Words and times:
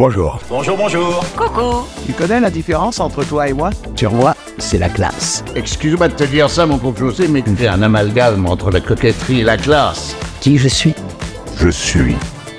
Bonjour. 0.00 0.40
Bonjour, 0.48 0.78
bonjour. 0.78 1.22
Coucou. 1.36 1.86
Tu 2.06 2.14
connais 2.14 2.40
la 2.40 2.48
différence 2.48 2.98
entre 3.00 3.22
toi 3.22 3.48
et 3.48 3.52
moi? 3.52 3.68
Tu 3.94 4.06
revois, 4.06 4.34
c'est 4.56 4.78
la 4.78 4.88
classe. 4.88 5.44
Excuse-moi 5.54 6.08
de 6.08 6.14
te 6.14 6.24
dire 6.24 6.48
ça, 6.48 6.64
mon 6.64 6.78
pauvre 6.78 6.96
José, 6.96 7.28
mais 7.28 7.42
tu 7.42 7.54
fais 7.54 7.68
un 7.68 7.82
amalgame 7.82 8.46
entre 8.46 8.70
la 8.70 8.80
coquetterie 8.80 9.40
et 9.40 9.44
la 9.44 9.58
classe. 9.58 10.16
Qui 10.40 10.56
je 10.56 10.68
suis? 10.68 10.94
Je 11.58 11.68
suis 11.68 12.16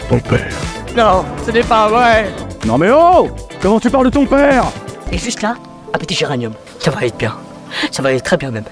ton 0.07 0.19
père. 0.19 0.53
Non, 0.95 1.25
ce 1.43 1.49
n'est 1.49 1.63
pas 1.63 1.87
vrai. 1.87 2.29
Non 2.67 2.77
mais 2.77 2.91
oh 2.93 3.31
Comment 3.59 3.79
tu 3.79 3.89
parles 3.89 4.05
de 4.05 4.11
ton 4.11 4.27
père? 4.27 4.65
Et 5.11 5.17
juste 5.17 5.41
là, 5.41 5.55
un 5.95 5.97
petit 5.97 6.13
géranium. 6.13 6.53
Ça 6.77 6.91
va 6.91 7.07
être 7.07 7.17
bien. 7.17 7.33
Ça 7.89 8.03
va 8.03 8.09
aller 8.09 8.21
très 8.21 8.37
bien 8.37 8.51
même. 8.51 8.65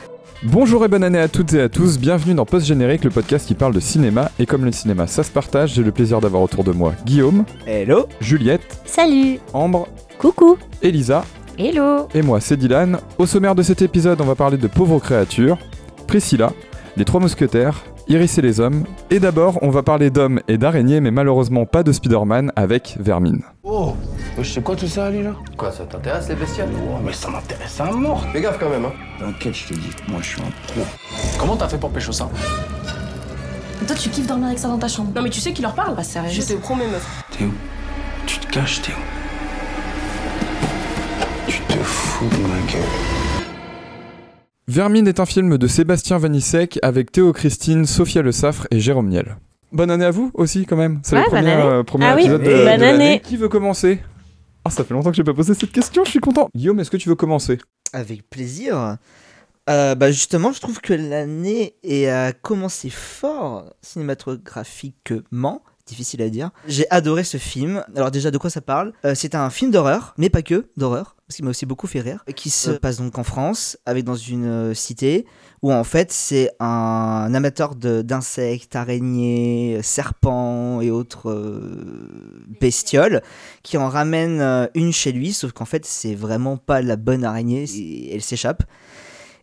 Bonjour 0.43 0.85
et 0.85 0.87
bonne 0.87 1.03
année 1.03 1.19
à 1.19 1.27
toutes 1.27 1.53
et 1.53 1.61
à 1.61 1.67
tous, 1.69 1.99
bienvenue 1.99 2.33
dans 2.33 2.45
Post 2.45 2.65
Générique, 2.65 3.03
le 3.03 3.09
podcast 3.09 3.45
qui 3.45 3.55
parle 3.55 3.73
de 3.73 3.79
cinéma. 3.81 4.31
Et 4.39 4.45
comme 4.45 4.63
le 4.63 4.71
cinéma 4.71 5.05
ça 5.05 5.23
se 5.23 5.31
partage, 5.31 5.73
j'ai 5.73 5.83
le 5.83 5.91
plaisir 5.91 6.21
d'avoir 6.21 6.41
autour 6.41 6.63
de 6.63 6.71
moi 6.71 6.93
Guillaume, 7.05 7.43
Hello. 7.67 8.07
Juliette, 8.21 8.81
Salut. 8.85 9.39
Ambre, 9.53 9.87
Coucou. 10.17 10.57
Elisa. 10.81 11.25
Hello. 11.57 12.07
Et 12.13 12.21
moi 12.21 12.39
c'est 12.39 12.55
Dylan. 12.55 12.99
Au 13.17 13.25
sommaire 13.25 13.53
de 13.55 13.63
cet 13.63 13.81
épisode, 13.81 14.21
on 14.21 14.25
va 14.25 14.35
parler 14.35 14.57
de 14.57 14.67
pauvres 14.67 14.99
créatures, 14.99 15.57
Priscilla, 16.07 16.53
les 16.95 17.03
trois 17.03 17.19
mousquetaires, 17.19 17.83
Iris 18.09 18.39
et 18.39 18.41
les 18.41 18.59
hommes. 18.59 18.85
Et 19.11 19.19
d'abord, 19.19 19.59
on 19.61 19.69
va 19.69 19.83
parler 19.83 20.09
d'hommes 20.09 20.39
et 20.47 20.57
d'araignées, 20.57 20.99
mais 20.99 21.11
malheureusement 21.11 21.67
pas 21.67 21.83
de 21.83 21.91
Spider-Man 21.91 22.51
avec 22.55 22.97
Vermine. 22.99 23.43
Oh, 23.63 23.93
je 24.39 24.51
sais 24.51 24.61
quoi 24.63 24.75
tout 24.75 24.87
ça, 24.87 25.05
Ali, 25.05 25.21
là? 25.21 25.33
Quoi, 25.55 25.71
ça 25.71 25.83
t'intéresse 25.85 26.27
les 26.27 26.33
bestioles? 26.35 26.69
Oh, 26.75 26.97
mais 27.05 27.13
ça 27.13 27.29
m'intéresse 27.29 27.79
à 27.79 27.85
mort 27.91 28.25
Fais 28.33 28.41
gaffe 28.41 28.57
quand 28.59 28.69
même, 28.69 28.85
hein. 28.85 28.93
T'inquiète, 29.19 29.53
je 29.55 29.67
te 29.67 29.73
dis, 29.75 29.91
moi 30.07 30.19
je 30.23 30.27
suis 30.29 30.41
un 30.41 30.45
pro. 30.73 30.81
Comment 31.39 31.55
t'as 31.55 31.67
fait 31.67 31.77
pour 31.77 31.91
pécho 31.91 32.11
ça 32.11 32.27
Toi 33.85 33.95
tu 33.95 34.09
kiffes 34.09 34.25
dormir 34.27 34.47
avec 34.47 34.57
ça 34.59 34.69
dans 34.69 34.79
ta 34.79 34.87
chambre 34.87 35.11
Non 35.15 35.21
mais 35.21 35.29
tu 35.29 35.39
sais 35.39 35.53
qui 35.53 35.61
leur 35.61 35.75
parle 35.75 35.95
Pas 35.95 36.03
sérieux? 36.03 36.31
Je 36.31 36.41
te 36.41 36.53
promets 36.53 36.87
meuf. 36.87 37.05
T'es 37.37 37.45
où? 37.45 37.53
Tu 38.25 38.39
te 38.39 38.47
caches, 38.51 38.81
t'es 38.81 38.91
où? 38.91 38.95
Tu 41.47 41.59
te 41.61 41.73
fous 41.77 42.25
de 42.25 42.37
ma 42.47 42.71
gueule. 42.71 43.18
Vermine 44.69 45.07
est 45.07 45.19
un 45.19 45.25
film 45.25 45.57
de 45.57 45.65
Sébastien 45.65 46.19
Vanissek 46.19 46.77
avec 46.83 47.11
Théo 47.11 47.33
Christine, 47.33 47.87
Sophia 47.87 48.21
Le 48.21 48.31
Saffre 48.31 48.67
et 48.69 48.79
Jérôme 48.79 49.09
Niel. 49.09 49.37
Bonne 49.71 49.89
année 49.89 50.05
à 50.05 50.11
vous 50.11 50.29
aussi 50.35 50.67
quand 50.67 50.75
même. 50.75 50.99
C'est 51.03 51.15
Ouais, 51.15 51.23
le 51.23 51.29
bonne 51.31 51.39
premier, 51.43 51.55
euh, 51.55 51.83
premier 51.83 52.05
Ah 52.05 52.13
oui, 52.15 52.21
épisode 52.21 52.41
de, 52.43 52.45
bonne 52.45 52.59
de 52.59 52.63
l'année. 52.65 52.85
année. 52.87 53.19
Qui 53.19 53.35
veut 53.35 53.49
commencer? 53.49 53.99
Ah, 54.63 54.69
ça 54.69 54.83
fait 54.83 54.93
longtemps 54.93 55.09
que 55.09 55.15
j'ai 55.15 55.23
pas 55.23 55.33
posé 55.33 55.55
cette 55.55 55.71
question, 55.71 56.03
je 56.05 56.11
suis 56.11 56.19
content. 56.19 56.49
Guillaume, 56.55 56.79
est-ce 56.79 56.91
que 56.91 56.97
tu 56.97 57.09
veux 57.09 57.15
commencer? 57.15 57.57
Avec 57.93 58.29
plaisir. 58.29 58.97
Euh, 59.71 59.95
bah 59.95 60.11
justement, 60.11 60.51
je 60.51 60.59
trouve 60.61 60.79
que 60.81 60.93
l'année 60.93 61.73
est- 61.81 62.07
a 62.07 62.31
commencé 62.31 62.91
fort 62.91 63.73
cinématographiquement. 63.81 65.63
Difficile 65.87 66.21
à 66.21 66.29
dire. 66.29 66.51
J'ai 66.67 66.85
adoré 66.91 67.23
ce 67.23 67.37
film. 67.37 67.83
Alors 67.95 68.11
déjà, 68.11 68.29
de 68.29 68.37
quoi 68.37 68.51
ça 68.51 68.61
parle? 68.61 68.93
Euh, 69.03 69.13
C'est 69.15 69.33
un 69.33 69.49
film 69.49 69.71
d'horreur, 69.71 70.13
mais 70.19 70.29
pas 70.29 70.43
que 70.43 70.67
d'horreur, 70.77 71.15
parce 71.29 71.35
qu'il 71.35 71.45
m'a 71.45 71.51
aussi 71.51 71.67
beaucoup 71.67 71.85
fait 71.85 71.99
rire, 72.01 72.25
qui 72.35 72.49
se 72.49 72.71
passe 72.79 72.97
donc 72.97 73.15
en 73.19 73.23
France, 73.23 73.77
avec 73.85 74.03
dans 74.03 74.15
une 74.15 74.47
euh, 74.47 74.73
cité 74.73 75.27
où 75.61 75.71
en 75.71 75.83
fait 75.83 76.11
c'est 76.11 76.49
un 76.59 77.31
amateur 77.35 77.75
d'insectes, 77.75 78.75
araignées, 78.75 79.79
serpents 79.83 80.81
et 80.81 80.89
autres 80.89 81.29
euh, 81.29 82.41
bestioles 82.59 83.21
qui 83.61 83.77
en 83.77 83.89
ramène 83.89 84.41
euh, 84.41 84.65
une 84.73 84.91
chez 84.91 85.11
lui, 85.11 85.31
sauf 85.33 85.51
qu'en 85.51 85.65
fait 85.65 85.85
c'est 85.85 86.15
vraiment 86.15 86.57
pas 86.57 86.81
la 86.81 86.95
bonne 86.95 87.23
araignée, 87.23 87.65
elle 88.11 88.23
s'échappe. 88.23 88.63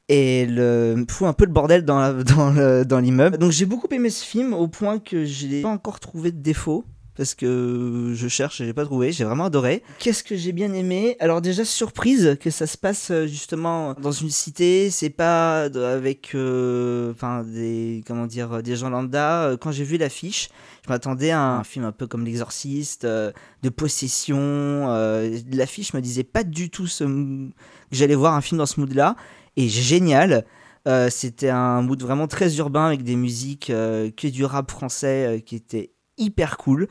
Et 0.09 0.41
elle 0.42 0.59
euh, 0.59 1.05
fout 1.09 1.29
un 1.29 1.33
peu 1.34 1.45
le 1.45 1.53
bordel 1.53 1.84
dans, 1.84 2.01
la- 2.01 2.12
dans, 2.25 2.51
le- 2.51 2.84
dans 2.84 2.98
l'immeuble. 2.98 3.39
Donc 3.39 3.53
j'ai 3.53 3.64
beaucoup 3.67 3.87
aimé 3.92 4.11
ce 4.11 4.25
film 4.25 4.55
au 4.55 4.67
point 4.67 4.98
que 4.98 5.25
je 5.25 5.47
n'ai 5.47 5.62
pas 5.62 5.69
encore 5.69 6.01
trouvé 6.01 6.33
de 6.33 6.41
défaut. 6.41 6.84
Parce 7.17 7.34
que 7.34 8.12
je 8.14 8.28
cherche 8.28 8.61
et 8.61 8.67
j'ai 8.67 8.75
pas 8.75 8.84
trouvé, 8.84 9.11
j'ai 9.11 9.25
vraiment 9.25 9.47
adoré. 9.47 9.83
Qu'est-ce 9.98 10.22
que 10.22 10.36
j'ai 10.36 10.53
bien 10.53 10.72
aimé? 10.75 11.17
Alors 11.19 11.41
déjà 11.41 11.64
surprise 11.64 12.36
que 12.41 12.50
ça 12.50 12.67
se 12.67 12.77
passe 12.77 13.11
euh, 13.11 13.27
justement 13.27 13.95
dans 13.95 14.12
une 14.12 14.28
cité, 14.28 14.91
c'est 14.91 15.08
pas 15.08 15.62
avec 15.62 16.34
euh, 16.34 17.14
des 17.45 18.05
comment 18.07 18.27
dire 18.27 18.63
des 18.63 18.77
gens 18.77 18.90
lambda. 18.90 19.45
Euh, 19.45 19.57
Quand 19.57 19.73
j'ai 19.73 19.85
vu 19.85 19.96
l'affiche, 19.96 20.51
je 20.85 20.90
m'attendais 20.90 21.30
à 21.30 21.40
un 21.40 21.64
film 21.64 21.86
un 21.86 21.92
peu 21.92 22.07
comme 22.07 22.24
l'exorciste, 22.24 23.05
euh, 23.05 23.33
de 23.63 23.70
possession. 23.70 24.36
euh, 24.39 25.39
L'affiche 25.52 25.95
me 25.95 26.01
disait 26.01 26.23
pas 26.24 26.45
du 26.45 26.69
tout 26.69 26.86
ce 26.86 27.05
que 27.05 27.51
j'allais 27.92 28.14
voir 28.14 28.35
un 28.35 28.42
film 28.42 28.58
dans 28.58 28.67
ce 28.67 28.79
mood-là. 28.80 29.17
Et 29.57 29.69
génial. 29.69 30.45
Euh, 30.86 31.08
C'était 31.11 31.48
un 31.48 31.80
mood 31.83 32.01
vraiment 32.01 32.29
très 32.29 32.58
urbain 32.58 32.86
avec 32.86 33.02
des 33.02 33.17
musiques 33.17 33.70
euh, 33.70 34.11
que 34.17 34.29
du 34.29 34.45
rap 34.45 34.70
français 34.70 35.27
euh, 35.27 35.40
qui 35.40 35.57
était 35.57 35.90
hyper 36.19 36.57
cool, 36.58 36.89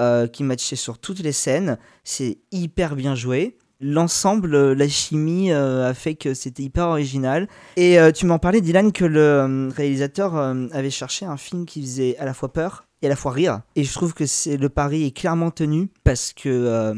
euh, 0.00 0.26
qui 0.26 0.42
matchait 0.42 0.74
sur 0.74 0.98
toutes 0.98 1.20
les 1.20 1.30
scènes. 1.30 1.78
C'est 2.02 2.38
hyper 2.50 2.96
bien 2.96 3.14
joué. 3.14 3.56
L'ensemble, 3.80 4.54
euh, 4.54 4.74
la 4.74 4.88
chimie 4.88 5.52
euh, 5.52 5.88
a 5.88 5.94
fait 5.94 6.16
que 6.16 6.34
c'était 6.34 6.64
hyper 6.64 6.88
original. 6.88 7.46
Et 7.76 7.98
tu 8.12 8.26
m'en 8.26 8.40
parlais, 8.40 8.60
Dylan, 8.60 8.90
que 8.90 9.04
le 9.04 9.68
réalisateur 9.76 10.34
avait 10.34 10.90
cherché 10.90 11.26
un 11.26 11.36
film 11.36 11.64
qui 11.64 11.80
faisait 11.80 12.16
à 12.18 12.24
la 12.24 12.34
fois 12.34 12.52
peur 12.52 12.86
et 13.02 13.06
à 13.06 13.08
la 13.08 13.14
fois 13.14 13.30
rire. 13.30 13.60
Et 13.76 13.84
je 13.84 13.92
trouve 13.92 14.14
que 14.14 14.26
c'est 14.26 14.56
le 14.56 14.68
pari 14.68 15.06
est 15.06 15.16
clairement 15.16 15.52
tenu 15.52 15.88
parce 16.02 16.32
que 16.32 16.94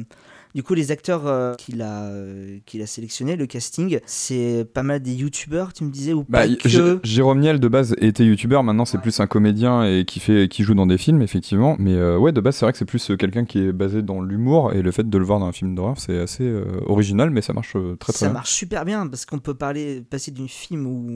du 0.56 0.62
coup, 0.65 0.75
les 0.75 0.91
acteurs 0.91 1.27
euh, 1.27 1.55
qu'il 1.55 1.83
a, 1.83 2.05
euh, 2.09 2.59
qu'il 2.67 2.81
a 2.83 2.87
sélectionnés, 2.87 3.37
le 3.37 3.47
casting, 3.47 4.00
c'est 4.06 4.67
pas 4.72 4.83
mal 4.83 5.00
des 5.00 5.12
youtubeurs, 5.15 5.72
tu 5.72 5.84
me 5.84 5.91
disais, 5.91 6.12
ou 6.15 6.25
Bah, 6.28 6.49
pas 6.49 6.49
que. 6.56 6.69
Jé- 6.69 6.99
Jérôme 7.05 7.39
Niel 7.41 7.61
de 7.61 7.69
base 7.69 7.94
était 8.00 8.25
youtubeur, 8.25 8.65
maintenant 8.65 8.87
c'est 8.87 8.99
plus 8.99 9.21
un 9.21 9.27
comédien 9.27 9.84
et 9.84 10.05
qui 10.06 10.19
fait, 10.19 10.49
qui 10.49 10.62
joue 10.65 10.75
dans 10.75 10.87
des 10.87 10.99
films 10.99 11.21
effectivement. 11.22 11.77
Mais 11.78 11.93
euh, 11.95 12.16
ouais, 12.19 12.33
de 12.33 12.41
base 12.41 12.56
c'est 12.56 12.65
vrai 12.65 12.72
que 12.72 12.78
c'est 12.78 12.84
plus 12.87 13.12
quelqu'un 13.19 13.45
qui 13.45 13.59
est 13.59 13.72
basé 13.72 14.00
dans 14.03 14.21
l'humour 14.22 14.72
et 14.72 14.81
le 14.83 14.91
fait 14.91 15.09
de 15.09 15.19
le 15.19 15.25
voir 15.25 15.39
dans 15.41 15.47
un 15.47 15.53
film 15.53 15.75
d'horreur 15.75 15.99
c'est 15.99 16.19
assez 16.19 16.50
original, 16.87 17.31
mais 17.31 17.43
ça 17.43 17.53
marche 17.53 17.72
très 18.00 18.12
très 18.12 18.12
ça 18.15 18.27
bien. 18.27 18.33
marche 18.33 18.50
super 18.53 18.84
bien 18.84 19.06
parce 19.06 19.27
qu'on 19.27 19.39
peut 19.39 19.55
parler, 19.55 20.00
passer 20.09 20.31
d'une 20.31 20.49
film 20.49 20.87
où 20.87 21.06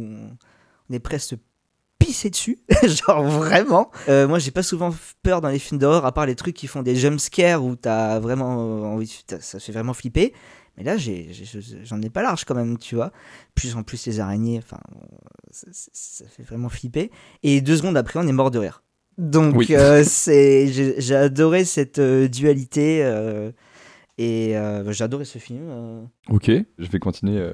on 0.91 0.95
est 0.95 1.01
presque 1.01 1.37
pissé 2.01 2.31
dessus, 2.31 2.59
genre 3.07 3.23
vraiment. 3.23 3.91
Euh, 4.09 4.27
moi, 4.27 4.41
j'ai 4.41 4.51
pas 4.51 4.65
souvent 4.65 4.93
peur 5.23 5.41
dans 5.41 5.49
les 5.51 5.61
films 5.61 5.79
d'horreur, 5.79 6.05
à 6.05 6.11
part 6.13 6.27
les 6.27 6.35
trucs 6.35 6.57
qui 6.57 6.67
font 6.67 6.83
des 6.83 6.97
jump 6.97 7.21
scares 7.21 7.63
où 7.65 7.77
t'as 7.77 8.19
vraiment 8.19 8.57
euh, 8.59 8.83
envie, 8.87 9.23
ça 9.41 9.61
fait 9.61 9.71
vraiment 9.73 9.95
flipper. 9.95 10.33
Mais 10.77 10.85
là, 10.85 10.97
j'ai- 10.97 11.29
j'ai- 11.31 11.61
j'en 11.85 12.01
ai, 12.01 12.09
pas 12.11 12.23
large 12.23 12.45
quand 12.45 12.55
même, 12.55 12.79
tu 12.79 12.95
vois. 12.95 13.13
Plus 13.55 13.77
en 13.77 13.83
plus 13.83 14.07
les 14.07 14.19
araignées, 14.19 14.59
enfin, 14.59 14.79
ça, 15.53 16.25
fait 16.35 16.43
vraiment 16.43 16.69
flipper. 16.71 17.11
Et 17.43 17.61
deux 17.61 17.77
secondes 17.77 17.97
après, 17.97 18.19
on 18.19 18.27
est 18.27 18.33
mort 18.33 18.51
de 18.51 18.59
rire. 18.59 18.83
Donc, 19.19 19.55
Oui. 19.57 19.67
euh, 19.73 20.03
c'est, 20.07 20.69
j'ai 20.69 20.95
j'ai 20.99 21.15
adoré 21.17 21.65
cette 21.67 21.99
euh, 21.99 22.29
dualité. 22.29 23.03
Et 24.19 24.57
euh, 24.57 24.91
j'ai 24.93 25.05
adoré 25.05 25.25
ce 25.25 25.39
film. 25.39 25.63
euh. 25.69 26.03
Ok, 26.29 26.51
je 26.79 26.89
vais 26.91 26.99
continuer, 26.99 27.39
euh, 27.39 27.53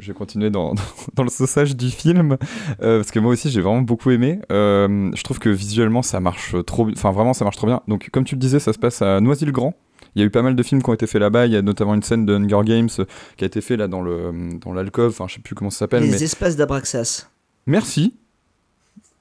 je 0.00 0.08
vais 0.08 0.14
continuer 0.14 0.50
dans, 0.50 0.74
dans, 0.74 0.82
dans 1.14 1.22
le 1.22 1.30
saussage 1.30 1.76
du 1.76 1.90
film 1.90 2.36
euh, 2.82 2.98
parce 2.98 3.10
que 3.10 3.18
moi 3.20 3.32
aussi 3.32 3.50
j'ai 3.50 3.60
vraiment 3.60 3.82
beaucoup 3.82 4.10
aimé. 4.10 4.40
Je 4.50 5.22
trouve 5.22 5.38
que 5.38 5.48
visuellement 5.48 6.02
ça 6.02 6.20
marche 6.20 6.54
trop, 6.66 6.86
bi- 6.86 6.94
enfin 6.96 7.12
vraiment 7.12 7.34
ça 7.34 7.44
marche 7.44 7.56
trop 7.56 7.66
bien. 7.66 7.82
Donc 7.88 8.08
comme 8.12 8.24
tu 8.24 8.34
le 8.34 8.40
disais, 8.40 8.58
ça 8.60 8.72
se 8.72 8.78
passe 8.78 9.02
à 9.02 9.20
Noisy-le-Grand. 9.20 9.74
Il 10.14 10.20
y 10.20 10.22
a 10.22 10.26
eu 10.26 10.30
pas 10.30 10.42
mal 10.42 10.56
de 10.56 10.62
films 10.62 10.82
qui 10.82 10.90
ont 10.90 10.94
été 10.94 11.06
faits 11.06 11.20
là-bas. 11.20 11.46
Il 11.46 11.52
y 11.52 11.56
a 11.56 11.62
notamment 11.62 11.94
une 11.94 12.02
scène 12.02 12.24
de 12.26 12.34
Hunger 12.34 12.60
Games 12.64 12.88
qui 13.36 13.44
a 13.44 13.46
été 13.46 13.60
fait 13.60 13.76
là 13.76 13.86
dans 13.88 14.00
le 14.00 14.32
dans. 14.58 14.74
Enfin 15.06 15.26
je 15.28 15.34
sais 15.34 15.40
plus 15.40 15.54
comment 15.54 15.70
ça 15.70 15.80
s'appelle. 15.80 16.02
Les 16.02 16.10
mais... 16.10 16.22
espaces 16.22 16.56
d'Abraxas. 16.56 17.28
Merci. 17.66 18.14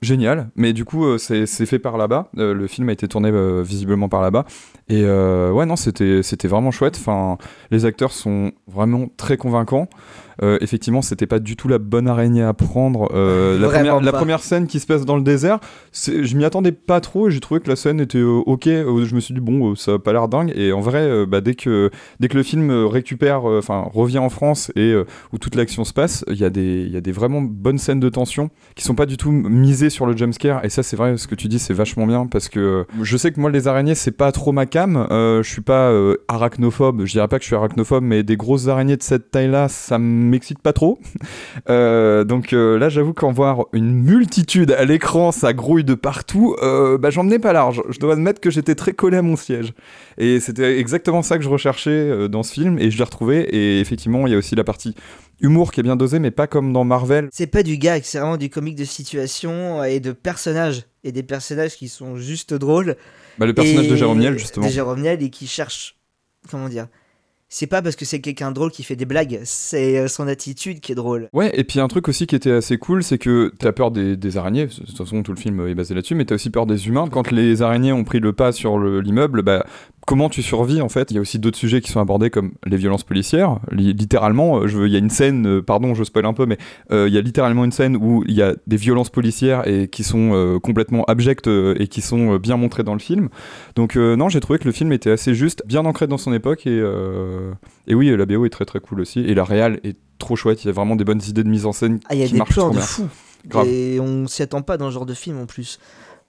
Génial, 0.02 0.50
mais 0.56 0.74
du 0.74 0.86
coup 0.86 1.06
euh, 1.06 1.18
c'est 1.18 1.48
fait 1.66 1.80
par 1.80 1.98
là-bas. 1.98 2.30
Euh, 2.38 2.54
le 2.54 2.68
film 2.68 2.88
a 2.90 2.92
été 2.92 3.08
tourné 3.08 3.32
euh, 3.32 3.64
visiblement 3.64 4.10
par 4.10 4.22
là-bas. 4.22 4.46
Et 4.90 5.04
ouais 5.04 5.66
non 5.66 5.76
c'était 5.76 6.48
vraiment 6.48 6.72
chouette. 6.72 6.98
Enfin 7.00 7.38
les 7.72 7.86
acteurs 7.86 8.12
sont 8.12 8.52
vraiment 8.68 9.08
très 9.18 9.38
convaincants. 9.38 9.90
Euh, 10.44 10.60
effectivement 10.62 11.02
c'était 11.02 11.26
pas 11.26 11.40
du 11.40 11.56
tout 11.56 11.68
la 11.68 11.80
bonne 11.80 12.08
araignée 12.08 12.44
à 12.44 12.54
prendre. 12.54 13.10
Euh, 13.14 13.60
la, 13.60 13.70
première, 13.70 14.02
la 14.02 14.12
première 14.12 14.42
scène 14.42 14.68
qui 14.68 14.80
se 14.80 14.86
passe 14.86 15.04
dans 15.04 15.16
le 15.16 15.24
désert, 15.24 15.60
je 15.94 16.38
m'y 16.38 16.46
attendais 16.46 16.72
pas 16.72 17.02
trop 17.02 17.28
et 17.28 17.32
j'ai 17.32 17.40
trouvé 17.40 17.60
que 17.60 17.70
la 17.70 17.76
scène 17.76 18.00
était 18.00 18.20
euh, 18.20 18.44
ok. 18.46 18.66
Je 18.66 19.16
me 19.16 19.20
suis 19.20 19.34
dit 19.34 19.40
bon 19.40 19.76
ça 19.76 19.94
a 19.94 20.00
pas 20.00 20.14
l'air 20.14 20.28
dingue. 20.28 20.54
Et 20.56 20.72
en 20.72 20.80
vrai 20.80 21.26
bah, 21.26 21.42
dès 21.42 21.56
que 21.56 21.90
dès 22.20 22.28
que 22.28 22.38
le 22.38 22.44
film 22.44 22.72
récupère, 22.86 23.46
enfin 23.46 23.88
revient 23.92 24.20
en 24.20 24.30
France 24.30 24.72
et 24.76 24.96
où 25.34 25.38
toute 25.38 25.56
l'action 25.56 25.84
se 25.84 25.94
passe, 25.94 26.24
il 26.30 26.38
y 26.38 26.46
a 26.46 26.50
des 26.50 26.88
y 26.88 26.98
a 26.98 27.02
des 27.02 27.12
vraiment 27.12 27.42
bonnes 27.42 27.80
scènes 27.80 28.00
de 28.00 28.10
tension 28.10 28.50
qui 28.76 28.84
sont 28.84 28.96
pas 28.96 29.06
du 29.06 29.18
tout 29.18 29.32
misées 29.32 29.87
sur 29.90 30.06
le 30.06 30.16
jumpscare 30.16 30.64
et 30.66 30.70
ça 30.70 30.84
c'est 30.84 30.96
vrai 30.96 31.18
ce 31.18 31.28
que 31.28 31.36
tu 31.36 31.48
dis 31.48 31.60
c'est 31.60 31.74
vachement 31.74 32.08
bien 32.08 32.28
parce 32.28 32.50
que 32.50 32.86
je 33.02 33.18
sais 33.18 33.32
que 33.32 33.40
moi 33.40 33.52
les 33.52 33.68
araignées 33.68 33.96
c'est 33.96 34.12
pas 34.12 34.32
trop 34.32 34.52
ma 34.52 34.66
cam 34.66 35.08
euh, 35.12 35.44
je 35.44 35.50
suis 35.50 35.62
pas 35.62 35.90
euh, 35.90 36.18
arachnophobe 36.28 37.06
je 37.06 37.12
dirais 37.12 37.28
pas 37.28 37.38
que 37.38 37.44
je 37.44 37.48
suis 37.48 37.56
arachnophobe 37.56 38.04
mais 38.04 38.24
des 38.24 38.38
grosses 38.38 38.68
araignées 38.68 38.98
de 38.98 39.04
cette 39.04 39.32
taille 39.32 39.50
là 39.50 39.68
ça 39.68 39.98
m'excite 39.98 40.60
pas 40.60 40.74
trop. 40.74 41.00
Euh, 41.70 42.24
donc 42.24 42.52
là 42.52 42.88
j'avoue 42.88 43.14
qu'en 43.14 43.32
voir 43.32 43.66
une 43.74 43.92
multitude 43.92 44.72
à 44.72 44.86
l'écran 44.86 45.32
ça 45.32 45.54
grouille 45.54 45.84
de 45.84 45.96
partout 45.96 46.56
bah 47.00 47.10
j'en 47.10 47.30
ai 47.30 47.40
pas 47.40 47.52
large. 47.52 47.82
Je 47.90 48.00
dois 48.00 48.14
admettre 48.14 48.40
que 48.40 48.50
j'étais 48.50 48.76
très 48.76 48.94
collé 48.94 49.18
à 49.18 49.22
mon 49.22 49.36
siège. 49.36 49.74
Et 50.18 50.40
c'était 50.40 50.80
exactement 50.80 51.22
ça 51.22 51.38
que 51.38 51.44
je 51.44 51.50
recherchais 51.50 52.30
dans 52.30 52.44
ce 52.44 52.54
film 52.54 52.80
et 52.80 52.90
je 52.90 52.98
l'ai 52.98 53.04
retrouvé 53.04 53.40
et 53.40 53.80
effectivement 53.80 54.28
il 54.28 54.32
y 54.34 54.36
a 54.36 54.38
aussi 54.38 54.56
la 54.56 54.64
partie 54.64 54.96
humour 55.40 55.72
qui 55.72 55.80
est 55.80 55.84
bien 55.84 55.96
dosé 55.96 56.20
mais 56.20 56.32
pas 56.32 56.48
comme 56.48 56.74
dans 56.74 56.84
Marvel 56.84 57.30
C'est 57.32 57.48
pas 57.48 57.64
du 57.64 57.78
gag, 57.78 58.02
c'est 58.06 58.20
vraiment 58.20 58.38
du 58.38 58.50
comique 58.50 58.76
de 58.76 58.86
situation 58.86 59.84
et 59.84 60.00
de 60.00 60.12
personnages. 60.12 60.84
Et 61.04 61.12
des 61.12 61.24
personnages 61.24 61.76
qui 61.78 61.88
sont 61.88 62.18
juste 62.18 62.54
drôles. 62.54 62.98
Bah, 63.38 63.46
le 63.46 63.54
personnage 63.54 63.86
Et- 63.86 63.90
de 63.92 63.96
Jérôme 63.96 64.20
Niel, 64.20 64.38
justement. 64.38 64.66
De 64.66 64.72
Jérôme 64.72 65.02
Niel 65.02 65.22
et 65.24 65.30
qui 65.30 65.48
cherche 65.48 65.96
comment 66.50 66.68
dire 66.70 66.88
c'est 67.50 67.68
pas 67.68 67.82
parce 67.82 67.96
que 67.96 68.04
c'est 68.04 68.20
quelqu'un 68.20 68.52
drôle 68.52 68.72
qui 68.72 68.84
fait 68.84 68.98
des 68.98 69.06
blagues, 69.06 69.40
c'est 69.46 69.98
euh, 70.00 70.10
son 70.10 70.28
attitude 70.28 70.82
qui 70.82 70.92
est 70.92 70.96
drôle. 70.96 71.30
Ouais, 71.32 71.50
et 71.58 71.64
puis 71.64 71.80
un 71.80 71.88
truc 71.88 72.10
aussi 72.10 72.28
qui 72.28 72.36
était 72.36 72.52
assez 72.52 72.78
cool, 72.78 73.04
c'est 73.04 73.18
que 73.18 73.54
t'as 73.58 73.72
peur 73.72 73.90
des, 73.92 74.18
des 74.18 74.36
araignées, 74.36 74.66
de 74.68 74.74
toute 74.74 74.98
façon 74.98 75.24
tout 75.24 75.32
le 75.32 75.40
film 75.40 75.66
est 75.66 75.74
basé 75.74 75.94
là-dessus, 75.96 76.14
mais 76.16 76.26
t'as 76.26 76.36
aussi 76.36 76.50
peur 76.50 76.66
des 76.66 76.90
humains. 76.90 77.08
Quand 77.10 77.32
les 77.32 77.62
araignées 77.62 77.94
ont 77.94 78.04
pris 78.04 78.20
le 78.20 78.34
pas 78.34 78.52
sur 78.52 78.78
le- 78.78 79.00
l'immeuble, 79.00 79.44
bah 79.44 79.66
comment 80.08 80.30
tu 80.30 80.42
survis 80.42 80.82
en 80.82 80.90
fait 80.90 81.12
Il 81.12 81.16
y 81.16 81.18
a 81.18 81.22
aussi 81.22 81.38
d'autres 81.38 81.58
sujets 81.58 81.82
qui 81.82 81.92
sont 81.92 82.00
abordés 82.00 82.30
comme 82.32 82.54
les 82.66 82.78
violences 82.78 83.04
policières. 83.04 83.60
Li- 83.72 83.94
littéralement, 83.94 84.58
euh, 84.62 84.68
je 84.68 84.78
veux- 84.78 84.88
il 84.88 84.94
y 84.94 84.96
a 84.96 85.00
une 85.00 85.10
scène, 85.12 85.46
euh, 85.46 85.62
pardon, 85.62 85.94
je 85.94 86.04
spoil 86.04 86.26
un 86.26 86.34
peu, 86.34 86.46
mais 86.46 86.58
euh, 86.92 87.08
il 87.08 87.14
y 87.14 87.18
a 87.18 87.22
littéralement 87.22 87.66
une 87.66 87.72
scène 87.74 87.96
où 87.98 88.24
il 88.28 88.34
y 88.34 88.42
a 88.42 88.56
des 88.66 88.78
violences 88.78 89.10
policières 89.12 89.68
et 89.68 89.88
qui 89.90 90.04
sont 90.04 90.32
euh, 90.34 90.60
complètement 90.60 91.04
abjectes 91.06 91.48
et 91.48 91.88
qui 91.88 92.02
sont 92.02 92.38
bien 92.38 92.58
montrées 92.58 92.84
dans 92.84 92.94
le 92.94 93.00
film. 93.00 93.30
Donc 93.76 93.96
non, 93.98 94.30
j'ai 94.30 94.40
trouvé 94.40 94.58
que 94.58 94.66
le 94.66 94.72
film 94.72 94.92
était 94.94 95.12
assez 95.12 95.36
juste, 95.36 95.62
bien 95.68 95.86
ancré 95.86 96.08
dans 96.08 96.18
son 96.18 96.34
époque 96.34 96.66
et 96.66 96.82
et 97.88 97.94
oui, 97.96 98.16
la 98.16 98.26
BO 98.26 98.46
est 98.46 98.50
très 98.50 98.66
très 98.66 98.80
cool 98.80 99.02
aussi 99.02 99.20
et 99.20 99.34
la 99.36 99.44
réal 99.44 99.80
est 99.84 99.98
trop 100.20 100.36
chouette. 100.36 100.64
Il 100.64 100.68
y 100.68 100.70
a 100.70 100.74
vraiment 100.74 100.96
des 100.96 101.04
bonnes 101.04 101.22
idées 101.28 101.44
de 101.44 101.50
mise 101.50 101.66
en 101.66 101.74
scène 101.74 102.00
Ah, 102.10 102.16
il 102.16 102.22
y 102.22 102.24
a 102.24 102.28
qui 102.28 102.34
des 102.34 102.40
plans 102.42 102.70
de 102.70 102.74
bien. 102.76 102.82
fou. 102.82 103.08
Grave. 103.46 103.68
Et 103.68 104.00
on 104.00 104.28
s'y 104.28 104.42
attend 104.42 104.62
pas 104.62 104.78
dans 104.78 104.90
ce 104.90 104.94
genre 104.96 105.06
de 105.06 105.14
film 105.14 105.38
en 105.40 105.46
plus. 105.46 105.80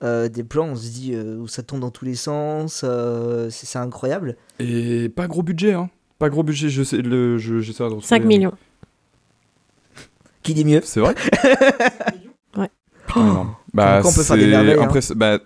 Euh, 0.04 0.28
des 0.28 0.44
plans, 0.44 0.66
on 0.68 0.76
se 0.76 0.88
dit 0.90 1.10
euh, 1.14 1.36
où 1.38 1.48
ça 1.48 1.62
tombe 1.64 1.80
dans 1.80 1.90
tous 1.90 2.04
les 2.04 2.14
sens, 2.14 2.82
euh, 2.84 3.50
c'est 3.50 3.66
c'est 3.66 3.78
incroyable. 3.80 4.36
Et 4.60 5.08
pas 5.08 5.26
gros 5.26 5.42
budget, 5.42 5.72
hein. 5.72 5.90
Pas 6.20 6.28
gros 6.28 6.42
budget, 6.44 6.68
je 6.68 6.82
sais, 6.84 6.98
le, 6.98 7.36
je, 7.38 7.58
j'essaie 7.60 7.78
de 7.82 7.88
retrouver- 7.88 8.06
5 8.06 8.24
millions. 8.24 8.52
Qui 10.42 10.54
dit 10.54 10.64
mieux 10.64 10.80
C'est 10.84 11.00
vrai 11.00 11.14
Ouais. 12.56 12.68
Putain, 13.06 13.20
énorme. 13.20 13.54
Bah, 13.74 14.00
on 14.04 14.12
peut 14.12 14.22
faire 14.22 14.36
des 14.36 14.42
c'est 14.42 14.48
merveilles, 14.48 14.78
hein. 14.78 14.86
impress- 14.88 15.12
bah, 15.14 15.38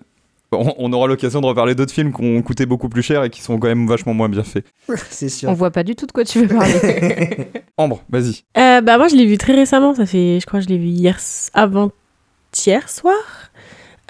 on, 0.52 0.74
on 0.76 0.92
aura 0.92 1.06
l'occasion 1.06 1.40
de 1.40 1.46
reparler 1.46 1.74
d'autres 1.74 1.92
films 1.94 2.12
qui 2.12 2.22
ont 2.22 2.42
coûté 2.42 2.66
beaucoup 2.66 2.88
plus 2.90 3.02
cher 3.02 3.24
et 3.24 3.30
qui 3.30 3.40
sont 3.40 3.58
quand 3.58 3.68
même 3.68 3.86
vachement 3.88 4.12
moins 4.14 4.28
bien 4.28 4.42
faits. 4.44 4.66
C'est 5.10 5.30
sûr. 5.30 5.48
On 5.48 5.54
voit 5.54 5.70
pas 5.70 5.82
du 5.82 5.94
tout 5.96 6.06
de 6.06 6.12
quoi 6.12 6.24
tu 6.24 6.44
veux 6.44 6.54
parler. 6.56 7.48
Ambre, 7.78 8.02
vas-y. 8.10 8.42
Euh, 8.58 8.80
bah 8.82 8.98
moi 8.98 9.08
je 9.08 9.16
l'ai 9.16 9.24
vu 9.26 9.38
très 9.38 9.54
récemment, 9.54 9.94
ça 9.94 10.04
fait, 10.04 10.38
je 10.40 10.46
crois 10.46 10.60
que 10.60 10.64
je 10.66 10.68
l'ai 10.70 10.78
vu 10.78 10.88
hier, 10.88 11.18
avant-hier 11.54 12.88
soir. 12.88 13.14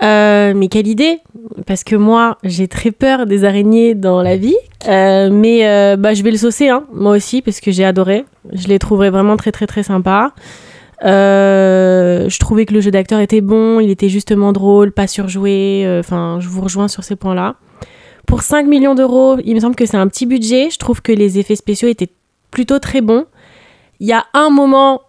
Euh, 0.03 0.53
mais 0.55 0.69
quelle 0.69 0.89
idée 0.89 1.21
Parce 1.67 1.85
que 1.85 1.95
moi 1.95 2.39
j'ai 2.43 2.67
très 2.67 2.91
peur 2.91 3.27
des 3.27 3.45
araignées 3.45 3.95
dans 3.95 4.23
la 4.23 4.37
vie, 4.37 4.57
Euh, 4.89 5.31
mais 5.31 5.69
euh, 5.69 5.97
bah 5.97 6.13
je 6.13 6.25
vais 6.25 6.33
le 6.33 6.37
saucer 6.37 6.69
hein, 6.69 6.85
moi 6.93 7.13
aussi 7.13 7.41
parce 7.41 7.61
que 7.61 7.71
j'ai 7.71 7.85
adoré. 7.85 8.25
Je 8.53 8.67
l'ai 8.67 8.81
trouvé 8.81 9.11
vraiment 9.11 9.37
très 9.37 9.53
très 9.53 9.69
très 9.69 9.85
sympa. 9.85 10.33
Euh, 11.05 12.29
je 12.29 12.39
trouvais 12.41 12.67
que 12.67 12.75
le 12.75 12.81
jeu 12.81 12.91
d'acteur 12.91 13.21
était 13.21 13.41
bon, 13.41 13.79
il 13.79 13.91
était 13.91 14.09
justement 14.09 14.53
drôle, 14.53 14.91
pas 14.91 15.07
surjoué. 15.07 15.87
Enfin, 16.01 16.39
je 16.41 16.49
vous 16.49 16.63
rejoins 16.63 16.89
sur 16.89 17.05
ces 17.05 17.15
points-là. 17.15 17.55
Pour 18.27 18.43
5 18.43 18.67
millions 18.67 18.95
d'euros, 18.95 19.37
il 19.45 19.55
me 19.55 19.61
semble 19.61 19.77
que 19.77 19.87
c'est 19.87 19.97
un 19.97 20.09
petit 20.09 20.27
budget. 20.27 20.71
Je 20.71 20.79
trouve 20.79 21.01
que 21.01 21.13
les 21.13 21.39
effets 21.39 21.57
spéciaux 21.57 21.89
étaient 21.89 22.11
plutôt 22.51 22.79
très 22.79 23.01
bons. 23.01 23.27
Il 24.01 24.07
y 24.09 24.13
a 24.13 24.25
un 24.35 24.51
moment 24.51 25.03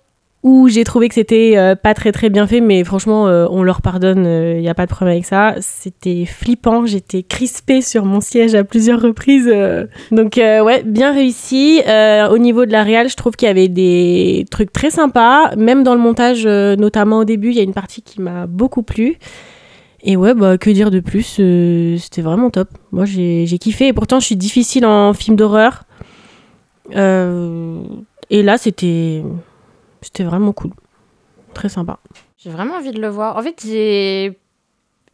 où 0.43 0.67
j'ai 0.67 0.83
trouvé 0.83 1.07
que 1.07 1.15
c'était 1.15 1.53
euh, 1.55 1.73
pas 1.73 1.93
très 1.93 2.11
très 2.11 2.29
bien 2.29 2.45
fait, 2.45 2.59
mais 2.59 2.83
franchement, 2.83 3.27
euh, 3.27 3.47
on 3.49 3.63
leur 3.63 3.81
pardonne, 3.81 4.25
il 4.25 4.59
n'y 4.59 4.67
a 4.67 4.73
pas 4.73 4.85
de 4.85 4.91
problème 4.91 5.13
avec 5.13 5.25
ça. 5.25 5.55
C'était 5.61 6.25
flippant, 6.25 6.85
j'étais 6.85 7.23
crispée 7.23 7.81
sur 7.81 8.03
mon 8.03 8.19
siège 8.19 8.53
à 8.53 8.65
plusieurs 8.65 9.01
reprises. 9.01 9.49
euh. 9.51 9.87
Donc 10.11 10.37
euh, 10.37 10.61
ouais, 10.61 10.83
bien 10.83 11.13
réussi. 11.13 11.81
Euh, 11.87 12.27
au 12.27 12.37
niveau 12.37 12.65
de 12.65 12.73
la 12.73 12.83
réal, 12.83 13.07
je 13.09 13.15
trouve 13.15 13.37
qu'il 13.37 13.47
y 13.47 13.51
avait 13.51 13.69
des 13.69 14.45
trucs 14.51 14.73
très 14.73 14.91
sympas, 14.91 15.55
même 15.55 15.83
dans 15.83 15.95
le 15.95 16.01
montage, 16.01 16.43
euh, 16.45 16.75
notamment 16.75 17.19
au 17.19 17.25
début, 17.25 17.49
il 17.49 17.55
y 17.55 17.61
a 17.61 17.63
une 17.63 17.73
partie 17.73 18.01
qui 18.01 18.21
m'a 18.21 18.45
beaucoup 18.45 18.83
plu. 18.83 19.17
Et 20.03 20.17
ouais, 20.17 20.33
bah 20.33 20.57
que 20.57 20.69
dire 20.69 20.91
de 20.91 20.99
plus, 20.99 21.37
euh, 21.39 21.95
c'était 21.97 22.21
vraiment 22.21 22.49
top. 22.49 22.67
Moi 22.91 23.05
j'ai 23.05 23.45
kiffé, 23.59 23.87
et 23.87 23.93
pourtant 23.93 24.19
je 24.19 24.25
suis 24.25 24.35
difficile 24.35 24.85
en 24.85 25.13
film 25.13 25.37
d'horreur. 25.37 25.83
Euh, 26.97 27.81
et 28.29 28.43
là, 28.43 28.57
c'était 28.57 29.23
c'était 30.03 30.23
vraiment 30.23 30.53
cool. 30.53 30.71
Très 31.53 31.69
sympa. 31.69 31.99
J'ai 32.37 32.49
vraiment 32.49 32.75
envie 32.75 32.91
de 32.91 33.01
le 33.01 33.07
voir. 33.07 33.37
En 33.37 33.41
fait, 33.41 33.61
j'ai. 33.65 34.39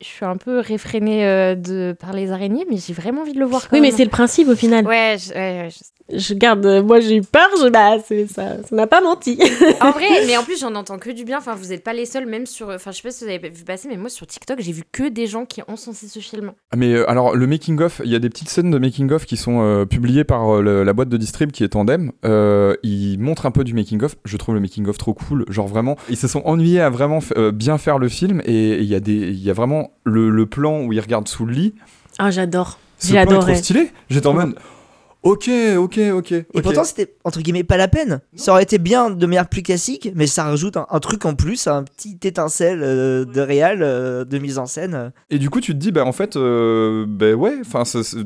Je 0.02 0.08
suis 0.08 0.26
un 0.26 0.38
peu 0.38 0.60
réfrénée 0.60 1.26
euh, 1.26 1.56
de... 1.56 1.96
par 2.00 2.14
les 2.14 2.32
araignées, 2.32 2.66
mais 2.70 2.78
j'ai 2.78 2.94
vraiment 2.94 3.22
envie 3.22 3.34
de 3.34 3.40
le 3.40 3.46
voir 3.46 3.68
quand 3.68 3.76
Oui, 3.76 3.82
mais 3.82 3.92
c'est 3.92 4.06
le 4.06 4.10
principe 4.10 4.48
au 4.48 4.56
final. 4.56 4.86
Ouais, 4.88 5.18
je- 5.20 5.34
ouais, 5.34 5.36
ouais, 5.64 5.70
je- 5.72 6.18
Je 6.18 6.34
garde, 6.34 6.66
euh, 6.66 6.82
moi 6.82 7.00
j'ai 7.02 7.18
eu 7.18 7.22
peur, 7.22 7.48
je, 7.62 7.70
bah, 7.70 7.98
c'est- 8.04 8.26
ça 8.26 8.64
ça 8.64 8.76
n'a 8.76 8.88
pas 8.88 9.00
menti. 9.02 9.38
En 9.82 9.92
vrai, 9.92 10.08
mais 10.26 10.36
en 10.38 10.44
plus, 10.44 10.60
j'en 10.60 10.74
entends 10.74 10.98
que 10.98 11.12
du 11.12 11.24
bien. 11.24 11.38
Enfin, 11.38 11.54
vous 11.54 11.68
n'êtes 11.68 11.84
pas 11.84 11.94
les 11.94 12.06
seuls, 12.08 12.26
même 12.26 12.46
sur. 12.48 12.70
Enfin, 12.70 12.90
je 12.92 12.98
sais 12.98 13.04
pas 13.04 13.12
si 13.12 13.24
vous 13.26 13.30
avez 13.30 13.50
vu 13.50 13.64
passer, 13.64 13.88
mais 13.90 13.96
moi 13.98 14.10
sur 14.10 14.26
TikTok, 14.26 14.60
j'ai 14.60 14.72
vu 14.72 14.82
que 14.92 15.08
des 15.08 15.28
gens 15.28 15.46
qui 15.46 15.62
ont 15.62 15.66
encensé 15.74 16.08
ce 16.08 16.18
film. 16.20 16.54
Ah, 16.72 16.78
Mais 16.78 16.94
euh, 16.94 17.08
alors, 17.10 17.36
le 17.36 17.46
making-of, 17.46 18.02
il 18.04 18.10
y 18.12 18.16
a 18.16 18.20
des 18.20 18.30
petites 18.30 18.50
scènes 18.50 18.72
de 18.72 18.78
making-of 18.80 19.26
qui 19.28 19.38
sont 19.38 19.62
euh, 19.62 19.86
publiées 19.86 20.24
par 20.24 20.56
euh, 20.56 20.62
le- 20.64 20.84
la 20.84 20.94
boîte 20.94 21.10
de 21.10 21.18
distrib 21.18 21.52
qui 21.52 21.64
est 21.64 21.70
Tandem. 21.70 22.12
Euh, 22.26 22.76
ils 22.82 23.20
montrent 23.20 23.46
un 23.46 23.52
peu 23.52 23.64
du 23.64 23.74
making-of. 23.76 24.16
Je 24.26 24.36
trouve 24.38 24.56
le 24.56 24.62
making-of 24.62 24.98
trop 24.98 25.14
cool. 25.14 25.46
Genre 25.50 25.68
vraiment, 25.68 25.96
ils 26.10 26.18
se 26.18 26.28
sont 26.28 26.42
ennuyés 26.46 26.82
à 26.82 26.90
vraiment 26.90 27.20
euh, 27.38 27.52
bien 27.52 27.78
faire 27.78 28.00
le 28.00 28.10
film. 28.10 28.42
Et 28.46 28.78
il 28.80 28.86
y, 28.86 28.96
a 28.96 29.00
des- 29.00 29.14
il 29.14 29.44
y 29.44 29.52
a 29.52 29.54
vraiment 29.54 29.89
le, 30.04 30.30
le 30.30 30.46
plan 30.46 30.82
où 30.82 30.94
ils 30.94 31.00
regardent 31.00 31.28
sous 31.28 31.46
le 31.46 31.54
lit. 31.54 31.76
Ah, 32.18 32.32
j'adore. 32.32 32.80
Ce 32.98 33.12
plan 33.12 33.22
est 33.22 33.26
trop 33.26 33.56
stylé. 33.56 33.92
J'étais 34.10 34.28
en 34.28 34.34
mode. 34.34 34.56
Ok, 35.24 35.50
ok, 35.78 36.00
ok. 36.14 36.32
Et 36.32 36.62
pourtant, 36.62 36.84
c'était 36.84 37.16
entre 37.24 37.42
guillemets 37.42 37.64
pas 37.64 37.78
la 37.78 37.88
peine. 37.88 38.22
Ça 38.36 38.52
aurait 38.52 38.64
été 38.64 38.78
bien 38.78 39.10
de 39.10 39.26
manière 39.26 39.50
plus 39.50 39.64
classique, 39.64 40.12
mais 40.16 40.28
ça 40.28 40.44
rajoute 40.46 40.78
un, 40.78 40.88
un 40.90 41.00
truc 41.00 41.26
en 41.26 41.36
plus, 41.36 41.68
un 41.68 41.84
petit 41.84 42.18
étincelle 42.24 42.82
euh, 42.84 43.26
de 43.26 43.42
réal, 43.42 43.80
euh, 43.82 44.24
de 44.24 44.38
mise 44.38 44.58
en 44.58 44.66
scène. 44.66 45.12
Et 45.30 45.38
du 45.38 45.50
coup, 45.50 45.60
tu 45.60 45.74
te 45.74 45.78
dis, 45.78 45.92
bah 45.92 46.06
en 46.06 46.12
fait, 46.12 46.36
euh, 46.38 47.06
bah 47.08 47.34
ouais, 47.34 47.58
enfin, 47.62 47.84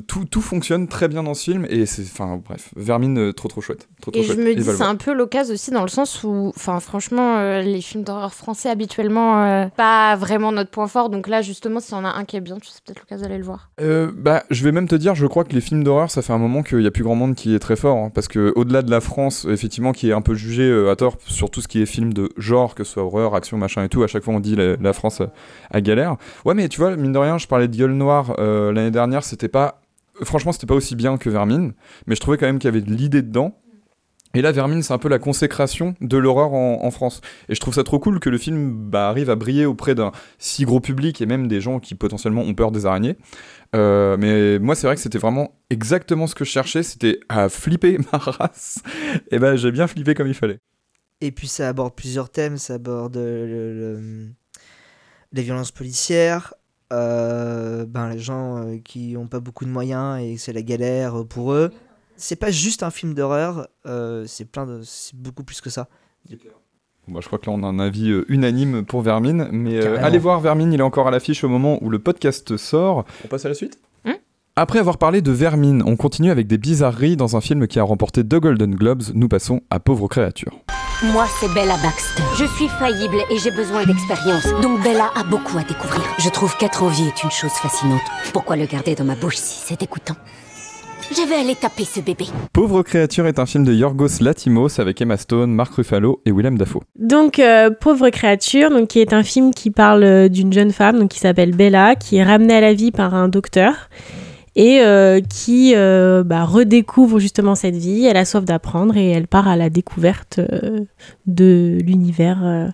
tout, 0.07 0.25
tout 0.25 0.41
fonctionne 0.41 0.87
très 0.87 1.07
bien 1.07 1.23
dans 1.23 1.33
ce 1.33 1.43
film. 1.45 1.65
Et 1.69 1.85
c'est, 1.85 2.03
enfin, 2.03 2.39
bref, 2.43 2.69
Vermine, 2.75 3.17
euh, 3.17 3.33
trop 3.33 3.47
trop 3.47 3.61
chouette. 3.61 3.87
Trop, 4.01 4.11
trop 4.11 4.21
Et 4.21 4.23
je 4.23 4.33
me 4.33 4.53
dis, 4.55 4.63
c'est 4.63 4.81
un 4.83 4.95
peu 4.95 5.13
l'occasion 5.13 5.53
aussi 5.53 5.71
dans 5.71 5.81
le 5.83 5.87
sens 5.87 6.23
où, 6.23 6.51
enfin, 6.55 6.79
franchement, 6.79 7.37
euh, 7.37 7.61
les 7.61 7.81
films 7.81 8.03
d'horreur 8.03 8.33
français 8.33 8.69
habituellement, 8.69 9.43
euh, 9.43 9.65
pas 9.75 10.15
vraiment 10.15 10.51
notre 10.51 10.69
point 10.69 10.87
fort. 10.87 11.09
Donc 11.09 11.27
là, 11.27 11.41
justement, 11.41 11.79
s'il 11.79 11.95
y 11.95 11.99
en 11.99 12.05
a 12.05 12.09
un 12.09 12.25
qui 12.25 12.37
est 12.37 12.41
bien, 12.41 12.57
c'est 12.61 12.83
peut-être 12.83 12.99
l'occasion 12.99 13.23
d'aller 13.23 13.39
le 13.39 13.45
voir. 13.45 13.71
Euh, 13.81 14.11
bah, 14.15 14.43
je 14.49 14.63
vais 14.63 14.71
même 14.71 14.87
te 14.87 14.95
dire, 14.95 15.15
je 15.15 15.25
crois 15.25 15.43
que 15.43 15.53
les 15.53 15.61
films 15.61 15.83
d'horreur, 15.83 16.11
ça 16.11 16.21
fait 16.21 16.33
un 16.33 16.37
moment 16.37 16.61
qu'il 16.63 16.82
y 16.83 16.87
a 16.87 16.91
plus 16.91 17.03
grand 17.03 17.15
monde 17.15 17.35
qui 17.35 17.55
est 17.55 17.59
très 17.59 17.75
fort, 17.75 17.97
hein, 17.97 18.11
parce 18.13 18.27
que 18.27 18.53
au-delà 18.55 18.81
de 18.81 18.91
la 18.91 19.01
France, 19.01 19.45
effectivement, 19.49 19.91
qui 19.91 20.09
est 20.09 20.13
un 20.13 20.21
peu 20.21 20.33
jugée 20.33 20.69
euh, 20.69 20.91
à 20.91 20.95
tort 20.95 21.17
sur 21.25 21.49
tout 21.49 21.61
ce 21.61 21.67
qui 21.67 21.81
est 21.81 21.85
film 21.85 22.13
de 22.13 22.29
genre, 22.37 22.75
que 22.75 22.83
ce 22.83 22.93
soit 22.93 23.03
horreur, 23.03 23.35
action, 23.35 23.57
machin 23.57 23.83
et 23.83 23.89
tout, 23.89 24.03
à 24.03 24.07
chaque 24.07 24.23
fois 24.23 24.33
on 24.33 24.39
dit 24.39 24.55
la, 24.55 24.93
France 24.93 25.21
a 25.71 25.81
galère. 25.81 26.17
Ouais, 26.45 26.53
mais 26.53 26.69
tu 26.69 26.79
vois, 26.79 26.95
mine 26.95 27.13
de 27.13 27.17
rien, 27.17 27.37
je 27.37 27.47
parlais 27.47 27.67
de 27.67 27.75
Gueule 27.75 27.93
Noire 27.93 28.35
euh, 28.39 28.71
l'année 28.71 28.91
dernière, 28.91 29.23
c'était 29.23 29.47
pas, 29.47 29.81
franchement, 30.21 30.51
c'était 30.51 30.67
pas 30.67 30.75
aussi 30.75 30.95
bien 30.95 31.17
que 31.17 31.29
Vermine, 31.29 31.73
mais 32.07 32.15
je 32.15 32.21
trouvais 32.21 32.37
quand 32.37 32.45
même 32.45 32.59
qu'il 32.59 32.67
y 32.67 32.73
avait 32.73 32.81
de 32.81 32.91
l'idée 32.91 33.21
dedans. 33.21 33.57
Et 34.35 34.41
là, 34.41 34.51
Vermine, 34.51 34.81
c'est 34.81 34.93
un 34.93 34.97
peu 34.97 35.09
la 35.09 35.19
consécration 35.19 35.93
de 36.01 36.17
l'horreur 36.17 36.53
en, 36.53 36.89
France. 36.89 37.21
Et 37.49 37.55
je 37.55 37.59
trouve 37.59 37.75
ça 37.75 37.83
trop 37.83 37.99
cool 37.99 38.19
que 38.19 38.29
le 38.29 38.39
film 38.39 38.71
bah, 38.89 39.07
arrive 39.07 39.29
à 39.29 39.35
briller 39.35 39.67
auprès 39.67 39.93
d'un 39.93 40.11
si 40.39 40.65
gros 40.65 40.79
public 40.79 41.21
et 41.21 41.27
même 41.27 41.47
des 41.47 41.61
gens 41.61 41.79
qui 41.79 41.93
potentiellement 41.93 42.41
ont 42.41 42.55
peur 42.55 42.71
des 42.71 42.87
araignées. 42.87 43.15
Euh, 43.75 44.17
mais 44.17 44.57
moi, 44.57 44.73
c'est 44.73 44.87
vrai 44.87 44.95
que 44.95 45.01
c'était 45.01 45.19
vraiment 45.19 45.51
exactement 45.69 46.25
ce 46.25 46.33
que 46.33 46.45
je 46.45 46.49
cherchais. 46.49 46.81
C'était 46.81 47.19
à 47.29 47.47
flipper 47.47 47.99
ma 48.11 48.17
race. 48.17 48.81
Et 49.29 49.37
ben, 49.37 49.55
j'ai 49.55 49.71
bien 49.71 49.85
flippé 49.85 50.15
comme 50.15 50.27
il 50.27 50.33
fallait. 50.33 50.57
Et 51.21 51.31
puis 51.31 51.47
ça 51.47 51.69
aborde 51.69 51.93
plusieurs 51.93 52.31
thèmes, 52.31 52.57
ça 52.57 52.73
aborde 52.75 53.15
euh, 53.17 53.45
le- 53.45 53.73
le- 53.73 54.29
les 55.31 55.41
violences 55.43 55.71
policières, 55.71 56.55
euh, 56.91 57.85
ben, 57.85 58.09
les 58.09 58.19
gens 58.19 58.77
qui 58.83 59.13
n'ont 59.13 59.27
pas 59.27 59.39
beaucoup 59.39 59.65
de 59.65 59.69
moyens 59.69 60.19
et 60.21 60.37
c'est 60.37 60.53
la 60.53 60.63
galère 60.63 61.23
pour 61.29 61.53
eux. 61.53 61.71
C'est 62.23 62.37
pas 62.37 62.51
juste 62.51 62.83
un 62.83 62.89
film 62.89 63.13
d'horreur, 63.13 63.67
euh, 63.85 64.23
c'est 64.27 64.45
plein 64.45 64.65
de, 64.65 64.79
c'est 64.85 65.13
beaucoup 65.13 65.43
plus 65.43 65.59
que 65.59 65.69
ça. 65.69 65.89
Bon, 66.29 66.35
bah, 67.09 67.19
je 67.21 67.27
crois 67.27 67.37
que 67.37 67.47
là, 67.47 67.51
on 67.51 67.63
a 67.63 67.67
un 67.67 67.79
avis 67.79 68.11
euh, 68.11 68.23
unanime 68.29 68.85
pour 68.85 69.01
Vermine. 69.01 69.49
Mais 69.51 69.85
euh, 69.85 70.01
allez 70.01 70.19
voir 70.19 70.39
Vermine, 70.39 70.71
il 70.71 70.79
est 70.79 70.83
encore 70.83 71.05
à 71.09 71.11
l'affiche 71.11 71.43
au 71.43 71.49
moment 71.49 71.79
où 71.83 71.89
le 71.89 71.99
podcast 71.99 72.55
sort. 72.55 73.03
On 73.25 73.27
passe 73.27 73.43
à 73.43 73.49
la 73.49 73.55
suite? 73.55 73.77
Hmm? 74.05 74.13
Après 74.55 74.79
avoir 74.79 74.99
parlé 74.99 75.21
de 75.21 75.33
Vermine, 75.33 75.83
on 75.85 75.97
continue 75.97 76.31
avec 76.31 76.47
des 76.47 76.57
bizarreries 76.57 77.17
dans 77.17 77.35
un 77.35 77.41
film 77.41 77.67
qui 77.67 77.77
a 77.77 77.83
remporté 77.83 78.23
deux 78.23 78.39
Golden 78.39 78.73
Globes. 78.73 79.03
Nous 79.13 79.27
passons 79.27 79.59
à 79.69 79.81
Pauvre 79.81 80.07
créature. 80.07 80.57
Moi, 81.03 81.25
c'est 81.41 81.53
Bella 81.53 81.75
Baxter. 81.83 82.23
Je 82.37 82.45
suis 82.55 82.69
faillible 82.69 83.17
et 83.29 83.37
j'ai 83.37 83.51
besoin 83.51 83.83
d'expérience. 83.85 84.45
Donc 84.61 84.81
Bella 84.81 85.11
a 85.13 85.25
beaucoup 85.25 85.57
à 85.57 85.63
découvrir. 85.65 86.05
Je 86.19 86.29
trouve 86.29 86.55
qu'être 86.55 86.83
en 86.83 86.87
vie 86.87 87.03
est 87.03 87.21
une 87.21 87.31
chose 87.31 87.51
fascinante. 87.51 87.99
Pourquoi 88.31 88.55
le 88.55 88.65
garder 88.65 88.95
dans 88.95 89.03
ma 89.03 89.15
bouche 89.15 89.35
si 89.35 89.59
c'est 89.65 89.77
dégoûtant? 89.77 90.15
Je 91.11 91.27
vais 91.27 91.35
aller 91.35 91.55
taper 91.55 91.85
ce 91.85 91.99
bébé. 91.99 92.25
Pauvre 92.53 92.81
créature 92.81 93.27
est 93.27 93.39
un 93.39 93.45
film 93.45 93.63
de 93.63 93.73
Yorgos 93.73 94.21
Latimos 94.21 94.79
avec 94.79 95.01
Emma 95.01 95.17
Stone, 95.17 95.51
Mark 95.53 95.73
Ruffalo 95.73 96.21
et 96.25 96.31
Willem 96.31 96.57
Dafoe. 96.57 96.81
Donc, 96.97 97.39
euh, 97.39 97.69
Pauvre 97.69 98.09
créature, 98.09 98.69
donc, 98.69 98.87
qui 98.87 98.99
est 98.99 99.13
un 99.13 99.23
film 99.23 99.53
qui 99.53 99.69
parle 99.69 100.03
euh, 100.03 100.29
d'une 100.29 100.53
jeune 100.53 100.71
femme 100.71 100.99
donc, 100.99 101.09
qui 101.09 101.19
s'appelle 101.19 101.55
Bella, 101.55 101.95
qui 101.95 102.17
est 102.17 102.23
ramenée 102.23 102.55
à 102.55 102.61
la 102.61 102.73
vie 102.73 102.91
par 102.91 103.13
un 103.13 103.27
docteur 103.27 103.89
et 104.55 104.81
euh, 104.81 105.19
qui 105.21 105.73
euh, 105.75 106.23
bah, 106.23 106.45
redécouvre 106.45 107.19
justement 107.19 107.55
cette 107.55 107.75
vie. 107.75 108.05
Elle 108.05 108.17
a 108.17 108.25
soif 108.25 108.45
d'apprendre 108.45 108.95
et 108.97 109.09
elle 109.09 109.27
part 109.27 109.47
à 109.47 109.55
la 109.55 109.69
découverte 109.69 110.39
euh, 110.39 110.79
de 111.25 111.77
l'univers 111.83 112.39
euh, 112.43 112.67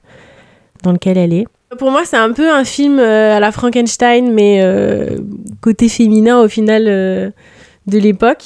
dans 0.84 0.92
lequel 0.92 1.18
elle 1.18 1.34
est. 1.34 1.46
Pour 1.78 1.92
moi, 1.92 2.02
c'est 2.04 2.18
un 2.18 2.32
peu 2.32 2.52
un 2.52 2.64
film 2.64 3.00
euh, 3.00 3.38
à 3.38 3.40
la 3.40 3.52
Frankenstein, 3.52 4.34
mais 4.34 4.62
euh, 4.64 5.18
côté 5.62 5.88
féminin 5.88 6.42
au 6.42 6.48
final 6.48 6.86
euh, 6.88 7.30
de 7.90 8.00
l'époque. 8.00 8.44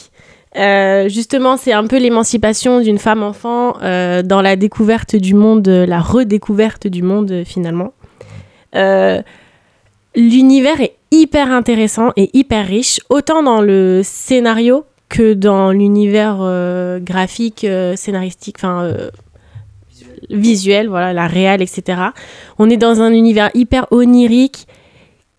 Euh, 0.55 1.09
justement, 1.09 1.57
c'est 1.57 1.73
un 1.73 1.87
peu 1.87 1.97
l'émancipation 1.97 2.79
d'une 2.79 2.99
femme 2.99 3.23
enfant 3.23 3.75
euh, 3.81 4.21
dans 4.21 4.41
la 4.41 4.55
découverte 4.55 5.15
du 5.15 5.33
monde, 5.33 5.67
la 5.67 5.99
redécouverte 5.99 6.87
du 6.87 7.01
monde 7.01 7.31
euh, 7.31 7.43
finalement. 7.43 7.93
Euh, 8.75 9.21
L'univers 10.15 10.79
est 10.79 10.95
hyper 11.09 11.51
intéressant 11.51 12.11
et 12.17 12.29
hyper 12.33 12.67
riche, 12.67 12.99
autant 13.09 13.41
dans 13.41 13.61
le 13.61 14.01
scénario 14.03 14.85
que 15.09 15.33
dans 15.33 15.71
l'univers 15.71 16.37
euh, 16.41 16.99
graphique, 16.99 17.63
euh, 17.63 17.95
scénaristique, 17.95 18.57
enfin 18.59 18.83
euh, 18.83 19.09
visuel, 20.29 20.87
voilà, 20.87 21.13
la 21.13 21.25
réelle, 21.25 21.63
etc. 21.63 21.99
On 22.59 22.69
est 22.69 22.77
dans 22.77 23.01
un 23.01 23.11
univers 23.11 23.49
hyper 23.55 23.87
onirique 23.91 24.67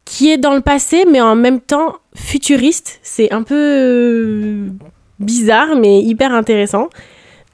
qui 0.05 0.31
est 0.31 0.39
dans 0.39 0.55
le 0.55 0.61
passé, 0.61 1.05
mais 1.11 1.21
en 1.21 1.37
même 1.37 1.61
temps 1.61 1.95
futuriste. 2.17 3.01
C'est 3.03 3.33
un 3.33 3.43
peu 3.43 3.55
euh, 3.55 4.69
bizarre, 5.19 5.77
mais 5.77 6.01
hyper 6.01 6.33
intéressant. 6.33 6.89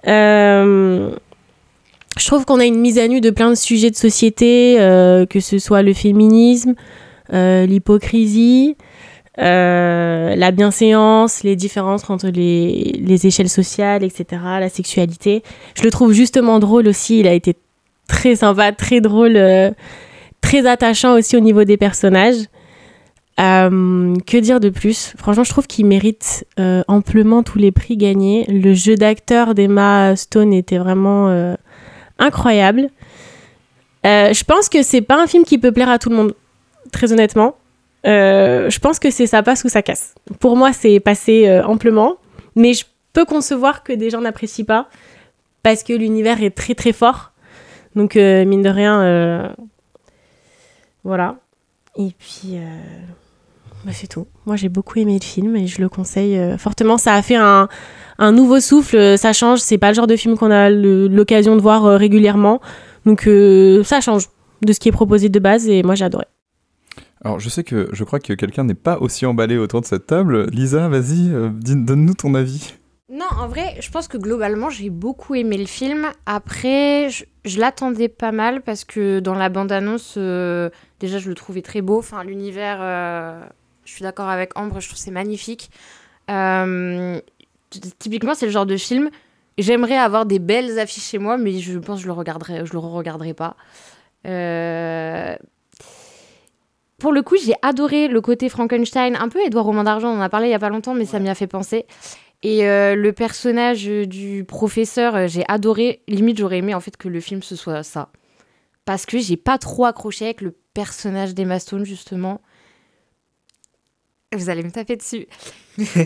Euh, 0.06 1.10
je 2.18 2.26
trouve 2.26 2.44
qu'on 2.44 2.60
a 2.60 2.64
une 2.64 2.78
mise 2.78 2.98
à 2.98 3.08
nu 3.08 3.20
de 3.20 3.30
plein 3.30 3.50
de 3.50 3.54
sujets 3.54 3.90
de 3.90 3.96
société, 3.96 4.76
euh, 4.80 5.26
que 5.26 5.40
ce 5.40 5.58
soit 5.58 5.82
le 5.82 5.94
féminisme, 5.94 6.74
l'hypocrisie, 7.32 8.76
la 9.36 10.50
bienséance, 10.50 11.42
les 11.44 11.56
différences 11.56 12.08
entre 12.10 12.28
les, 12.28 13.00
les 13.00 13.26
échelles 13.26 13.48
sociales, 13.48 14.02
etc., 14.02 14.42
la 14.60 14.68
sexualité. 14.68 15.42
Je 15.76 15.84
le 15.84 15.90
trouve 15.90 16.12
justement 16.12 16.58
drôle 16.58 16.88
aussi. 16.88 17.20
Il 17.20 17.28
a 17.28 17.32
été 17.32 17.56
très 18.08 18.34
sympa, 18.34 18.72
très 18.72 19.00
drôle, 19.00 19.38
très 20.40 20.66
attachant 20.66 21.14
aussi 21.14 21.36
au 21.36 21.40
niveau 21.40 21.64
des 21.64 21.76
personnages. 21.76 22.48
Euh, 23.38 24.14
que 24.26 24.36
dire 24.36 24.60
de 24.60 24.68
plus? 24.68 25.14
Franchement, 25.16 25.44
je 25.44 25.50
trouve 25.50 25.66
qu'il 25.66 25.86
mérite 25.86 26.46
euh, 26.58 26.82
amplement 26.88 27.42
tous 27.42 27.58
les 27.58 27.72
prix 27.72 27.96
gagnés. 27.96 28.44
Le 28.48 28.74
jeu 28.74 28.96
d'acteur 28.96 29.54
d'Emma 29.54 30.14
Stone 30.16 30.52
était 30.52 30.78
vraiment 30.78 31.28
euh, 31.28 31.54
incroyable. 32.18 32.90
Je 34.04 34.44
pense 34.44 34.68
que 34.68 34.82
c'est 34.82 35.00
pas 35.00 35.22
un 35.22 35.26
film 35.26 35.44
qui 35.44 35.58
peut 35.58 35.72
plaire 35.72 35.88
à 35.88 35.98
tout 35.98 36.10
le 36.10 36.16
monde, 36.16 36.34
très 36.92 37.12
honnêtement. 37.12 37.56
Je 38.04 38.78
pense 38.78 38.98
que 38.98 39.10
c'est 39.10 39.26
ça 39.26 39.42
passe 39.42 39.64
ou 39.64 39.68
ça 39.68 39.82
casse. 39.82 40.14
Pour 40.38 40.56
moi, 40.56 40.72
c'est 40.72 41.00
passé 41.00 41.60
amplement, 41.64 42.16
mais 42.56 42.72
je 42.72 42.84
peux 43.12 43.24
concevoir 43.24 43.82
que 43.82 43.92
des 43.92 44.10
gens 44.10 44.20
n'apprécient 44.20 44.64
pas 44.64 44.88
parce 45.62 45.82
que 45.82 45.92
l'univers 45.92 46.42
est 46.42 46.50
très 46.50 46.74
très 46.74 46.92
fort. 46.92 47.32
Donc, 47.94 48.14
mine 48.14 48.62
de 48.62 48.70
rien, 48.70 49.54
voilà. 51.04 51.36
Et 51.96 52.12
puis, 52.18 52.58
bah, 53.84 53.92
c'est 53.92 54.06
tout. 54.06 54.26
Moi, 54.46 54.56
j'ai 54.56 54.68
beaucoup 54.68 54.98
aimé 54.98 55.18
le 55.20 55.24
film 55.24 55.56
et 55.56 55.66
je 55.66 55.80
le 55.80 55.88
conseille 55.88 56.36
euh, 56.38 56.58
fortement. 56.58 56.98
Ça 56.98 57.14
a 57.14 57.22
fait 57.22 57.36
un, 57.36 57.68
un 58.18 58.32
nouveau 58.32 58.60
souffle, 58.60 58.96
euh, 58.96 59.16
ça 59.16 59.32
change. 59.32 59.60
C'est 59.60 59.78
pas 59.78 59.88
le 59.88 59.94
genre 59.94 60.06
de 60.06 60.16
film 60.16 60.36
qu'on 60.36 60.50
a 60.50 60.70
l'occasion 60.70 61.56
de 61.56 61.62
voir 61.62 61.86
euh, 61.86 61.96
régulièrement. 61.96 62.60
Donc, 63.06 63.26
euh, 63.26 63.82
ça 63.84 64.00
change 64.00 64.28
de 64.62 64.72
ce 64.72 64.80
qui 64.80 64.88
est 64.88 64.92
proposé 64.92 65.28
de 65.28 65.38
base 65.38 65.68
et 65.68 65.82
moi, 65.82 65.94
j'ai 65.94 66.04
adoré. 66.04 66.26
Alors, 67.22 67.38
je 67.38 67.48
sais 67.48 67.64
que 67.64 67.88
je 67.92 68.04
crois 68.04 68.18
que 68.18 68.32
quelqu'un 68.32 68.64
n'est 68.64 68.74
pas 68.74 68.98
aussi 68.98 69.26
emballé 69.26 69.58
autour 69.58 69.80
de 69.80 69.86
cette 69.86 70.06
table. 70.06 70.46
Lisa, 70.50 70.88
vas-y, 70.88 71.30
euh, 71.32 71.50
donne-nous 71.52 72.14
ton 72.14 72.34
avis. 72.34 72.74
Non, 73.12 73.26
en 73.38 73.48
vrai, 73.48 73.76
je 73.80 73.90
pense 73.90 74.06
que 74.08 74.16
globalement, 74.16 74.70
j'ai 74.70 74.88
beaucoup 74.88 75.34
aimé 75.34 75.58
le 75.58 75.66
film. 75.66 76.06
Après, 76.26 77.10
je, 77.10 77.24
je 77.44 77.58
l'attendais 77.58 78.08
pas 78.08 78.32
mal 78.32 78.62
parce 78.62 78.84
que 78.84 79.18
dans 79.20 79.34
la 79.34 79.48
bande-annonce, 79.48 80.14
euh, 80.16 80.70
déjà, 81.00 81.18
je 81.18 81.28
le 81.28 81.34
trouvais 81.34 81.60
très 81.60 81.82
beau. 81.82 81.98
Enfin, 81.98 82.22
l'univers, 82.22 82.78
euh, 82.80 83.42
je 83.90 83.96
suis 83.96 84.02
d'accord 84.04 84.28
avec 84.28 84.56
Ambre, 84.56 84.80
je 84.80 84.86
trouve 84.86 84.98
c'est 84.98 85.10
magnifique. 85.10 85.68
Euh, 86.30 87.20
typiquement, 87.98 88.34
c'est 88.34 88.46
le 88.46 88.52
genre 88.52 88.66
de 88.66 88.76
film. 88.76 89.10
J'aimerais 89.58 89.96
avoir 89.96 90.26
des 90.26 90.38
belles 90.38 90.78
affiches 90.78 91.08
chez 91.08 91.18
moi, 91.18 91.36
mais 91.36 91.58
je 91.58 91.76
pense 91.78 91.96
que 91.96 92.02
je 92.02 92.06
le 92.06 92.12
regarderai, 92.12 92.64
je 92.64 92.72
le 92.72 92.78
regarderai 92.78 93.34
pas. 93.34 93.56
Euh, 94.28 95.34
pour 96.98 97.12
le 97.12 97.22
coup, 97.22 97.36
j'ai 97.36 97.54
adoré 97.62 98.06
le 98.06 98.20
côté 98.20 98.48
Frankenstein, 98.48 99.16
un 99.16 99.28
peu 99.28 99.40
Edouard 99.44 99.64
Romain 99.64 99.82
d'Argent, 99.82 100.08
on 100.08 100.18
en 100.18 100.20
a 100.20 100.28
parlé 100.28 100.46
il 100.46 100.50
y 100.52 100.54
a 100.54 100.60
pas 100.60 100.68
longtemps, 100.68 100.94
mais 100.94 101.04
ça 101.04 101.18
m'y 101.18 101.28
a 101.28 101.34
fait 101.34 101.48
penser. 101.48 101.86
Et 102.44 102.68
euh, 102.68 102.94
le 102.94 103.12
personnage 103.12 103.86
du 103.86 104.44
professeur, 104.44 105.26
j'ai 105.26 105.44
adoré. 105.48 106.02
Limite, 106.06 106.38
j'aurais 106.38 106.58
aimé 106.58 106.74
en 106.74 106.80
fait 106.80 106.96
que 106.96 107.08
le 107.08 107.20
film 107.20 107.42
ce 107.42 107.56
soit 107.56 107.82
ça. 107.82 108.10
Parce 108.84 109.04
que 109.04 109.18
j'ai 109.18 109.36
pas 109.36 109.58
trop 109.58 109.84
accroché 109.84 110.26
avec 110.26 110.42
le 110.42 110.54
personnage 110.74 111.34
d'Emma 111.34 111.58
Stone, 111.58 111.84
justement. 111.84 112.40
Vous 114.32 114.48
allez 114.48 114.62
me 114.62 114.70
taper 114.70 114.96
dessus. 114.96 115.26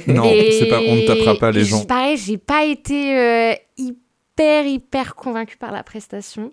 Non, 0.07 0.23
c'est 0.25 0.69
pas- 0.71 0.81
on 0.81 0.95
ne 0.97 1.07
tapera 1.07 1.35
pas 1.35 1.51
les 1.51 1.65
gens. 1.65 1.85
Pareil, 1.85 2.17
j'ai 2.17 2.39
pas 2.39 2.65
été 2.65 3.19
euh, 3.19 3.55
hyper, 3.77 4.65
hyper 4.67 5.15
convaincue 5.15 5.57
par 5.59 5.73
la 5.73 5.83
prestation. 5.83 6.53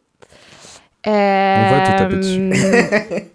On 1.05 1.11
va 1.11 1.81
te 1.81 1.97
taper 1.97 2.15
Euh, 2.15 2.17
dessus. 2.17 3.29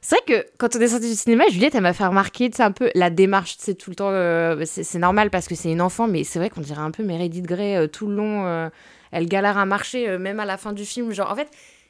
C'est 0.00 0.16
vrai 0.16 0.24
que 0.42 0.46
quand 0.56 0.74
on 0.76 0.80
est 0.80 0.88
sorti 0.88 1.08
du 1.10 1.14
cinéma, 1.14 1.44
Juliette, 1.50 1.74
elle 1.74 1.82
m'a 1.82 1.92
fait 1.92 2.06
remarquer, 2.06 2.50
un 2.60 2.72
peu 2.72 2.90
la 2.94 3.10
démarche, 3.10 3.56
c'est 3.58 3.74
tout 3.74 3.90
le 3.90 3.96
temps, 3.96 4.08
euh, 4.10 4.62
c'est 4.64 4.98
normal 4.98 5.28
parce 5.28 5.48
que 5.48 5.54
c'est 5.54 5.70
une 5.70 5.82
enfant, 5.82 6.08
mais 6.08 6.24
c'est 6.24 6.38
vrai 6.38 6.48
qu'on 6.48 6.62
dirait 6.62 6.80
un 6.80 6.90
peu 6.90 7.02
Meredith 7.02 7.44
Grey 7.46 7.76
euh, 7.76 7.86
tout 7.88 8.06
le 8.06 8.14
long. 8.16 8.46
euh, 8.46 8.70
elle 9.12 9.26
galère 9.26 9.56
à 9.58 9.64
marcher, 9.66 10.08
euh, 10.08 10.18
même 10.18 10.40
à 10.40 10.44
la 10.46 10.56
fin 10.58 10.72
du 10.72 10.84
film. 10.86 11.12
Genre, 11.12 11.30
en 11.30 11.34
fait, 11.34 11.48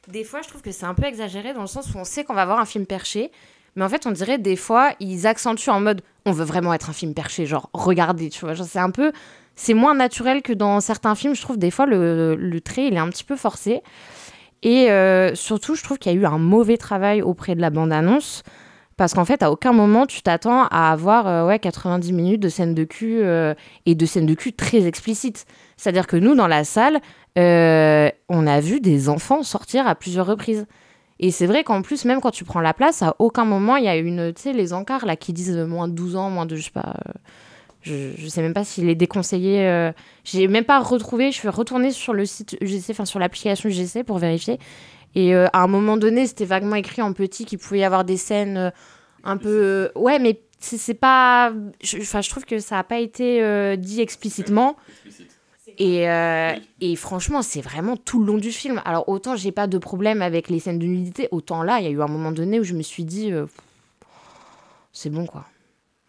des 0.09 0.23
fois, 0.25 0.41
je 0.43 0.49
trouve 0.49 0.61
que 0.61 0.71
c'est 0.71 0.85
un 0.85 0.93
peu 0.93 1.03
exagéré 1.05 1.53
dans 1.53 1.61
le 1.61 1.67
sens 1.67 1.87
où 1.93 1.97
on 1.97 2.03
sait 2.05 2.23
qu'on 2.25 2.33
va 2.33 2.45
voir 2.45 2.59
un 2.59 2.65
film 2.65 2.85
perché, 2.85 3.31
mais 3.75 3.83
en 3.83 3.89
fait, 3.89 4.05
on 4.05 4.11
dirait 4.11 4.37
des 4.37 4.55
fois, 4.55 4.91
ils 4.99 5.27
accentuent 5.27 5.69
en 5.69 5.79
mode, 5.79 6.01
on 6.25 6.31
veut 6.31 6.45
vraiment 6.45 6.73
être 6.73 6.89
un 6.89 6.93
film 6.93 7.13
perché, 7.13 7.45
genre, 7.45 7.69
regardez, 7.73 8.29
tu 8.29 8.45
vois. 8.45 8.55
C'est 8.55 8.79
un 8.79 8.91
peu, 8.91 9.11
c'est 9.55 9.73
moins 9.73 9.95
naturel 9.95 10.41
que 10.41 10.53
dans 10.53 10.79
certains 10.79 11.15
films. 11.15 11.35
Je 11.35 11.41
trouve 11.41 11.57
des 11.57 11.71
fois 11.71 11.85
le, 11.85 12.35
le 12.35 12.61
trait, 12.61 12.87
il 12.87 12.93
est 12.93 12.99
un 12.99 13.09
petit 13.09 13.23
peu 13.23 13.35
forcé. 13.35 13.81
Et 14.63 14.91
euh, 14.91 15.35
surtout, 15.35 15.75
je 15.75 15.83
trouve 15.83 15.97
qu'il 15.97 16.11
y 16.11 16.15
a 16.15 16.17
eu 16.17 16.25
un 16.25 16.37
mauvais 16.37 16.77
travail 16.77 17.21
auprès 17.21 17.55
de 17.55 17.61
la 17.61 17.69
bande-annonce. 17.69 18.43
Parce 18.97 19.13
qu'en 19.13 19.23
fait, 19.23 19.41
à 19.43 19.51
aucun 19.51 19.71
moment, 19.71 20.05
tu 20.05 20.21
t'attends 20.21 20.65
à 20.65 20.91
avoir 20.91 21.25
euh, 21.27 21.47
ouais, 21.47 21.57
90 21.57 22.11
minutes 22.11 22.41
de 22.41 22.49
scènes 22.49 22.75
de 22.75 22.83
cul 22.83 23.21
euh, 23.21 23.53
et 23.85 23.95
de 23.95 24.05
scènes 24.05 24.25
de 24.25 24.33
cul 24.33 24.51
très 24.51 24.85
explicites. 24.87 25.45
C'est-à-dire 25.77 26.05
que 26.05 26.17
nous, 26.17 26.35
dans 26.35 26.47
la 26.47 26.65
salle, 26.65 26.99
on 27.37 28.47
a 28.47 28.59
vu 28.59 28.81
des 28.81 29.07
enfants 29.07 29.43
sortir 29.43 29.87
à 29.87 29.95
plusieurs 29.95 30.25
reprises. 30.25 30.65
Et 31.19 31.31
c'est 31.31 31.47
vrai 31.47 31.63
qu'en 31.63 31.81
plus, 31.81 32.05
même 32.05 32.21
quand 32.21 32.31
tu 32.31 32.45
prends 32.45 32.61
la 32.61 32.73
place, 32.73 33.01
à 33.01 33.15
aucun 33.19 33.45
moment, 33.45 33.75
il 33.75 33.83
y 33.83 33.89
a 33.89 33.97
une, 33.97 34.33
tu 34.33 34.41
sais, 34.43 34.53
les 34.53 34.71
encarts 34.73 35.05
là 35.05 35.15
qui 35.15 35.33
disent 35.33 35.57
moins 35.57 35.87
de 35.87 35.93
12 35.93 36.15
ans, 36.15 36.29
moins 36.29 36.45
de, 36.45 36.55
je 36.55 36.63
sais 36.63 36.71
pas, 36.71 36.95
euh, 37.07 37.13
je, 37.81 38.27
sais 38.27 38.41
même 38.41 38.53
pas 38.53 38.63
s'il 38.63 38.89
est 38.89 38.95
déconseillé. 38.95 39.67
euh, 39.67 39.91
j'ai 40.23 40.47
même 40.47 40.65
pas 40.65 40.79
retrouvé, 40.79 41.31
je 41.31 41.37
suis 41.37 41.49
retournée 41.49 41.91
sur 41.91 42.13
le 42.13 42.25
site 42.25 42.57
UGC, 42.61 42.91
enfin 42.91 43.05
sur 43.05 43.19
l'application 43.19 43.69
UGC 43.69 44.03
pour 44.03 44.17
vérifier. 44.17 44.59
Et 45.15 45.33
euh, 45.33 45.47
à 45.53 45.63
un 45.63 45.67
moment 45.67 45.97
donné, 45.97 46.27
c'était 46.27 46.45
vaguement 46.45 46.75
écrit 46.75 47.01
en 47.01 47.13
petit 47.13 47.45
qu'il 47.45 47.57
pouvait 47.57 47.79
y 47.79 47.83
avoir 47.83 48.03
des 48.03 48.17
scènes 48.17 48.57
euh, 48.57 48.69
un 49.23 49.37
peu. 49.37 49.91
ouais, 49.95 50.19
mais 50.19 50.41
c'est 50.59 50.93
pas. 50.93 51.51
Enfin, 52.01 52.21
je 52.21 52.29
trouve 52.29 52.45
que 52.45 52.59
ça 52.59 52.79
a 52.79 52.83
pas 52.83 52.99
été 52.99 53.77
dit 53.77 54.01
explicitement. 54.01 54.75
Et, 55.79 56.09
euh, 56.09 56.53
et 56.81 56.95
franchement, 56.97 57.41
c'est 57.41 57.61
vraiment 57.61 57.95
tout 57.95 58.19
le 58.19 58.25
long 58.25 58.37
du 58.37 58.51
film. 58.51 58.81
Alors, 58.83 59.07
autant 59.07 59.35
j'ai 59.37 59.53
pas 59.53 59.65
de 59.67 59.77
problème 59.77 60.21
avec 60.21 60.49
les 60.49 60.59
scènes 60.59 60.77
de 60.79 60.85
nudité, 60.85 61.29
autant 61.31 61.63
là, 61.63 61.79
il 61.79 61.85
y 61.85 61.87
a 61.87 61.91
eu 61.91 62.01
un 62.01 62.07
moment 62.07 62.33
donné 62.33 62.59
où 62.59 62.63
je 62.65 62.73
me 62.73 62.81
suis 62.81 63.05
dit, 63.05 63.31
euh, 63.31 63.45
c'est 64.91 65.09
bon 65.09 65.25
quoi. 65.25 65.45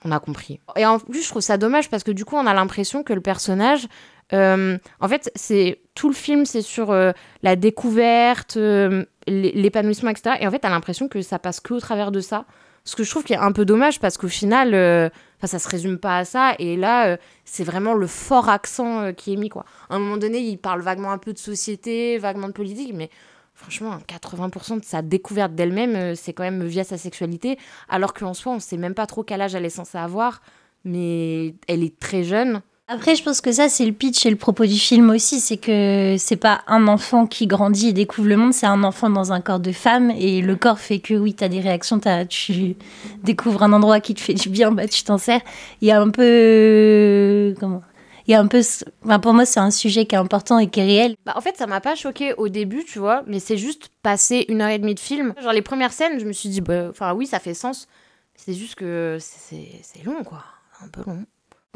On 0.05 0.13
a 0.13 0.19
compris. 0.19 0.61
Et 0.77 0.87
en 0.87 0.99
plus, 0.99 1.23
je 1.23 1.29
trouve 1.29 1.43
ça 1.43 1.59
dommage 1.59 1.91
parce 1.91 2.03
que 2.05 2.11
du 2.11 2.25
coup, 2.25 2.35
on 2.37 2.47
a 2.47 2.55
l'impression 2.55 3.03
que 3.03 3.13
le 3.13 3.21
personnage. 3.21 3.87
euh, 4.33 4.79
en 5.01 5.09
fait, 5.09 5.31
c'est 5.35 5.81
tout 5.95 6.09
le 6.09 6.15
film, 6.15 6.47
c'est 6.47 6.63
sur 6.63 6.91
euh, 6.91 7.13
la 7.43 7.55
découverte, 7.57 8.57
euh, 8.57 9.05
l'é- 9.27 9.53
l'épanouissement, 9.53 10.09
etc. 10.11 10.37
Et 10.41 10.47
en 10.47 10.51
fait, 10.51 10.61
t'as 10.61 10.71
l'impression 10.71 11.07
que 11.09 11.21
ça 11.21 11.39
passe 11.39 11.61
que 11.61 11.75
au 11.75 11.81
travers 11.81 12.11
de 12.13 12.21
ça. 12.21 12.47
Ce 12.85 12.97
que 12.97 13.05
je 13.05 13.11
trouve 13.11 13.25
qui 13.25 13.35
est 13.35 13.37
un 13.37 13.53
peu 13.53 13.67
dommage 13.67 14.01
parce 14.01 14.17
qu'au 14.17 14.29
final, 14.29 15.11
enfin, 15.41 15.47
ça 15.47 15.59
se 15.59 15.69
résume 15.69 15.99
pas 15.99 16.19
à 16.19 16.25
ça. 16.25 16.55
Et 16.59 16.77
là, 16.77 17.07
euh, 17.07 17.17
c'est 17.45 17.65
vraiment 17.65 17.95
le 17.95 18.07
fort 18.07 18.49
accent 18.49 19.01
euh, 19.01 19.13
qui 19.13 19.33
est 19.33 19.37
mis. 19.37 19.49
Quoi. 19.49 19.65
À 19.89 19.97
un 19.97 19.99
moment 19.99 20.19
donné, 20.19 20.39
il 20.39 20.59
parle 20.59 20.83
vaguement 20.83 21.11
un 21.11 21.19
peu 21.19 21.33
de 21.33 21.39
société, 21.39 22.19
vaguement 22.19 22.49
de 22.49 22.53
politique, 22.53 22.93
mais 22.95 23.11
franchement, 23.55 23.99
80% 24.07 24.81
de 24.81 24.85
sa 24.85 25.03
découverte 25.03 25.55
d'elle-même, 25.55 25.97
euh, 25.97 26.15
c'est 26.15 26.35
quand 26.35 26.43
même 26.43 26.65
via 26.65 26.85
sa 26.85 26.99
sexualité. 26.99 27.59
Alors 27.89 28.13
qu'en 28.13 28.35
soi, 28.35 28.53
on 28.53 28.61
sait 28.61 28.77
même 28.77 28.95
pas 28.95 29.07
trop 29.07 29.23
quel 29.23 29.41
âge 29.41 29.55
elle 29.55 29.65
est 29.65 29.71
censée 29.71 29.99
avoir, 29.99 30.43
mais 30.85 31.55
elle 31.69 31.83
est 31.83 31.99
très 31.99 32.23
jeune. 32.23 32.63
Après, 32.93 33.15
je 33.15 33.23
pense 33.23 33.41
que 33.41 33.53
ça, 33.53 33.69
c'est 33.69 33.87
le 33.87 33.93
pitch 33.93 34.27
et 34.27 34.31
le 34.31 34.37
propos 34.37 34.67
du 34.67 34.75
film 34.77 35.11
aussi. 35.11 35.39
C'est 35.39 35.59
que 35.59 36.17
c'est 36.19 36.35
pas 36.37 36.63
un 36.67 36.89
enfant 36.89 37.25
qui 37.29 37.47
grandit 37.47 37.91
et 37.91 37.93
découvre 37.93 38.27
le 38.27 38.37
monde, 38.37 38.53
c'est 38.53 38.67
un 38.67 38.83
enfant 38.83 39.09
dans 39.09 39.33
un 39.33 39.41
corps 39.41 39.61
de 39.61 39.71
femme. 39.71 40.11
Et 40.11 40.41
le 40.43 40.57
corps 40.57 40.81
fait 40.81 40.99
que, 40.99 41.15
oui, 41.15 41.33
tu 41.35 41.45
as 41.45 41.49
des 41.49 41.61
réactions, 41.61 42.01
t'as- 42.01 42.25
tu 42.27 42.75
découvres 43.23 43.63
un 43.63 43.73
endroit 43.73 44.01
qui 44.01 44.15
te 44.15 44.21
fait 44.21 44.35
du 44.35 44.49
bien, 44.49 44.73
bah, 44.73 44.89
tu 44.89 45.05
t'en 45.05 45.19
sers. 45.19 45.41
Il 45.81 45.87
y 45.87 45.93
a 45.93 46.01
un 46.01 46.11
peu. 46.11 47.55
Comment? 47.61 47.83
Il 48.27 48.33
y 48.33 48.35
a 48.35 48.41
un 48.41 48.49
peu. 48.49 48.61
Enfin, 49.05 49.21
pour 49.21 49.35
moi, 49.35 49.45
c'est 49.45 49.61
un 49.61 49.71
sujet 49.71 50.05
qui 50.07 50.17
est 50.17 50.19
important 50.19 50.59
et 50.59 50.69
qui 50.69 50.81
est 50.81 50.85
réel. 50.85 51.15
Bah, 51.25 51.35
en 51.37 51.41
fait, 51.41 51.57
ça 51.57 51.69
m'a 51.69 51.81
pas 51.81 51.95
choqué 51.95 52.35
au 52.39 52.49
début, 52.49 52.85
tu 52.85 52.99
vois, 52.99 53.23
mais 53.29 53.39
c'est 53.39 53.57
juste 53.57 53.91
passer 54.03 54.47
une 54.49 54.63
heure 54.63 54.69
et 54.71 54.81
demie 54.81 54.97
de 54.97 55.01
film. 55.01 55.33
Genre, 55.41 55.53
les 55.53 55.63
premières 55.63 55.93
scènes, 55.93 56.19
je 56.19 56.25
me 56.25 56.33
suis 56.33 56.49
dit, 56.49 56.61
bah, 56.61 56.91
oui, 57.15 57.29
ça 57.29 57.39
fait 57.39 57.55
sens. 57.55 57.87
C'est 58.35 58.55
juste 58.55 58.75
que 58.75 59.19
c'est 59.21 60.05
long, 60.05 60.25
quoi. 60.25 60.43
Un 60.83 60.89
peu 60.89 61.03
long. 61.07 61.25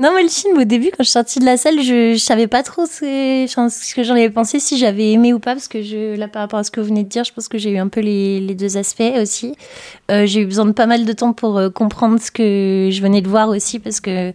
Non, 0.00 0.10
moi, 0.10 0.22
le 0.22 0.28
film, 0.28 0.58
au 0.58 0.64
début, 0.64 0.88
quand 0.90 1.04
je 1.04 1.04
suis 1.04 1.12
sortie 1.12 1.38
de 1.38 1.44
la 1.44 1.56
salle, 1.56 1.80
je, 1.80 2.16
savais 2.16 2.48
pas 2.48 2.64
trop 2.64 2.84
ce, 2.84 3.94
que 3.94 4.02
j'en 4.02 4.14
avais 4.14 4.28
pensé, 4.28 4.58
si 4.58 4.76
j'avais 4.76 5.12
aimé 5.12 5.32
ou 5.32 5.38
pas, 5.38 5.52
parce 5.52 5.68
que 5.68 6.16
là, 6.16 6.26
par 6.26 6.42
rapport 6.42 6.58
à 6.58 6.64
ce 6.64 6.72
que 6.72 6.80
vous 6.80 6.88
venez 6.88 7.04
de 7.04 7.08
dire, 7.08 7.22
je 7.22 7.32
pense 7.32 7.46
que 7.46 7.58
j'ai 7.58 7.70
eu 7.70 7.78
un 7.78 7.86
peu 7.86 8.00
les, 8.00 8.40
les 8.40 8.56
deux 8.56 8.76
aspects 8.76 9.04
aussi. 9.22 9.54
Euh, 10.10 10.26
j'ai 10.26 10.40
eu 10.40 10.46
besoin 10.46 10.66
de 10.66 10.72
pas 10.72 10.86
mal 10.86 11.04
de 11.04 11.12
temps 11.12 11.32
pour 11.32 11.58
euh, 11.58 11.70
comprendre 11.70 12.18
ce 12.20 12.32
que 12.32 12.88
je 12.90 13.00
venais 13.02 13.20
de 13.22 13.28
voir 13.28 13.50
aussi, 13.50 13.78
parce 13.78 14.00
que 14.00 14.32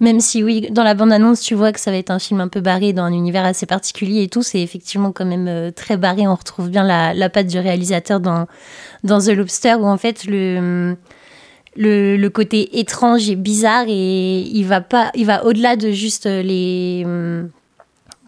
même 0.00 0.18
si, 0.18 0.42
oui, 0.42 0.68
dans 0.72 0.82
la 0.82 0.94
bande-annonce, 0.94 1.40
tu 1.40 1.54
vois 1.54 1.70
que 1.70 1.78
ça 1.78 1.92
va 1.92 1.98
être 1.98 2.10
un 2.10 2.18
film 2.18 2.40
un 2.40 2.48
peu 2.48 2.60
barré 2.60 2.92
dans 2.92 3.04
un 3.04 3.12
univers 3.12 3.44
assez 3.44 3.66
particulier 3.66 4.24
et 4.24 4.28
tout, 4.28 4.42
c'est 4.42 4.60
effectivement 4.60 5.12
quand 5.12 5.24
même 5.24 5.46
euh, 5.46 5.70
très 5.70 5.96
barré. 5.96 6.26
On 6.26 6.34
retrouve 6.34 6.68
bien 6.68 6.82
la, 6.82 7.14
la 7.14 7.30
patte 7.30 7.46
du 7.46 7.60
réalisateur 7.60 8.18
dans, 8.18 8.48
dans 9.04 9.20
The 9.20 9.28
Lobster, 9.28 9.76
où 9.78 9.86
en 9.86 9.98
fait, 9.98 10.24
le 10.24 10.96
le, 11.76 12.16
le 12.16 12.30
côté 12.30 12.78
étrange 12.78 13.28
et 13.30 13.36
bizarre 13.36 13.84
et 13.88 14.40
il 14.40 14.64
va 14.64 14.80
pas 14.80 15.10
il 15.14 15.26
va 15.26 15.44
au-delà 15.44 15.76
de 15.76 15.90
juste 15.90 16.26
les 16.26 17.02
hum, 17.04 17.50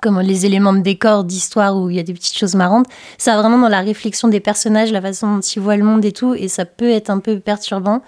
comment 0.03 0.21
les 0.21 0.47
éléments 0.47 0.73
de 0.73 0.81
décor 0.81 1.25
d'histoire 1.25 1.77
où 1.77 1.91
il 1.91 1.97
y 1.97 1.99
a 1.99 2.03
des 2.05 2.15
petites 2.15 2.37
choses 2.39 2.55
marrantes 2.55 2.87
ça 3.19 3.35
va 3.35 3.41
vraiment 3.43 3.59
dans 3.59 3.69
la 3.69 3.81
réflexion 3.81 4.29
des 4.29 4.41
personnages 4.41 4.93
la 4.93 5.01
façon 5.01 5.35
dont 5.37 5.41
ils 5.41 5.61
voient 5.61 5.77
le 5.77 5.85
monde 5.85 6.05
et 6.05 6.13
tout 6.13 6.35
et 6.35 6.49
ça 6.49 6.65
peut 6.65 6.91
être 6.91 7.11
un 7.11 7.19
peu 7.21 7.41
perturbant 7.41 8.03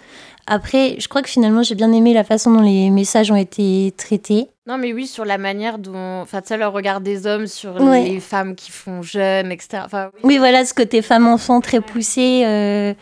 après 0.46 0.96
je 0.98 1.08
crois 1.08 1.22
que 1.22 1.28
finalement 1.28 1.62
j'ai 1.62 1.74
bien 1.74 1.92
aimé 1.92 2.12
la 2.14 2.24
façon 2.24 2.50
dont 2.52 2.62
les 2.62 2.90
messages 2.90 3.30
ont 3.30 3.36
été 3.36 3.92
traités 3.96 4.48
Non, 4.66 4.78
mais 4.78 4.92
oui, 4.92 5.06
sur 5.08 5.24
la 5.24 5.36
manière 5.38 5.78
dont. 5.78 6.20
Enfin, 6.22 6.40
tu 6.42 6.48
sais, 6.48 6.56
le 6.56 6.66
regard 6.68 7.00
des 7.00 7.26
hommes 7.26 7.46
sur 7.48 7.74
Ouais. 7.80 8.04
les 8.04 8.20
femmes 8.20 8.54
qui 8.54 8.70
font 8.70 9.02
jeunes, 9.02 9.50
etc. 9.50 9.82
Enfin, 9.84 10.10
oui. 10.14 10.20
Oui, 10.24 10.38
voilà, 10.38 10.64
ce 10.64 10.72
côté 10.74 11.02
femme-enfant 11.02 11.60
très 11.60 11.80
poussé. 11.80 12.42
euh, 12.46 12.94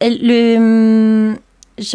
le, 0.00 0.56
hum, 0.56 1.36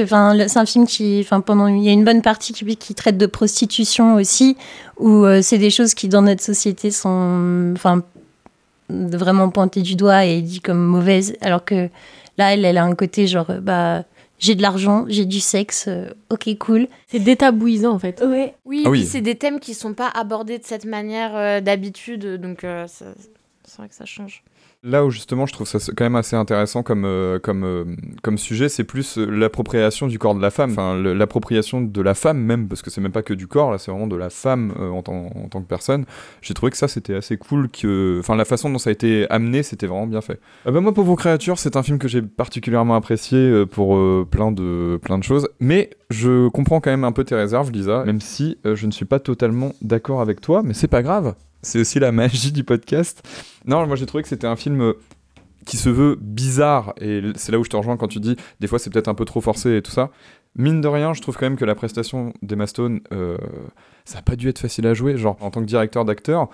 enfin, 0.02 0.36
c'est 0.48 0.60
un 0.60 0.66
film 0.66 0.86
qui, 0.86 1.20
enfin, 1.24 1.42
pendant, 1.42 1.68
il 1.68 1.84
y 1.84 1.90
a 1.90 1.92
une 1.92 2.04
bonne 2.06 2.22
partie 2.22 2.54
qui, 2.54 2.76
qui 2.78 2.96
traite 2.96 3.18
de 3.18 3.26
prostitution 3.26 4.16
aussi, 4.16 4.58
où 4.98 5.26
euh, 5.26 5.42
c'est 5.42 5.58
des 5.58 5.70
choses 5.70 5.94
qui 5.94 6.08
dans 6.08 6.22
notre 6.22 6.44
société 6.44 6.92
sont, 6.92 7.74
enfin, 7.76 8.04
vraiment 8.90 9.50
pointées 9.50 9.82
du 9.82 9.96
doigt 9.96 10.26
et 10.26 10.42
dit 10.42 10.60
comme 10.62 10.84
mauvaises, 10.84 11.36
alors 11.42 11.64
que 11.66 11.90
là, 12.38 12.54
elle, 12.54 12.66
elle 12.66 12.78
a 12.78 12.84
un 12.84 12.96
côté 12.96 13.28
genre, 13.28 13.50
euh, 13.50 13.60
bah, 13.60 14.04
j'ai 14.40 14.56
de 14.56 14.62
l'argent, 14.64 15.06
j'ai 15.08 15.26
du 15.26 15.40
sexe, 15.40 15.86
euh, 15.88 16.10
ok, 16.32 16.50
cool. 16.58 16.88
C'est 17.08 17.20
détabouisant 17.20 17.92
en 17.94 18.00
fait. 18.00 18.22
Ouais. 18.26 18.56
Oui, 18.66 18.82
Ah 18.86 18.88
et 18.88 18.92
oui. 18.92 19.00
puis 19.02 19.08
c'est 19.08 19.22
des 19.22 19.36
thèmes 19.36 19.60
qui 19.60 19.74
sont 19.76 19.94
pas 19.94 20.08
abordés 20.08 20.58
de 20.58 20.66
cette 20.66 20.86
manière 20.86 21.36
euh, 21.36 21.62
d'habitude, 21.62 22.42
donc 22.42 22.64
euh, 22.64 22.86
c'est 22.88 23.78
vrai 23.78 23.88
que 23.88 23.96
ça 23.96 24.06
change. 24.06 24.44
Là 24.84 25.06
où 25.06 25.12
justement 25.12 25.46
je 25.46 25.54
trouve 25.54 25.68
ça 25.68 25.78
quand 25.96 26.04
même 26.04 26.16
assez 26.16 26.36
intéressant 26.36 26.82
comme, 26.82 27.06
euh, 27.06 27.38
comme, 27.38 27.64
euh, 27.64 27.86
comme 28.24 28.40
sujet, 28.40 28.68
c'est 28.68 28.84
plus 28.84 29.20
euh, 29.20 29.28
l'appropriation 29.28 30.08
du 30.08 30.18
corps 30.18 30.34
de 30.34 30.42
la 30.42 30.50
femme, 30.50 30.72
enfin 30.72 30.96
l'appropriation 30.96 31.82
de 31.82 32.02
la 32.02 32.16
femme 32.16 32.40
même, 32.40 32.68
parce 32.68 32.82
que 32.82 32.90
c'est 32.90 33.00
même 33.00 33.12
pas 33.12 33.22
que 33.22 33.36
du 33.36 33.46
corps, 33.46 33.70
là 33.70 33.78
c'est 33.78 33.92
vraiment 33.92 34.08
de 34.08 34.16
la 34.16 34.32
femme 34.32 34.74
en, 34.80 35.04
tant, 35.04 35.30
que 35.30 35.68
personne. 35.68 36.06
J'ai 36.42 36.56
trouvé 36.56 36.72
que 36.72 36.78
ça 36.78 36.88
c'était 36.88 37.14
assez 37.14 37.38
cool, 37.38 37.70
que... 37.70 38.18
enfin 38.22 38.36
la 38.36 38.44
façon 38.44 38.72
dont 38.72 38.80
ça 38.80 38.90
a 38.90 38.94
été 38.94 39.30
amené 39.30 39.62
c'était 39.62 39.86
vraiment 39.86 40.08
bien 40.08 40.22
fait. 40.22 40.40
Euh, 40.66 40.72
bah, 40.72 40.82
moi 40.82 40.96
Pauvre 40.96 41.16
créature 41.16 41.60
c'est 41.60 41.76
un 41.76 41.84
film 41.84 42.00
que 42.00 42.08
j'ai 42.08 42.24
particulièrement 42.24 42.96
apprécié 42.96 43.68
pour 43.68 44.00
plein, 44.32 44.52
de, 44.52 45.00
plein 45.00 45.20
de 45.20 45.24
choses, 45.24 45.48
mais 45.60 45.92
je 46.10 46.48
comprends 46.48 46.82
quand 46.82 46.90
même 46.90 47.04
un 47.04 47.12
peu 47.12 47.24
tes 47.24 47.36
réserves 47.36 47.70
Lisa, 47.72 48.04
même 48.04 48.20
si 48.20 48.58
je 48.66 48.88
ne 48.88 48.92
suis 48.92 49.06
pas 49.06 49.20
totalement 49.20 49.74
d'accord 49.84 50.22
avec 50.22 50.42
toi, 50.42 50.64
mais 50.64 50.74
c'est 50.74 50.88
pas 50.88 51.04
grave. 51.04 51.36
C'est 51.62 51.80
aussi 51.80 52.00
la 52.00 52.12
magie 52.12 52.52
du 52.52 52.64
podcast. 52.64 53.22
Non, 53.66 53.86
moi 53.88 53.96
j'ai 53.96 54.06
trouvé 54.06 54.24
que 54.24 54.30
c'était 54.30 54.48
un 54.48 54.56
film 54.56 54.82
euh, 54.82 54.94
qui 55.66 55.78
se 55.78 55.90
veut 55.90 56.18
bizarre, 56.20 56.94
et 57.00 57.22
c'est 57.36 57.52
là 57.52 57.60
où 57.60 57.64
je 57.64 57.70
te 57.70 57.76
rejoins 57.76 57.98
quand 57.98 58.08
tu 58.08 58.20
dis 58.20 58.36
des 58.60 58.68
fois 58.68 58.80
c'est 58.80 58.90
peut-être 58.90 59.08
un 59.08 59.14
peu 59.14 59.26
trop 59.26 59.42
forcé 59.42 59.78
et 59.78 59.82
tout 59.82 59.92
ça. 59.92 60.10
Mine 60.56 60.82
de 60.82 60.88
rien, 60.88 61.14
je 61.14 61.22
trouve 61.22 61.38
quand 61.38 61.46
même 61.46 61.58
que 61.58 61.66
la 61.66 61.76
prestation 61.76 62.34
d'Emma 62.42 62.68
Stone, 62.68 63.00
euh, 63.14 63.38
ça 64.04 64.18
n'a 64.18 64.22
pas 64.22 64.36
dû 64.36 64.50
être 64.50 64.60
facile 64.60 64.86
à 64.86 64.94
jouer. 64.94 65.16
Genre, 65.16 65.38
en 65.40 65.50
tant 65.50 65.62
que 65.62 65.66
directeur 65.66 66.04
d'acteur, 66.04 66.50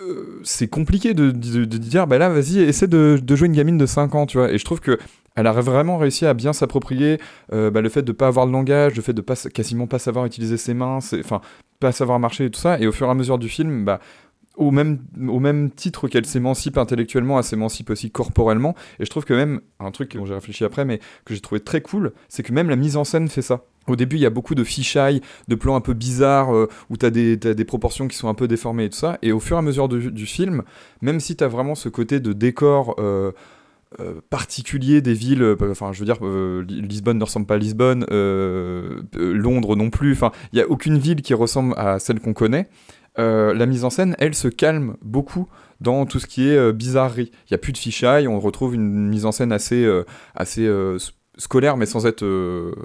euh, 0.00 0.40
c'est 0.42 0.66
compliqué 0.66 1.14
de 1.14 1.30
dire, 1.30 2.08
bah 2.08 2.18
là, 2.18 2.28
vas-y, 2.28 2.58
essaie 2.58 2.88
de, 2.88 3.20
de 3.22 3.36
jouer 3.36 3.46
une 3.46 3.54
gamine 3.54 3.78
de 3.78 3.86
5 3.86 4.14
ans, 4.16 4.26
tu 4.26 4.38
vois. 4.38 4.50
Et 4.50 4.58
je 4.58 4.64
trouve 4.64 4.80
que 4.80 4.98
elle 5.36 5.46
a 5.46 5.52
vraiment 5.52 5.98
réussi 5.98 6.26
à 6.26 6.34
bien 6.34 6.52
s'approprier 6.52 7.20
euh, 7.52 7.70
bah, 7.70 7.80
le 7.80 7.88
fait 7.88 8.02
de 8.02 8.12
pas 8.12 8.26
avoir 8.26 8.46
le 8.46 8.52
langage, 8.52 8.96
le 8.96 9.02
fait 9.02 9.12
de 9.12 9.20
pas, 9.20 9.36
quasiment 9.36 9.86
pas 9.86 9.98
savoir 9.98 10.24
utiliser 10.26 10.56
ses 10.56 10.74
mains, 10.74 10.98
enfin, 11.20 11.40
pas 11.78 11.92
savoir 11.92 12.18
marcher 12.18 12.46
et 12.46 12.50
tout 12.50 12.60
ça. 12.60 12.78
Et 12.80 12.86
au 12.86 12.92
fur 12.92 13.06
et 13.06 13.10
à 13.10 13.14
mesure 13.14 13.38
du 13.38 13.48
film, 13.48 13.84
bah, 13.84 14.00
au 14.56 14.70
même, 14.70 14.98
au 15.28 15.38
même 15.38 15.70
titre 15.70 16.08
qu'elle 16.08 16.24
s'émancipe 16.24 16.78
intellectuellement, 16.78 17.38
elle 17.38 17.44
s'émancipe 17.44 17.90
aussi 17.90 18.10
corporellement. 18.10 18.74
Et 18.98 19.04
je 19.04 19.10
trouve 19.10 19.24
que 19.24 19.34
même, 19.34 19.60
un 19.78 19.90
truc 19.90 20.16
dont 20.16 20.24
j'ai 20.24 20.34
réfléchi 20.34 20.64
après, 20.64 20.84
mais 20.84 20.98
que 21.24 21.34
j'ai 21.34 21.40
trouvé 21.40 21.60
très 21.60 21.82
cool, 21.82 22.12
c'est 22.28 22.42
que 22.42 22.52
même 22.52 22.70
la 22.70 22.76
mise 22.76 22.96
en 22.96 23.04
scène 23.04 23.28
fait 23.28 23.42
ça. 23.42 23.64
Au 23.86 23.94
début, 23.94 24.16
il 24.16 24.22
y 24.22 24.26
a 24.26 24.30
beaucoup 24.30 24.54
de 24.54 24.64
fisheye, 24.64 25.20
de 25.46 25.54
plans 25.54 25.76
un 25.76 25.80
peu 25.80 25.92
bizarres, 25.92 26.54
euh, 26.54 26.68
où 26.90 26.96
des, 26.96 27.38
t'as 27.38 27.54
des 27.54 27.64
proportions 27.64 28.08
qui 28.08 28.16
sont 28.16 28.28
un 28.28 28.34
peu 28.34 28.48
déformées 28.48 28.86
et 28.86 28.90
tout 28.90 28.96
ça. 28.96 29.18
Et 29.22 29.30
au 29.30 29.40
fur 29.40 29.56
et 29.56 29.58
à 29.58 29.62
mesure 29.62 29.88
du, 29.88 30.26
film, 30.26 30.62
même 31.02 31.20
si 31.20 31.36
t'as 31.36 31.48
vraiment 31.48 31.74
ce 31.74 31.88
côté 31.88 32.18
de 32.18 32.32
décor 32.32 32.96
euh, 32.98 33.32
euh, 34.00 34.20
particulier 34.30 35.00
des 35.00 35.14
villes, 35.14 35.42
euh, 35.42 35.56
enfin, 35.70 35.92
je 35.92 36.00
veux 36.00 36.04
dire, 36.04 36.18
euh, 36.22 36.64
Li- 36.66 36.82
Lisbonne 36.82 37.18
ne 37.18 37.24
ressemble 37.24 37.46
pas 37.46 37.54
à 37.54 37.58
Lisbonne, 37.58 38.04
Londres 39.14 39.76
non 39.76 39.90
plus, 39.90 40.12
enfin, 40.12 40.32
il 40.52 40.56
n'y 40.56 40.62
a 40.62 40.68
aucune 40.68 40.98
ville 40.98 41.22
qui 41.22 41.34
ressemble 41.34 41.74
à 41.76 41.98
celle 41.98 42.20
qu'on 42.20 42.34
connaît. 42.34 42.68
La 43.18 43.66
mise 43.66 43.84
en 43.84 43.90
scène, 43.90 44.14
elle 44.18 44.34
se 44.34 44.48
calme 44.48 44.96
beaucoup 45.02 45.48
dans 45.80 46.04
tout 46.04 46.18
ce 46.18 46.26
qui 46.26 46.48
est 46.48 46.72
bizarrerie. 46.72 47.30
Il 47.32 47.52
n'y 47.52 47.54
a 47.54 47.58
plus 47.58 47.72
de 47.72 47.78
fichaille, 47.78 48.28
on 48.28 48.40
retrouve 48.40 48.74
une 48.74 49.08
mise 49.08 49.24
en 49.24 49.32
scène 49.32 49.52
assez, 49.52 49.88
assez 50.34 50.70
scolaire, 51.38 51.76
mais 51.78 51.86
sans 51.86 52.06
être, 52.06 52.24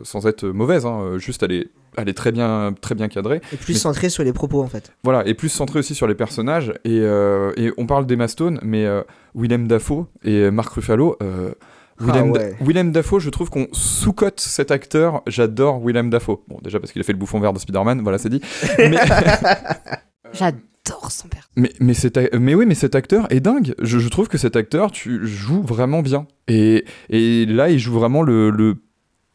sans 0.03 0.27
être 0.27 0.45
mauvaise. 0.47 0.85
hein. 0.85 1.17
Juste, 1.17 1.43
elle 1.43 1.51
est, 1.51 1.67
elle 1.97 2.09
est 2.09 2.13
très 2.13 2.31
bien, 2.31 2.73
très 2.79 2.95
bien 2.95 3.07
cadrée. 3.07 3.41
Et 3.53 3.57
plus 3.57 3.73
Mais- 3.73 3.79
centré 3.79 4.09
sur 4.09 4.23
les 4.23 4.33
propos 4.33 4.61
en 4.61 4.67
fait. 4.67 4.91
voilà, 5.03 5.25
et 5.27 5.33
plus 5.33 5.49
centré 5.49 5.79
aussi 5.79 5.95
sur 5.95 6.07
les 6.07 6.15
personnages. 6.15 6.73
Et, 6.85 6.99
euh, 7.01 7.51
et 7.57 7.71
on 7.77 7.85
parle 7.85 8.05
d'Emma 8.05 8.27
Stone, 8.27 8.59
mais 8.63 8.85
euh, 8.85 9.01
Willem 9.35 9.67
Dafoe 9.67 10.05
et 10.23 10.49
Mark 10.51 10.71
Ruffalo. 10.73 11.17
euh, 11.21 11.51
Ah 11.99 12.03
Willem, 12.05 12.31
Da- 12.33 12.39
ouais. 12.39 12.55
Willem 12.61 12.91
Dafoe, 12.91 13.19
je 13.19 13.29
trouve 13.29 13.49
qu'on 13.51 13.67
sous-cote 13.73 14.39
cet 14.39 14.71
acteur. 14.71 15.21
J'adore 15.27 15.79
Willem 15.85 16.09
Dafoe. 16.09 16.41
Bon, 16.47 16.57
déjà 16.63 16.79
parce 16.79 16.91
qu'il 16.91 16.99
a 17.01 17.03
fait 17.03 17.11
le 17.13 17.19
bouffon 17.19 17.39
vert 17.39 17.53
de 17.53 17.59
Spider-Man, 17.59 18.01
voilà, 18.01 18.17
c'est 18.17 18.29
dit. 18.29 18.41
Mais, 18.79 18.97
J'adore 20.33 21.11
son 21.11 21.27
père. 21.27 21.49
mais, 21.55 21.71
mais, 21.79 21.93
cet 21.93 22.17
a- 22.17 22.37
mais 22.39 22.55
oui, 22.55 22.65
mais 22.65 22.75
cet 22.75 22.95
acteur 22.95 23.27
est 23.31 23.39
dingue. 23.41 23.75
Je, 23.81 23.99
je 23.99 24.09
trouve 24.09 24.27
que 24.29 24.37
cet 24.37 24.55
acteur, 24.55 24.91
tu 24.91 25.25
joues 25.27 25.61
vraiment 25.61 26.01
bien. 26.01 26.25
Et, 26.47 26.85
et 27.09 27.45
là, 27.45 27.69
il 27.69 27.79
joue 27.79 27.93
vraiment 27.93 28.21
le, 28.23 28.49
le 28.49 28.75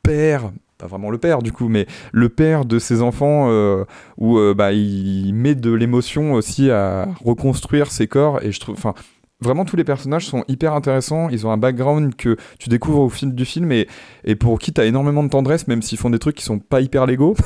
père. 0.03 0.51
Pas 0.79 0.87
vraiment 0.87 1.11
le 1.11 1.19
père 1.19 1.43
du 1.43 1.53
coup, 1.53 1.69
mais 1.69 1.87
le 2.13 2.29
père 2.29 2.65
de 2.67 2.79
ses 2.79 3.01
enfants 3.03 3.47
euh, 3.49 3.85
où 4.19 4.39
euh, 4.39 4.53
bah, 4.55 4.73
il 4.73 5.33
met 5.33 5.55
de 5.55 5.73
l'émotion 5.73 6.35
aussi 6.35 6.71
à 6.71 7.09
reconstruire 7.25 7.91
ses 7.91 8.07
corps. 8.07 8.43
Et 8.43 8.53
je 8.53 8.61
trouve, 8.61 8.75
enfin, 8.77 8.93
vraiment 9.41 9.65
tous 9.65 9.77
les 9.77 9.85
personnages 9.85 10.27
sont 10.27 10.45
hyper 10.49 10.75
intéressants. 10.75 11.29
Ils 11.31 11.47
ont 11.47 11.51
un 11.51 11.57
background 11.57 12.15
que 12.15 12.37
tu 12.59 12.69
découvres 12.69 13.01
au 13.01 13.09
fil 13.09 13.35
du 13.35 13.45
film 13.47 13.73
et, 13.73 13.87
et 14.25 14.35
pour 14.37 14.59
qui 14.59 14.73
tu 14.73 14.81
as 14.81 14.85
énormément 14.85 15.23
de 15.23 15.31
tendresse, 15.31 15.67
même 15.67 15.81
s'ils 15.81 15.97
font 15.99 16.11
des 16.11 16.19
trucs 16.19 16.37
qui 16.37 16.45
sont 16.45 16.59
pas 16.59 16.81
hyper 16.83 17.07
légaux. 17.07 17.35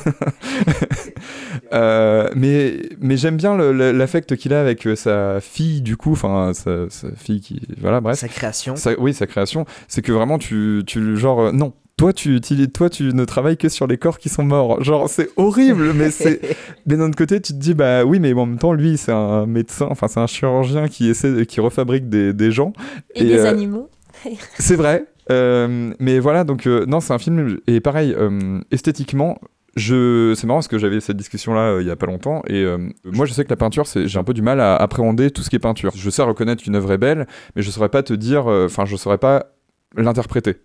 Euh, 1.73 2.29
mais 2.35 2.81
mais 3.01 3.17
j'aime 3.17 3.37
bien 3.37 3.57
l'affect 3.57 4.35
qu'il 4.37 4.53
a 4.53 4.61
avec 4.61 4.89
sa 4.97 5.41
fille, 5.41 5.83
du 5.83 5.97
coup, 5.97 6.13
enfin, 6.13 6.53
sa, 6.53 6.89
sa 6.91 7.13
fille 7.13 7.41
qui. 7.41 7.61
Voilà, 7.81 8.01
bref. 8.01 8.19
Sa 8.19 8.29
création. 8.29 8.75
Sa- 8.77 8.99
oui, 8.99 9.15
sa 9.15 9.27
création. 9.27 9.67
C'est 9.87 10.03
que 10.03 10.11
vraiment, 10.11 10.39
tu. 10.39 10.83
tu 10.87 11.17
genre, 11.17 11.41
euh, 11.41 11.53
non. 11.53 11.73
Toi 12.01 12.13
tu, 12.15 12.35
utilises- 12.35 12.73
toi, 12.73 12.89
tu 12.89 13.13
ne 13.13 13.25
travailles 13.27 13.59
que 13.59 13.69
sur 13.69 13.87
les 13.87 13.99
corps 13.99 14.19
qui 14.19 14.31
sont 14.31 14.43
morts. 14.43 14.83
Genre, 14.83 15.07
c'est 15.11 15.29
horrible, 15.37 15.93
mais 15.93 16.11
c'est. 16.11 16.41
Mais 16.87 16.97
d'un 16.97 17.09
autre 17.09 17.17
côté, 17.17 17.41
tu 17.43 17.53
te 17.53 17.59
dis, 17.59 17.75
bah 17.75 18.05
oui, 18.05 18.19
mais 18.21 18.33
en 18.33 18.47
même 18.47 18.59
temps, 18.59 18.73
lui, 18.73 18.97
c'est 18.97 19.13
un 19.13 19.45
médecin, 19.45 19.87
enfin, 19.91 20.09
c'est 20.09 20.19
un 20.19 20.27
chirurgien 20.27 20.89
qui 20.89 21.11
essaie, 21.11 21.45
qui 21.45 21.61
refabrique 21.61 22.09
des, 22.09 22.33
des 22.33 22.51
gens. 22.53 22.73
Et, 23.15 23.25
des 23.25 23.39
euh, 23.41 23.51
animaux. 23.51 23.91
c'est 24.59 24.77
vrai. 24.77 25.05
Euh, 25.31 25.93
mais 26.01 26.19
voilà, 26.21 26.45
donc 26.45 26.67
euh, 26.67 26.87
non, 26.87 27.01
c'est 27.01 27.13
un 27.13 27.19
film. 27.19 27.59
Et 27.67 27.81
pareil, 27.81 28.15
euh, 28.17 28.61
esthétiquement, 28.71 29.39
je... 29.77 30.33
c'est 30.37 30.47
marrant 30.47 30.59
parce 30.61 30.69
que 30.69 30.79
j'avais 30.79 31.01
cette 31.01 31.19
discussion 31.19 31.53
là 31.55 31.79
il 31.81 31.87
y 31.87 31.91
a 31.91 31.97
pas 31.97 32.07
longtemps. 32.07 32.43
Et 32.49 32.65
euh, 32.65 32.79
moi, 33.05 33.27
je 33.27 33.35
sais 33.35 33.45
que 33.45 33.51
la 33.51 33.57
peinture, 33.57 33.87
c'est... 33.87 34.09
j'ai 34.09 34.19
un 34.19 34.25
peu 34.25 34.33
du 34.35 34.43
mal 34.43 34.59
à 34.61 34.75
appréhender 34.75 35.31
tout 35.31 35.43
ce 35.43 35.51
qui 35.51 35.57
est 35.57 35.61
peinture. 35.61 35.93
Je 35.95 36.09
sais 36.11 36.23
reconnaître 36.23 36.63
qu'une 36.63 36.77
œuvre 36.77 36.91
est 36.93 36.99
belle, 36.99 37.27
mais 37.55 37.63
je 37.63 37.71
saurais 37.71 37.91
pas 37.91 38.03
te 38.03 38.15
dire. 38.15 38.51
euh, 38.51 38.65
Enfin, 38.67 38.87
je 38.87 38.97
saurais 38.97 39.19
pas 39.19 39.53
l'interpréter. 39.97 40.57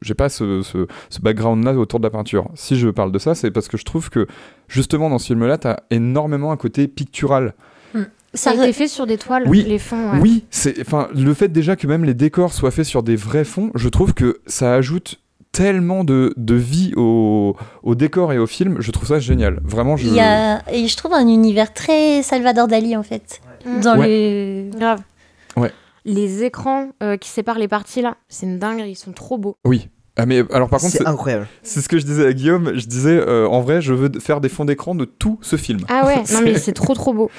J'ai 0.00 0.14
pas 0.14 0.28
ce, 0.28 0.62
ce, 0.62 0.86
ce 1.10 1.20
background-là 1.20 1.74
autour 1.74 2.00
de 2.00 2.04
la 2.06 2.10
peinture. 2.10 2.48
Si 2.54 2.76
je 2.76 2.88
parle 2.88 3.12
de 3.12 3.18
ça, 3.18 3.34
c'est 3.34 3.50
parce 3.50 3.68
que 3.68 3.76
je 3.76 3.84
trouve 3.84 4.08
que 4.10 4.26
justement 4.68 5.10
dans 5.10 5.18
ce 5.18 5.26
film-là, 5.28 5.58
t'as 5.58 5.76
énormément 5.90 6.52
un 6.52 6.56
côté 6.56 6.88
pictural. 6.88 7.54
Ça 8.34 8.52
a 8.52 8.54
été 8.54 8.72
fait 8.72 8.88
sur 8.88 9.06
des 9.06 9.18
toiles, 9.18 9.44
Oui, 9.46 9.62
les 9.68 9.78
fonds. 9.78 10.12
ouais. 10.12 10.18
oui, 10.18 10.44
c'est 10.50 10.80
enfin 10.80 11.08
le 11.14 11.34
fait 11.34 11.48
déjà 11.48 11.76
que 11.76 11.86
même 11.86 12.02
les 12.04 12.14
décors 12.14 12.54
soient 12.54 12.70
faits 12.70 12.86
sur 12.86 13.02
des 13.02 13.14
vrais 13.14 13.44
fonds, 13.44 13.70
je 13.74 13.90
trouve 13.90 14.14
que 14.14 14.40
ça 14.46 14.72
ajoute 14.74 15.20
tellement 15.52 16.02
de, 16.02 16.32
de 16.38 16.54
vie 16.54 16.94
au, 16.96 17.54
au 17.82 17.94
décor 17.94 18.32
et 18.32 18.38
au 18.38 18.46
film, 18.46 18.76
je 18.80 18.90
trouve 18.90 19.08
ça 19.08 19.18
génial. 19.18 19.60
Vraiment, 19.62 19.98
je 19.98 20.06
Il 20.06 20.14
y 20.14 20.20
a, 20.20 20.62
et 20.72 20.88
je 20.88 20.96
trouve 20.96 21.12
un 21.12 21.28
univers 21.28 21.74
très 21.74 22.22
Salvador 22.22 22.68
Dali 22.68 22.96
en 22.96 23.02
fait. 23.02 23.42
Dans 23.82 23.96
le. 23.96 24.70
Grave. 24.78 25.02
Ouais. 25.58 25.70
Les 26.04 26.42
écrans 26.44 26.88
euh, 27.02 27.16
qui 27.16 27.28
séparent 27.28 27.58
les 27.58 27.68
parties 27.68 28.02
là, 28.02 28.16
c'est 28.28 28.46
une 28.46 28.58
dingue, 28.58 28.82
ils 28.86 28.96
sont 28.96 29.12
trop 29.12 29.38
beaux. 29.38 29.56
Oui. 29.64 29.88
Ah 30.16 30.26
mais 30.26 30.42
alors 30.52 30.68
par 30.68 30.80
contre 30.80 30.92
C'est 30.92 31.06
incroyable. 31.06 31.46
C'est 31.62 31.80
ce 31.80 31.88
que 31.88 31.98
je 31.98 32.04
disais 32.04 32.26
à 32.26 32.32
Guillaume. 32.34 32.72
Je 32.74 32.86
disais 32.86 33.16
euh, 33.18 33.46
en 33.48 33.60
vrai, 33.62 33.80
je 33.80 33.94
veux 33.94 34.10
faire 34.20 34.40
des 34.42 34.48
fonds 34.50 34.64
d'écran 34.66 34.94
de 34.94 35.04
tout 35.06 35.38
ce 35.42 35.56
film. 35.56 35.80
Ah 35.88 36.04
ouais, 36.06 36.16
non 36.34 36.40
mais 36.42 36.58
c'est 36.58 36.72
trop 36.74 36.94
trop 36.94 37.14
beau. 37.14 37.30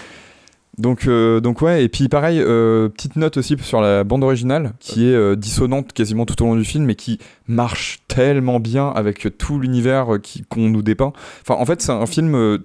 Donc, 0.80 1.06
euh, 1.08 1.39
donc 1.39 1.62
ouais, 1.62 1.84
et 1.84 1.88
puis 1.89 2.10
pareil, 2.10 2.39
euh, 2.41 2.89
petite 2.89 3.15
note 3.15 3.38
aussi 3.38 3.56
sur 3.62 3.80
la 3.80 4.04
bande 4.04 4.23
originale, 4.23 4.73
qui 4.80 5.08
est 5.08 5.13
euh, 5.13 5.36
dissonante 5.36 5.93
quasiment 5.93 6.26
tout 6.26 6.41
au 6.41 6.47
long 6.47 6.56
du 6.56 6.65
film, 6.65 6.86
mais 6.86 6.95
qui 6.95 7.19
marche 7.47 7.99
tellement 8.08 8.60
bien 8.60 8.89
avec 8.89 9.38
tout 9.38 9.60
l'univers 9.60 10.17
qui- 10.23 10.41
qu'on 10.49 10.69
nous 10.69 10.82
dépeint. 10.82 11.13
Enfin, 11.47 11.62
en 11.62 11.65
fait, 11.67 11.80
c'est 11.84 11.91
un 11.91 12.08
film, 12.08 12.34
euh, 12.34 12.58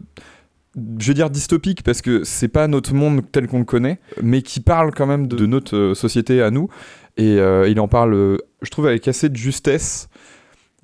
je 0.99 1.09
veux 1.09 1.15
dire 1.15 1.31
dystopique, 1.31 1.83
parce 1.83 2.03
que 2.03 2.25
c'est 2.25 2.49
pas 2.49 2.69
notre 2.69 2.95
monde 2.95 3.23
tel 3.31 3.47
qu'on 3.47 3.59
le 3.59 3.65
connaît, 3.65 3.99
mais 4.23 4.43
qui 4.43 4.61
parle 4.61 4.93
quand 4.95 5.07
même 5.07 5.27
de, 5.27 5.47
notre 5.47 5.77
euh, 5.77 5.95
société 5.95 6.43
à 6.43 6.51
nous, 6.51 6.69
et 7.17 7.39
euh, 7.39 7.69
il 7.69 7.81
en 7.81 7.89
parle, 7.89 8.15
euh, 8.15 8.39
je 8.63 8.71
trouve, 8.71 8.87
avec 8.87 9.07
assez 9.09 9.29
de 9.29 9.37
justesse. 9.37 10.09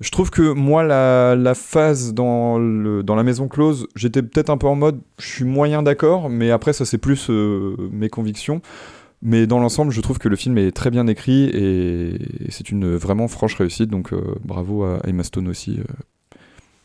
Je 0.01 0.11
trouve 0.11 0.29
que 0.29 0.51
moi, 0.51 0.83
la, 0.83 1.53
phase 1.55 2.13
dans, 2.13 2.57
la 2.59 3.23
maison 3.23 3.47
close, 3.47 3.87
j'étais 3.95 4.21
peut-être 4.21 4.49
un 4.49 4.57
peu 4.57 4.67
en 4.67 4.75
mode, 4.75 4.99
je 5.19 5.27
suis 5.27 5.45
moyen 5.45 5.83
d'accord, 5.83 6.29
mais 6.29 6.51
après, 6.51 6.73
ça 6.73 6.83
c'est 6.83 6.97
plus 6.97 7.29
mes 7.29 8.09
convictions. 8.09 8.61
Mais 9.21 9.47
dans 9.47 9.59
l'ensemble, 9.59 9.93
je 9.93 10.01
trouve 10.01 10.19
que 10.19 10.27
le 10.27 10.35
film 10.35 10.57
est 10.57 10.71
très 10.71 10.91
bien 10.91 11.07
écrit 11.07 11.45
et, 11.45 12.17
c'est 12.49 12.71
une 12.71 12.97
vraiment 12.97 13.29
franche 13.29 13.55
réussite. 13.55 13.89
Donc 13.89 14.13
bravo 14.43 14.83
à 14.83 14.99
Emma 15.05 15.23
Stone 15.23 15.47
aussi. 15.47 15.79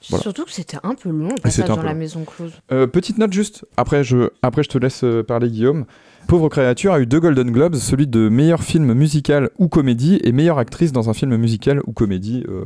Voilà. 0.09 0.23
Surtout 0.23 0.45
que 0.47 0.53
c'était 0.53 0.79
un 0.83 0.95
peu 0.95 1.11
long, 1.11 1.29
le 1.29 1.41
passage 1.43 1.67
dans 1.67 1.77
peu 1.77 1.83
la 1.85 1.93
long. 1.93 1.99
maison 1.99 2.25
close. 2.25 2.53
Euh, 2.73 2.87
petite 2.87 3.19
note 3.19 3.33
juste, 3.33 3.67
après 3.77 4.03
je, 4.03 4.31
après 4.43 4.63
je 4.63 4.69
te 4.71 4.79
laisse 4.79 5.05
euh, 5.05 5.23
parler 5.23 5.51
Guillaume. 5.51 5.85
Pauvre 6.27 6.49
créature 6.49 6.93
a 6.95 7.01
eu 7.01 7.07
deux 7.07 7.21
Golden 7.21 7.51
Globes, 7.51 7.75
celui 7.77 8.07
de 8.07 8.29
meilleur 8.29 8.63
film 8.63 8.93
musical 8.95 9.51
ou 9.59 9.69
comédie 9.69 10.21
et 10.25 10.33
meilleure 10.33 10.59
actrice 10.59 10.93
dans 10.93 11.11
un 11.11 11.15
film 11.15 11.37
musical 11.37 11.81
ou 11.87 11.93
comédie. 11.93 12.45
Euh, 12.49 12.65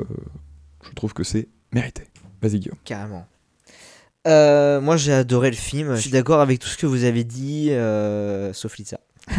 je 0.88 0.92
trouve 0.94 1.12
que 1.12 1.25
c'est 1.25 1.49
mérité. 1.73 2.05
Vas-y 2.42 2.61
Guillaume. 2.61 2.79
Carrément. 2.85 3.27
Euh, 4.27 4.81
moi 4.81 4.97
j'ai 4.97 5.12
adoré 5.12 5.51
le 5.51 5.57
film. 5.57 5.94
Je 5.97 6.01
suis 6.01 6.11
d'accord 6.11 6.40
avec 6.40 6.59
tout 6.59 6.68
ce 6.68 6.77
que 6.77 6.87
vous 6.87 7.05
avez 7.05 7.25
dit, 7.25 7.68
euh, 7.70 8.53
sauf 8.53 8.77
Lisa. 8.77 9.01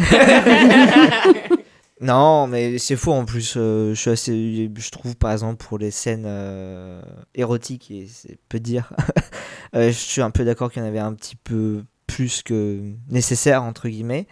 non, 2.00 2.46
mais 2.46 2.78
c'est 2.78 2.96
faux 2.96 3.12
en 3.12 3.24
plus. 3.24 3.54
euh, 3.56 3.94
je 3.94 4.00
suis 4.00 4.10
assez, 4.10 4.70
je 4.76 4.90
trouve 4.90 5.16
par 5.16 5.32
exemple 5.32 5.64
pour 5.64 5.78
les 5.78 5.90
scènes 5.90 6.24
euh, 6.26 7.00
érotiques 7.34 7.90
et 7.90 8.06
c'est 8.06 8.38
peu 8.50 8.60
dire. 8.60 8.92
euh, 9.74 9.86
je 9.88 9.96
suis 9.96 10.20
un 10.20 10.30
peu 10.30 10.44
d'accord 10.44 10.70
qu'il 10.70 10.82
y 10.82 10.84
en 10.84 10.88
avait 10.88 10.98
un 10.98 11.14
petit 11.14 11.36
peu 11.36 11.84
plus 12.06 12.42
que 12.42 12.82
nécessaire 13.08 13.62
entre 13.62 13.88
guillemets. 13.88 14.26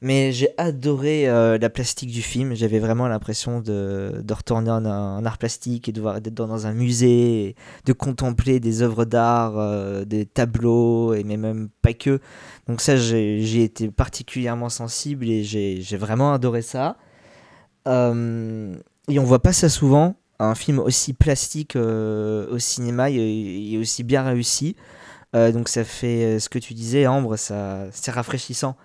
Mais 0.00 0.30
j'ai 0.30 0.50
adoré 0.58 1.28
euh, 1.28 1.58
la 1.58 1.70
plastique 1.70 2.10
du 2.10 2.22
film. 2.22 2.54
J'avais 2.54 2.78
vraiment 2.78 3.08
l'impression 3.08 3.60
de, 3.60 4.20
de 4.22 4.34
retourner 4.34 4.70
en, 4.70 4.84
en 4.84 5.24
art 5.24 5.38
plastique 5.38 5.88
et 5.88 5.92
d'être 5.92 6.34
dans, 6.34 6.66
un 6.66 6.72
musée, 6.72 7.56
de 7.84 7.92
contempler 7.92 8.60
des 8.60 8.82
œuvres 8.82 9.04
d'art, 9.04 9.58
euh, 9.58 10.04
des 10.04 10.24
tableaux 10.24 11.14
mais 11.24 11.36
même 11.36 11.68
pas 11.82 11.94
que. 11.94 12.20
Donc 12.68 12.80
ça, 12.80 12.96
j'ai 12.96 13.64
été 13.64 13.90
particulièrement 13.90 14.68
sensible 14.68 15.28
et 15.28 15.42
j'ai 15.42 15.96
vraiment 15.96 16.32
adoré 16.32 16.62
ça. 16.62 16.96
Euh, 17.88 18.76
et 19.08 19.18
on 19.18 19.24
voit 19.24 19.42
pas 19.42 19.52
ça 19.52 19.68
souvent, 19.68 20.14
un 20.38 20.54
film 20.54 20.78
aussi 20.78 21.12
plastique 21.12 21.74
au 21.74 22.58
cinéma 22.58 23.10
et, 23.10 23.76
aussi 23.80 24.04
bien 24.04 24.22
réussi. 24.22 24.76
Donc 25.34 25.68
ça 25.68 25.82
fait 25.82 26.38
ce 26.38 26.48
que 26.48 26.58
tu 26.60 26.74
disais, 26.74 27.08
Ambre, 27.08 27.36
c'est 27.36 28.10
rafraîchissant. 28.12 28.76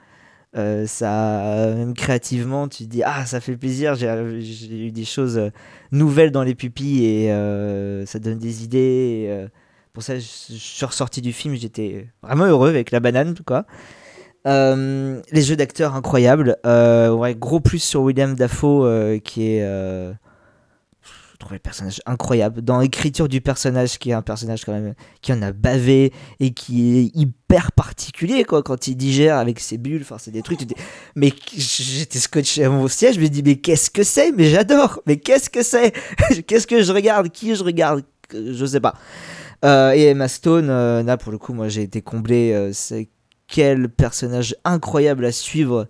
Euh, 0.55 0.85
ça, 0.85 1.73
même 1.75 1.95
créativement, 1.95 2.67
tu 2.67 2.83
te 2.83 2.89
dis 2.89 3.03
ah 3.03 3.25
ça 3.25 3.39
fait 3.39 3.57
plaisir. 3.57 3.95
J'ai 3.95 4.87
eu 4.87 4.91
des 4.91 5.05
choses 5.05 5.37
euh, 5.37 5.49
nouvelles 5.91 6.31
dans 6.31 6.43
les 6.43 6.53
pupilles 6.53 7.05
et 7.05 7.31
euh, 7.31 8.05
ça 8.05 8.19
donne 8.19 8.37
des 8.37 8.63
idées. 8.63 9.47
pour 9.93 10.03
ça, 10.03 10.15
je, 10.19 10.21
suis 10.21 10.85
ressorti 10.85 11.21
du 11.21 11.33
film, 11.33 11.55
j'étais 11.55 12.07
vraiment 12.21 12.45
heureux 12.45 12.69
avec 12.69 12.91
la 12.91 12.99
banane 12.99 13.35
quoi. 13.45 13.65
Les 14.45 15.41
jeux 15.41 15.55
d'acteurs 15.55 15.95
incroyables. 15.95 16.57
Ouais, 16.65 17.35
gros 17.35 17.59
plus 17.59 17.79
sur 17.79 18.01
William 18.01 18.35
Dafoe 18.35 19.19
qui 19.23 19.55
est. 19.55 20.13
je 21.33 21.37
trouve 21.39 21.53
le 21.53 21.59
personnage 21.59 21.99
incroyable. 22.05 22.61
Dans 22.61 22.79
l'écriture 22.79 23.27
du 23.27 23.41
personnage, 23.41 23.97
qui 23.97 24.11
est 24.11 24.13
un 24.13 24.21
personnage 24.21 24.63
quand 24.65 24.71
même 24.71 24.93
qui 25.21 25.33
en 25.33 25.41
a 25.41 25.51
bavé 25.51 26.13
et 26.39 26.51
qui 26.51 26.97
est 26.99 27.11
hyper 27.15 27.71
particulier 27.71 28.43
quoi 28.43 28.61
quand 28.63 28.87
il 28.87 28.95
digère 28.95 29.37
avec 29.37 29.59
ses 29.59 29.77
bulles. 29.77 30.01
Enfin, 30.03 30.17
c'est 30.19 30.31
des 30.31 30.41
trucs. 30.43 30.61
mais 31.15 31.33
j'étais 31.55 32.19
scotché 32.19 32.63
à 32.63 32.69
mon 32.69 32.87
siège. 32.87 33.15
Je 33.15 33.19
me 33.21 33.27
dis 33.27 33.43
mais 33.43 33.55
qu'est-ce 33.55 33.89
que 33.89 34.03
c'est? 34.03 34.31
Mais 34.31 34.45
j'adore. 34.45 35.01
Mais 35.07 35.17
qu'est-ce 35.17 35.49
que 35.49 35.63
c'est? 35.63 35.91
Qu'est-ce 36.47 36.67
que 36.67 36.81
je 36.83 36.91
regarde? 36.93 37.29
Qui 37.29 37.55
je 37.55 37.63
regarde? 37.63 38.03
Je 38.31 38.65
sais 38.65 38.79
pas. 38.79 38.93
Euh, 39.65 39.91
et 39.93 40.03
Emma 40.07 40.27
Stone, 40.27 40.69
euh, 40.69 41.03
là 41.03 41.17
pour 41.17 41.31
le 41.31 41.37
coup, 41.37 41.53
moi 41.53 41.67
j'ai 41.67 41.81
été 41.83 42.01
comblé. 42.01 42.51
euh, 42.53 42.71
quel 43.47 43.89
personnage 43.89 44.55
incroyable 44.63 45.25
à 45.25 45.31
suivre 45.31 45.87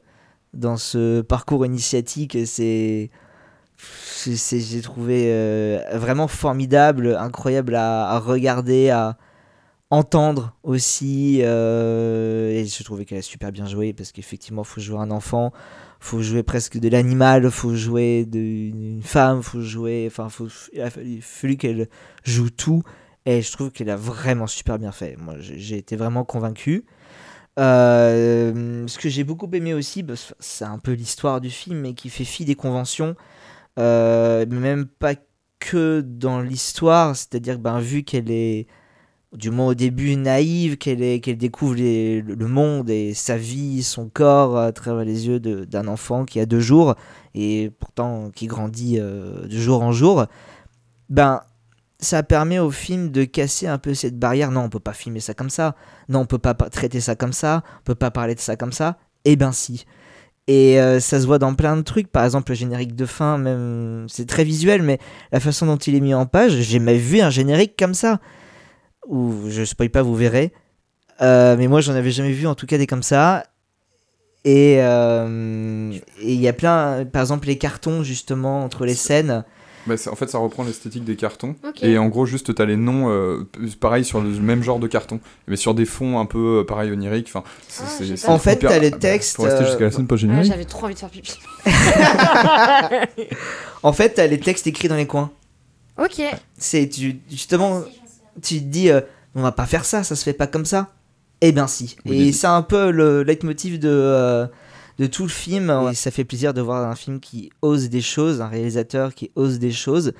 dans 0.53 0.77
ce 0.77 1.21
parcours 1.21 1.65
initiatique. 1.65 2.38
C'est- 2.45 3.10
j'ai 4.26 4.82
trouvé 4.82 5.26
euh, 5.28 5.82
vraiment 5.93 6.28
formidable, 6.28 7.15
incroyable 7.19 7.76
à, 7.76 8.19
regarder, 8.19 8.89
à 8.89 9.17
entendre 9.89 10.56
aussi. 10.63 11.39
euh, 11.43 12.52
et 12.52 12.65
je 12.65 12.84
trouvais 12.84 13.06
qu'elle 13.06 13.19
a 13.19 13.24
super 13.24 13.52
bien 13.52 13.65
joué 13.65 13.93
parce 13.93 14.12
qu'effectivement, 14.12 14.63
faut 14.63 14.82
jouer 14.82 15.00
un 15.00 15.12
enfant, 15.12 15.54
faut 16.00 16.22
jouer 16.22 16.43
presque 16.43 16.78
de 16.78 16.89
l'animal, 16.89 17.50
faut 17.52 17.76
jouer 17.76 18.26
d'une 18.26 19.02
femme, 19.04 19.43
faut 19.43 19.62
jouer. 19.62 20.06
Enfin, 20.08 20.30
faut, 20.30 20.48
il 20.74 20.82
a 20.82 20.89
fallu, 20.89 21.22
il 21.43 21.58
qu'elle 21.58 21.89
joue 22.24 22.50
tout. 22.50 22.84
Et 23.26 23.41
je 23.41 23.52
trouve 23.52 23.72
qu'elle 23.72 23.89
a 23.89 23.96
vraiment 23.96 24.48
super 24.48 24.78
bien 24.78 24.91
fait. 24.91 25.15
Moi, 25.17 25.36
j'ai 25.39 25.78
été 25.78 25.96
vraiment 25.96 26.26
convaincu. 26.26 26.86
Euh, 27.60 28.88
ce 28.88 28.98
que 28.98 29.10
j'ai 29.10 29.24
beaucoup 29.24 29.50
aimé 29.54 29.74
aussi, 29.74 30.06
c'est 30.39 30.65
un 30.65 30.80
peu 30.80 30.91
l'histoire 30.91 31.39
du 31.39 31.50
film, 31.50 31.80
mais 31.80 31.93
qui 31.93 32.10
fait 32.10 32.26
fi 32.26 32.46
des 32.46 32.56
conventions. 32.56 33.15
Euh, 33.79 34.45
même 34.45 34.86
pas 34.86 35.15
que 35.59 36.01
dans 36.01 36.41
l'histoire, 36.41 37.15
c'est-à-dire 37.15 37.57
ben, 37.59 37.79
vu 37.79 38.03
qu'elle 38.03 38.29
est, 38.29 38.67
du 39.33 39.49
moins 39.49 39.67
au 39.67 39.73
début, 39.73 40.15
naïve, 40.15 40.77
qu'elle 40.77 41.19
qu'elle 41.21 41.38
découvre 41.38 41.75
le 41.77 42.47
monde 42.47 42.89
et 42.89 43.13
sa 43.13 43.38
vie, 43.38 43.81
son 43.81 44.09
corps 44.09 44.57
à 44.57 44.71
travers 44.71 45.05
les 45.05 45.27
yeux 45.27 45.39
d'un 45.39 45.88
enfant 45.88 46.25
qui 46.25 46.39
a 46.39 46.45
deux 46.45 46.59
jours 46.59 46.95
et 47.33 47.71
pourtant 47.79 48.29
qui 48.29 48.45
grandit 48.47 48.97
euh, 48.99 49.47
de 49.47 49.57
jour 49.57 49.81
en 49.81 49.91
jour, 49.91 50.25
ben 51.09 51.41
ça 51.99 52.21
permet 52.21 52.59
au 52.59 52.69
film 52.69 53.09
de 53.12 53.23
casser 53.23 53.65
un 53.65 53.77
peu 53.77 53.93
cette 53.93 54.19
barrière. 54.19 54.51
Non, 54.51 54.62
on 54.65 54.69
peut 54.69 54.79
pas 54.79 54.93
filmer 54.93 55.21
ça 55.21 55.33
comme 55.33 55.49
ça. 55.49 55.75
Non, 56.09 56.19
on 56.19 56.25
peut 56.25 56.38
pas 56.38 56.53
pa- 56.53 56.69
traiter 56.69 56.99
ça 56.99 57.15
comme 57.15 57.33
ça. 57.33 57.63
On 57.79 57.83
peut 57.86 57.95
pas 57.95 58.12
parler 58.12 58.36
de 58.36 58.41
ça 58.41 58.57
comme 58.57 58.73
ça. 58.73 58.97
Eh 59.23 59.38
ben 59.38 59.53
si. 59.53 59.86
Et 60.47 60.79
euh, 60.79 60.99
ça 60.99 61.21
se 61.21 61.25
voit 61.25 61.39
dans 61.39 61.56
plein 61.56 61.77
de 61.77 61.82
trucs. 61.82 62.12
Par 62.12 62.25
exemple, 62.25 62.51
le 62.51 62.56
générique 62.56 62.95
de 62.95 63.06
fin, 63.06 63.38
même, 63.38 64.06
c'est 64.10 64.27
très 64.27 64.43
visuel, 64.43 64.82
mais 64.82 64.99
la 65.32 65.39
façon 65.39 65.65
dont 65.65 65.77
il 65.77 65.95
est 65.95 66.01
mis 66.01 66.13
en 66.13 66.25
page, 66.25 66.51
j'ai 66.51 66.63
jamais 66.63 66.97
vu 66.97 67.21
un 67.21 67.29
générique 67.29 67.75
comme 67.77 67.93
ça. 67.93 68.19
Ou 69.08 69.49
je 69.49 69.63
spoil 69.63 69.89
pas, 69.89 70.01
vous 70.01 70.15
verrez. 70.15 70.51
Euh, 71.21 71.56
mais 71.58 71.67
moi, 71.67 71.82
j'en 71.82 71.93
avais 71.93 72.12
jamais 72.12 72.32
vu, 72.32 72.47
en 72.47 72.56
tout 72.56 72.65
cas, 72.65 72.77
des 72.77 72.88
comme 72.88 73.03
ça. 73.03 73.45
Et 74.45 74.77
euh, 74.79 75.93
et 76.21 76.34
il 76.34 76.41
y 76.41 76.49
a 76.49 76.53
plein, 76.53 77.06
par 77.06 77.21
exemple, 77.21 77.47
les 77.47 77.58
cartons 77.58 78.03
justement 78.03 78.63
entre 78.63 78.86
les 78.86 78.95
scènes. 78.95 79.45
Bah, 79.86 79.98
c'est- 79.98 80.10
en 80.10 80.15
fait, 80.15 80.30
ça 80.30 80.38
reprend 80.38 80.63
l'esthétique 80.63 81.04
des 81.04 81.15
cartons. 81.15 81.56
Et 81.82 81.98
en 81.98 82.08
gros, 82.08 82.26
juste, 82.26 82.54
t'as 82.56 82.65
les 82.65 82.78
noms, 82.78 83.10
euh, 83.10 83.48
pareil, 83.80 84.06
sur 84.06 84.22
le 84.22 84.30
même 84.30 84.63
genre 84.63 84.80
de 84.80 84.88
carton. 84.88 85.19
Mais 85.48 85.56
sur 85.56 85.74
des 85.74 85.86
fonds 85.86 86.19
un 86.19 86.26
peu, 86.26 86.60
euh, 86.60 86.63
pareil, 86.63 86.91
oniriques. 86.91 87.28
Enfin, 87.28 87.43
c'est 87.67 88.28
En 88.30 88.39
fait, 88.39 88.58
t'as 88.58 88.80
les 88.80 88.88
ah 88.88 88.91
bah, 88.91 88.98
textes, 88.98 89.38
rester 89.38 89.63
euh, 89.63 89.65
jusqu'à 89.67 89.84
la 89.86 89.91
scène 89.91 90.08
pas 90.08 90.15
Ah. 90.15 90.43
J'avais 90.43 90.65
trop 90.65 90.86
envie 90.86 90.93
de 90.93 91.00
faire 91.00 91.10
pipi. 91.10 91.38
En 93.84 93.93
fait, 93.93 94.12
t'as 94.12 94.28
les 94.28 94.39
textes 94.39 94.67
écrits 94.67 94.88
dans 94.88 94.96
les 94.96 95.08
coins. 95.08 95.32
ok. 95.98 96.22
C'est 96.58 96.88
tu, 96.88 97.19
justement, 97.30 97.82
tu 98.41 98.60
te 98.60 98.63
dis, 98.65 98.89
euh, 98.89 99.02
on 99.36 99.41
va 99.41 99.52
pas 99.52 99.65
faire 99.65 99.84
ça, 99.86 100.04
ça 100.04 100.15
se 100.15 100.24
fait 100.24 100.34
pas 100.34 100.48
comme 100.48 100.65
ça. 100.65 100.89
Eh 101.41 101.52
bien 101.52 101.67
si. 101.67 101.98
Oui, 102.06 102.30
Et 102.30 102.32
c'est 102.32 102.48
un 102.48 102.62
peu 102.62 102.89
le 102.91 103.24
leitmotiv 103.24 103.78
de, 103.80 103.89
euh, 103.91 104.48
de 104.99 105.06
tout 105.08 105.23
le 105.23 105.29
film. 105.29 105.69
Et 105.91 105.95
ça 105.95 106.12
fait 106.12 106.23
plaisir 106.25 106.53
de 106.53 106.62
voir 106.62 106.89
un 106.89 106.95
film 106.95 107.19
qui 107.19 107.51
ose 107.62 107.89
des 107.89 108.01
choses, 108.01 108.41
un 108.41 108.47
réalisateur 108.47 109.13
qui 109.13 109.32
ose 109.36 109.60
des 109.60 109.71
choses. 109.71 110.13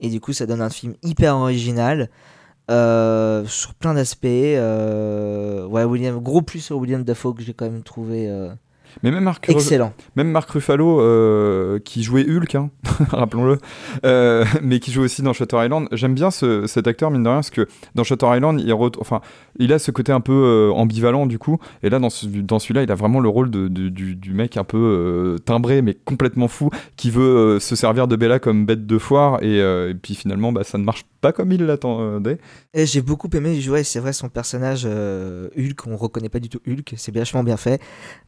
Et 0.00 0.08
du 0.08 0.20
coup, 0.20 0.32
ça 0.32 0.46
donne 0.46 0.62
un 0.62 0.70
film 0.70 0.94
hyper 1.02 1.36
original. 1.36 2.08
euh, 2.70 3.44
sur 3.46 3.74
plein 3.74 3.94
d'aspects. 3.94 4.26
euh, 4.26 5.66
ouais, 5.66 5.84
William, 5.84 6.20
gros 6.20 6.42
plus 6.42 6.60
sur 6.60 6.78
William 6.78 7.02
Dafoe 7.04 7.34
que 7.34 7.42
j'ai 7.42 7.54
quand 7.54 7.66
même 7.70 7.82
trouvé. 7.82 8.28
euh, 8.28 8.50
Mais 9.02 9.10
même 9.10 9.24
Marc, 9.24 9.48
Excellent. 9.48 9.92
Même 10.16 10.30
Marc 10.30 10.50
Ruffalo, 10.50 11.00
euh, 11.00 11.78
qui 11.78 12.02
jouait 12.02 12.24
Hulk, 12.28 12.54
hein, 12.54 12.70
rappelons-le, 13.10 13.58
euh, 14.04 14.44
mais 14.62 14.80
qui 14.80 14.90
joue 14.92 15.02
aussi 15.02 15.22
dans 15.22 15.32
Shutter 15.32 15.56
Island. 15.64 15.88
J'aime 15.92 16.14
bien 16.14 16.30
ce- 16.30 16.66
cet 16.66 16.86
acteur, 16.86 17.10
mine 17.10 17.22
de 17.22 17.28
rien, 17.28 17.38
parce 17.38 17.50
que 17.50 17.66
dans 17.94 18.04
Shutter 18.04 18.26
Island, 18.34 18.60
il, 18.60 18.72
ret- 18.72 18.90
enfin, 19.00 19.20
il 19.58 19.72
a 19.72 19.78
ce 19.78 19.90
côté 19.90 20.12
un 20.12 20.20
peu 20.20 20.32
euh, 20.32 20.70
ambivalent, 20.72 21.26
du 21.26 21.38
coup. 21.38 21.58
Et 21.82 21.90
là, 21.90 21.98
dans, 21.98 22.10
ce- 22.10 22.26
dans 22.26 22.58
celui-là, 22.58 22.82
il 22.82 22.90
a 22.90 22.94
vraiment 22.94 23.20
le 23.20 23.28
rôle 23.28 23.50
de, 23.50 23.68
de- 23.68 23.88
du, 23.88 24.16
du 24.16 24.32
mec 24.34 24.56
un 24.56 24.64
peu 24.64 25.36
timbré, 25.44 25.82
mais 25.82 25.94
complètement 26.04 26.48
fou, 26.48 26.70
qui 26.96 27.10
veut 27.10 27.58
se 27.60 27.76
servir 27.76 28.08
de 28.08 28.16
Bella 28.16 28.38
comme 28.38 28.66
bête 28.66 28.86
de 28.86 28.98
foire. 28.98 29.42
Et, 29.42 29.58
et 29.58 29.94
puis 29.94 30.14
finalement, 30.14 30.52
bah, 30.52 30.64
ça 30.64 30.78
ne 30.78 30.84
marche 30.84 31.04
pas 31.20 31.32
comme 31.32 31.52
il 31.52 31.64
l'attendait. 31.64 32.38
Et 32.74 32.86
j'ai 32.86 33.02
beaucoup 33.02 33.28
aimé 33.34 33.60
jouer, 33.60 33.84
c'est 33.84 34.00
vrai, 34.00 34.12
son 34.12 34.28
personnage 34.28 34.82
euh, 34.84 35.48
Hulk, 35.56 35.86
on 35.86 35.96
reconnaît 35.96 36.28
pas 36.28 36.40
du 36.40 36.48
tout 36.48 36.60
Hulk, 36.66 36.94
c'est 36.96 37.14
vachement 37.14 37.44
bien 37.44 37.56
fait. 37.56 37.80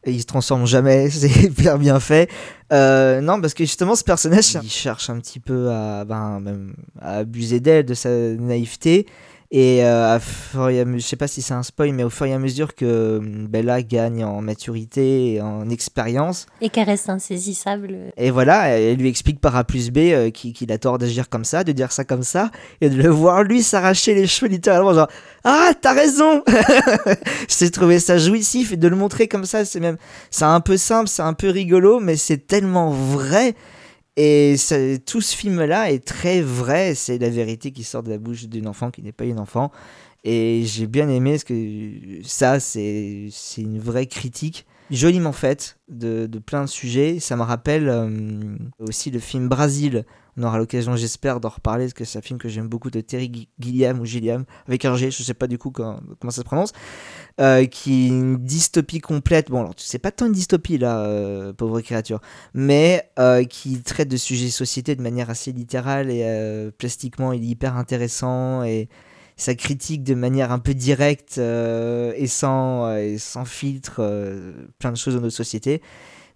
Et 0.03 0.11
il 0.11 0.21
se 0.21 0.25
transforme 0.25 0.65
jamais, 0.65 1.09
c'est 1.09 1.29
hyper 1.29 1.77
bien 1.79 1.99
fait. 1.99 2.29
Euh, 2.71 3.21
non, 3.21 3.39
parce 3.41 3.53
que 3.53 3.63
justement, 3.63 3.95
ce 3.95 4.03
personnage, 4.03 4.57
il 4.61 4.69
cherche 4.69 5.09
un 5.09 5.19
petit 5.19 5.39
peu 5.39 5.69
à, 5.69 6.05
ben, 6.05 6.39
même 6.39 6.73
à 6.99 7.17
abuser 7.17 7.59
d'elle, 7.59 7.85
de 7.85 7.93
sa 7.93 8.09
naïveté. 8.09 9.07
Et 9.55 9.85
euh, 9.85 10.15
à 10.15 10.19
fur 10.19 10.67
et 10.69 10.79
à 10.79 10.85
mesure, 10.85 10.99
je 10.99 11.05
sais 11.05 11.15
pas 11.15 11.27
si 11.27 11.43
c'est 11.43 11.53
un 11.53 11.61
spoil, 11.61 11.93
mais 11.93 12.03
au 12.03 12.09
fur 12.09 12.25
et 12.25 12.33
à 12.33 12.39
mesure 12.39 12.73
que 12.73 13.19
hum, 13.19 13.45
Bella 13.47 13.83
gagne 13.83 14.25
en 14.25 14.41
maturité 14.41 15.33
et 15.33 15.41
en 15.41 15.69
expérience, 15.69 16.47
Et 16.59 16.69
caresse 16.69 17.07
insaisissable. 17.07 17.95
et 18.17 18.31
voilà, 18.31 18.69
elle 18.69 18.97
lui 18.97 19.09
explique 19.09 19.39
par 19.39 19.55
A 19.55 19.63
plus 19.63 19.91
B 19.91 19.97
euh, 19.99 20.31
qu'il 20.31 20.53
qu'il 20.53 20.71
a 20.71 20.79
tort 20.79 20.97
d'agir 20.97 21.29
comme 21.29 21.45
ça, 21.45 21.63
de 21.63 21.71
dire 21.71 21.91
ça 21.91 22.03
comme 22.03 22.23
ça, 22.23 22.49
et 22.81 22.89
de 22.89 22.99
le 22.99 23.09
voir 23.09 23.43
lui 23.43 23.61
s'arracher 23.61 24.15
les 24.15 24.25
cheveux 24.25 24.49
littéralement, 24.49 24.91
genre 24.95 25.09
Ah, 25.43 25.69
t'as 25.79 25.93
raison 25.93 26.43
J'ai 27.47 27.69
trouvé 27.69 27.99
ça 27.99 28.17
jouissif, 28.17 28.71
et 28.73 28.77
de 28.77 28.87
le 28.87 28.95
montrer 28.95 29.27
comme 29.27 29.45
ça, 29.45 29.65
c'est 29.65 29.79
même. 29.79 29.97
C'est 30.31 30.45
un 30.45 30.61
peu 30.61 30.77
simple, 30.77 31.07
c'est 31.07 31.21
un 31.21 31.33
peu 31.33 31.49
rigolo, 31.51 31.99
mais 31.99 32.15
c'est 32.15 32.47
tellement 32.47 32.89
vrai. 32.89 33.53
Et 34.15 34.55
tout 35.05 35.21
ce 35.21 35.35
film-là 35.35 35.91
est 35.91 36.05
très 36.05 36.41
vrai, 36.41 36.93
c'est 36.93 37.17
la 37.17 37.29
vérité 37.29 37.71
qui 37.71 37.83
sort 37.83 38.03
de 38.03 38.11
la 38.11 38.19
bouche 38.19 38.45
d'une 38.45 38.67
enfant 38.67 38.91
qui 38.91 39.01
n'est 39.01 39.11
pas 39.11 39.25
une 39.25 39.39
enfant. 39.39 39.71
Et 40.23 40.63
j'ai 40.65 40.87
bien 40.87 41.09
aimé 41.09 41.31
parce 41.31 41.43
que 41.43 42.23
ça, 42.23 42.59
c'est 42.59 43.27
c'est 43.31 43.61
une 43.61 43.79
vraie 43.79 44.05
critique, 44.05 44.65
joliment 44.91 45.33
faite, 45.33 45.79
de, 45.89 46.27
de 46.27 46.39
plein 46.39 46.61
de 46.61 46.69
sujets. 46.69 47.19
Ça 47.19 47.35
me 47.35 47.41
rappelle 47.41 47.89
euh, 47.89 48.55
aussi 48.79 49.11
le 49.11 49.19
film 49.19 49.49
Brasil. 49.49 50.05
On 50.35 50.43
aura 50.43 50.57
l'occasion, 50.57 50.95
j'espère, 50.95 51.39
d'en 51.39 51.49
reparler 51.49 51.85
parce 51.85 51.93
que 51.93 52.05
c'est 52.05 52.17
un 52.17 52.21
film 52.21 52.39
que 52.39 52.49
j'aime 52.49 52.67
beaucoup 52.67 52.89
de 52.89 53.01
Terry 53.01 53.29
Gi- 53.31 53.49
Gilliam 53.59 53.99
ou 53.99 54.05
Gilliam, 54.05 54.45
avec 54.67 54.83
un 54.85 54.95
G, 54.95 55.11
je 55.11 55.21
sais 55.21 55.35
pas 55.35 55.45
du 55.47 55.59
coup 55.59 55.69
comment 55.69 55.99
ça 56.29 56.37
se 56.37 56.41
prononce, 56.41 56.71
euh, 57.39 57.65
qui 57.65 58.05
est 58.05 58.07
une 58.07 58.37
dystopie 58.37 58.99
complète. 58.99 59.51
Bon, 59.51 59.59
alors, 59.59 59.73
c'est 59.77 59.99
pas 59.99 60.11
tant 60.11 60.25
une 60.25 60.31
dystopie 60.31 60.79
là, 60.79 61.01
euh, 61.05 61.53
pauvre 61.53 61.81
créature, 61.81 62.19
mais 62.55 63.09
euh, 63.19 63.43
qui 63.43 63.81
traite 63.83 64.07
de 64.07 64.17
sujets 64.17 64.49
société 64.49 64.95
de 64.95 65.01
manière 65.03 65.29
assez 65.29 65.51
littérale 65.51 66.09
et 66.09 66.71
plastiquement, 66.77 67.31
il 67.31 67.43
est 67.43 67.47
hyper 67.47 67.77
intéressant 67.77 68.63
et 68.63 68.89
ça 69.35 69.55
critique 69.55 70.03
de 70.03 70.15
manière 70.15 70.51
un 70.51 70.59
peu 70.59 70.73
directe 70.73 71.37
et, 71.37 72.27
sans, 72.27 72.95
et 72.95 73.17
sans 73.19 73.45
filtre 73.45 74.01
plein 74.79 74.91
de 74.91 74.97
choses 74.97 75.15
de 75.15 75.19
notre 75.19 75.35
société 75.35 75.81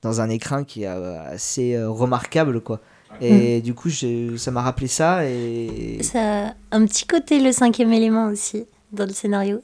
dans 0.02 0.22
un 0.22 0.30
écran 0.30 0.64
qui 0.64 0.84
est 0.84 0.88
assez 0.88 1.84
remarquable 1.84 2.62
quoi. 2.62 2.82
Et 3.22 3.62
du 3.62 3.74
coup, 3.74 3.90
je- 3.90 4.36
ça 4.38 4.52
m'a 4.52 4.62
rappelé 4.62 4.88
ça 4.88 5.26
et 5.26 5.98
Ça 6.04 6.48
a 6.50 6.54
un 6.72 6.86
petit 6.86 7.06
côté 7.06 7.40
le 7.40 7.52
cinquième 7.52 7.92
élément 7.94 8.28
aussi 8.28 8.66
dans 8.92 9.06
le 9.06 9.14
scénario. 9.14 9.62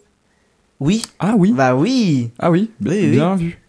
oui. 0.80 1.06
Ah 1.20 1.36
oui. 1.38 1.52
Bah 1.52 1.76
oui. 1.76 2.32
Ah 2.40 2.50
oui, 2.52 2.72
bi- 2.80 2.90
Oui, 2.90 3.00
oui. 3.02 3.12
bien 3.12 3.36
vu. 3.36 3.60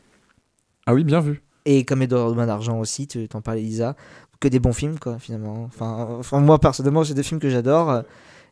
Ah 0.87 0.95
oui, 0.95 1.05
bien 1.05 1.21
vu. 1.21 1.43
Et 1.67 1.85
comme 1.85 2.03
Edouard 2.03 2.35
Main 2.35 2.47
d'Argent 2.47 2.79
aussi, 2.79 3.07
tu 3.07 3.27
t'en 3.29 3.41
parlais 3.41 3.61
Lisa, 3.63 3.95
que 4.41 4.49
des 4.49 4.59
bons 4.59 4.73
films 4.73 4.99
quoi 4.99 5.19
finalement. 5.19 5.65
Enfin, 5.65 6.09
enfin 6.19 6.41
moi 6.41 6.59
personnellement 6.59 7.03
j'ai 7.05 7.15
des 7.15 7.23
films 7.23 7.41
que 7.41 7.49
j'adore, 7.49 7.91
euh, 7.91 8.03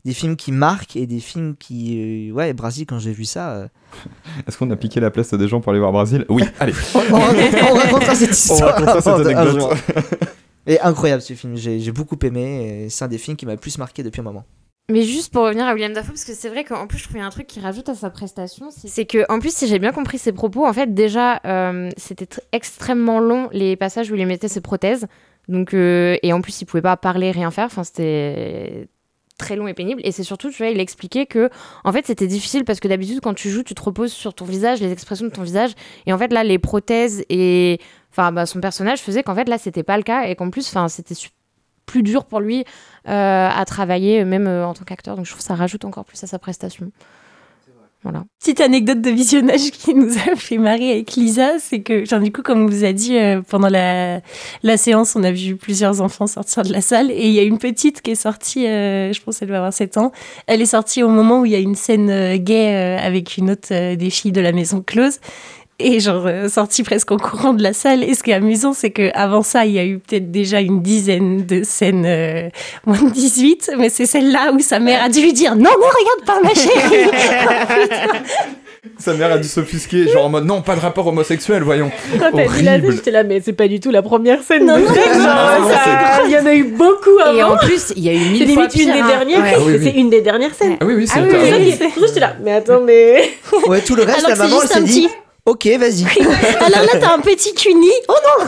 des 0.07 0.15
films 0.15 0.37
qui 0.37 0.51
marquent 0.51 0.97
et 0.97 1.07
des 1.07 1.21
films 1.21 1.55
qui... 1.59 2.31
euh, 2.31 2.33
ouais, 2.33 2.53
Brasil 2.55 2.87
quand 2.87 2.99
j'ai 2.99 3.13
vu 3.13 3.25
ça... 3.27 3.51
euh, 3.53 3.69
Est-ce 4.47 4.57
qu'on 4.57 4.71
a 4.71 4.77
piqué 4.77 4.99
la 5.01 5.11
place 5.11 5.31
à 5.35 5.37
des 5.37 5.47
gens 5.49 5.61
pour 5.61 5.71
aller 5.71 5.79
voir 5.81 5.93
Brasil 5.93 6.25
Oui, 6.31 6.43
allez. 6.59 6.73
on, 6.95 6.99
raconte- 7.19 7.71
on 7.71 7.75
racontera 7.75 8.15
cette 8.15 8.29
On 8.31 8.33
histoire. 8.33 8.75
racontera 8.75 9.01
cette 9.03 9.27
anecdote. 9.27 9.79
Et 10.67 10.81
incroyable 10.81 11.23
ce 11.23 11.33
film, 11.35 11.57
j'ai 11.57 11.93
beaucoup 11.93 12.17
aimé, 12.23 12.87
c'est 12.89 13.05
un 13.05 13.09
des 13.09 13.19
films 13.19 13.37
qui 13.37 13.47
m'a 13.47 13.53
le 13.53 13.59
plus 13.59 13.79
marqué 13.79 14.03
depuis 14.03 14.21
un 14.21 14.25
moment. 14.25 14.45
Mais 14.91 15.03
juste 15.03 15.33
pour 15.33 15.45
revenir 15.45 15.65
à 15.67 15.75
William 15.75 15.93
Dafoe, 15.93 16.09
parce 16.09 16.25
que 16.25 16.35
c'est 16.35 16.49
vrai 16.49 16.65
qu'en 16.65 16.87
plus, 16.87 16.99
je 16.99 17.05
trouvais 17.05 17.21
un 17.21 17.31
truc 17.31 17.47
qui 17.47 17.61
rajoute 17.61 17.89
à 17.89 17.95
sa 17.95 18.11
prestation, 18.11 18.69
c'est- 18.71 19.05
que, 19.05 19.25
en 19.33 19.39
plus, 19.39 19.55
si 19.55 19.67
j'ai 19.67 19.79
bien 19.79 19.93
compris 19.93 20.19
ses 20.19 20.33
propos, 20.33 20.67
en 20.67 20.73
fait, 20.73 20.93
déjà, 20.93 21.41
euh, 21.47 21.89
c'était 21.97 22.25
tr- 22.27 22.41
extrêmement 22.53 23.19
long 23.21 23.49
les 23.53 23.77
passages 23.77 24.11
où 24.11 24.17
il 24.17 24.27
mettait 24.27 24.49
ses 24.49 24.61
prothèses. 24.61 25.07
Donc, 25.49 25.73
euh, 25.73 26.17
et 26.23 26.33
en 26.33 26.41
plus, 26.41 26.61
il 26.61 26.65
pouvait 26.67 26.83
pas 26.83 26.97
parler, 26.97 27.31
rien 27.31 27.51
faire. 27.51 27.67
Enfin, 27.67 27.85
c'était 27.85 28.89
très 29.39 29.57
long 29.57 29.67
et 29.67 29.75
pénible. 29.75 30.01
Et 30.05 30.13
c'est 30.13 30.23
surtout, 30.25 30.51
tu 30.51 30.59
vois, 30.59 30.69
il 30.71 30.79
expliquait 30.81 31.27
que, 31.27 31.49
en 31.85 31.93
fait, 31.93 32.07
c'était 32.07 32.27
difficile 32.29 32.65
parce 32.65 32.79
que 32.81 32.87
d'habitude, 32.89 33.21
quand 33.21 33.35
tu 33.35 33.51
joues, 33.51 33.63
tu 33.63 33.75
te 33.75 33.83
reposes 33.83 34.13
sur 34.13 34.35
ton 34.35 34.45
visage, 34.45 34.81
les 34.81 34.93
expressions 34.93 35.27
de 35.27 35.33
ton 35.33 35.43
visage. 35.43 35.73
Et 36.07 36.13
en 36.13 36.19
fait, 36.19 36.33
là, 36.33 36.45
les 36.45 36.59
prothèses 36.59 37.25
et, 37.29 37.79
enfin, 38.13 38.33
bah, 38.33 38.47
son 38.47 38.61
personnage 38.61 39.01
faisait 39.01 39.23
qu'en 39.23 39.35
fait, 39.35 39.49
là, 39.49 39.59
c'était 39.59 39.83
pas 39.83 39.97
le 39.97 40.03
cas 40.03 40.25
et 40.25 40.37
qu'en 40.37 40.51
plus, 40.51 40.69
enfin, 40.69 40.89
c'était 40.89 41.15
plus 41.87 42.03
dur 42.03 42.25
pour 42.25 42.41
lui 42.41 42.65
euh, 43.09 43.49
à 43.51 43.65
travailler, 43.65 44.25
même 44.25 44.47
euh, 44.47 44.67
en 44.67 44.75
tant 44.75 44.85
qu'acteur. 44.85 45.17
Donc 45.17 45.27
je 45.27 45.31
trouve 45.31 45.41
que 45.41 45.47
ça 45.47 45.55
rajoute 45.55 45.85
encore 45.85 46.05
plus 46.05 46.23
à 46.23 46.27
sa 46.27 46.39
prestation. 46.39 46.91
Voilà. 48.03 48.25
Petite 48.41 48.61
anecdote 48.61 49.01
de 49.01 49.11
visionnage 49.11 49.71
qui 49.71 49.95
nous 49.95 50.13
a 50.19 50.35
fait 50.35 50.59
marrer 50.59 50.91
avec 50.91 51.13
Lisa, 51.13 51.59
c'est 51.61 51.83
que, 51.83 52.19
du 52.19 52.33
coup, 52.33 52.43
comme 52.43 52.63
on 52.63 52.67
vous 52.67 52.85
a 52.85 52.93
dit, 52.93 53.17
euh, 53.17 53.43
pendant 53.43 53.69
la, 53.69 54.21
séance, 54.77 55.15
on 55.15 55.23
a 55.23 55.31
vu 55.31 55.57
plusieurs 55.57 56.01
enfants 56.01 56.27
sortir 56.27 56.65
de 56.65 56.73
la 56.73 56.81
salle 56.81 57.11
et 57.13 57.29
il 57.29 57.33
y 57.33 57.39
a 57.39 57.43
une 57.43 57.59
petite 57.59 58.03
qui 58.03 58.13
est 58.13 58.17
sortie, 58.17 58.67
euh, 58.67 59.13
je 59.13 59.21
pense 59.23 59.39
qu'elle 59.39 59.49
doit 59.49 59.59
avoir 59.59 59.73
7 59.73 59.99
ans. 59.99 60.11
Elle 60.49 60.61
est 60.61 60.67
sortie 60.67 61.03
au 61.05 61.09
moment 61.09 61.41
où 61.41 61.47
il 61.47 61.53
y 61.53 61.57
a 61.57 61.61
une 61.61 61.77
scène 61.77 62.11
euh, 62.11 62.37
gay 62.39 62.75
euh, 62.75 62.99
avec 62.99 63.37
une 63.37 63.53
autre 63.53 63.69
euh, 63.71 63.95
des 63.95 64.11
filles 64.11 64.33
de 64.33 64.41
la 64.41 64.53
maison 64.53 64.83
close. 64.83 65.21
Et 65.85 66.01
genre 66.01 66.25
euh, 66.27 66.49
sortie 66.49 66.83
presque 66.83 67.11
en 67.13 67.17
courant 67.17 67.53
de 67.53 67.63
la 67.63 67.73
salle. 67.73 68.05
Et 68.05 68.15
ce 68.15 68.23
qui 68.23 68.31
est 68.31 68.35
amusant, 68.35 68.73
c'est 68.73 68.91
que 68.91 69.11
avant 69.15 69.43
ça, 69.43 69.67
il 69.67 69.73
y 69.73 69.79
a 69.79 69.85
eu 69.85 69.99
peut-être 69.99 70.31
déjà 70.31 70.61
une 70.61 70.81
dizaine 70.83 71.45
de 71.45 71.63
scènes 71.65 72.05
euh, 72.07 72.49
moins 72.87 73.03
de 73.03 73.11
18, 73.11 73.73
mais 73.79 73.89
c'est 73.89 74.07
celle-là 74.07 74.53
où 74.55 74.61
sa 74.61 74.79
mère 74.79 75.03
a 75.03 75.09
dû 75.09 75.21
lui 75.21 75.33
dire 75.33 75.57
non, 75.57 75.63
non, 75.65 75.71
regarde 75.71 76.25
pas 76.27 76.41
ma 76.43 76.55
chérie. 76.55 77.11
Sa 78.99 79.15
mère 79.15 79.31
a 79.33 79.39
dû 79.39 79.47
s'offusquer, 79.47 80.09
genre 80.09 80.25
en 80.27 80.29
mode 80.29 80.45
non, 80.45 80.61
pas 80.61 80.75
de 80.75 80.81
rapport 80.81 81.07
homosexuel, 81.07 81.63
voyons. 81.63 81.91
Quand 82.19 82.31
t'as 82.35 82.47
dit 82.49 82.63
la 82.65 82.81
scène, 82.81 82.91
j'étais 82.91 83.11
là, 83.13 83.23
mais 83.23 83.41
c'est 83.41 83.53
pas 83.53 83.69
du 83.69 83.79
tout 83.79 83.91
la 83.93 84.03
première 84.03 84.43
scène. 84.43 84.67
Non, 84.67 84.75
de 84.77 84.81
non, 84.81 84.89
non, 84.89 85.69
ça- 85.69 86.23
Il 86.27 86.33
y 86.33 86.37
en 86.37 86.45
a 86.47 86.53
eu 86.55 86.65
beaucoup 86.65 87.17
avant. 87.25 87.37
Et 87.39 87.43
en 87.45 87.57
plus, 87.59 87.93
il 87.97 88.03
y 88.03 88.09
a 88.09 88.13
eu 88.13 88.19
c'est 88.19 88.31
mille 88.47 88.55
fois 88.55 88.67
limite 88.67 88.75
une 88.83 88.93
des 88.93 88.99
hein. 89.01 89.07
dernières. 89.07 89.41
Ouais. 89.41 89.53
Ah 89.55 89.61
oui, 89.65 89.73
oui. 89.79 89.81
C'est 89.85 89.99
une 90.01 90.11
des 90.11 90.21
dernières 90.21 90.55
scènes. 90.55 90.77
Ah 90.81 90.85
oui, 90.85 90.95
oui, 90.95 91.07
c'est 91.07 91.19
Ah 91.19 91.23
oui, 91.23 91.29
t'as 91.31 91.39
oui, 91.39 91.51
raison. 91.51 91.65
oui, 91.65 91.75
c'est- 91.79 92.07
J'étais 92.09 92.21
là, 92.21 92.37
mais 92.43 92.53
attends, 92.55 92.81
mais. 92.81 93.31
Ouais, 93.69 93.81
tout 93.83 93.95
le 93.95 94.03
reste, 94.03 94.19
Alors 94.19 94.31
la 94.31 94.37
c'est 94.37 94.43
maman, 94.43 94.57
elle 94.63 94.69
s'est 94.69 94.81
dit 94.83 95.03
petit- 95.07 95.15
Ok, 95.45 95.67
vas-y. 95.79 96.05
Alors 96.61 96.83
là, 96.83 97.01
t'as 97.01 97.15
un 97.15 97.19
petit 97.19 97.53
cuni. 97.55 97.91
Oh 98.09 98.15
non 98.25 98.47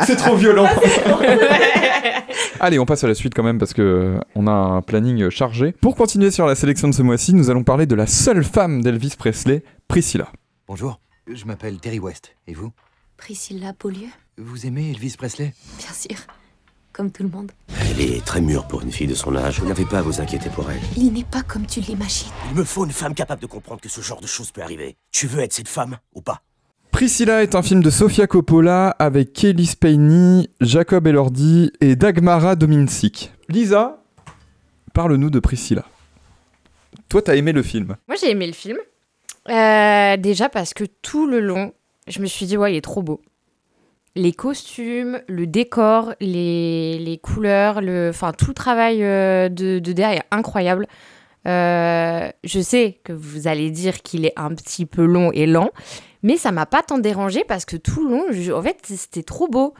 C'est 0.06 0.16
trop 0.16 0.36
violent. 0.36 0.66
Allez, 2.60 2.78
on 2.78 2.86
passe 2.86 3.04
à 3.04 3.08
la 3.08 3.14
suite 3.14 3.34
quand 3.34 3.42
même 3.42 3.58
parce 3.58 3.74
que 3.74 3.82
euh, 3.82 4.18
on 4.34 4.46
a 4.46 4.50
un 4.52 4.80
planning 4.80 5.28
chargé. 5.28 5.72
Pour 5.72 5.96
continuer 5.96 6.30
sur 6.30 6.46
la 6.46 6.54
sélection 6.54 6.88
de 6.88 6.94
ce 6.94 7.02
mois-ci, 7.02 7.34
nous 7.34 7.50
allons 7.50 7.62
parler 7.62 7.84
de 7.84 7.94
la 7.94 8.06
seule 8.06 8.42
femme 8.42 8.80
d'Elvis 8.82 9.16
Presley, 9.18 9.62
Priscilla. 9.86 10.32
Bonjour, 10.66 10.98
je 11.30 11.44
m'appelle 11.44 11.78
Terry 11.78 11.98
West. 11.98 12.34
Et 12.48 12.54
vous? 12.54 12.72
Priscilla 13.18 13.72
Beaulieu 13.78 14.08
Vous 14.38 14.66
aimez 14.66 14.90
Elvis 14.92 15.16
Presley? 15.18 15.52
Bien 15.78 15.92
sûr. 15.92 16.16
Comme 16.96 17.10
tout 17.10 17.24
le 17.24 17.28
monde. 17.28 17.52
Elle 17.90 18.00
est 18.00 18.24
très 18.24 18.40
mûre 18.40 18.66
pour 18.66 18.80
une 18.80 18.90
fille 18.90 19.06
de 19.06 19.14
son 19.14 19.36
âge. 19.36 19.60
Vous 19.60 19.68
n'avez 19.68 19.84
pas 19.84 19.98
à 19.98 20.02
vous 20.02 20.18
inquiéter 20.22 20.48
pour 20.48 20.70
elle. 20.70 20.80
Il 20.96 21.12
n'est 21.12 21.24
pas 21.24 21.42
comme 21.42 21.66
tu 21.66 21.80
l'imagines. 21.80 22.30
Il 22.50 22.56
me 22.56 22.64
faut 22.64 22.86
une 22.86 22.90
femme 22.90 23.14
capable 23.14 23.42
de 23.42 23.46
comprendre 23.46 23.82
que 23.82 23.90
ce 23.90 24.00
genre 24.00 24.18
de 24.18 24.26
choses 24.26 24.50
peut 24.50 24.62
arriver. 24.62 24.96
Tu 25.12 25.26
veux 25.26 25.42
être 25.42 25.52
cette 25.52 25.68
femme 25.68 25.98
ou 26.14 26.22
pas? 26.22 26.40
Priscilla 26.92 27.42
est 27.42 27.54
un 27.54 27.60
film 27.60 27.82
de 27.82 27.90
Sofia 27.90 28.26
Coppola 28.26 28.88
avec 28.98 29.34
Kelly 29.34 29.66
Spaeny, 29.66 30.48
Jacob 30.62 31.06
Elordi 31.06 31.70
et 31.82 31.96
Dagmara 31.96 32.56
Dominsik. 32.56 33.30
Lisa, 33.50 34.02
parle-nous 34.94 35.28
de 35.28 35.38
Priscilla. 35.38 35.84
Toi, 37.10 37.20
t'as 37.20 37.36
aimé 37.36 37.52
le 37.52 37.62
film 37.62 37.96
Moi, 38.08 38.16
j'ai 38.18 38.30
aimé 38.30 38.46
le 38.46 38.54
film. 38.54 38.78
Euh, 39.50 40.16
déjà 40.16 40.48
parce 40.48 40.72
que 40.72 40.84
tout 41.02 41.26
le 41.26 41.40
long, 41.40 41.74
je 42.08 42.20
me 42.20 42.26
suis 42.26 42.46
dit, 42.46 42.56
ouais, 42.56 42.72
il 42.72 42.76
est 42.78 42.80
trop 42.80 43.02
beau. 43.02 43.20
Les 44.16 44.32
costumes, 44.32 45.20
le 45.28 45.46
décor, 45.46 46.14
les, 46.20 46.98
les 46.98 47.18
couleurs, 47.18 47.80
le, 47.82 48.08
enfin, 48.08 48.32
tout 48.32 48.46
le 48.48 48.54
travail 48.54 49.04
euh, 49.04 49.48
de, 49.50 49.78
de 49.78 49.92
derrière 49.92 50.22
incroyable. 50.30 50.86
Euh, 51.46 52.28
je 52.42 52.60
sais 52.60 52.98
que 53.04 53.12
vous 53.12 53.46
allez 53.46 53.70
dire 53.70 54.02
qu'il 54.02 54.24
est 54.26 54.32
un 54.36 54.54
petit 54.54 54.86
peu 54.86 55.04
long 55.04 55.30
et 55.32 55.46
lent, 55.46 55.70
mais 56.22 56.36
ça 56.38 56.50
m'a 56.50 56.66
pas 56.66 56.82
tant 56.82 56.98
dérangé 56.98 57.44
parce 57.46 57.64
que 57.64 57.76
tout 57.76 58.02
le 58.08 58.10
long, 58.10 58.24
je- 58.30 58.50
en 58.52 58.62
fait, 58.62 58.78
c'était 58.84 59.22
trop 59.22 59.46
beau. 59.48 59.74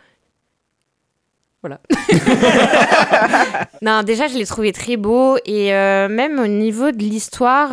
Voilà. 1.62 1.80
non, 3.82 4.02
déjà, 4.04 4.28
je 4.28 4.36
l'ai 4.36 4.46
trouvé 4.46 4.70
très 4.72 4.96
beau. 4.96 5.36
Et 5.44 5.74
euh, 5.74 6.08
même 6.08 6.38
au 6.38 6.46
niveau 6.46 6.92
de 6.92 6.98
l'histoire, 6.98 7.70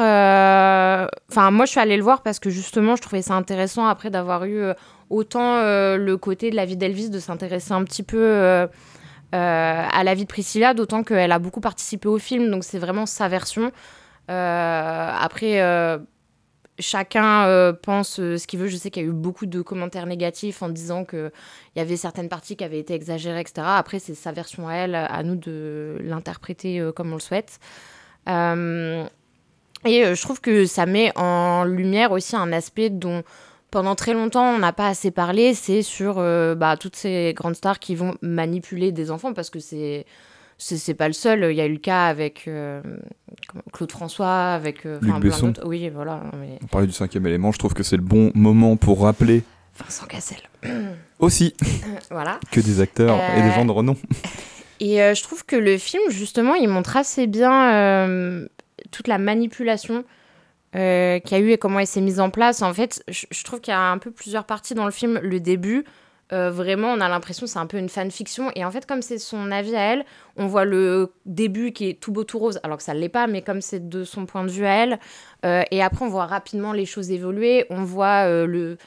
enfin, 1.29 1.51
moi, 1.51 1.65
je 1.65 1.71
suis 1.71 1.79
allée 1.79 1.97
le 1.97 2.03
voir 2.03 2.23
parce 2.23 2.39
que 2.39 2.49
justement, 2.49 2.95
je 2.95 3.01
trouvais 3.03 3.21
ça 3.21 3.35
intéressant 3.35 3.85
après 3.85 4.09
d'avoir 4.09 4.45
eu 4.45 4.63
autant 5.09 5.57
euh, 5.57 5.97
le 5.97 6.17
côté 6.17 6.51
de 6.51 6.55
la 6.55 6.65
vie 6.65 6.77
d'Elvis, 6.77 7.09
de 7.09 7.19
s'intéresser 7.19 7.71
un 7.73 7.83
petit 7.83 8.03
peu 8.03 8.17
euh, 8.17 8.65
euh, 8.65 8.67
à 9.91 10.03
la 10.03 10.13
vie 10.13 10.23
de 10.23 10.29
Priscilla, 10.29 10.73
d'autant 10.73 11.03
qu'elle 11.03 11.31
a 11.31 11.39
beaucoup 11.39 11.61
participé 11.61 12.07
au 12.07 12.17
film, 12.17 12.49
donc 12.49 12.63
c'est 12.63 12.79
vraiment 12.79 13.05
sa 13.05 13.27
version. 13.27 13.71
Après, 14.27 15.59
chacun 16.79 17.73
pense 17.83 18.15
ce 18.15 18.47
qu'il 18.47 18.59
veut. 18.59 18.67
Je 18.67 18.77
sais 18.77 18.89
qu'il 18.89 19.03
y 19.03 19.05
a 19.05 19.09
eu 19.09 19.11
beaucoup 19.11 19.45
de 19.45 19.61
commentaires 19.61 20.05
négatifs 20.05 20.63
en 20.63 20.69
disant 20.69 21.03
qu'il 21.03 21.31
y 21.75 21.79
avait 21.79 21.97
certaines 21.97 22.29
parties 22.29 22.55
qui 22.55 22.63
avaient 22.63 22.79
été 22.79 22.93
exagérées, 22.93 23.41
etc. 23.41 23.67
Après, 23.67 23.99
c'est 23.99 24.15
sa 24.15 24.31
version 24.31 24.69
à 24.69 24.75
elle, 24.75 24.95
à 24.95 25.23
nous 25.23 25.35
de 25.35 25.97
l'interpréter 25.99 26.89
comme 26.95 27.11
on 27.11 27.15
le 27.15 27.19
souhaite. 27.19 27.59
Et 29.85 30.15
je 30.15 30.21
trouve 30.21 30.39
que 30.39 30.65
ça 30.65 30.85
met 30.85 31.11
en 31.17 31.65
lumière 31.65 32.13
aussi 32.13 32.35
un 32.35 32.53
aspect 32.53 32.89
dont 32.89 33.23
pendant 33.73 33.95
très 33.95 34.13
longtemps 34.13 34.53
on 34.53 34.59
n'a 34.59 34.71
pas 34.71 34.87
assez 34.87 35.09
parlé, 35.09 35.55
c'est 35.55 35.81
sur 35.81 36.19
euh, 36.19 36.53
bah, 36.53 36.77
toutes 36.77 36.95
ces 36.95 37.33
grandes 37.35 37.55
stars 37.55 37.79
qui 37.79 37.95
vont 37.95 38.13
manipuler 38.21 38.91
des 38.91 39.09
enfants 39.09 39.33
parce 39.33 39.49
que 39.49 39.57
c'est 39.59 40.05
c'est 40.59 40.93
pas 40.93 41.07
le 41.07 41.13
seul. 41.13 41.47
Il 41.49 41.57
y 41.57 41.61
a 41.61 41.65
eu 41.65 41.73
le 41.73 41.79
cas 41.79 42.05
avec 42.05 42.43
euh, 42.47 42.81
Claude 43.73 43.91
François, 43.91 44.53
avec 44.53 44.85
euh, 44.85 44.99
Luc 45.01 45.15
Besson. 45.19 45.51
Oui, 45.65 45.89
voilà. 45.89 46.21
mais- 46.39 46.59
On 46.63 46.67
parlait 46.67 46.85
du 46.87 46.93
cinquième 46.93 47.25
élément, 47.25 47.51
je 47.51 47.57
trouve 47.57 47.73
que 47.73 47.81
c'est 47.83 47.97
le 47.97 48.03
bon 48.03 48.31
moment 48.35 48.77
pour 48.77 49.01
rappeler 49.01 49.41
Vincent 49.83 50.05
Cassel. 50.05 50.37
aussi 51.19 51.55
voilà. 52.11 52.39
que 52.51 52.59
des 52.61 52.79
acteurs 52.79 53.17
et 53.35 53.41
des 53.41 53.47
Euh, 53.49 53.53
gens 53.55 53.65
de 53.65 53.71
renom. 53.71 53.97
Et 54.79 54.97
je 54.97 55.23
trouve 55.23 55.45
que 55.45 55.55
le 55.55 55.77
film, 55.77 56.03
justement, 56.09 56.55
il 56.55 56.67
montre 56.67 56.97
assez 56.97 57.25
bien 57.25 58.45
toute 58.91 59.07
la 59.07 59.17
manipulation 59.17 60.03
euh, 60.75 61.19
qu'il 61.19 61.37
y 61.37 61.41
a 61.41 61.43
eu 61.43 61.51
et 61.51 61.57
comment 61.57 61.79
elle 61.79 61.87
s'est 61.87 62.01
mise 62.01 62.19
en 62.19 62.29
place. 62.29 62.61
En 62.61 62.73
fait, 62.73 63.03
je, 63.07 63.43
trouve 63.43 63.61
qu'il 63.61 63.71
y 63.71 63.75
a 63.75 63.91
un 63.91 63.97
peu 63.97 64.11
plusieurs 64.11 64.45
parties 64.45 64.73
dans 64.73 64.85
le 64.85 64.91
film. 64.91 65.19
Le 65.21 65.39
début, 65.39 65.85
euh, 66.33 66.49
vraiment, 66.49 66.87
on 66.87 67.01
a 67.01 67.09
l'impression 67.09 67.45
c'est 67.45 67.59
un 67.59 67.67
peu 67.67 67.77
une 67.77 67.89
fanfiction. 67.89 68.51
Et 68.55 68.65
en 68.65 68.71
fait, 68.71 68.85
comme 68.85 69.01
c'est 69.01 69.19
son 69.19 69.51
avis 69.51 69.75
à 69.75 69.81
elle, 69.81 70.05
on 70.35 70.47
voit 70.47 70.65
le 70.65 71.11
début 71.25 71.71
qui 71.73 71.89
est 71.89 71.99
tout 71.99 72.11
beau, 72.11 72.23
tout 72.23 72.39
rose, 72.39 72.59
alors 72.63 72.77
que 72.77 72.83
ça 72.83 72.93
ne 72.93 72.99
l'est 72.99 73.09
pas, 73.09 73.27
mais 73.27 73.41
comme 73.41 73.61
c'est 73.61 73.87
de 73.87 74.03
son 74.03 74.25
point 74.25 74.43
de 74.43 74.49
vue 74.49 74.65
à 74.65 74.73
elle. 74.73 74.99
Euh, 75.45 75.63
et 75.69 75.83
après, 75.83 76.05
on 76.05 76.09
voit 76.09 76.25
rapidement 76.25 76.73
les 76.73 76.85
choses 76.85 77.11
évoluer. 77.11 77.65
On 77.69 77.83
voit 77.83 78.27
euh, 78.27 78.47
le 78.47 78.77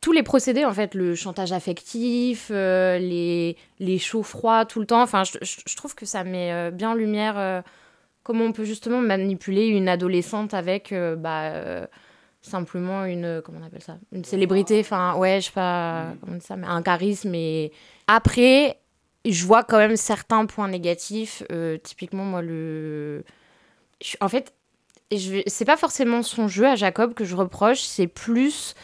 tous 0.00 0.12
les 0.12 0.22
procédés, 0.22 0.64
en 0.64 0.72
fait, 0.72 0.94
le 0.94 1.16
chantage 1.16 1.50
affectif, 1.50 2.50
les, 2.50 3.56
les 3.80 3.98
chauds 3.98 4.22
froids 4.22 4.64
tout 4.64 4.78
le 4.78 4.86
temps. 4.86 5.02
Enfin, 5.02 5.24
je, 5.24 5.74
trouve 5.74 5.96
que 5.96 6.06
ça 6.06 6.22
met 6.22 6.70
bien 6.70 6.90
en 6.90 6.94
lumière 6.94 7.64
comment 8.28 8.44
on 8.44 8.52
peut 8.52 8.64
justement 8.66 9.00
manipuler 9.00 9.66
une 9.68 9.88
adolescente 9.88 10.52
avec 10.54 10.92
bah, 11.16 11.44
euh, 11.54 11.86
simplement 12.42 13.04
une. 13.06 13.40
Comment 13.44 13.58
on 13.62 13.66
appelle 13.66 13.82
ça 13.82 13.96
Une 14.12 14.24
célébrité. 14.24 14.78
Enfin, 14.80 15.16
ouais, 15.16 15.40
je 15.40 15.46
sais 15.46 15.52
pas 15.52 16.12
comment 16.20 16.34
on 16.34 16.36
dit 16.38 16.44
ça, 16.44 16.56
mais 16.56 16.66
un 16.66 16.82
charisme. 16.82 17.34
Et 17.34 17.72
après, 18.06 18.78
je 19.24 19.44
vois 19.46 19.64
quand 19.64 19.78
même 19.78 19.96
certains 19.96 20.44
points 20.46 20.68
négatifs. 20.68 21.42
euh, 21.50 21.78
typiquement, 21.78 22.24
moi, 22.24 22.42
le. 22.42 23.24
je- 24.02 24.16
en 24.20 24.28
fait, 24.28 24.52
je 25.10 25.40
c'est 25.46 25.64
pas 25.64 25.78
forcément 25.78 26.22
son 26.22 26.48
jeu 26.48 26.66
à 26.66 26.76
Jacob 26.76 27.14
que 27.14 27.24
je 27.24 27.34
reproche, 27.34 27.80
c'est 27.80 28.06
plus 28.08 28.74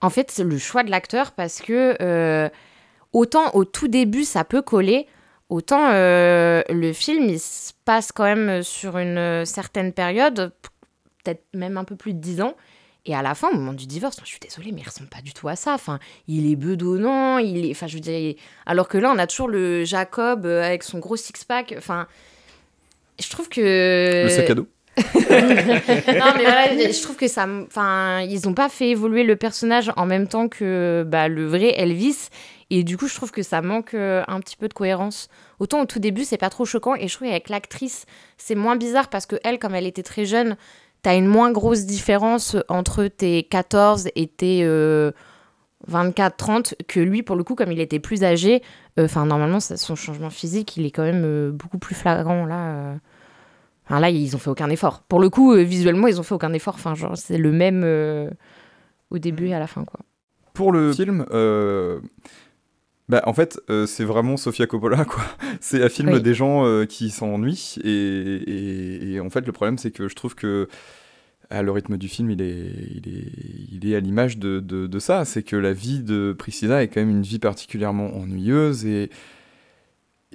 en 0.00 0.08
fait 0.10 0.38
le 0.38 0.56
choix 0.58 0.82
de 0.82 0.90
l'acteur 0.90 1.32
parce 1.32 1.60
que 1.60 1.94
euh, 2.00 2.48
autant 3.12 3.50
au 3.54 3.64
tout 3.66 3.86
début 3.88 4.24
ça 4.24 4.44
peut 4.44 4.62
coller, 4.62 5.06
autant 5.54 5.90
euh, 5.92 6.62
le 6.68 6.92
film 6.92 7.28
il 7.28 7.38
se 7.38 7.72
passe 7.84 8.12
quand 8.12 8.24
même 8.24 8.62
sur 8.62 8.98
une 8.98 9.18
euh, 9.18 9.44
certaine 9.44 9.92
période, 9.92 10.52
peut-être 11.22 11.44
même 11.54 11.76
un 11.76 11.84
peu 11.84 11.96
plus 11.96 12.12
de 12.12 12.18
10 12.18 12.42
ans. 12.42 12.54
Et 13.06 13.14
à 13.14 13.20
la 13.20 13.34
fin, 13.34 13.50
au 13.50 13.54
moment 13.54 13.74
du 13.74 13.86
divorce, 13.86 14.16
je 14.22 14.28
suis 14.28 14.40
désolée, 14.40 14.72
mais 14.72 14.80
il 14.80 14.86
ressemble 14.86 15.10
pas 15.10 15.20
du 15.20 15.34
tout 15.34 15.46
à 15.46 15.56
ça. 15.56 15.74
Enfin, 15.74 15.98
il 16.26 16.50
est 16.50 16.56
bedonnant, 16.56 17.36
il 17.36 17.66
est, 17.66 17.70
enfin, 17.70 17.86
je 17.86 17.94
veux 17.94 18.00
dire, 18.00 18.34
alors 18.64 18.88
que 18.88 18.96
là, 18.96 19.12
on 19.14 19.18
a 19.18 19.26
toujours 19.26 19.48
le 19.48 19.84
Jacob 19.84 20.46
euh, 20.46 20.62
avec 20.62 20.82
son 20.82 21.00
gros 21.00 21.16
six-pack. 21.16 21.74
Enfin, 21.76 22.06
je 23.20 23.28
trouve 23.28 23.50
que 23.50 24.24
Le 24.24 24.28
sac 24.30 24.50
à 24.50 24.54
dos. 24.54 24.66
non 24.96 25.02
mais 26.36 26.44
voilà, 26.44 26.68
je 26.68 27.02
trouve 27.02 27.16
que 27.16 27.26
ça, 27.26 27.48
enfin, 27.66 28.20
ils 28.20 28.48
ont 28.48 28.54
pas 28.54 28.68
fait 28.68 28.90
évoluer 28.90 29.24
le 29.24 29.34
personnage 29.34 29.90
en 29.96 30.06
même 30.06 30.28
temps 30.28 30.46
que 30.46 31.04
bah, 31.04 31.26
le 31.26 31.46
vrai 31.46 31.74
Elvis, 31.76 32.28
et 32.78 32.84
du 32.84 32.96
coup, 32.96 33.06
je 33.08 33.14
trouve 33.14 33.30
que 33.30 33.42
ça 33.42 33.60
manque 33.62 33.94
euh, 33.94 34.22
un 34.28 34.40
petit 34.40 34.56
peu 34.56 34.68
de 34.68 34.74
cohérence. 34.74 35.28
Autant 35.58 35.80
au 35.82 35.84
tout 35.86 35.98
début, 35.98 36.24
c'est 36.24 36.38
pas 36.38 36.50
trop 36.50 36.64
choquant, 36.64 36.94
et 36.94 37.08
je 37.08 37.14
trouve 37.14 37.28
qu'avec 37.28 37.48
l'actrice, 37.48 38.06
c'est 38.38 38.54
moins 38.54 38.76
bizarre 38.76 39.08
parce 39.08 39.26
que 39.26 39.36
elle, 39.44 39.58
comme 39.58 39.74
elle 39.74 39.86
était 39.86 40.02
très 40.02 40.24
jeune, 40.24 40.56
t'as 41.02 41.16
une 41.16 41.26
moins 41.26 41.52
grosse 41.52 41.84
différence 41.86 42.56
entre 42.68 43.04
tes 43.06 43.42
14 43.44 44.08
et 44.16 44.26
tes 44.26 44.60
euh, 44.64 45.10
24-30 45.90 46.74
que 46.88 47.00
lui, 47.00 47.22
pour 47.22 47.36
le 47.36 47.44
coup, 47.44 47.54
comme 47.54 47.72
il 47.72 47.80
était 47.80 47.98
plus 47.98 48.24
âgé, 48.24 48.62
euh, 48.98 49.04
enfin, 49.04 49.26
normalement, 49.26 49.60
ça- 49.60 49.76
son 49.76 49.94
changement 49.96 50.30
physique, 50.30 50.76
il 50.76 50.86
est 50.86 50.90
quand 50.90 51.02
même 51.02 51.24
euh, 51.24 51.50
beaucoup 51.52 51.78
plus 51.78 51.94
flagrant 51.94 52.46
là. 52.46 52.56
euh. 52.72 52.94
Enfin, 53.86 54.00
là, 54.00 54.08
ils 54.08 54.34
ont 54.34 54.38
fait 54.38 54.48
aucun 54.48 54.70
effort. 54.70 55.02
Pour 55.02 55.20
le 55.20 55.28
coup, 55.28 55.52
euh, 55.52 55.62
visuellement, 55.62 56.06
ils 56.06 56.18
ont 56.18 56.22
fait 56.22 56.34
aucun 56.34 56.54
effort. 56.54 56.74
Enfin, 56.76 56.94
genre, 56.94 57.18
c'est 57.18 57.36
le 57.36 57.52
même 57.52 57.82
euh, 57.84 58.30
au 59.10 59.18
début 59.18 59.48
et 59.48 59.54
à 59.54 59.58
la 59.58 59.66
fin, 59.66 59.84
quoi. 59.84 60.00
Pour 60.54 60.72
le 60.72 60.92
film, 60.94 61.26
euh, 61.32 62.00
bah, 63.08 63.22
en 63.26 63.32
fait, 63.34 63.60
euh, 63.70 63.86
c'est 63.86 64.04
vraiment 64.04 64.36
Sofia 64.36 64.66
Coppola, 64.66 65.04
quoi. 65.04 65.22
C'est 65.60 65.82
un 65.82 65.88
film 65.88 66.10
Oui. 66.10 66.22
des 66.22 66.34
gens 66.34 66.64
euh, 66.66 66.84
qui 66.86 67.10
s'ennuient. 67.10 67.76
Et, 67.84 67.90
et- 67.90 69.12
et 69.14 69.20
en 69.20 69.28
fait, 69.30 69.46
le 69.46 69.52
problème, 69.52 69.76
c'est 69.78 69.90
que 69.90 70.08
je 70.08 70.14
trouve 70.14 70.34
que 70.34 70.68
ah, 71.50 71.62
le 71.62 71.70
rythme 71.70 71.98
du 71.98 72.08
film, 72.08 72.30
il 72.30 72.40
est, 72.40 72.72
il 72.94 73.08
est, 73.08 73.32
il 73.72 73.86
est 73.90 73.94
à 73.94 74.00
l'image 74.00 74.38
de, 74.38 74.60
de- 74.60 74.86
de 74.86 74.98
ça. 74.98 75.24
C'est 75.26 75.42
que 75.42 75.56
la 75.56 75.72
vie 75.74 76.00
de 76.00 76.34
Priscilla 76.36 76.82
est 76.82 76.88
quand 76.88 77.00
même 77.00 77.10
une 77.10 77.22
vie 77.22 77.38
particulièrement 77.38 78.16
ennuyeuse 78.16 78.86
et, 78.86 79.10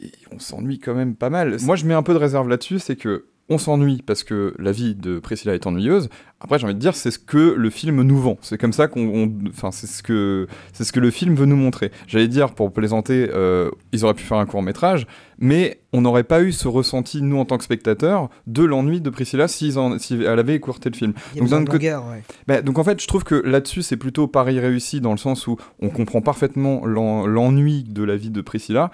et 0.01 0.11
on 0.31 0.37
s'ennuie 0.39 0.79
quand 0.79 0.93
même 0.95 1.15
pas 1.15 1.29
mal. 1.31 1.57
Moi, 1.63 1.75
je 1.75 1.85
mets 1.85 1.95
un 1.95 2.03
peu 2.03 2.13
de 2.13 2.19
réserve 2.19 2.47
là-dessus, 2.47 2.77
c'est 2.79 2.95
que 2.95 3.25
on 3.49 3.57
s'ennuie 3.57 4.03
parce 4.05 4.23
que 4.23 4.53
la 4.59 4.71
vie 4.71 4.95
de 4.95 5.19
Priscilla 5.19 5.53
est 5.55 5.65
ennuyeuse. 5.67 6.09
Après, 6.41 6.57
j'ai 6.57 6.65
envie 6.65 6.75
de 6.75 6.79
dire, 6.79 6.95
c'est 6.95 7.11
ce 7.11 7.19
que 7.19 7.53
le 7.57 7.69
film 7.69 8.01
nous 8.03 8.17
vend. 8.17 8.37
C'est 8.41 8.57
comme 8.57 8.71
ça 8.71 8.87
qu'on, 8.87 9.01
on- 9.07 9.33
enfin, 9.49 9.71
c'est 9.71 9.87
ce 9.87 10.01
que, 10.03 10.47
c'est 10.71 10.83
ce 10.85 10.93
que 10.93 10.99
le 11.01 11.11
film 11.11 11.35
veut 11.35 11.45
nous 11.45 11.57
montrer. 11.57 11.91
J'allais 12.07 12.27
dire, 12.29 12.53
pour 12.53 12.71
plaisanter, 12.71 13.29
euh, 13.33 13.69
ils 13.91 14.05
auraient 14.05 14.13
pu 14.13 14.23
faire 14.23 14.37
un 14.37 14.45
court 14.45 14.61
métrage, 14.63 15.05
mais 15.39 15.81
on 15.91 15.99
n'aurait 16.01 16.23
pas 16.23 16.41
eu 16.41 16.51
ce 16.53 16.67
ressenti 16.69 17.21
nous 17.21 17.37
en 17.39 17.45
tant 17.45 17.57
que 17.57 17.63
spectateurs 17.65 18.29
de 18.47 18.63
l'ennui 18.63 19.01
de 19.01 19.09
Priscilla 19.09 19.47
si, 19.49 19.73
si 19.97 20.13
elle 20.13 20.39
avait 20.39 20.55
écourté 20.55 20.89
le 20.89 20.95
film. 20.95 21.13
Il 21.35 21.43
longueur, 21.49 22.05
ouais. 22.09 22.23
bah, 22.47 22.61
donc 22.61 22.77
en 22.77 22.83
fait, 22.85 23.01
je 23.01 23.07
trouve 23.07 23.23
que 23.25 23.35
là-dessus, 23.35 23.81
c'est 23.81 23.97
plutôt 23.97 24.27
pari 24.27 24.59
réussi 24.59 25.01
dans 25.01 25.11
le 25.11 25.17
sens 25.17 25.47
où 25.47 25.57
on 25.81 25.89
comprend 25.89 26.21
parfaitement 26.21 26.85
l'en- 26.85 27.25
l'ennui 27.25 27.83
de 27.83 28.03
la 28.03 28.15
vie 28.15 28.29
de 28.29 28.41
Priscilla. 28.41 28.91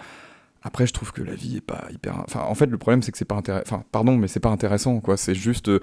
Après, 0.67 0.87
je 0.87 0.93
trouve 0.93 1.11
que 1.11 1.21
la 1.21 1.35
vie 1.35 1.57
est 1.57 1.61
pas 1.61 1.85
hyper. 1.93 2.15
Enfin, 2.25 2.41
en 2.41 2.55
fait, 2.55 2.65
le 2.65 2.79
problème, 2.79 3.03
c'est 3.03 3.11
que 3.11 3.19
c'est 3.19 3.23
pas 3.23 3.35
intéressant. 3.35 3.63
Enfin, 3.67 3.83
pardon, 3.91 4.17
mais 4.17 4.27
c'est 4.27 4.39
pas 4.39 4.49
intéressant, 4.49 4.99
quoi. 4.99 5.15
C'est 5.15 5.35
juste 5.35 5.69
euh, 5.69 5.79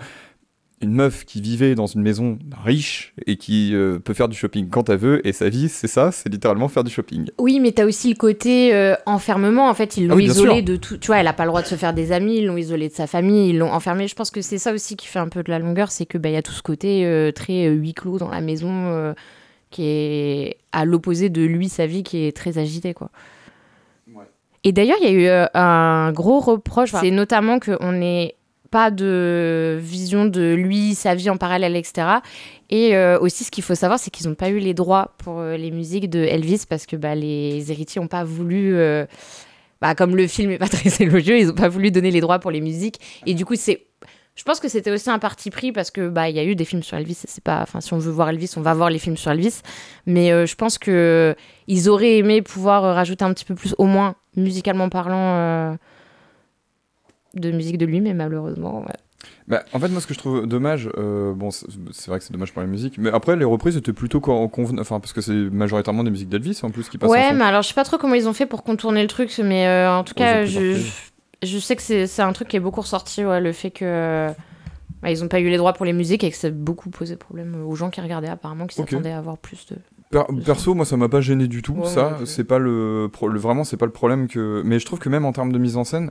une 0.80 0.90
meuf 0.92 1.24
qui 1.24 1.40
vivait 1.40 1.76
dans 1.76 1.86
une 1.86 2.02
maison 2.02 2.36
riche 2.64 3.14
et 3.28 3.36
qui 3.36 3.76
euh, 3.76 4.00
peut 4.00 4.12
faire 4.12 4.28
du 4.28 4.36
shopping 4.36 4.68
quand 4.68 4.90
elle 4.90 4.98
veut. 4.98 5.24
Et 5.24 5.32
sa 5.32 5.48
vie, 5.48 5.68
c'est 5.68 5.86
ça, 5.86 6.10
c'est 6.10 6.28
littéralement 6.28 6.66
faire 6.66 6.82
du 6.82 6.90
shopping. 6.90 7.30
Oui, 7.38 7.60
mais 7.60 7.70
t'as 7.70 7.84
aussi 7.84 8.08
le 8.08 8.16
côté 8.16 8.74
euh, 8.74 8.96
enfermement. 9.06 9.68
En 9.68 9.74
fait, 9.74 9.96
ils 9.96 10.08
l'ont 10.08 10.14
Ah 10.14 10.16
oui, 10.16 10.24
bien 10.24 10.32
isolé 10.32 10.54
sûr. 10.56 10.64
de 10.64 10.74
tout. 10.74 10.96
Tu 10.96 11.06
vois, 11.06 11.18
elle 11.18 11.28
a 11.28 11.32
pas 11.32 11.44
le 11.44 11.50
droit 11.50 11.62
de 11.62 11.68
se 11.68 11.76
faire 11.76 11.94
des 11.94 12.10
amis. 12.10 12.38
Ils 12.38 12.46
l'ont 12.46 12.56
isolé 12.56 12.88
de 12.88 12.94
sa 12.94 13.06
famille. 13.06 13.50
Ils 13.50 13.58
l'ont 13.58 13.70
enfermé. 13.70 14.08
Je 14.08 14.16
pense 14.16 14.32
que 14.32 14.42
c'est 14.42 14.58
ça 14.58 14.72
aussi 14.72 14.96
qui 14.96 15.06
fait 15.06 15.20
un 15.20 15.28
peu 15.28 15.44
de 15.44 15.50
la 15.50 15.60
longueur, 15.60 15.92
c'est 15.92 16.06
que 16.06 16.18
bah 16.18 16.28
il 16.28 16.32
y 16.32 16.36
a 16.36 16.42
tout 16.42 16.50
ce 16.50 16.62
côté 16.62 17.06
euh, 17.06 17.30
très 17.30 17.68
huis 17.68 17.94
clos 17.94 18.18
dans 18.18 18.30
la 18.30 18.40
maison, 18.40 19.14
qui 19.70 19.84
est 19.84 20.56
à 20.72 20.84
l'opposé 20.84 21.28
de 21.30 21.42
lui, 21.42 21.68
sa 21.68 21.86
vie 21.86 22.02
qui 22.02 22.24
est 22.26 22.36
très 22.36 22.58
agitée, 22.58 22.94
quoi. 22.94 23.12
Et 24.64 24.72
d'ailleurs, 24.72 24.96
il 25.00 25.04
y 25.04 25.08
a 25.08 25.12
eu 25.12 25.26
euh, 25.26 25.46
un 25.54 26.12
gros 26.12 26.40
reproche, 26.40 26.92
c'est 26.92 27.10
notamment 27.10 27.58
qu'on 27.58 27.92
n'ait 27.92 28.36
pas 28.72 28.90
de 28.90 29.78
vision 29.80 30.24
de 30.24 30.54
lui, 30.54 30.96
sa 30.96 31.14
vie 31.14 31.30
en 31.30 31.36
parallèle, 31.36 31.76
etc. 31.76 32.06
Et 32.70 32.96
euh, 32.96 33.20
aussi, 33.20 33.44
ce 33.44 33.50
qu'il 33.50 33.62
faut 33.62 33.74
savoir, 33.74 34.00
c'est 34.00 34.10
qu'ils 34.10 34.26
n'ont 34.26 34.34
pas 34.34 34.48
eu 34.48 34.58
les 34.58 34.72
droits 34.74 35.14
pour 35.18 35.38
euh, 35.38 35.56
les 35.56 35.70
musiques 35.70 36.08
de 36.08 36.20
Elvis 36.20 36.62
parce 36.68 36.86
que 36.86 36.96
bah, 36.96 37.14
les 37.14 37.70
héritiers 37.70 38.00
n'ont 38.00 38.08
pas 38.08 38.24
voulu. 38.24 38.74
euh, 38.74 39.04
bah, 39.82 39.94
comme 39.94 40.16
le 40.16 40.26
film 40.26 40.50
n'est 40.50 40.58
pas 40.58 40.68
très 40.68 40.90
élogieux, 41.04 41.38
ils 41.38 41.48
n'ont 41.48 41.54
pas 41.54 41.68
voulu 41.68 41.90
donner 41.90 42.10
les 42.10 42.22
droits 42.22 42.38
pour 42.38 42.50
les 42.50 42.62
musiques. 42.62 42.98
Et 43.26 43.34
du 43.34 43.44
coup, 43.44 43.54
c'est. 43.54 43.86
Je 44.34 44.44
pense 44.44 44.58
que 44.58 44.68
c'était 44.68 44.90
aussi 44.90 45.10
un 45.10 45.18
parti 45.18 45.50
pris 45.50 45.72
parce 45.72 45.90
que 45.90 46.08
bah 46.08 46.30
il 46.30 46.34
y 46.34 46.38
a 46.38 46.44
eu 46.44 46.56
des 46.56 46.64
films 46.64 46.82
sur 46.82 46.96
Elvis. 46.96 47.18
C'est 47.26 47.44
pas, 47.44 47.60
enfin 47.60 47.82
si 47.82 47.92
on 47.92 47.98
veut 47.98 48.10
voir 48.10 48.30
Elvis, 48.30 48.54
on 48.56 48.62
va 48.62 48.72
voir 48.72 48.88
les 48.88 48.98
films 48.98 49.18
sur 49.18 49.30
Elvis. 49.30 49.60
Mais 50.06 50.30
je 50.46 50.54
pense 50.54 50.78
que 50.78 51.36
ils 51.66 51.90
auraient 51.90 52.16
aimé 52.16 52.40
pouvoir 52.40 52.82
rajouter 52.94 53.26
un 53.26 53.34
petit 53.34 53.44
peu 53.44 53.54
plus, 53.54 53.74
au 53.76 53.84
moins 53.84 54.16
musicalement 54.36 54.88
parlant, 54.88 55.34
euh, 55.36 55.74
de 57.34 57.50
musique 57.50 57.78
de 57.78 57.86
lui, 57.86 58.00
mais 58.00 58.14
malheureusement. 58.14 58.80
ouais. 58.80 58.94
Bah, 59.48 59.62
en 59.72 59.78
fait, 59.78 59.88
moi, 59.88 60.00
ce 60.00 60.06
que 60.06 60.14
je 60.14 60.18
trouve 60.18 60.46
dommage, 60.46 60.88
euh, 60.98 61.32
bon, 61.32 61.50
c'est 61.50 62.08
vrai 62.08 62.18
que 62.18 62.24
c'est 62.24 62.32
dommage 62.32 62.52
pour 62.52 62.60
la 62.60 62.68
musique, 62.68 62.98
mais 62.98 63.10
après, 63.10 63.36
les 63.36 63.44
reprises 63.44 63.76
étaient 63.76 63.92
plutôt 63.92 64.20
con- 64.20 64.46
conven- 64.48 64.80
enfin, 64.80 64.98
parce 65.00 65.12
que 65.12 65.20
c'est 65.20 65.32
majoritairement 65.32 66.02
des 66.04 66.10
musiques 66.10 66.28
d'Elvis 66.28 66.58
en 66.62 66.70
plus 66.70 66.88
qui 66.88 66.98
passent. 66.98 67.08
en 67.10 67.12
Ouais, 67.12 67.32
mais 67.32 67.44
alors 67.44 67.62
je 67.62 67.68
sais 67.68 67.74
pas 67.74 67.84
trop 67.84 67.98
comment 67.98 68.14
ils 68.14 68.28
ont 68.28 68.32
fait 68.32 68.46
pour 68.46 68.62
contourner 68.64 69.00
le 69.02 69.08
truc, 69.08 69.32
mais 69.44 69.66
euh, 69.66 69.90
en 69.96 70.04
tout 70.04 70.14
cas, 70.14 70.44
je, 70.44 70.74
je, 71.42 71.46
je 71.46 71.58
sais 71.58 71.76
que 71.76 71.82
c'est 72.06 72.22
un 72.22 72.32
truc 72.32 72.48
qui 72.48 72.56
est 72.56 72.60
beaucoup 72.60 72.80
ressorti, 72.80 73.24
ouais, 73.24 73.40
le 73.40 73.52
fait 73.52 73.70
que 73.70 74.28
bah, 75.02 75.10
ils 75.10 75.22
ont 75.24 75.28
pas 75.28 75.40
eu 75.40 75.48
les 75.48 75.56
droits 75.56 75.72
pour 75.72 75.86
les 75.86 75.92
musiques 75.92 76.24
et 76.24 76.30
que 76.30 76.36
ça 76.36 76.48
a 76.48 76.50
beaucoup 76.50 76.90
posé 76.90 77.16
problème 77.16 77.64
aux 77.64 77.74
gens 77.76 77.90
qui 77.90 78.00
regardaient 78.00 78.28
apparemment, 78.28 78.66
qui 78.66 78.76
s'attendaient 78.92 79.12
à 79.12 79.18
avoir 79.18 79.38
plus 79.38 79.66
de. 79.66 79.76
Per- 80.12 80.24
perso, 80.44 80.74
moi, 80.74 80.84
ça 80.84 80.96
m'a 80.96 81.08
pas 81.08 81.20
gêné 81.20 81.48
du 81.48 81.62
tout. 81.62 81.72
Ouais, 81.74 81.86
ça, 81.86 82.18
c'est 82.26 82.44
pas 82.44 82.58
le, 82.58 83.10
vraiment, 83.20 83.64
c'est 83.64 83.76
pas 83.76 83.86
le 83.86 83.92
problème 83.92 84.28
que. 84.28 84.62
Mais 84.64 84.78
je 84.78 84.86
trouve 84.86 84.98
que 85.00 85.08
même 85.08 85.24
en 85.24 85.32
termes 85.32 85.50
de 85.52 85.58
mise 85.58 85.76
en 85.76 85.84
scène, 85.84 86.10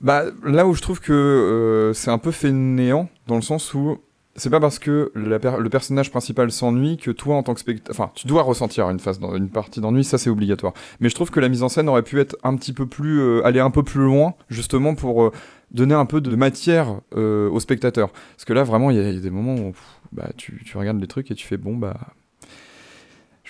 bah 0.00 0.24
là 0.44 0.66
où 0.66 0.74
je 0.74 0.80
trouve 0.82 1.00
que 1.00 1.12
euh, 1.12 1.92
c'est 1.92 2.10
un 2.10 2.18
peu 2.18 2.30
fainéant, 2.30 3.08
dans 3.26 3.36
le 3.36 3.42
sens 3.42 3.74
où 3.74 3.98
c'est 4.36 4.48
pas 4.48 4.60
parce 4.60 4.78
que 4.78 5.12
la 5.14 5.38
per- 5.38 5.56
le 5.58 5.68
personnage 5.68 6.10
principal 6.10 6.50
s'ennuie 6.50 6.96
que 6.96 7.10
toi, 7.10 7.34
en 7.36 7.42
tant 7.42 7.52
que 7.52 7.60
spectateur, 7.60 7.94
enfin, 7.94 8.10
tu 8.14 8.26
dois 8.26 8.42
ressentir 8.42 8.88
une 8.88 8.98
phase, 9.00 9.20
une 9.36 9.50
partie 9.50 9.80
d'ennui, 9.80 10.02
ça 10.04 10.16
c'est 10.18 10.30
obligatoire. 10.30 10.72
Mais 11.00 11.08
je 11.10 11.14
trouve 11.14 11.30
que 11.30 11.40
la 11.40 11.48
mise 11.48 11.62
en 11.62 11.68
scène 11.68 11.88
aurait 11.88 12.02
pu 12.04 12.18
être 12.20 12.36
un 12.44 12.56
petit 12.56 12.72
peu 12.72 12.86
plus, 12.86 13.20
euh, 13.20 13.44
aller 13.46 13.60
un 13.60 13.70
peu 13.70 13.82
plus 13.82 14.00
loin, 14.04 14.34
justement 14.48 14.94
pour 14.94 15.22
euh, 15.24 15.32
donner 15.72 15.94
un 15.94 16.06
peu 16.06 16.20
de 16.20 16.34
matière 16.34 17.00
euh, 17.16 17.50
au 17.50 17.60
spectateur. 17.60 18.10
Parce 18.36 18.44
que 18.46 18.52
là, 18.54 18.62
vraiment, 18.64 18.90
il 18.90 18.96
y, 18.96 19.00
a 19.00 19.08
il 19.08 19.14
y 19.14 19.18
a 19.18 19.20
des 19.20 19.30
moments 19.30 19.54
où 19.56 19.72
pff, 19.72 19.84
bah, 20.12 20.30
tu, 20.36 20.62
tu 20.64 20.78
regardes 20.78 21.00
les 21.00 21.06
trucs 21.08 21.30
et 21.30 21.34
tu 21.34 21.46
fais 21.46 21.58
bon 21.58 21.76
bah 21.76 21.96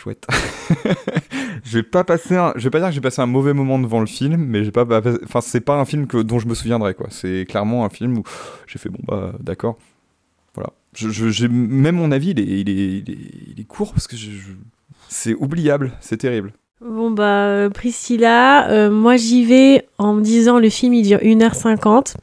chouette. 0.00 0.26
je 1.64 1.78
vais 1.78 1.82
pas 1.82 2.04
passer 2.04 2.36
je 2.56 2.64
vais 2.64 2.70
pas 2.70 2.78
dire 2.78 2.88
que 2.88 2.94
j'ai 2.94 3.00
passé 3.00 3.20
un 3.20 3.26
mauvais 3.26 3.52
moment 3.52 3.78
devant 3.78 4.00
le 4.00 4.06
film, 4.06 4.44
mais 4.46 4.64
j'ai 4.64 4.70
pas, 4.70 4.86
enfin 5.24 5.40
c'est 5.40 5.60
pas 5.60 5.74
un 5.78 5.84
film 5.84 6.06
que, 6.06 6.18
dont 6.18 6.38
je 6.38 6.48
me 6.48 6.54
souviendrai. 6.54 6.96
C'est 7.10 7.44
clairement 7.48 7.84
un 7.84 7.90
film 7.90 8.18
où 8.18 8.22
j'ai 8.66 8.78
fait 8.78 8.88
bon 8.88 9.00
bah 9.06 9.32
d'accord. 9.40 9.76
Voilà. 10.54 10.70
Je, 10.94 11.46
même 11.46 11.96
mon 11.96 12.12
avis 12.12 12.30
il 12.30 13.60
est, 13.60 13.64
court 13.64 13.92
parce 13.92 14.08
que 14.08 14.16
c'est 15.08 15.34
oubliable, 15.34 15.92
c'est 16.00 16.16
terrible. 16.16 16.52
Bon 16.80 17.10
bah 17.10 17.44
euh, 17.44 17.68
Priscilla, 17.68 18.70
euh, 18.70 18.90
moi 18.90 19.16
j'y 19.16 19.44
vais 19.44 19.86
en 19.98 20.14
me 20.14 20.22
disant 20.22 20.58
le 20.58 20.70
film 20.70 20.94
il 20.94 21.06
dure 21.06 21.18
1h50. 21.18 22.14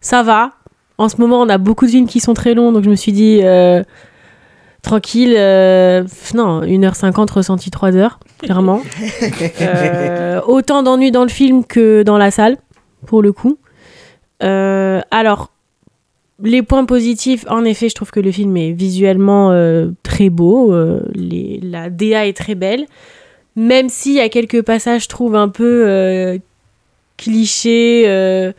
Ça 0.00 0.22
va. 0.24 0.50
En 0.98 1.08
ce 1.08 1.16
moment 1.20 1.40
on 1.40 1.48
a 1.48 1.58
beaucoup 1.58 1.86
de 1.86 1.90
films 1.90 2.08
qui 2.08 2.18
sont 2.18 2.34
très 2.34 2.54
longs 2.54 2.72
donc 2.72 2.82
je 2.82 2.90
me 2.90 2.96
suis 2.96 3.12
dit 3.12 3.40
euh, 3.44 3.84
tranquille. 4.84 5.34
euh, 5.36 6.04
non, 6.34 6.60
1h50 6.62 7.32
ressenti 7.32 7.70
3 7.70 7.96
heures, 7.96 8.20
clairement. 8.38 8.80
Euh, 9.60 10.40
autant 10.46 10.82
d'ennuis 10.84 11.10
dans 11.10 11.22
le 11.24 11.28
film 11.30 11.64
que 11.64 12.02
dans 12.04 12.18
la 12.18 12.30
salle, 12.30 12.56
pour 13.06 13.22
le 13.22 13.32
coup. 13.32 13.58
Euh, 14.42 15.00
alors, 15.10 15.50
les 16.42 16.62
points 16.62 16.84
positifs, 16.84 17.44
en 17.48 17.64
effet, 17.64 17.88
je 17.88 17.94
trouve 17.94 18.10
que 18.10 18.20
le 18.20 18.30
film 18.32 18.56
est 18.56 18.72
visuellement 18.72 19.50
très 20.02 20.28
beau. 20.30 20.74
les- 21.14 21.60
la 21.62 21.90
DA 21.90 22.26
est 22.26 22.36
très 22.36 22.54
belle. 22.54 22.86
Même 23.56 23.88
s'il 23.88 24.14
y 24.14 24.20
a 24.20 24.28
quelques 24.28 24.62
passages, 24.62 25.04
je 25.04 25.08
trouve, 25.08 25.36
un 25.36 25.48
peu 25.48 26.38
clichés. 27.16 28.52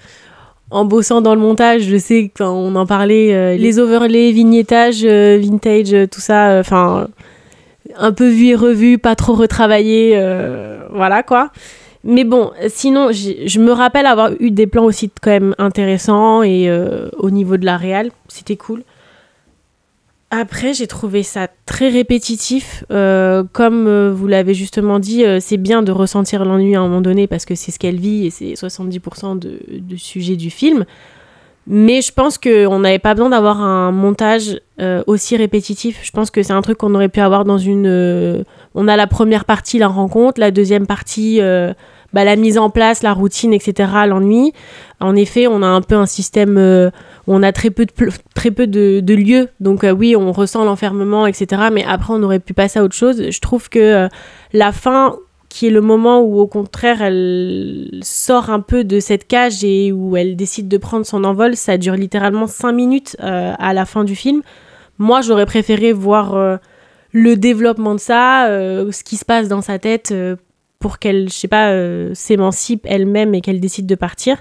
En 0.75 0.83
bossant 0.83 1.21
dans 1.21 1.33
le 1.35 1.39
montage, 1.39 1.83
je 1.83 1.95
sais 1.95 2.29
qu'on 2.37 2.75
en 2.75 2.85
parlait, 2.85 3.33
euh, 3.33 3.55
les 3.55 3.79
overlays, 3.79 4.33
vignettages, 4.33 5.05
euh, 5.05 5.39
vintage, 5.41 5.93
euh, 5.93 6.05
tout 6.05 6.19
ça, 6.19 6.57
enfin, 6.59 7.07
un 7.95 8.11
peu 8.11 8.27
vu 8.27 8.47
et 8.47 8.55
revu, 8.55 8.97
pas 8.97 9.15
trop 9.15 9.35
retravaillé, 9.35 10.19
voilà 10.91 11.23
quoi. 11.23 11.49
Mais 12.03 12.25
bon, 12.25 12.51
sinon, 12.67 13.11
je 13.11 13.59
me 13.59 13.71
rappelle 13.71 14.05
avoir 14.05 14.31
eu 14.41 14.51
des 14.51 14.67
plans 14.67 14.83
aussi 14.83 15.09
quand 15.21 15.31
même 15.31 15.55
intéressants 15.57 16.43
et 16.43 16.69
au 17.17 17.29
niveau 17.29 17.55
de 17.55 17.65
la 17.65 17.77
réal, 17.77 18.11
c'était 18.27 18.57
cool. 18.57 18.83
Après, 20.37 20.73
j'ai 20.73 20.87
trouvé 20.87 21.23
ça 21.23 21.47
très 21.65 21.87
répétitif. 21.87 22.83
Euh, 22.91 23.45
comme 23.53 23.87
euh, 23.87 24.11
vous 24.13 24.27
l'avez 24.27 24.53
justement 24.53 24.99
dit, 24.99 25.23
euh, 25.23 25.39
c'est 25.39 25.55
bien 25.55 25.81
de 25.81 25.93
ressentir 25.93 26.43
l'ennui 26.43 26.75
à 26.75 26.81
un 26.81 26.83
moment 26.83 26.99
donné 26.99 27.25
parce 27.25 27.45
que 27.45 27.55
c'est 27.55 27.71
ce 27.71 27.79
qu'elle 27.79 27.95
vit 27.95 28.25
et 28.25 28.29
c'est 28.31 28.53
70% 28.53 29.39
de, 29.39 29.59
du 29.79 29.97
sujet 29.97 30.35
du 30.35 30.49
film. 30.49 30.83
Mais 31.67 32.01
je 32.01 32.11
pense 32.11 32.37
qu'on 32.37 32.79
n'avait 32.79 32.99
pas 32.99 33.13
besoin 33.13 33.29
d'avoir 33.29 33.61
un 33.61 33.91
montage 33.91 34.59
aussi 35.07 35.35
répétitif. 35.35 35.99
Je 36.03 36.11
pense 36.11 36.29
que 36.29 36.43
c'est 36.43 36.53
un 36.53 36.61
truc 36.61 36.77
qu'on 36.77 36.93
aurait 36.93 37.09
pu 37.09 37.21
avoir 37.21 37.43
dans 37.43 37.57
une... 37.57 38.45
on 38.75 38.87
a 38.87 38.95
la 38.95 39.07
première 39.07 39.45
partie, 39.45 39.79
la 39.79 39.87
rencontre, 39.87 40.39
la 40.39 40.51
deuxième 40.51 40.85
partie, 40.85 41.39
bah, 42.13 42.23
la 42.23 42.35
mise 42.35 42.59
en 42.59 42.69
place, 42.69 43.01
la 43.01 43.13
routine, 43.13 43.51
etc., 43.51 43.89
l'ennui. 44.05 44.53
En 44.99 45.15
effet, 45.15 45.47
on 45.47 45.63
a 45.63 45.67
un 45.67 45.81
peu 45.81 45.95
un 45.95 46.05
système 46.05 46.91
on 47.27 47.43
a 47.43 47.51
très 47.51 47.69
peu 47.69 47.85
de, 47.85 47.91
très 48.33 48.51
peu 48.51 48.67
de, 48.67 49.13
lieux. 49.13 49.49
Donc 49.59 49.83
euh, 49.83 49.91
oui, 49.91 50.15
on 50.15 50.31
ressent 50.31 50.63
l'enfermement, 50.63 51.27
etc. 51.27 51.63
Mais 51.71 51.83
après, 51.87 52.13
on 52.13 52.23
aurait 52.23 52.39
pu 52.39 52.53
passer 52.53 52.79
à 52.79 52.83
autre 52.83 52.95
chose. 52.95 53.29
Je 53.29 53.39
trouve 53.39 53.69
que 53.69 53.79
euh, 53.79 54.07
la 54.53 54.71
fin, 54.71 55.17
qui 55.49 55.67
est 55.67 55.71
le 55.71 55.81
moment 55.81 56.21
où 56.21 56.39
au 56.39 56.47
contraire 56.47 57.01
elle 57.01 57.99
sort 58.01 58.49
un 58.49 58.59
peu 58.59 58.83
de 58.83 58.99
cette 58.99 59.27
cage 59.27 59.63
et 59.63 59.91
où 59.91 60.17
elle 60.17 60.35
décide 60.35 60.67
de 60.67 60.77
prendre 60.77 61.05
son 61.05 61.23
envol, 61.23 61.55
ça 61.55 61.77
dure 61.77 61.95
littéralement 61.95 62.47
5 62.47 62.71
minutes 62.73 63.17
euh, 63.23 63.53
à 63.57 63.73
la 63.73 63.85
fin 63.85 64.03
du 64.03 64.15
film. 64.15 64.41
Moi, 64.97 65.21
j'aurais 65.21 65.45
préféré 65.45 65.91
voir 65.91 66.59
le 67.11 67.35
développement 67.35 67.95
de 67.95 67.99
ça, 67.99 68.47
ce 68.47 69.03
qui 69.03 69.17
se 69.17 69.25
passe 69.25 69.49
dans 69.49 69.59
sa 69.59 69.77
tête 69.77 70.13
pour 70.79 70.99
qu'elle, 70.99 71.27
je 71.27 71.33
sais 71.33 71.49
pas, 71.49 71.73
s'émancipe 72.13 72.85
elle-même 72.87 73.35
et 73.35 73.41
qu'elle 73.41 73.59
décide 73.59 73.87
de 73.87 73.95
partir. 73.95 74.37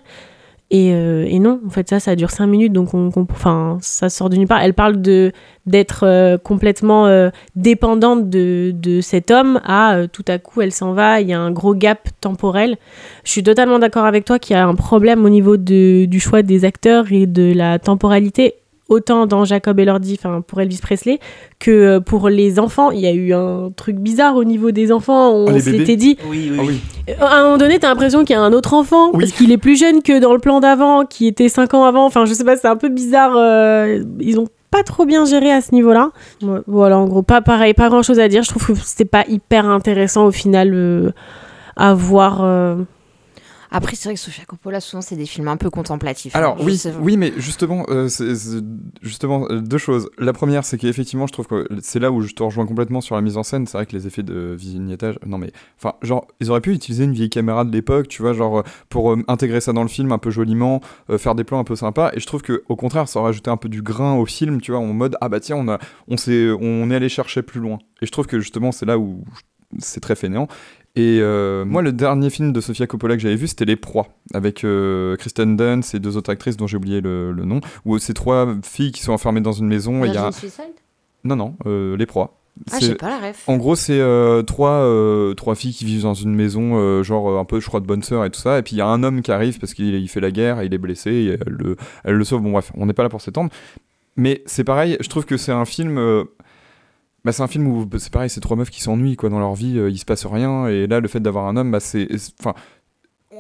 Et, 0.76 0.92
euh, 0.92 1.24
et 1.28 1.38
non, 1.38 1.60
en 1.64 1.70
fait, 1.70 1.88
ça, 1.88 2.00
ça 2.00 2.16
dure 2.16 2.30
5 2.30 2.48
minutes, 2.48 2.72
donc 2.72 2.94
on, 2.94 3.08
on- 3.14 3.26
enfin, 3.30 3.78
ça 3.80 4.08
sort 4.08 4.28
de 4.28 4.34
nulle 4.36 4.48
part. 4.48 4.60
Elle 4.60 4.74
parle 4.74 5.00
de 5.00 5.30
d'être 5.66 6.02
euh, 6.04 6.36
complètement 6.36 7.06
euh, 7.06 7.30
dépendante 7.54 8.28
de, 8.28 8.72
de 8.74 9.00
cet 9.00 9.30
homme 9.30 9.60
à 9.64 9.98
tout 10.12 10.24
à 10.26 10.38
coup, 10.38 10.62
elle 10.62 10.72
s'en 10.72 10.92
va, 10.92 11.20
il 11.20 11.28
y 11.28 11.32
a 11.32 11.38
un 11.40 11.52
gros 11.52 11.74
gap 11.76 12.08
temporel. 12.20 12.76
Je 13.24 13.30
suis 13.30 13.42
totalement 13.44 13.78
d'accord 13.78 14.04
avec 14.04 14.24
toi 14.24 14.40
qu'il 14.40 14.56
y 14.56 14.58
a 14.58 14.66
un 14.66 14.74
problème 14.74 15.24
au 15.24 15.28
niveau 15.28 15.56
de, 15.56 16.06
du 16.06 16.18
choix 16.18 16.42
des 16.42 16.64
acteurs 16.64 17.12
et 17.12 17.26
de 17.26 17.52
la 17.54 17.78
temporalité, 17.78 18.54
autant 18.88 19.26
dans 19.26 19.44
Jacob 19.44 19.80
et 19.80 19.84
Lordi, 19.84 20.18
enfin 20.18 20.42
pour 20.46 20.60
Elvis 20.60 20.78
Presley, 20.82 21.18
que 21.58 21.70
euh, 21.70 22.00
pour 22.00 22.28
les 22.28 22.58
enfants. 22.58 22.90
Il 22.90 23.00
y 23.00 23.06
a 23.06 23.12
eu 23.12 23.32
un 23.32 23.70
truc 23.74 23.96
bizarre 23.96 24.36
au 24.36 24.44
niveau 24.44 24.70
des 24.72 24.92
enfants, 24.92 25.32
on 25.32 25.46
Ah, 25.48 25.58
s'était 25.60 25.96
dit... 25.96 26.16
Oui, 26.28 26.50
oui. 26.52 26.56
Ah 26.60 26.62
oui. 26.66 26.80
Euh, 27.10 27.24
À 27.24 27.36
un 27.38 27.44
moment 27.44 27.58
donné, 27.58 27.78
t'as 27.78 27.88
l'impression 27.88 28.24
qu'il 28.24 28.34
y 28.34 28.38
a 28.38 28.42
un 28.42 28.52
autre 28.52 28.74
enfant, 28.74 29.10
Oui. 29.12 29.20
parce 29.20 29.32
qu'il 29.32 29.50
est 29.52 29.58
plus 29.58 29.78
jeune 29.78 30.02
que 30.02 30.20
dans 30.20 30.32
le 30.32 30.38
plan 30.38 30.60
d'avant, 30.60 31.04
qui 31.04 31.26
était 31.26 31.48
5 31.48 31.72
ans 31.74 31.84
avant. 31.84 32.04
Enfin, 32.06 32.24
je 32.26 32.34
sais 32.34 32.44
pas, 32.44 32.56
c'est 32.56 32.68
un 32.68 32.76
peu 32.76 32.88
bizarre. 32.90 33.34
euh, 33.36 34.02
ils 34.20 34.38
ont 34.38 34.48
pas 34.70 34.82
trop 34.82 35.04
bien 35.06 35.24
géré 35.24 35.50
à 35.52 35.60
ce 35.60 35.72
niveau-là. 35.74 36.10
Voilà, 36.66 36.98
en 36.98 37.06
gros, 37.06 37.22
pas 37.22 37.40
pareil, 37.40 37.74
pas 37.74 37.88
grand-chose 37.88 38.18
à 38.18 38.28
dire. 38.28 38.42
Je 38.42 38.48
trouve 38.50 38.66
que 38.66 38.74
c'était 38.74 39.04
pas 39.04 39.24
hyper 39.28 39.66
intéressant 39.68 40.26
au 40.26 40.30
final 40.32 40.72
euh, 40.74 41.10
à 41.76 41.94
voir. 41.94 42.40
euh. 42.42 42.76
Après, 43.74 43.96
c'est 43.96 44.08
vrai 44.08 44.14
que 44.14 44.20
Sofia 44.20 44.44
Coppola, 44.44 44.80
souvent, 44.80 45.00
c'est 45.02 45.16
des 45.16 45.26
films 45.26 45.48
un 45.48 45.56
peu 45.56 45.68
contemplatifs. 45.68 46.36
Alors 46.36 46.54
hein. 46.54 46.56
Je 46.60 46.64
oui, 46.64 46.80
oui, 47.00 47.16
mais 47.16 47.32
justement, 47.36 47.84
euh, 47.88 48.06
c'est- 48.08 48.36
c'est- 48.36 48.62
justement 49.02 49.46
euh, 49.50 49.60
deux 49.60 49.78
choses. 49.78 50.08
La 50.16 50.32
première, 50.32 50.64
c'est 50.64 50.78
qu'effectivement, 50.78 51.26
je 51.26 51.32
trouve 51.32 51.48
que 51.48 51.66
c'est 51.82 51.98
là 51.98 52.12
où 52.12 52.20
je 52.22 52.32
te 52.34 52.42
rejoins 52.44 52.66
complètement 52.66 53.00
sur 53.00 53.16
la 53.16 53.20
mise 53.20 53.36
en 53.36 53.42
scène. 53.42 53.66
C'est 53.66 53.76
vrai 53.76 53.84
que 53.86 53.92
les 53.96 54.06
effets 54.06 54.22
de 54.22 54.54
vignettage, 54.56 55.18
non 55.26 55.38
mais, 55.38 55.50
enfin, 55.76 55.94
genre, 56.02 56.28
ils 56.40 56.50
auraient 56.52 56.60
pu 56.60 56.72
utiliser 56.72 57.02
une 57.02 57.12
vieille 57.14 57.30
caméra 57.30 57.64
de 57.64 57.72
l'époque, 57.72 58.06
tu 58.06 58.22
vois, 58.22 58.32
genre 58.32 58.60
euh, 58.60 58.62
pour 58.90 59.12
euh, 59.12 59.22
intégrer 59.26 59.60
ça 59.60 59.72
dans 59.72 59.82
le 59.82 59.88
film 59.88 60.12
un 60.12 60.18
peu 60.18 60.30
joliment, 60.30 60.80
faire 61.18 61.34
des 61.34 61.42
plans 61.42 61.58
un 61.58 61.64
peu 61.64 61.74
sympas. 61.74 62.12
Et 62.14 62.20
je 62.20 62.26
trouve 62.26 62.42
que 62.42 62.62
au 62.68 62.76
contraire, 62.76 63.08
ça 63.08 63.18
aurait 63.18 63.30
ajouté 63.30 63.50
un 63.50 63.56
peu 63.56 63.68
du 63.68 63.82
grain 63.82 64.14
au 64.14 64.24
film, 64.24 64.60
tu 64.60 64.70
vois, 64.70 64.80
en 64.80 64.92
mode 64.92 65.16
ah 65.20 65.28
bah 65.28 65.40
tiens, 65.40 65.56
on 65.56 65.66
a, 65.68 65.80
on 66.06 66.16
s'est, 66.16 66.48
on 66.60 66.90
est 66.92 66.94
allé 66.94 67.08
chercher 67.08 67.42
plus 67.42 67.60
loin. 67.60 67.78
Et 68.00 68.06
je 68.06 68.12
trouve 68.12 68.26
que 68.28 68.38
justement, 68.38 68.70
c'est 68.70 68.86
là 68.86 68.98
où 68.98 69.24
c'est 69.78 69.98
très 70.00 70.14
fainéant. 70.14 70.46
Et 70.96 71.18
euh, 71.20 71.64
moi, 71.64 71.82
le 71.82 71.92
dernier 71.92 72.30
film 72.30 72.52
de 72.52 72.60
Sofia 72.60 72.86
Coppola 72.86 73.16
que 73.16 73.20
j'avais 73.22 73.34
vu, 73.34 73.48
c'était 73.48 73.64
Les 73.64 73.74
Proies, 73.74 74.06
avec 74.32 74.62
euh, 74.62 75.16
Kristen 75.16 75.56
Dunst 75.56 75.92
et 75.94 75.98
deux 75.98 76.16
autres 76.16 76.30
actrices 76.30 76.56
dont 76.56 76.68
j'ai 76.68 76.76
oublié 76.76 77.00
le, 77.00 77.32
le 77.32 77.44
nom, 77.44 77.60
où 77.84 77.98
c'est 77.98 78.14
trois 78.14 78.54
filles 78.62 78.92
qui 78.92 79.02
sont 79.02 79.12
enfermées 79.12 79.40
dans 79.40 79.52
une 79.52 79.66
maison. 79.66 80.04
et 80.04 80.08
il 80.08 80.14
y 80.14 80.16
a... 80.16 80.22
Virgin 80.30 80.38
Suicide 80.38 80.74
Non, 81.24 81.34
non, 81.34 81.56
euh, 81.66 81.96
Les 81.96 82.06
Proies. 82.06 82.38
Ah, 82.70 82.78
j'ai 82.80 82.94
pas 82.94 83.08
la 83.08 83.18
ref. 83.30 83.42
En 83.48 83.56
gros, 83.56 83.74
c'est 83.74 83.98
euh, 83.98 84.42
trois, 84.42 84.88
trois 85.34 85.56
filles 85.56 85.72
qui 85.72 85.84
vivent 85.84 86.02
dans 86.02 86.14
une 86.14 86.32
maison, 86.32 87.02
genre 87.02 87.40
un 87.40 87.44
peu, 87.44 87.58
je 87.58 87.66
crois, 87.66 87.80
de 87.80 87.86
bonne 87.86 88.04
sœur 88.04 88.24
et 88.24 88.30
tout 88.30 88.38
ça. 88.38 88.60
Et 88.60 88.62
puis 88.62 88.76
il 88.76 88.78
y 88.78 88.80
a 88.80 88.86
un 88.86 89.02
homme 89.02 89.22
qui 89.22 89.32
arrive 89.32 89.58
parce 89.58 89.74
qu'il 89.74 89.92
il 89.96 90.08
fait 90.08 90.20
la 90.20 90.30
guerre 90.30 90.60
et 90.60 90.66
il 90.66 90.72
est 90.74 90.78
blessé 90.78 91.10
et 91.10 91.26
elle 91.44 91.52
le, 91.52 91.76
elle 92.04 92.14
le 92.14 92.24
sauve. 92.24 92.42
Bon, 92.42 92.52
bref, 92.52 92.70
on 92.76 92.86
n'est 92.86 92.92
pas 92.92 93.02
là 93.02 93.08
pour 93.08 93.20
s'étendre. 93.20 93.50
Mais 94.16 94.44
c'est 94.46 94.62
pareil, 94.62 94.96
je 95.00 95.08
trouve 95.08 95.24
que 95.24 95.36
c'est 95.36 95.50
un 95.50 95.64
film. 95.64 95.98
Bah, 97.24 97.32
c'est 97.32 97.42
un 97.42 97.48
film 97.48 97.66
où 97.66 97.86
bah, 97.86 97.98
c'est 97.98 98.12
pareil, 98.12 98.28
c'est 98.30 98.40
trois 98.40 98.56
meufs 98.56 98.70
qui 98.70 98.82
s'ennuient 98.82 99.16
quoi 99.16 99.30
dans 99.30 99.38
leur 99.38 99.54
vie, 99.54 99.78
euh, 99.78 99.90
il 99.90 99.98
se 99.98 100.04
passe 100.04 100.26
rien. 100.26 100.66
Et 100.66 100.86
là, 100.86 101.00
le 101.00 101.08
fait 101.08 101.20
d'avoir 101.20 101.46
un 101.46 101.56
homme, 101.56 101.70
bah, 101.70 101.80
c'est. 101.80 102.08
Enfin. 102.40 102.54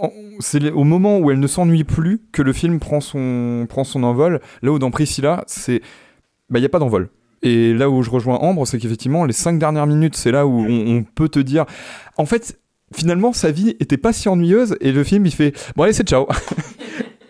en- 0.00 0.10
C'est 0.40 0.70
au 0.70 0.84
moment 0.84 1.18
où 1.18 1.30
elle 1.30 1.40
ne 1.40 1.46
s'ennuie 1.46 1.84
plus 1.84 2.20
que 2.32 2.42
le 2.42 2.52
film 2.52 2.80
prend 2.80 3.00
son, 3.00 3.66
prend 3.68 3.84
son 3.84 4.02
envol. 4.02 4.40
Là 4.62 4.72
où 4.72 4.78
dans 4.78 4.90
Priscilla, 4.90 5.44
c'est. 5.46 5.80
Bah, 6.50 6.58
il 6.58 6.62
n'y 6.62 6.66
a 6.66 6.70
pas 6.70 6.78
d'envol. 6.78 7.10
Et 7.42 7.74
là 7.74 7.90
où 7.90 8.02
je 8.02 8.10
rejoins 8.10 8.36
Ambre, 8.36 8.66
c'est 8.66 8.78
qu'effectivement, 8.78 9.26
les 9.26 9.34
cinq 9.34 9.58
dernières 9.58 9.86
minutes, 9.86 10.16
c'est 10.16 10.30
là 10.30 10.46
où 10.46 10.64
on, 10.66 11.04
peut 11.04 11.28
te 11.28 11.38
dire. 11.38 11.66
En 12.16 12.24
fait, 12.24 12.58
finalement, 12.94 13.34
sa 13.34 13.50
vie 13.50 13.76
était 13.80 13.98
pas 13.98 14.14
si 14.14 14.30
ennuyeuse. 14.30 14.76
Et 14.80 14.92
le 14.92 15.04
film, 15.04 15.26
il 15.26 15.32
fait 15.32 15.52
Bon, 15.76 15.82
allez, 15.82 15.92
c'est 15.92 16.08
ciao. 16.08 16.26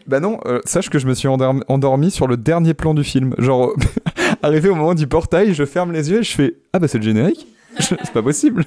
Bah 0.06 0.20
non, 0.20 0.38
euh, 0.44 0.60
sache 0.66 0.90
que 0.90 0.98
je 0.98 1.06
me 1.06 1.14
suis 1.14 1.28
endormi 1.28 2.10
sur 2.10 2.26
le 2.26 2.36
dernier 2.36 2.74
plan 2.74 2.92
du 2.92 3.02
film. 3.04 3.34
Genre, 3.38 3.72
arrivé 4.44 4.68
au 4.68 4.74
moment 4.74 4.94
du 4.94 5.06
portail, 5.06 5.54
je 5.54 5.64
ferme 5.64 5.92
les 5.92 6.10
yeux 6.10 6.20
et 6.20 6.22
je 6.22 6.34
fais 6.34 6.56
Ah 6.72 6.78
bah 6.78 6.88
c'est 6.88 6.98
le 6.98 7.04
générique 7.04 7.46
C'est 7.80 8.12
pas 8.12 8.22
possible 8.22 8.64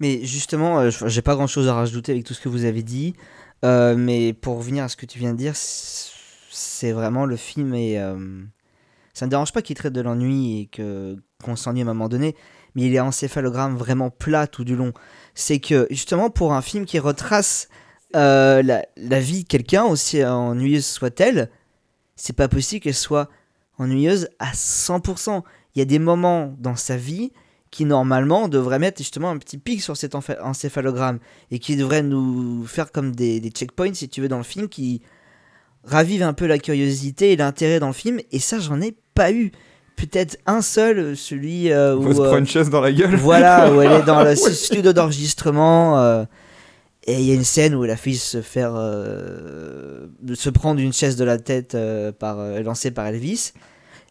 Mais 0.00 0.24
justement, 0.24 0.80
euh, 0.80 0.90
j'ai 1.06 1.22
pas 1.22 1.34
grand 1.34 1.46
chose 1.46 1.68
à 1.68 1.74
rajouter 1.74 2.12
avec 2.12 2.24
tout 2.24 2.34
ce 2.34 2.40
que 2.40 2.48
vous 2.48 2.64
avez 2.64 2.82
dit. 2.82 3.14
Euh, 3.64 3.94
mais 3.96 4.32
pour 4.32 4.58
revenir 4.58 4.84
à 4.84 4.88
ce 4.88 4.96
que 4.96 5.06
tu 5.06 5.18
viens 5.18 5.32
de 5.32 5.38
dire, 5.38 5.54
c'est 5.54 6.92
vraiment 6.92 7.26
le 7.26 7.36
film 7.36 7.74
et 7.74 7.96
ça 9.14 9.26
ne 9.26 9.30
dérange 9.30 9.52
pas 9.52 9.62
qu'il 9.62 9.76
traite 9.76 9.92
de 9.92 10.00
l'ennui 10.00 10.60
et 10.60 10.66
que 10.66 11.16
qu'on 11.42 11.56
s'ennuie 11.56 11.80
à 11.80 11.84
un 11.84 11.86
moment 11.86 12.08
donné, 12.08 12.36
mais 12.74 12.82
il 12.82 12.94
est 12.94 13.00
encéphalogramme 13.00 13.76
vraiment 13.76 14.10
plat 14.10 14.46
tout 14.46 14.64
du 14.64 14.76
long. 14.76 14.92
C'est 15.34 15.58
que 15.58 15.86
justement 15.90 16.30
pour 16.30 16.52
un 16.52 16.62
film 16.62 16.84
qui 16.84 16.98
retrace 16.98 17.68
euh, 18.14 18.62
la 18.62 19.20
vie 19.20 19.44
de 19.44 19.48
quelqu'un, 19.48 19.84
aussi 19.84 20.24
ennuyeuse 20.24 20.84
soit-elle, 20.84 21.50
c'est 22.16 22.36
pas 22.36 22.48
possible 22.48 22.82
qu'elle 22.82 22.94
soit 22.94 23.28
ennuyeuse 23.82 24.28
à 24.38 24.52
100%. 24.52 25.42
Il 25.74 25.78
y 25.78 25.82
a 25.82 25.84
des 25.84 25.98
moments 25.98 26.54
dans 26.58 26.76
sa 26.76 26.96
vie 26.96 27.32
qui 27.72 27.86
normalement 27.86 28.48
devraient 28.48 28.78
mettre 28.78 28.98
justement 28.98 29.30
un 29.30 29.38
petit 29.38 29.58
pic 29.58 29.82
sur 29.82 29.96
cet 29.96 30.14
encéphalogramme 30.14 31.18
et 31.50 31.58
qui 31.58 31.74
devraient 31.74 32.02
nous 32.02 32.64
faire 32.66 32.92
comme 32.92 33.16
des, 33.16 33.40
des 33.40 33.48
checkpoints 33.48 33.94
si 33.94 34.08
tu 34.08 34.20
veux 34.20 34.28
dans 34.28 34.36
le 34.38 34.44
film 34.44 34.68
qui 34.68 35.00
ravivent 35.82 36.22
un 36.22 36.34
peu 36.34 36.46
la 36.46 36.58
curiosité 36.58 37.32
et 37.32 37.36
l'intérêt 37.36 37.80
dans 37.80 37.88
le 37.88 37.92
film 37.94 38.20
et 38.30 38.38
ça 38.38 38.60
j'en 38.60 38.80
ai 38.80 38.94
pas 39.14 39.32
eu 39.32 39.52
peut-être 39.96 40.36
un 40.46 40.60
seul 40.60 41.16
celui 41.16 41.72
euh, 41.72 41.96
où 41.96 42.12
se 42.12 42.20
euh, 42.20 42.38
une 42.38 42.46
chaise 42.46 42.70
dans 42.70 42.82
la 42.82 42.92
gueule. 42.92 43.16
voilà 43.16 43.72
où 43.74 43.80
elle 43.80 43.92
est 43.92 44.04
dans 44.04 44.22
le 44.22 44.36
studio 44.36 44.92
d'enregistrement 44.92 45.98
euh, 45.98 46.24
et 47.04 47.14
il 47.14 47.24
y 47.24 47.32
a 47.32 47.34
une 47.34 47.42
scène 47.42 47.74
où 47.74 47.84
elle 47.84 47.90
a 47.90 47.96
failli 47.96 48.16
se 48.16 48.42
faire 48.42 48.74
euh, 48.76 50.06
se 50.34 50.50
prendre 50.50 50.78
une 50.80 50.92
chaise 50.92 51.16
de 51.16 51.24
la 51.24 51.38
tête 51.38 51.74
euh, 51.74 52.12
par 52.12 52.36
lancée 52.62 52.90
par 52.90 53.06
Elvis 53.06 53.52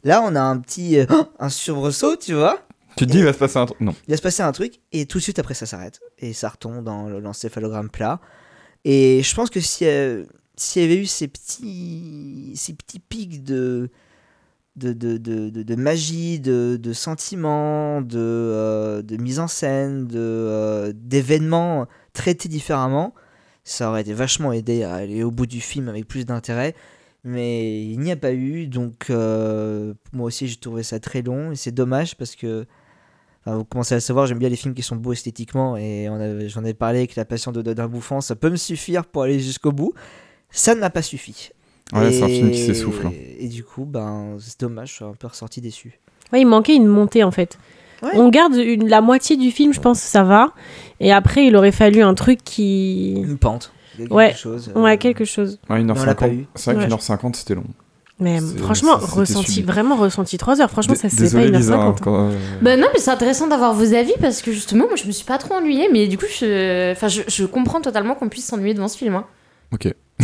là 0.03 0.21
on 0.23 0.35
a 0.35 0.41
un 0.41 0.57
petit 0.59 0.97
euh, 0.99 1.05
un 1.39 1.49
sursaut 1.49 2.15
tu 2.17 2.33
vois 2.33 2.59
Tu 2.97 3.05
te 3.05 3.11
dis, 3.11 3.19
il 3.19 3.23
va 3.25 3.33
se 3.33 3.37
passer 3.39 3.57
un 3.57 3.65
truc. 3.65 3.79
Non. 3.81 3.95
il 4.07 4.11
va 4.11 4.17
se 4.17 4.21
passer 4.21 4.43
un 4.43 4.51
truc 4.51 4.79
et 4.91 5.05
tout 5.05 5.17
de 5.19 5.23
suite 5.23 5.39
après 5.39 5.53
ça 5.53 5.65
s'arrête 5.65 5.99
et 6.19 6.33
ça 6.33 6.49
retombe 6.49 6.83
dans 6.83 7.07
le- 7.09 7.19
l'encéphalogramme 7.19 7.89
plat. 7.89 8.19
Et 8.83 9.21
je 9.23 9.35
pense 9.35 9.49
que 9.49 9.59
si 9.59 9.85
euh, 9.85 10.25
s'il 10.57 10.81
y 10.81 10.85
avait 10.85 10.97
eu 10.97 11.05
ces 11.05 11.27
petits 11.27 12.53
ces 12.55 12.73
petits 12.73 12.99
pics 12.99 13.43
de 13.43 13.89
de, 14.77 14.93
de, 14.93 15.17
de, 15.17 15.49
de- 15.49 15.63
de 15.63 15.75
magie, 15.75 16.39
de, 16.39 16.79
de 16.81 16.93
sentiments, 16.93 18.01
de, 18.01 18.17
euh, 18.17 19.01
de 19.01 19.17
mise 19.17 19.39
en 19.39 19.47
scène, 19.49 20.07
de 20.07 20.17
euh, 20.17 20.93
d'événements 20.95 21.87
traités 22.13 22.47
différemment, 22.47 23.13
ça 23.65 23.89
aurait 23.89 23.99
été 24.01 24.13
vachement 24.13 24.53
aidé 24.53 24.83
à 24.83 24.93
aller 24.93 25.23
au 25.23 25.31
bout 25.31 25.45
du 25.45 25.59
film 25.59 25.89
avec 25.89 26.07
plus 26.07 26.25
d'intérêt. 26.25 26.73
Mais 27.23 27.83
il 27.85 27.99
n'y 27.99 28.11
a 28.11 28.15
pas 28.15 28.33
eu, 28.33 28.65
donc 28.67 29.05
euh, 29.11 29.93
moi 30.11 30.25
aussi 30.27 30.47
j'ai 30.47 30.55
trouvé 30.55 30.81
ça 30.81 30.99
très 30.99 31.21
long 31.21 31.51
et 31.51 31.55
c'est 31.55 31.71
dommage 31.71 32.15
parce 32.17 32.35
que 32.35 32.65
Enfin, 33.43 33.57
vous 33.57 33.63
commencez 33.65 33.95
à 33.95 33.97
le 33.97 34.01
savoir, 34.01 34.27
j'aime 34.27 34.37
bien 34.37 34.49
les 34.49 34.55
films 34.55 34.75
qui 34.75 34.83
sont 34.83 34.95
beaux 34.95 35.13
esthétiquement 35.13 35.75
et 35.75 36.07
j'en 36.47 36.63
ai 36.63 36.75
parlé 36.75 36.99
avec 36.99 37.15
La 37.15 37.25
Passion 37.25 37.51
de- 37.51 37.63
d'un 37.73 37.87
bouffant, 37.87 38.21
ça 38.21 38.35
peut 38.35 38.51
me 38.51 38.55
suffire 38.55 39.03
pour 39.03 39.23
aller 39.23 39.39
jusqu'au 39.39 39.71
bout. 39.71 39.93
Ça 40.51 40.75
ne 40.75 40.79
m'a 40.79 40.91
pas 40.91 41.01
suffi. 41.01 41.49
Ouais, 41.91 42.11
c'est 42.11 42.21
un 42.21 42.27
film 42.27 42.51
qui 42.51 42.59
s'essouffle, 42.63 43.07
hein. 43.07 43.13
Et 43.39 43.47
du 43.47 43.63
coup, 43.63 43.85
ben, 43.85 44.37
c'est 44.39 44.59
dommage, 44.59 44.89
je 44.89 44.93
suis 44.93 45.05
un 45.05 45.13
peu 45.13 45.25
ressorti 45.25 45.59
déçu. 45.59 45.99
Ouais, 46.31 46.41
il 46.41 46.45
manquait 46.45 46.75
une 46.75 46.85
montée 46.85 47.23
en 47.23 47.31
fait. 47.31 47.57
On 48.13 48.29
garde 48.29 48.53
une- 48.55 48.87
la 48.87 49.01
moitié 49.01 49.37
du 49.37 49.49
film, 49.49 49.73
je 49.73 49.79
pense, 49.79 49.99
ça 49.99 50.23
va. 50.23 50.53
Et 50.99 51.11
après, 51.11 51.47
il 51.47 51.55
aurait 51.55 51.71
fallu 51.71 52.03
un 52.03 52.13
truc 52.13 52.43
qui. 52.43 53.13
Une 53.15 53.39
pente. 53.39 53.73
Quelque 53.97 54.13
ouais. 54.13 54.33
chose, 54.33 54.71
euh, 54.75 54.79
Ouais, 54.81 54.97
quelque 54.97 55.25
chose. 55.25 55.59
Ouais, 55.69 55.81
Mais 55.81 55.91
on 55.91 56.05
l'a 56.05 56.15
pas 56.15 56.27
1h50. 56.27 56.33
eu. 56.33 56.45
C'est 56.55 56.71
vrai 56.71 56.77
Ouais. 56.79 56.83
qu'une 56.85 56.93
heure 56.93 57.01
50, 57.01 57.35
c'était 57.35 57.55
long. 57.55 57.63
Mais 58.19 58.39
C'est- 58.39 58.57
franchement, 58.59 58.97
ressenti, 58.97 59.51
subi. 59.53 59.65
vraiment 59.67 59.95
ressenti 59.95 60.37
3 60.37 60.61
heures. 60.61 60.69
Franchement, 60.69 60.93
Dé- 60.93 60.99
ça 60.99 61.07
désolé, 61.09 61.45
pas 61.51 61.57
1h50. 61.57 61.59
Lisa, 61.59 61.75
hein, 61.75 61.95
quand, 62.01 62.29
euh, 62.29 62.37
Bah 62.61 62.77
non, 62.77 62.87
mais 62.93 62.99
c'est 62.99 63.09
intéressant 63.09 63.47
d'avoir 63.47 63.73
vos 63.73 63.93
avis 63.95 64.13
parce 64.21 64.43
que 64.43 64.51
justement, 64.51 64.85
moi 64.85 64.95
je 64.95 65.05
me 65.07 65.11
suis 65.11 65.25
pas 65.25 65.39
trop 65.39 65.55
ennuyée, 65.55 65.89
mais 65.91 66.07
du 66.07 66.17
coup, 66.19 66.25
je, 66.29 66.91
enfin, 66.91 67.07
je, 67.07 67.21
je 67.27 67.45
comprends 67.45 67.81
totalement 67.81 68.13
qu'on 68.13 68.29
puisse 68.29 68.45
s'ennuyer 68.45 68.75
devant 68.75 68.87
ce 68.89 68.97
film. 68.97 69.15
hein. 69.15 69.25
Ok. 69.73 69.91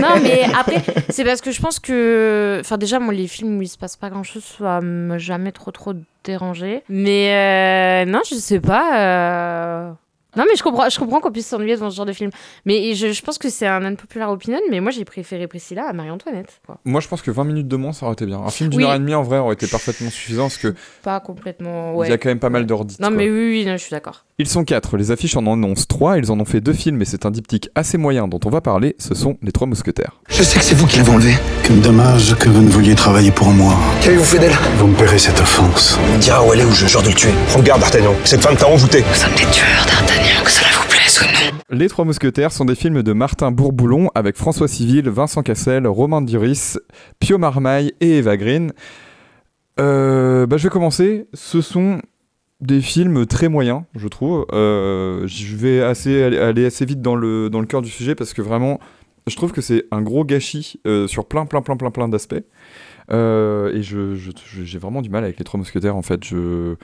non, 0.00 0.18
mais 0.22 0.42
après, 0.58 0.82
c'est 1.10 1.22
parce 1.22 1.40
que 1.40 1.52
je 1.52 1.60
pense 1.60 1.78
que. 1.78 2.58
Enfin, 2.60 2.78
déjà, 2.78 2.98
moi, 2.98 3.14
les 3.14 3.28
films 3.28 3.58
où 3.58 3.62
il 3.62 3.68
se 3.68 3.78
passe 3.78 3.96
pas 3.96 4.10
grand 4.10 4.24
chose, 4.24 4.42
ça 4.58 4.80
m'a 4.80 5.18
jamais 5.18 5.52
trop 5.52 5.70
trop 5.70 5.92
dérangé. 6.24 6.82
Mais 6.88 8.04
euh, 8.06 8.10
non, 8.10 8.20
je 8.28 8.34
sais 8.34 8.58
pas. 8.58 8.98
euh, 8.98 9.92
Non, 10.36 10.44
mais 10.48 10.56
je 10.56 10.62
comprends, 10.62 10.88
je 10.88 10.98
comprends 10.98 11.20
qu'on 11.20 11.30
puisse 11.32 11.46
s'ennuyer 11.48 11.74
devant 11.74 11.90
ce 11.90 11.96
genre 11.96 12.06
de 12.06 12.12
film. 12.12 12.30
Mais 12.64 12.94
je, 12.94 13.12
je 13.12 13.22
pense 13.22 13.38
que 13.38 13.48
c'est 13.50 13.66
un 13.66 13.84
unpopular 13.84 14.30
opinion, 14.30 14.58
mais 14.70 14.80
moi 14.80 14.90
j'ai 14.90 15.04
préféré 15.04 15.46
Priscilla 15.46 15.86
à 15.88 15.92
Marie-Antoinette. 15.92 16.60
Moi, 16.84 17.00
je 17.00 17.08
pense 17.08 17.22
que 17.22 17.30
20 17.30 17.44
minutes 17.44 17.68
de 17.68 17.76
moins, 17.76 17.92
ça 17.92 18.06
aurait 18.06 18.12
été 18.14 18.26
bien. 18.26 18.38
Un 18.40 18.50
film 18.50 18.70
d'une 18.70 18.80
Oui. 18.80 18.84
heure 18.84 18.94
et 18.94 18.98
demie, 18.98 19.14
en 19.14 19.22
vrai, 19.22 19.38
aurait 19.38 19.54
été 19.54 19.66
parfaitement 19.66 20.08
suffisant 20.10 20.44
parce 20.44 20.58
que 20.58 20.74
Pas 21.02 21.18
complètement. 21.20 21.92
il 21.94 21.96
Ouais. 21.98 22.08
y 22.08 22.12
a 22.12 22.18
quand 22.18 22.28
même 22.28 22.38
pas 22.38 22.50
mal 22.50 22.66
d'ordi. 22.66 22.96
Non, 23.00 23.10
mais 23.10 23.28
oui, 23.28 23.50
oui, 23.50 23.64
non, 23.66 23.72
je 23.72 23.82
suis 23.82 23.90
d'accord. 23.90 24.24
Ils 24.38 24.48
sont 24.48 24.64
quatre, 24.64 24.96
les 24.96 25.10
affiches 25.10 25.36
en 25.36 25.46
annoncent 25.52 25.84
trois, 25.88 26.16
ils 26.18 26.30
en 26.30 26.40
ont 26.40 26.44
fait 26.44 26.60
deux 26.60 26.72
films 26.72 27.02
et 27.02 27.04
c'est 27.04 27.26
un 27.26 27.30
diptyque 27.30 27.68
assez 27.74 27.98
moyen 27.98 28.26
dont 28.28 28.40
on 28.44 28.50
va 28.50 28.60
parler, 28.60 28.96
ce 28.98 29.14
sont 29.14 29.36
Les 29.42 29.52
Trois 29.52 29.66
Mousquetaires. 29.66 30.20
Je 30.28 30.42
sais 30.42 30.58
que 30.58 30.64
c'est 30.64 30.74
vous 30.74 30.86
qui 30.86 30.96
l'avez 30.98 31.10
enlevé. 31.10 31.34
Quel 31.64 31.80
dommage 31.80 32.34
que 32.36 32.48
vous 32.48 32.62
ne 32.62 32.70
vouliez 32.70 32.94
travailler 32.94 33.30
pour 33.32 33.48
moi. 33.48 33.74
Qu'avez-vous 34.02 34.24
fait 34.24 34.38
d'elle? 34.38 34.56
Vous 34.78 34.86
me 34.86 34.96
paierez 34.96 35.18
cette 35.18 35.40
offense. 35.40 35.98
On 36.10 36.14
me 36.16 36.18
dira 36.20 36.42
où 36.46 36.52
elle 36.54 36.60
est 36.60 36.64
ou 36.64 36.72
je 36.72 36.86
jure 36.86 37.02
de 37.02 37.08
le 37.08 37.14
tuer. 37.14 37.30
Prends 37.48 37.60
garde, 37.60 37.80
D'Artagnan. 37.80 38.14
Cette 38.24 38.40
femme 38.40 38.56
t'a 38.56 38.66
envoûté. 38.68 39.04
Nous 39.06 39.14
sommes 39.14 39.34
des 39.34 39.44
tueurs, 39.52 39.84
D'Artagnan, 39.86 40.19
Les 41.70 41.88
Trois 41.88 42.04
Mousquetaires 42.04 42.52
sont 42.52 42.64
des 42.64 42.74
films 42.74 43.02
de 43.02 43.12
Martin 43.12 43.50
Bourboulon 43.52 44.10
avec 44.14 44.36
François 44.36 44.68
Civil, 44.68 45.08
Vincent 45.08 45.42
Cassel, 45.42 45.86
Romain 45.86 46.20
Duris, 46.22 46.74
Pio 47.20 47.38
Marmaille 47.38 47.92
et 48.00 48.18
Eva 48.18 48.36
Green. 48.36 48.72
Euh, 49.78 50.46
bah, 50.46 50.56
je 50.56 50.64
vais 50.64 50.68
commencer. 50.70 51.26
Ce 51.32 51.60
sont 51.60 52.00
des 52.60 52.80
films 52.80 53.24
très 53.26 53.48
moyens, 53.48 53.82
je 53.96 54.08
trouve. 54.08 54.46
Euh, 54.52 55.26
je 55.26 55.56
vais 55.56 55.80
assez, 55.82 56.22
aller, 56.22 56.66
assez 56.66 56.84
vite 56.84 57.00
dans 57.00 57.14
le, 57.16 57.48
dans 57.50 57.60
le 57.60 57.66
cœur 57.66 57.82
du 57.82 57.90
sujet 57.90 58.14
parce 58.14 58.34
que 58.34 58.42
vraiment, 58.42 58.80
je 59.26 59.36
trouve 59.36 59.52
que 59.52 59.60
c'est 59.60 59.84
un 59.92 60.02
gros 60.02 60.24
gâchis 60.24 60.80
euh, 60.86 61.06
sur 61.06 61.26
plein, 61.26 61.46
plein, 61.46 61.62
plein, 61.62 61.76
plein, 61.76 61.90
plein 61.90 62.08
d'aspects. 62.08 62.34
Et 63.12 63.12
je, 63.12 64.14
je- 64.14 64.30
je- 64.44 64.64
j'ai 64.64 64.78
vraiment 64.78 65.02
du 65.02 65.10
mal 65.10 65.24
avec 65.24 65.38
les 65.38 65.44
Trois 65.44 65.58
Mousquetaires 65.58 65.96
en 65.96 66.02
fait. 66.02 66.22
Je, 66.24 66.74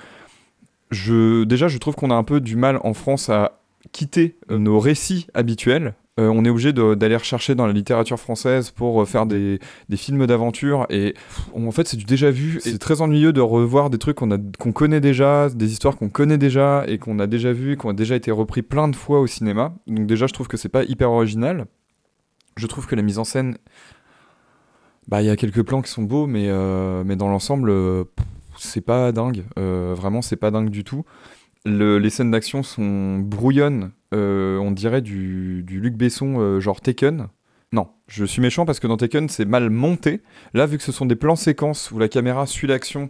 je, 0.91 1.45
déjà, 1.45 1.69
je 1.69 1.79
trouve 1.79 1.95
qu'on 1.97 2.11
a 2.11 2.15
un 2.15 2.25
peu 2.25 2.41
du 2.41 2.57
mal 2.57 2.81
en 2.85 2.95
France 2.95 3.29
à 3.29 3.61
quitter 3.93 4.37
euh, 4.51 4.59
nos 4.59 4.79
récits 4.81 5.27
habituels. 5.35 5.95
Euh, 6.19 6.29
on 6.29 6.47
est 6.47 6.49
obligé 6.49 6.73
d'aller 6.73 7.17
rechercher 7.17 7.55
dans 7.55 7.67
la 7.67 7.75
littérature 7.75 8.19
française 8.19 8.71
pour 8.71 9.03
euh, 9.03 9.05
faire 9.05 9.27
des, 9.27 9.59
des 9.91 9.97
films 9.99 10.27
d'aventure 10.27 10.87
et 10.89 11.15
en 11.55 11.71
fait 11.71 11.87
c'est 11.87 11.99
du 11.99 12.05
déjà 12.07 12.31
vu. 12.31 12.59
C'est 12.63 12.79
très 12.79 13.03
ennuyeux 13.03 13.35
de 13.35 13.43
revoir 13.43 13.91
des 13.91 13.99
trucs 13.99 14.17
qu'on 14.17 14.31
a- 14.31 14.39
qu'on 14.59 14.73
connaît 14.73 15.01
déjà, 15.03 15.51
des 15.51 15.73
histoires 15.73 15.97
qu'on 15.99 16.09
connaît 16.09 16.39
déjà 16.39 16.85
et 16.89 16.97
qu'on 16.97 17.19
a 17.19 17.27
déjà 17.27 17.53
vu, 17.53 17.77
qui 17.77 17.85
ont 17.85 17.93
déjà 17.93 18.17
été 18.17 18.31
repris 18.31 18.63
plein 18.63 18.89
de 18.89 18.97
fois 18.97 19.21
au 19.21 19.27
cinéma. 19.27 19.75
Donc 19.87 20.07
déjà 20.07 20.27
je 20.27 20.33
trouve 20.33 20.49
que 20.49 20.57
c'est 20.57 20.71
pas 20.71 20.85
hyper 20.85 21.11
original. 21.11 21.67
Je 22.57 22.67
trouve 22.67 22.87
que 22.87 22.97
la 22.97 23.03
mise 23.03 23.19
en 23.19 23.25
scène, 23.25 23.59
bah 25.09 25.21
il 25.21 25.27
y 25.27 25.31
a 25.31 25.37
quelques 25.37 25.63
plans 25.65 25.83
qui 25.83 25.91
sont 25.91 26.03
beaux, 26.03 26.27
mais 26.27 26.47
euh, 26.49 27.05
mais 27.05 27.17
dans 27.17 27.29
l'ensemble 27.29 27.69
euh, 27.69 28.05
c'est 28.59 28.81
pas 28.81 29.13
dingue. 29.13 29.45
Euh, 29.59 29.95
vraiment 29.97 30.23
c'est 30.23 30.37
pas 30.37 30.51
dingue 30.51 30.71
du 30.71 30.85
tout. 30.85 31.05
Le- 31.65 31.99
les 31.99 32.11
scènes 32.11 32.31
d'action 32.31 32.63
sont 32.63 33.19
brouillonnes, 33.19 33.91
euh, 34.15 34.59
on 34.59 34.71
dirait 34.71 35.03
du, 35.03 35.63
du 35.65 35.81
Luc 35.81 35.95
Besson, 35.95 36.37
euh, 36.39 36.61
genre 36.61 36.81
Taken. 36.81 37.27
Non, 37.73 37.89
je 38.07 38.25
suis 38.25 38.41
méchant 38.41 38.65
parce 38.65 38.79
que 38.79 38.87
dans 38.87 38.97
Taken, 38.97 39.29
c'est 39.29 39.45
mal 39.45 39.71
monté. 39.71 40.23
Là, 40.55 40.67
vu 40.67 40.79
que 40.79 40.85
ce 40.85 40.93
sont 40.93 41.07
des 41.07 41.17
plans 41.17 41.35
séquences 41.35 41.91
où 41.91 41.99
la 41.99 42.09
caméra 42.09 42.47
suit 42.47 42.69
l'action, 42.69 43.09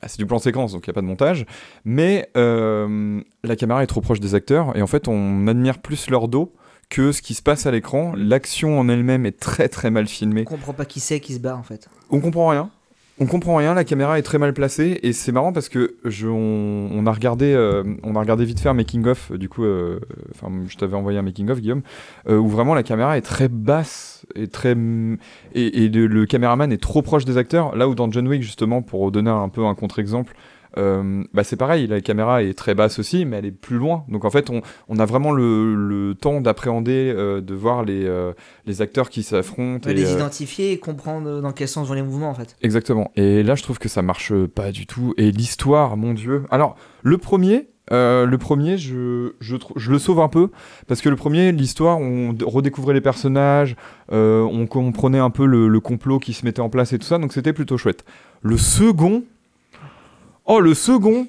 bah, 0.00 0.08
c'est 0.08 0.16
du 0.18 0.24
plan 0.24 0.38
séquence, 0.38 0.72
donc 0.72 0.86
il 0.86 0.90
n'y 0.90 0.92
a 0.92 0.94
pas 0.94 1.02
de 1.02 1.06
montage. 1.06 1.44
Mais 1.84 2.30
euh, 2.38 3.20
la 3.44 3.56
caméra 3.56 3.82
est 3.82 3.86
trop 3.86 4.00
proche 4.00 4.20
des 4.20 4.34
acteurs 4.34 4.74
et 4.76 4.80
en 4.82 4.86
fait, 4.86 5.06
on 5.08 5.46
admire 5.46 5.78
plus 5.80 6.08
leur 6.08 6.28
dos 6.28 6.54
que 6.88 7.12
ce 7.12 7.20
qui 7.20 7.34
se 7.34 7.42
passe 7.42 7.66
à 7.66 7.70
l'écran. 7.70 8.14
L'action 8.16 8.80
en 8.80 8.88
elle-même 8.88 9.26
est 9.26 9.38
très 9.38 9.68
très 9.68 9.90
mal 9.90 10.08
filmée. 10.08 10.44
On 10.46 10.50
comprend 10.50 10.72
pas 10.72 10.86
qui 10.86 11.00
c'est 11.00 11.20
qui 11.20 11.34
se 11.34 11.40
bat 11.40 11.54
en 11.54 11.62
fait. 11.62 11.90
On 12.08 12.20
comprend 12.20 12.48
rien. 12.48 12.70
On 13.20 13.26
comprend 13.26 13.56
rien, 13.56 13.74
la 13.74 13.82
caméra 13.82 14.16
est 14.20 14.22
très 14.22 14.38
mal 14.38 14.52
placée 14.52 15.00
et 15.02 15.12
c'est 15.12 15.32
marrant 15.32 15.52
parce 15.52 15.68
que 15.68 15.96
je, 16.04 16.28
on, 16.28 17.04
a 17.04 17.10
regardé, 17.10 17.52
euh, 17.52 17.82
on 18.04 18.14
a 18.14 18.20
regardé 18.20 18.44
vite 18.44 18.60
faire 18.60 18.74
making 18.74 19.04
of. 19.06 19.32
Du 19.32 19.48
coup, 19.48 19.64
euh, 19.64 19.98
enfin, 20.30 20.52
je 20.68 20.76
t'avais 20.76 20.94
envoyé 20.94 21.18
un 21.18 21.22
making 21.22 21.50
of, 21.50 21.60
Guillaume, 21.60 21.82
euh, 22.28 22.36
où 22.36 22.46
vraiment 22.46 22.74
la 22.74 22.84
caméra 22.84 23.18
est 23.18 23.22
très 23.22 23.48
basse 23.48 24.24
et 24.36 24.46
très 24.46 24.76
et, 25.52 25.84
et 25.84 25.88
le, 25.88 26.06
le 26.06 26.26
caméraman 26.26 26.70
est 26.70 26.80
trop 26.80 27.02
proche 27.02 27.24
des 27.24 27.38
acteurs. 27.38 27.74
Là 27.74 27.88
où 27.88 27.96
dans 27.96 28.08
John 28.08 28.28
Wick 28.28 28.42
justement, 28.42 28.82
pour 28.82 29.10
donner 29.10 29.30
un 29.30 29.48
peu 29.48 29.64
un 29.64 29.74
contre-exemple, 29.74 30.36
euh, 30.78 31.22
bah 31.34 31.44
c'est 31.44 31.56
pareil, 31.56 31.86
la 31.86 32.00
caméra 32.00 32.42
est 32.42 32.56
très 32.56 32.74
basse 32.74 32.98
aussi, 32.98 33.24
mais 33.24 33.36
elle 33.38 33.46
est 33.46 33.50
plus 33.50 33.76
loin. 33.76 34.04
Donc 34.08 34.24
en 34.24 34.30
fait, 34.30 34.48
on, 34.50 34.62
on 34.88 34.98
a 34.98 35.04
vraiment 35.04 35.32
le, 35.32 35.74
le 35.74 36.14
temps 36.14 36.40
d'appréhender, 36.40 37.12
euh, 37.14 37.40
de 37.40 37.54
voir 37.54 37.84
les, 37.84 38.04
euh, 38.06 38.32
les 38.66 38.80
acteurs 38.80 39.10
qui 39.10 39.22
s'affrontent. 39.22 39.86
Ouais, 39.88 39.92
et, 39.92 39.96
les 39.96 40.12
identifier 40.12 40.72
et 40.72 40.78
comprendre 40.78 41.40
dans 41.40 41.52
quel 41.52 41.68
sens 41.68 41.88
vont 41.88 41.94
les 41.94 42.02
mouvements 42.02 42.30
en 42.30 42.34
fait. 42.34 42.56
Exactement. 42.62 43.10
Et 43.16 43.42
là, 43.42 43.54
je 43.54 43.62
trouve 43.62 43.78
que 43.78 43.88
ça 43.88 44.02
marche 44.02 44.32
pas 44.54 44.72
du 44.72 44.86
tout. 44.86 45.14
Et 45.18 45.30
l'histoire, 45.32 45.96
mon 45.96 46.14
Dieu. 46.14 46.44
Alors, 46.50 46.76
le 47.02 47.18
premier, 47.18 47.68
Euh, 47.90 48.26
le 48.26 48.36
premier, 48.36 48.76
je, 48.76 49.32
je, 49.40 49.56
trou- 49.56 49.72
je 49.78 49.90
le 49.90 49.98
sauve 49.98 50.20
un 50.20 50.28
peu 50.28 50.50
parce 50.88 51.00
que 51.00 51.08
le 51.08 51.16
premier, 51.16 51.52
l'histoire, 51.52 51.98
on 51.98 52.34
redécouvrait 52.44 52.92
les 52.92 53.00
personnages, 53.00 53.76
euh, 54.12 54.42
on 54.42 54.66
comprenait 54.66 55.18
un 55.18 55.30
peu 55.30 55.46
le, 55.46 55.68
le 55.68 55.80
complot 55.80 56.18
qui 56.18 56.34
se 56.34 56.44
mettait 56.44 56.60
en 56.60 56.68
place 56.68 56.92
et 56.92 56.98
tout 56.98 57.06
ça, 57.06 57.16
donc 57.16 57.32
c'était 57.32 57.54
plutôt 57.54 57.78
chouette. 57.78 58.04
Le 58.42 58.58
second, 58.58 59.22
oh 60.48 60.60
le 60.60 60.74
second, 60.74 61.28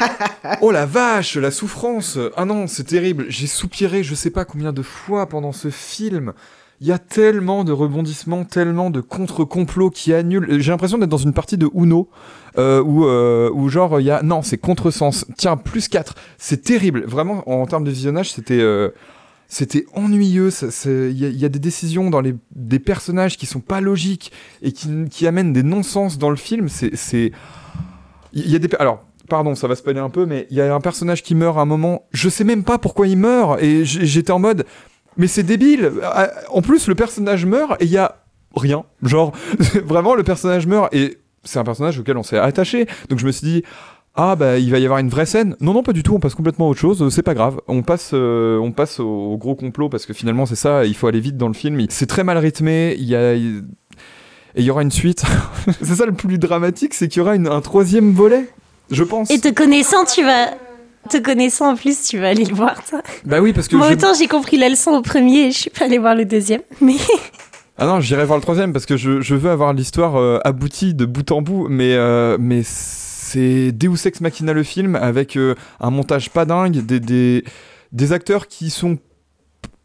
oh 0.60 0.70
la 0.70 0.84
vache, 0.84 1.36
la 1.36 1.50
souffrance, 1.50 2.18
ah 2.36 2.44
non, 2.44 2.66
c'est 2.66 2.84
terrible. 2.84 3.26
J'ai 3.28 3.46
soupiré, 3.46 4.02
je 4.02 4.14
sais 4.14 4.30
pas 4.30 4.44
combien 4.44 4.72
de 4.72 4.82
fois 4.82 5.26
pendant 5.26 5.52
ce 5.52 5.70
film. 5.70 6.34
Il 6.80 6.86
y 6.86 6.92
a 6.92 6.98
tellement 6.98 7.64
de 7.64 7.72
rebondissements, 7.72 8.44
tellement 8.44 8.90
de 8.90 9.00
contre-complots 9.00 9.90
qui 9.90 10.12
annulent. 10.14 10.60
J'ai 10.60 10.70
l'impression 10.70 10.98
d'être 10.98 11.10
dans 11.10 11.16
une 11.16 11.32
partie 11.32 11.58
de 11.58 11.68
Uno 11.74 12.08
euh, 12.56 12.80
où, 12.82 13.04
euh, 13.04 13.50
où 13.52 13.68
genre 13.68 13.98
il 14.00 14.04
y 14.06 14.12
a 14.12 14.22
non, 14.22 14.42
c'est 14.42 14.58
contresens. 14.58 15.24
Tiens, 15.36 15.56
plus 15.56 15.88
4. 15.88 16.14
C'est 16.38 16.62
terrible. 16.62 17.04
Vraiment, 17.04 17.42
en 17.50 17.66
termes 17.66 17.82
de 17.82 17.90
visionnage, 17.90 18.32
c'était 18.32 18.60
euh, 18.60 18.90
c'était 19.48 19.86
ennuyeux. 19.94 20.50
Il 20.84 21.18
y, 21.18 21.44
a- 21.44 21.48
des 21.48 21.58
décisions 21.58 22.10
dans 22.10 22.20
les 22.20 22.36
des 22.54 22.78
personnages 22.78 23.36
qui 23.36 23.46
sont 23.46 23.60
pas 23.60 23.80
logiques 23.80 24.30
et 24.62 24.70
qui, 24.70 24.88
qui 25.10 25.26
amènent 25.26 25.52
des 25.52 25.64
non-sens 25.64 26.16
dans 26.16 26.30
le 26.30 26.36
film. 26.36 26.68
C'est 26.68 27.32
il 28.44 28.50
y 28.50 28.56
a 28.56 28.58
des 28.58 28.68
alors. 28.78 29.04
Pardon, 29.28 29.54
ça 29.54 29.68
va 29.68 29.76
spoiler 29.76 30.00
un 30.00 30.08
peu, 30.08 30.24
mais 30.24 30.46
il 30.50 30.56
y 30.56 30.62
a 30.62 30.74
un 30.74 30.80
personnage 30.80 31.22
qui 31.22 31.34
meurt 31.34 31.58
à 31.58 31.60
un 31.60 31.66
moment. 31.66 32.06
Je 32.12 32.30
sais 32.30 32.44
même 32.44 32.64
pas 32.64 32.78
pourquoi 32.78 33.06
il 33.06 33.18
meurt, 33.18 33.62
et 33.62 33.84
j'étais 33.84 34.32
en 34.32 34.38
mode, 34.38 34.64
mais 35.18 35.26
c'est 35.26 35.42
débile. 35.42 35.92
Ah, 36.02 36.30
En 36.50 36.62
plus, 36.62 36.88
le 36.88 36.94
personnage 36.94 37.44
meurt 37.44 37.80
et 37.82 37.84
il 37.84 37.90
y 37.90 37.98
a 37.98 38.22
rien. 38.56 38.84
Genre, 39.02 39.32
vraiment, 39.84 40.14
le 40.14 40.22
personnage 40.22 40.66
meurt 40.66 40.94
et 40.94 41.18
c'est 41.44 41.58
un 41.58 41.64
personnage 41.64 41.98
auquel 41.98 42.16
on 42.16 42.22
s'est 42.22 42.38
attaché. 42.38 42.86
Donc 43.10 43.18
je 43.18 43.26
me 43.26 43.32
suis 43.32 43.46
dit, 43.46 43.62
ah 44.14 44.36
bah 44.36 44.58
il 44.58 44.70
va 44.70 44.78
y 44.78 44.84
avoir 44.84 45.00
une 45.00 45.08
vraie 45.08 45.26
scène. 45.26 45.56
Non, 45.60 45.74
non, 45.74 45.82
pas 45.82 45.92
du 45.92 46.02
tout. 46.02 46.14
On 46.14 46.20
passe 46.20 46.34
complètement 46.34 46.66
à 46.66 46.70
autre 46.70 46.80
chose. 46.80 47.08
C'est 47.12 47.22
pas 47.22 47.34
grave. 47.34 47.60
On 47.68 47.82
passe, 47.82 48.10
euh, 48.14 48.58
on 48.58 48.72
passe 48.72 49.00
au, 49.00 49.36
gros 49.38 49.54
complot 49.54 49.88
parce 49.88 50.06
que 50.06 50.12
finalement 50.12 50.46
c'est 50.46 50.56
ça. 50.56 50.84
Il 50.86 50.94
faut 50.94 51.06
aller 51.06 51.20
vite 51.20 51.36
dans 51.36 51.48
le 51.48 51.54
film. 51.54 51.84
C'est 51.88 52.06
très 52.06 52.24
mal 52.24 52.38
rythmé. 52.38 52.96
Il 52.98 53.06
y 53.06 53.16
a 53.16 53.34
et 54.58 54.62
il 54.62 54.64
y 54.66 54.70
aura 54.70 54.82
une 54.82 54.90
suite. 54.90 55.22
c'est 55.80 55.94
ça 55.94 56.04
le 56.04 56.12
plus 56.12 56.36
dramatique, 56.38 56.92
c'est 56.92 57.08
qu'il 57.08 57.20
y 57.20 57.22
aura 57.22 57.34
une- 57.36 57.48
un 57.48 57.60
troisième 57.62 58.12
volet, 58.12 58.44
je 58.90 59.04
pense. 59.04 59.30
Et 59.30 59.38
te 59.40 59.48
connaissant, 59.48 60.04
tu 60.04 60.22
vas. 60.22 60.48
Te 61.08 61.16
connaissant 61.16 61.70
en 61.72 61.76
plus, 61.76 62.02
tu 62.02 62.18
vas 62.18 62.28
aller 62.28 62.44
le 62.44 62.54
voir, 62.54 62.74
toi. 62.84 63.00
Bah 63.24 63.40
oui, 63.40 63.54
parce 63.54 63.66
que 63.68 63.76
Moi, 63.76 63.88
je- 63.88 63.94
autant 63.94 64.12
j'ai 64.12 64.26
compris 64.26 64.58
la 64.58 64.68
leçon 64.68 64.90
au 64.90 65.00
premier 65.00 65.46
et 65.46 65.50
je 65.52 65.56
suis 65.58 65.70
pas 65.70 65.86
allée 65.86 65.96
voir 65.96 66.14
le 66.14 66.26
deuxième. 66.26 66.60
Mais 66.82 66.96
Ah 67.78 67.86
non, 67.86 68.00
j'irai 68.00 68.26
voir 68.26 68.36
le 68.36 68.42
troisième 68.42 68.72
parce 68.74 68.84
que 68.84 68.96
je, 68.98 69.20
je 69.22 69.34
veux 69.34 69.48
avoir 69.50 69.72
l'histoire 69.72 70.16
euh, 70.16 70.38
aboutie 70.44 70.92
de 70.92 71.06
bout 71.06 71.30
en 71.32 71.40
bout, 71.40 71.68
mais, 71.70 71.94
euh, 71.94 72.36
mais 72.40 72.62
c'est 72.64 73.70
Deus 73.72 74.06
Ex 74.06 74.20
Machina 74.20 74.52
le 74.52 74.64
film 74.64 74.96
avec 74.96 75.36
euh, 75.36 75.54
un 75.80 75.90
montage 75.90 76.28
pas 76.30 76.44
dingue, 76.44 76.84
des, 76.84 76.98
des, 77.00 77.44
des 77.92 78.12
acteurs 78.12 78.48
qui 78.48 78.68
sont 78.68 78.98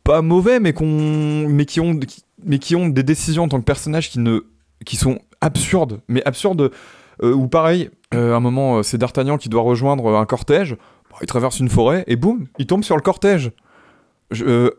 pas 0.04 0.22
mauvais, 0.24 0.60
mais, 0.60 0.74
qu'on, 0.74 1.48
mais, 1.48 1.66
qui 1.66 1.80
ont, 1.80 1.96
qui- 2.00 2.24
mais 2.44 2.58
qui 2.60 2.76
ont 2.76 2.90
des 2.90 3.04
décisions 3.04 3.44
en 3.44 3.48
tant 3.48 3.60
que 3.60 3.66
personnages 3.66 4.10
qui, 4.10 4.20
ne, 4.20 4.42
qui 4.86 4.96
sont 4.96 5.20
absurdes, 5.42 6.02
mais 6.08 6.24
absurdes, 6.26 6.72
euh, 7.22 7.34
ou 7.34 7.48
pareil, 7.48 7.90
euh, 8.14 8.34
à 8.34 8.38
un 8.38 8.40
moment, 8.40 8.78
euh, 8.78 8.84
c'est 8.84 8.98
D'Artagnan 8.98 9.38
qui 9.38 9.50
doit 9.50 9.62
rejoindre 9.62 10.16
un 10.16 10.26
cortège, 10.26 10.76
Bon, 11.12 11.18
il 11.22 11.28
traverse 11.28 11.60
une 11.60 11.70
forêt, 11.70 12.04
et 12.08 12.16
boum, 12.16 12.46
il 12.58 12.66
tombe 12.66 12.84
sur 12.84 12.96
le 12.96 13.02
cortège. 13.02 13.52
Je- 14.32 14.46
euh, 14.46 14.70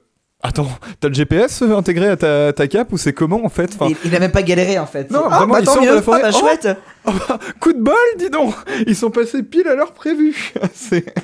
Attends, 0.47 0.69
t'as 1.01 1.09
le 1.09 1.15
GPS 1.15 1.63
intégré 1.63 2.07
à 2.07 2.17
ta, 2.19 2.53
ta 2.53 2.69
cape 2.69 2.93
ou 2.93 2.99
c'est 2.99 3.15
comment 3.15 3.47
en 3.47 3.49
fait 3.49 3.71
Enfin, 3.81 3.87
Il, 3.89 3.97
il 4.11 4.15
a 4.15 4.19
même 4.21 4.31
pas 4.31 4.43
galéré 4.43 4.79
en 4.79 4.85
fait. 4.85 5.11
Non, 5.11 5.23
Ah, 5.31 5.39
vraiment, 5.39 5.55
bah, 5.55 5.61
ils 5.61 5.65
tant 5.65 5.73
sortent 5.73 5.87
de 5.89 5.95
la 5.95 6.03
forêt. 6.03 6.21
Ah, 6.23 6.31
bah, 6.31 6.37
Oh 6.37 6.39
chouette. 6.39 6.79
Oh 7.07 7.13
bah, 7.29 7.39
coup 7.61 7.73
de 7.73 7.81
bol, 7.81 7.95
dis 8.19 8.29
donc 8.29 8.53
Ils 8.87 8.95
sont 8.95 9.11
passés 9.11 9.43
pile 9.43 9.67
à 9.69 9.75
l'heure 9.75 9.93
prévue 9.95 10.53
C'est- 10.75 11.15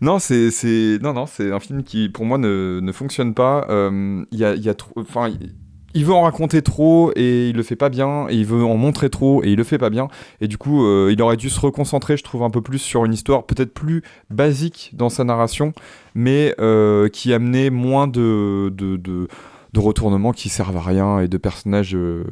Non, 0.00 0.18
c'est, 0.18 0.50
c'est... 0.50 0.98
Non, 1.00 1.12
non, 1.12 1.26
c'est 1.26 1.52
un 1.52 1.60
film 1.60 1.84
qui, 1.84 2.08
pour 2.08 2.24
moi, 2.24 2.38
ne, 2.38 2.80
ne 2.82 2.90
fonctionne 2.92 3.34
pas. 3.34 3.66
Euh, 3.70 4.24
Il 4.32 4.38
y 4.40 4.44
a, 4.44 4.54
il 4.56 4.64
y 4.64 4.68
a 4.68 4.74
trop... 4.74 4.90
Enfin, 4.96 5.28
il- 5.28 5.54
il 5.96 6.04
veut 6.04 6.12
en 6.12 6.22
raconter 6.22 6.60
trop 6.60 7.10
et 7.16 7.48
il 7.48 7.56
le 7.56 7.62
fait 7.62 7.74
pas 7.74 7.88
bien, 7.88 8.26
et 8.28 8.34
il 8.34 8.44
veut 8.44 8.64
en 8.64 8.76
montrer 8.76 9.08
trop 9.08 9.42
et 9.42 9.48
il 9.48 9.56
le 9.56 9.64
fait 9.64 9.78
pas 9.78 9.90
bien. 9.90 10.08
Et 10.42 10.46
du 10.46 10.58
coup, 10.58 10.84
euh, 10.84 11.10
il 11.10 11.20
aurait 11.22 11.38
dû 11.38 11.48
se 11.48 11.58
reconcentrer, 11.58 12.16
je 12.18 12.22
trouve, 12.22 12.42
un 12.42 12.50
peu 12.50 12.60
plus 12.60 12.78
sur 12.78 13.04
une 13.06 13.14
histoire 13.14 13.44
peut-être 13.44 13.72
plus 13.72 14.02
basique 14.30 14.90
dans 14.92 15.08
sa 15.08 15.24
narration, 15.24 15.72
mais 16.14 16.54
euh, 16.60 17.08
qui 17.08 17.32
amenait 17.32 17.70
moins 17.70 18.06
de... 18.06 18.70
de, 18.76 18.96
de 18.96 19.28
retournements 19.80 20.32
qui 20.32 20.48
servent 20.48 20.76
à 20.76 20.80
rien 20.80 21.20
et 21.20 21.28
de 21.28 21.36
personnages 21.36 21.94
euh, 21.94 22.24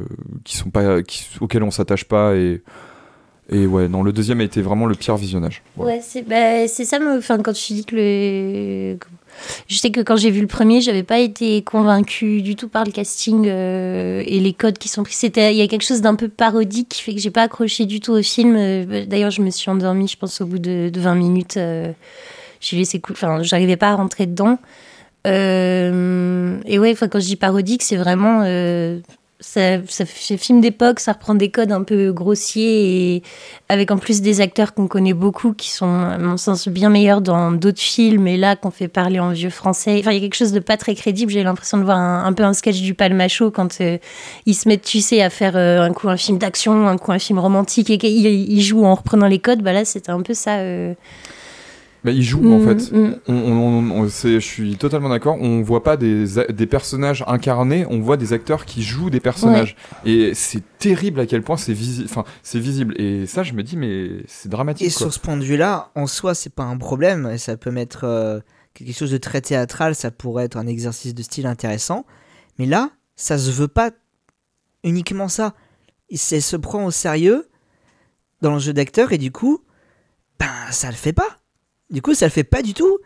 qui 0.44 0.56
sont 0.56 0.70
pas 0.70 1.00
auxquels 1.40 1.62
on 1.62 1.70
s'attache 1.70 2.04
pas 2.04 2.34
et 2.34 2.62
ouais 3.50 3.88
non 3.88 4.02
le 4.02 4.14
deuxième 4.14 4.40
a 4.40 4.44
été 4.44 4.62
vraiment 4.62 4.86
le 4.86 4.94
pire 4.94 5.16
visionnage 5.16 5.62
Ouais, 5.76 6.00
c'est 6.02 6.22
bah, 6.22 6.66
ça, 6.66 6.98
enfin, 7.18 7.38
quand 7.42 7.54
je 7.54 7.74
dis 7.74 7.84
que 7.84 7.96
le. 7.96 8.98
Je 9.68 9.76
sais 9.76 9.90
que 9.90 10.00
quand 10.00 10.16
j'ai 10.16 10.30
vu 10.30 10.40
le 10.40 10.46
premier, 10.46 10.80
j'avais 10.80 11.02
pas 11.02 11.18
été 11.18 11.62
convaincue 11.62 12.42
du 12.42 12.56
tout 12.56 12.68
par 12.68 12.84
le 12.84 12.92
casting 12.92 13.46
euh, 13.46 14.22
et 14.26 14.40
les 14.40 14.52
codes 14.52 14.78
qui 14.78 14.88
sont 14.88 15.02
pris. 15.02 15.16
Il 15.22 15.56
y 15.56 15.62
a 15.62 15.68
quelque 15.68 15.84
chose 15.84 16.00
d'un 16.00 16.14
peu 16.14 16.28
parodique 16.28 16.88
qui 16.88 17.02
fait 17.02 17.14
que 17.14 17.20
j'ai 17.20 17.30
pas 17.30 17.42
accroché 17.42 17.86
du 17.86 18.00
tout 18.00 18.12
au 18.12 18.22
film. 18.22 18.56
Euh, 18.56 19.04
D'ailleurs, 19.06 19.30
je 19.30 19.42
me 19.42 19.50
suis 19.50 19.70
endormie, 19.70 20.08
je 20.08 20.16
pense, 20.16 20.40
au 20.40 20.46
bout 20.46 20.58
de, 20.58 20.88
de 20.88 21.00
20 21.00 21.14
minutes. 21.14 21.56
euh, 21.56 21.92
j'ai 22.60 22.82
j'arrivais 23.42 23.76
pas 23.76 23.90
à 23.90 23.94
rentrer 23.96 24.26
dedans. 24.26 24.58
Et 25.26 26.78
ouais, 26.78 26.94
quand 26.94 27.20
je 27.20 27.26
dis 27.26 27.36
parodique, 27.36 27.82
c'est 27.82 27.96
vraiment. 27.96 28.42
Ça, 29.40 29.84
ça 29.86 30.04
film 30.06 30.60
d'époque, 30.60 31.00
ça 31.00 31.12
reprend 31.12 31.34
des 31.34 31.50
codes 31.50 31.72
un 31.72 31.82
peu 31.82 32.12
grossiers 32.12 33.16
et 33.16 33.22
avec 33.68 33.90
en 33.90 33.98
plus 33.98 34.22
des 34.22 34.40
acteurs 34.40 34.74
qu'on 34.74 34.86
connaît 34.86 35.12
beaucoup 35.12 35.52
qui 35.52 35.70
sont, 35.70 35.86
à 35.86 36.18
mon 36.18 36.36
sens, 36.36 36.68
bien 36.68 36.88
meilleurs 36.88 37.20
dans 37.20 37.50
d'autres 37.52 37.80
films 37.80 38.26
et 38.26 38.36
là 38.36 38.56
qu'on 38.56 38.70
fait 38.70 38.88
parler 38.88 39.18
en 39.18 39.30
vieux 39.30 39.50
français. 39.50 39.96
Enfin, 39.98 40.12
il 40.12 40.14
y 40.14 40.18
a 40.18 40.20
quelque 40.20 40.36
chose 40.36 40.52
de 40.52 40.60
pas 40.60 40.76
très 40.76 40.94
crédible. 40.94 41.32
J'ai 41.32 41.42
l'impression 41.42 41.78
de 41.78 41.84
voir 41.84 41.98
un, 41.98 42.32
peu 42.32 42.44
un 42.44 42.52
sketch 42.52 42.80
du 42.80 42.94
Palmacho 42.94 43.50
quand 43.50 43.80
euh, 43.80 43.98
ils 44.46 44.54
se 44.54 44.68
mettent, 44.68 44.84
tu 44.84 45.00
sais, 45.00 45.20
à 45.20 45.30
faire 45.30 45.56
euh, 45.56 45.82
un 45.82 45.92
coup 45.92 46.08
un 46.08 46.16
film 46.16 46.38
d'action, 46.38 46.86
un 46.86 46.96
coup 46.96 47.12
un 47.12 47.18
film 47.18 47.38
romantique 47.38 47.90
et 47.90 47.98
qu'ils 47.98 48.24
ils 48.26 48.62
jouent 48.62 48.84
en 48.84 48.94
reprenant 48.94 49.26
les 49.26 49.40
codes. 49.40 49.62
Bah 49.62 49.72
là, 49.72 49.84
c'était 49.84 50.10
un 50.10 50.22
peu 50.22 50.34
ça. 50.34 50.58
euh. 50.58 50.94
Bah, 52.04 52.10
il 52.10 52.22
joue 52.22 52.52
en 52.52 52.58
Mm, 52.58 52.66
fait. 52.78 52.92
mm. 52.92 53.16
On, 53.28 53.34
on- 53.34 53.90
on- 54.02 54.08
c'est- 54.10 54.34
je 54.34 54.38
suis 54.46 54.76
totalement 54.76 55.08
d'accord. 55.08 55.38
On 55.40 55.62
voit 55.62 55.82
pas 55.82 55.96
des, 55.96 56.38
a- 56.38 56.46
des 56.46 56.66
personnages 56.66 57.24
incarnés, 57.26 57.86
on 57.88 58.00
voit 58.00 58.18
des 58.18 58.32
acteurs 58.34 58.66
qui 58.66 58.82
jouent 58.82 59.08
des 59.10 59.20
personnages. 59.20 59.74
Et 60.04 60.34
c'est 60.34 60.62
terrible 60.78 61.20
à 61.20 61.26
quel 61.26 61.40
point 61.42 61.56
c'est 61.56 61.72
visi- 61.72 62.02
enfin, 62.04 62.24
c'est 62.42 62.58
visible. 62.58 62.94
Et 63.00 63.26
ça, 63.26 63.42
je 63.42 63.54
me 63.54 63.62
dis, 63.62 63.76
mais 63.78 64.22
c'est 64.28 64.50
dramatique. 64.50 64.86
Et 64.86 64.90
quoi. 64.90 64.98
sur 64.98 65.14
ce 65.14 65.18
point 65.18 65.38
de 65.38 65.44
vue-là, 65.44 65.90
en 65.94 66.06
soi, 66.06 66.34
c'est 66.34 66.54
pas 66.54 66.64
un 66.64 66.76
problème. 66.76 67.38
Ça 67.38 67.56
peut 67.56 67.70
mettre 67.70 68.04
euh, 68.04 68.40
quelque 68.74 68.92
chose 68.92 69.10
de 69.10 69.16
très 69.18 69.40
théâtral, 69.40 69.94
ça 69.94 70.10
pourrait 70.10 70.44
être 70.44 70.56
un 70.58 70.66
exercice 70.66 71.14
de 71.14 71.22
style 71.22 71.46
intéressant. 71.46 72.04
Mais 72.58 72.66
là, 72.66 72.90
ça 73.16 73.38
se 73.38 73.50
veut 73.50 73.68
pas 73.68 73.90
uniquement 74.82 75.28
ça. 75.28 75.54
Il 76.10 76.18
se 76.18 76.38
se 76.40 76.56
prend 76.56 76.84
au 76.84 76.90
sérieux 76.90 77.48
dans 78.42 78.52
le 78.52 78.58
jeu 78.58 78.74
d'acteur 78.74 79.12
et 79.12 79.18
du 79.18 79.32
coup, 79.32 79.62
ben, 80.38 80.50
ça 80.70 80.88
le 80.88 80.94
fait 80.96 81.14
pas. 81.14 81.38
Du 81.94 82.02
coup, 82.02 82.12
ça 82.12 82.26
le 82.26 82.32
fait 82.32 82.42
pas 82.42 82.60
du 82.60 82.74
tout. 82.74 82.98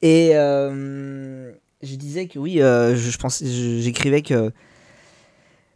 Et 0.00 0.36
euh, 0.36 1.52
je 1.82 1.96
disais 1.96 2.28
que 2.28 2.38
oui, 2.38 2.62
euh, 2.62 2.94
je, 2.94 3.18
pensais, 3.18 3.44
j'écrivais 3.46 4.22
que 4.22 4.52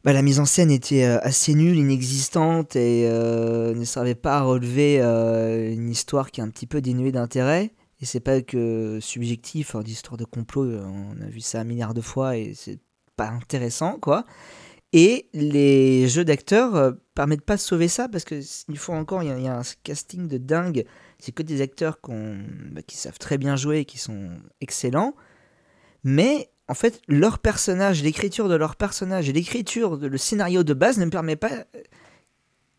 bah, 0.05 0.13
la 0.13 0.23
mise 0.23 0.39
en 0.39 0.45
scène 0.45 0.71
était 0.71 1.05
euh, 1.05 1.19
assez 1.23 1.55
nulle, 1.55 1.77
inexistante 1.77 2.77
et 2.77 3.09
ne 3.09 3.85
servait 3.85 4.15
pas 4.15 4.39
à 4.39 4.43
relever 4.43 5.01
une 5.01 5.91
histoire 5.91 6.31
qui 6.31 6.41
est 6.41 6.45
un 6.45 6.49
petit 6.49 6.69
peu 6.69 6.81
dénuée 6.81 7.11
d'intérêt. 7.11 7.73
Et 8.01 8.07
c'est 8.07 8.21
pas 8.21 8.41
que 8.43 8.99
subjectif, 9.01 9.75
hein, 9.75 9.81
d'histoire 9.81 10.17
de 10.17 10.25
complot, 10.25 10.71
on 10.71 11.21
a 11.21 11.29
vu 11.29 11.41
ça 11.41 11.61
un 11.61 11.65
milliard 11.65 11.95
de 11.95 12.01
fois 12.01 12.37
et 12.37 12.53
c'est 12.55 12.79
pas 13.17 13.29
intéressant, 13.29 13.99
quoi. 13.99 14.25
Et 14.93 15.29
les 15.33 16.07
jeux 16.07 16.25
d'acteurs 16.25 16.95
permettent 17.17 17.45
pas 17.45 17.57
de 17.57 17.61
sauver 17.61 17.89
ça 17.89 18.09
parce 18.09 18.25
que 18.25 18.41
il 18.69 18.79
faut 18.79 18.93
encore, 18.93 19.25
il 19.25 19.37
y, 19.37 19.43
y 19.43 19.49
a 19.49 19.59
un 19.59 19.63
casting 19.83 20.29
de 20.29 20.39
dingue. 20.39 20.85
C'est 21.19 21.33
que 21.33 21.43
des 21.43 21.61
acteurs 21.61 21.99
bah, 22.07 22.83
qui 22.87 22.97
savent 22.97 23.19
très 23.19 23.39
bien 23.39 23.57
jouer 23.57 23.79
et 23.79 23.85
qui 23.85 23.99
sont 23.99 24.31
excellents. 24.61 25.15
Mais 26.05 26.51
en 26.69 26.75
fait, 26.75 27.01
leur 27.09 27.39
personnage, 27.39 28.03
l'écriture 28.03 28.49
de 28.49 28.55
leur 28.55 28.77
personnage 28.77 29.29
et 29.29 29.33
l'écriture, 29.33 29.97
le 29.97 30.19
scénario 30.19 30.63
de 30.63 30.75
base 30.75 30.99
ne 30.99 31.07
permet 31.07 31.37
pas 31.37 31.53
euh, 31.53 31.81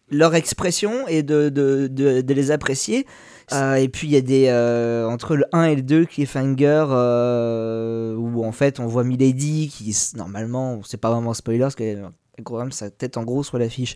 leur 0.10 0.36
expression 0.36 1.08
et 1.08 1.24
de, 1.24 2.24
les 2.28 2.52
apprécier. 2.52 3.06
Euh, 3.54 3.76
et 3.76 3.88
puis 3.88 4.08
il 4.08 4.14
y 4.14 4.18
a 4.18 4.22
des. 4.22 4.48
euh, 4.48 5.08
entre 5.08 5.36
le 5.36 5.46
1 5.54 5.64
et 5.66 5.76
le 5.78 5.82
2, 5.82 6.06
Cliffhanger, 6.06 6.86
euh, 6.90 8.16
où 8.16 8.44
en 8.44 8.52
fait 8.52 8.80
on 8.80 8.88
voit 8.88 9.04
Milady 9.04 9.70
qui, 9.70 9.96
normalement, 10.16 10.82
c'est 10.84 10.98
pas 10.98 11.12
vraiment 11.12 11.34
spoiler 11.34 11.60
parce 11.60 11.76
qu'elle 11.76 12.10
sa 12.72 12.90
tête 12.90 13.18
en 13.18 13.24
gros 13.24 13.44
sur 13.44 13.58
l'affiche. 13.58 13.96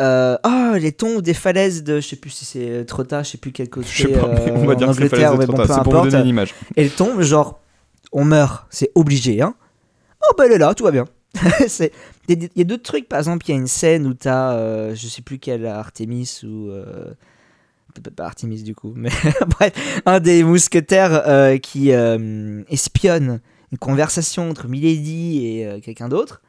Euh, 0.00 0.36
Ah, 0.42 0.74
les 0.78 0.92
tombes 0.92 1.22
des 1.22 1.34
falaises 1.34 1.82
de. 1.84 2.00
Je 2.00 2.06
sais 2.08 2.16
plus 2.16 2.30
si 2.30 2.44
c'est 2.44 2.84
Trotta, 2.86 3.22
je 3.22 3.30
sais 3.30 3.38
plus 3.38 3.52
quel 3.52 3.68
côté. 3.68 3.88
Je 3.90 4.02
sais 4.04 4.12
pas, 4.12 4.28
mais 4.28 4.50
on 4.52 4.64
va 4.66 4.72
euh, 4.72 4.74
dire 4.76 4.88
en 4.88 4.92
que 4.92 4.98
c'est 4.98 5.08
falaises 5.08 5.30
de 5.32 5.46
bon, 5.46 5.52
Trotta, 5.54 5.66
peu 5.66 5.72
c'est 5.74 5.82
pour 5.82 5.92
vous 5.94 6.10
donner 6.10 6.22
une 6.22 6.28
image. 6.28 6.54
Elle 6.76 6.90
tombe, 6.90 7.20
genre, 7.22 7.60
on 8.12 8.24
meurt, 8.24 8.66
c'est 8.70 8.90
obligé, 8.94 9.42
hein. 9.42 9.54
Oh, 10.22 10.34
bah 10.36 10.44
elle 10.46 10.52
est 10.52 10.58
là, 10.58 10.74
tout 10.74 10.84
va 10.84 10.90
bien. 10.90 11.04
C'est- 11.68 11.92
Il 12.28 12.48
y, 12.56 12.60
a- 12.60 12.64
d'autres 12.64 12.82
trucs, 12.82 13.08
par 13.08 13.18
exemple, 13.18 13.44
il 13.48 13.52
y 13.52 13.54
a 13.54 13.60
une 13.60 13.66
scène 13.68 14.06
où 14.06 14.14
t'as, 14.14 14.52
euh, 14.54 14.94
je 14.94 15.06
sais 15.08 15.22
plus 15.22 15.38
quelle 15.38 15.64
Artemis 15.66 16.40
ou. 16.44 16.70
euh, 16.70 17.12
pas 18.16 18.24
Artemis 18.24 18.62
du 18.62 18.74
coup, 18.76 18.92
mais 18.94 19.08
bref, 19.58 19.72
un 20.06 20.20
des 20.20 20.44
mousquetaires 20.44 21.22
euh, 21.26 21.58
qui 21.58 21.90
euh, 21.92 22.62
espionne 22.68 23.40
une 23.72 23.78
conversation 23.78 24.48
entre 24.50 24.68
Milady 24.68 25.46
et 25.46 25.66
euh, 25.66 25.80
quelqu'un 25.80 26.08
d'autre. 26.08 26.40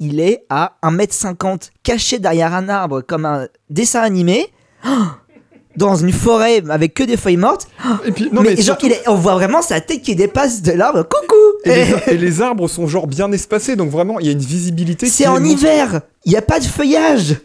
Il 0.00 0.20
est 0.20 0.44
à 0.50 0.76
1m50, 0.82 1.70
caché 1.82 2.18
derrière 2.18 2.52
un 2.54 2.68
arbre 2.68 3.00
comme 3.00 3.24
un 3.24 3.46
dessin 3.70 4.00
animé. 4.02 4.48
Oh 4.86 4.88
dans 5.76 5.96
une 5.96 6.12
forêt 6.12 6.62
avec 6.70 6.94
que 6.94 7.02
des 7.02 7.16
feuilles 7.16 7.36
mortes. 7.36 7.66
Et 8.04 8.12
puis, 8.12 8.28
non, 8.32 8.42
mais, 8.42 8.50
mais 8.50 8.56
genre, 8.56 8.64
surtout- 8.78 8.86
il 8.86 8.92
est- 8.92 9.08
on 9.08 9.16
voit 9.16 9.34
vraiment 9.34 9.60
sa 9.60 9.80
tête 9.80 10.02
qui 10.02 10.14
dépasse 10.14 10.62
de 10.62 10.70
l'arbre. 10.70 11.02
Coucou 11.02 11.34
Et 11.64 11.74
les, 11.84 11.94
et 12.14 12.16
les 12.16 12.42
arbres 12.42 12.68
sont 12.68 12.86
genre 12.86 13.08
bien 13.08 13.32
espacés, 13.32 13.74
donc 13.74 13.90
vraiment 13.90 14.20
il 14.20 14.26
y 14.26 14.28
a 14.28 14.32
une 14.32 14.38
visibilité. 14.38 15.06
C'est 15.08 15.24
est 15.24 15.26
en 15.26 15.42
hiver. 15.42 16.02
Il 16.26 16.30
n'y 16.30 16.36
a 16.38 16.42
pas 16.42 16.60
de 16.60 16.64
feuillage. 16.64 17.36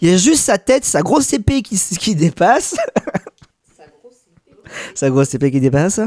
Il 0.00 0.08
y 0.10 0.14
a 0.14 0.16
juste 0.16 0.44
sa 0.44 0.58
tête, 0.58 0.84
sa 0.84 1.02
grosse 1.02 1.32
épée 1.32 1.62
qui, 1.62 1.76
qui 1.98 2.14
dépasse. 2.14 2.76
sa 4.94 5.10
grosse 5.10 5.34
épée 5.34 5.50
qui 5.50 5.60
dépasse. 5.60 6.00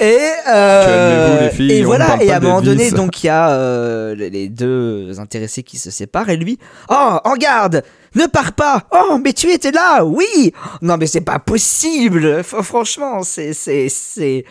Et, 0.00 0.18
euh, 0.48 1.50
filles, 1.50 1.72
et 1.72 1.82
voilà. 1.82 2.22
Et 2.22 2.30
à 2.30 2.36
un 2.36 2.40
moment 2.40 2.60
donné, 2.60 2.90
donc 2.90 3.22
il 3.22 3.26
y 3.26 3.30
a 3.30 3.50
euh, 3.50 4.14
les- 4.14 4.48
deux 4.48 5.18
intéressés 5.20 5.62
qui 5.62 5.78
se 5.78 5.90
séparent 5.90 6.28
et 6.30 6.36
lui, 6.36 6.58
oh, 6.90 7.18
en 7.24 7.34
garde, 7.36 7.82
ne 8.14 8.26
pars 8.26 8.52
pas. 8.52 8.84
Oh, 8.92 9.18
mais 9.22 9.32
tu 9.32 9.50
étais 9.50 9.70
là, 9.72 10.04
oui. 10.04 10.52
Non, 10.82 10.96
mais 10.96 11.06
c'est 11.06 11.20
pas 11.20 11.38
possible. 11.38 12.42
Franchement, 12.42 13.22
c'est, 13.22 13.52
c'est, 13.52 13.88
c'est. 13.88 14.44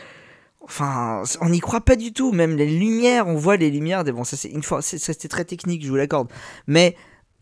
Enfin, 0.62 1.22
on 1.42 1.50
n'y 1.50 1.60
croit 1.60 1.82
pas 1.82 1.96
du 1.96 2.12
tout. 2.12 2.32
Même 2.32 2.56
les 2.58 2.66
lumières, 2.66 3.28
on 3.28 3.36
voit 3.36 3.56
les 3.56 3.70
lumières. 3.70 4.04
Des... 4.04 4.12
Bon, 4.12 4.24
ça 4.24 4.36
c'est 4.36 4.48
une 4.50 4.64
fois, 4.64 4.82
c'est- 4.82 4.98
c'était 4.98 5.28
très 5.28 5.46
technique, 5.46 5.84
je 5.84 5.90
vous 5.90 5.96
l'accorde. 5.96 6.28
Mais 6.68 6.96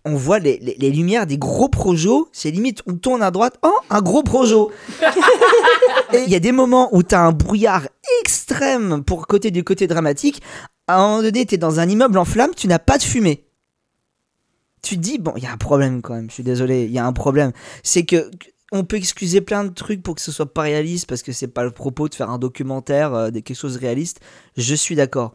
on 0.05 0.15
voit 0.15 0.39
les, 0.39 0.57
les- 0.59 0.75
les 0.77 0.89
lumières 0.91 1.25
des 1.27 1.37
gros 1.37 1.69
projos. 1.69 2.27
C'est 2.33 2.51
limite, 2.51 2.81
on 2.87 2.95
tourne 2.95 3.21
à 3.23 3.31
droite. 3.31 3.57
Oh, 3.63 3.73
un 3.89 4.01
gros 4.01 4.23
projo. 4.23 4.71
Et 6.13 6.23
il 6.25 6.29
y 6.29 6.35
a 6.35 6.39
des 6.39 6.51
moments 6.51 6.89
où 6.95 7.03
t'as 7.03 7.21
un 7.21 7.31
brouillard 7.31 7.87
extrême 8.21 9.03
pour 9.03 9.27
côté 9.27 9.49
du 9.51 9.63
côté 9.63 9.87
dramatique. 9.87 10.41
À 10.87 10.97
un 10.97 11.07
moment 11.07 11.21
donné, 11.23 11.45
t'es 11.45 11.57
dans 11.57 11.79
un 11.79 11.87
immeuble 11.87 12.17
en 12.17 12.25
flammes, 12.25 12.51
tu 12.55 12.67
n'as 12.67 12.79
pas 12.79 12.97
de 12.97 13.03
fumée. 13.03 13.45
Tu 14.81 14.97
te 14.97 15.01
dis, 15.01 15.17
bon, 15.17 15.33
il 15.37 15.43
y 15.43 15.47
a 15.47 15.51
un 15.53 15.57
problème 15.57 16.01
quand 16.01 16.13
même, 16.13 16.29
je 16.29 16.33
suis 16.35 16.43
désolé, 16.43 16.83
il 16.83 16.91
y 16.91 16.99
a 16.99 17.05
un 17.05 17.13
problème. 17.13 17.53
C'est 17.83 18.03
que 18.03 18.29
on 18.73 18.83
peut 18.83 18.97
excuser 18.97 19.39
plein 19.39 19.63
de 19.63 19.69
trucs 19.69 20.01
pour 20.03 20.15
que 20.15 20.21
ce 20.21 20.31
soit 20.31 20.51
pas 20.51 20.63
réaliste 20.63 21.07
parce 21.07 21.21
que 21.23 21.31
c'est 21.31 21.47
pas 21.47 21.63
le 21.63 21.71
propos 21.71 22.09
de 22.09 22.15
faire 22.15 22.29
un 22.31 22.39
documentaire, 22.39 23.13
euh, 23.13 23.29
de 23.29 23.39
quelque 23.39 23.55
chose 23.57 23.75
de 23.75 23.79
réaliste. 23.79 24.19
Je 24.57 24.73
suis 24.75 24.95
d'accord. 24.95 25.33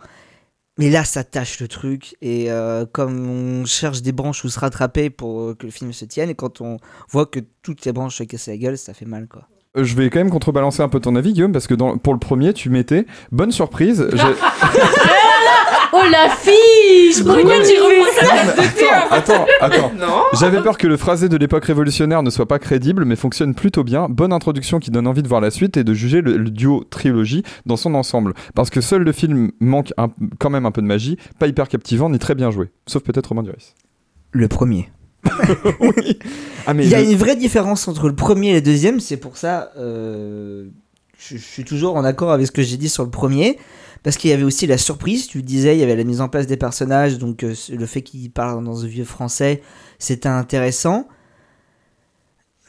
Mais 0.79 0.91
là, 0.91 1.05
ça 1.05 1.25
tâche 1.25 1.61
le 1.61 1.69
truc. 1.69 2.17
Et 2.23 2.51
euh, 2.51 2.87
comme 2.91 3.29
on 3.29 3.65
cherche 3.67 4.01
des 4.03 4.13
branches 4.13 4.45
où 4.45 4.49
se 4.49 4.59
rattraper 4.61 5.11
pour 5.11 5.41
euh, 5.41 5.55
que 5.59 5.67
le 5.67 5.73
film 5.73 5.93
se 5.93 6.05
tienne, 6.05 6.31
et 6.31 6.35
quand 6.35 6.61
on 6.61 6.79
voit 7.11 7.27
que 7.27 7.41
toutes 7.63 7.85
les 7.85 7.93
branches 7.93 8.17
se 8.19 8.23
cassent 8.25 8.47
la 8.49 8.57
gueule, 8.57 8.79
ça 8.79 8.95
fait 8.95 9.05
mal, 9.07 9.27
quoi. 9.29 9.43
Euh, 9.77 9.85
Je 9.85 9.95
vais 9.97 10.09
quand 10.09 10.19
même 10.21 10.31
contrebalancer 10.31 10.81
un 10.83 10.89
peu 10.89 11.01
ton 11.01 11.15
avis, 11.17 11.33
Guillaume, 11.35 11.53
parce 11.53 11.67
que 11.67 11.75
dans- 11.75 11.99
pour 11.99 12.13
le 12.15 12.19
premier, 12.19 12.53
tu 12.55 12.71
mettais 12.71 13.05
bonne 13.33 13.53
surprise. 13.53 14.09
Oh 15.93 16.03
la 16.11 16.29
fille 16.31 17.23
Pourquoi 17.25 17.61
tu 17.61 17.75
ça 18.21 19.07
Attends, 19.11 19.47
attends. 19.61 19.93
Non. 19.99 20.23
J'avais 20.39 20.61
peur 20.63 20.77
que 20.79 20.87
le 20.87 20.97
phrasé 20.97 21.29
de 21.29 21.37
l'époque 21.37 21.65
révolutionnaire 21.65 22.23
ne 22.23 22.31
soit 22.31 22.47
pas 22.47 22.59
crédible, 22.59 23.05
mais 23.05 23.17
fonctionne 23.17 23.55
plutôt 23.55 23.85
bien. 23.85 24.07
Bonne 24.09 24.33
introduction 24.33 24.79
qui 24.79 24.91
donne 24.91 25.07
envie 25.07 25.23
de 25.23 25.29
voir 25.29 25.41
la 25.41 25.51
suite 25.51 25.77
et 25.77 25.85
de 25.85 25.95
juger 25.95 26.21
le, 26.21 26.37
le 26.37 26.51
duo 26.51 26.85
trilogie 26.89 27.43
dans 27.67 27.77
son 27.77 27.95
ensemble. 27.95 28.35
Parce 28.55 28.71
que 28.71 28.81
seul 28.81 29.03
le 29.03 29.13
film 29.13 29.51
manque 29.61 29.93
un- 29.97 30.11
quand 30.39 30.51
même 30.51 30.67
un 30.67 30.71
peu 30.71 30.83
de 30.83 30.87
magie, 30.87 31.17
pas 31.39 31.47
hyper 31.47 31.69
captivant 31.69 32.11
ni 32.11 32.19
très 32.19 32.35
bien 32.35 32.51
joué. 32.51 32.69
Sauf 32.87 33.03
peut-être 33.03 33.29
Romain 33.29 33.43
Duris. 33.43 33.75
Le 34.33 34.49
premier. 34.49 34.91
Ah, 36.67 36.75
mais 36.75 36.85
Il 36.85 36.91
y 36.91 36.95
a 36.95 37.01
le- 37.03 37.11
une 37.11 37.17
vraie 37.17 37.37
différence 37.37 37.89
entre 37.89 38.09
le 38.09 38.15
premier 38.15 38.51
et 38.51 38.55
le 38.55 38.61
deuxième, 38.61 39.01
c'est 39.01 39.17
pour 39.17 39.37
ça 39.39 39.71
euh, 39.79 40.67
je, 41.19 41.37
je 41.37 41.43
suis 41.43 41.65
toujours 41.65 41.97
en 41.97 42.05
accord 42.05 42.31
avec 42.31 42.47
ce 42.47 42.53
que 42.53 42.63
j'ai 42.63 42.77
dit 42.77 42.89
sur 42.91 43.05
le 43.05 43.11
premier, 43.11 43.59
parce 44.03 44.17
qu'il 44.17 44.31
y 44.31 44.33
avait 44.33 44.45
aussi 44.45 44.67
la 44.67 44.79
surprise, 44.79 45.27
tu 45.27 45.39
le 45.39 45.45
disais, 45.45 45.77
il 45.77 45.81
y 45.81 45.83
avait 45.83 45.97
la 45.97 46.05
mise 46.05 46.21
en 46.21 46.29
place 46.29 46.47
des 46.47 46.57
personnages, 46.57 47.19
donc 47.19 47.43
euh, 47.43 47.55
le 47.71 47.87
fait 47.87 48.03
qu'ils 48.03 48.31
parlent 48.31 48.65
dans 48.65 48.85
un 48.85 48.89
vieux 48.89 49.05
français, 49.05 49.63
c'était 49.99 50.29
intéressant. 50.29 51.09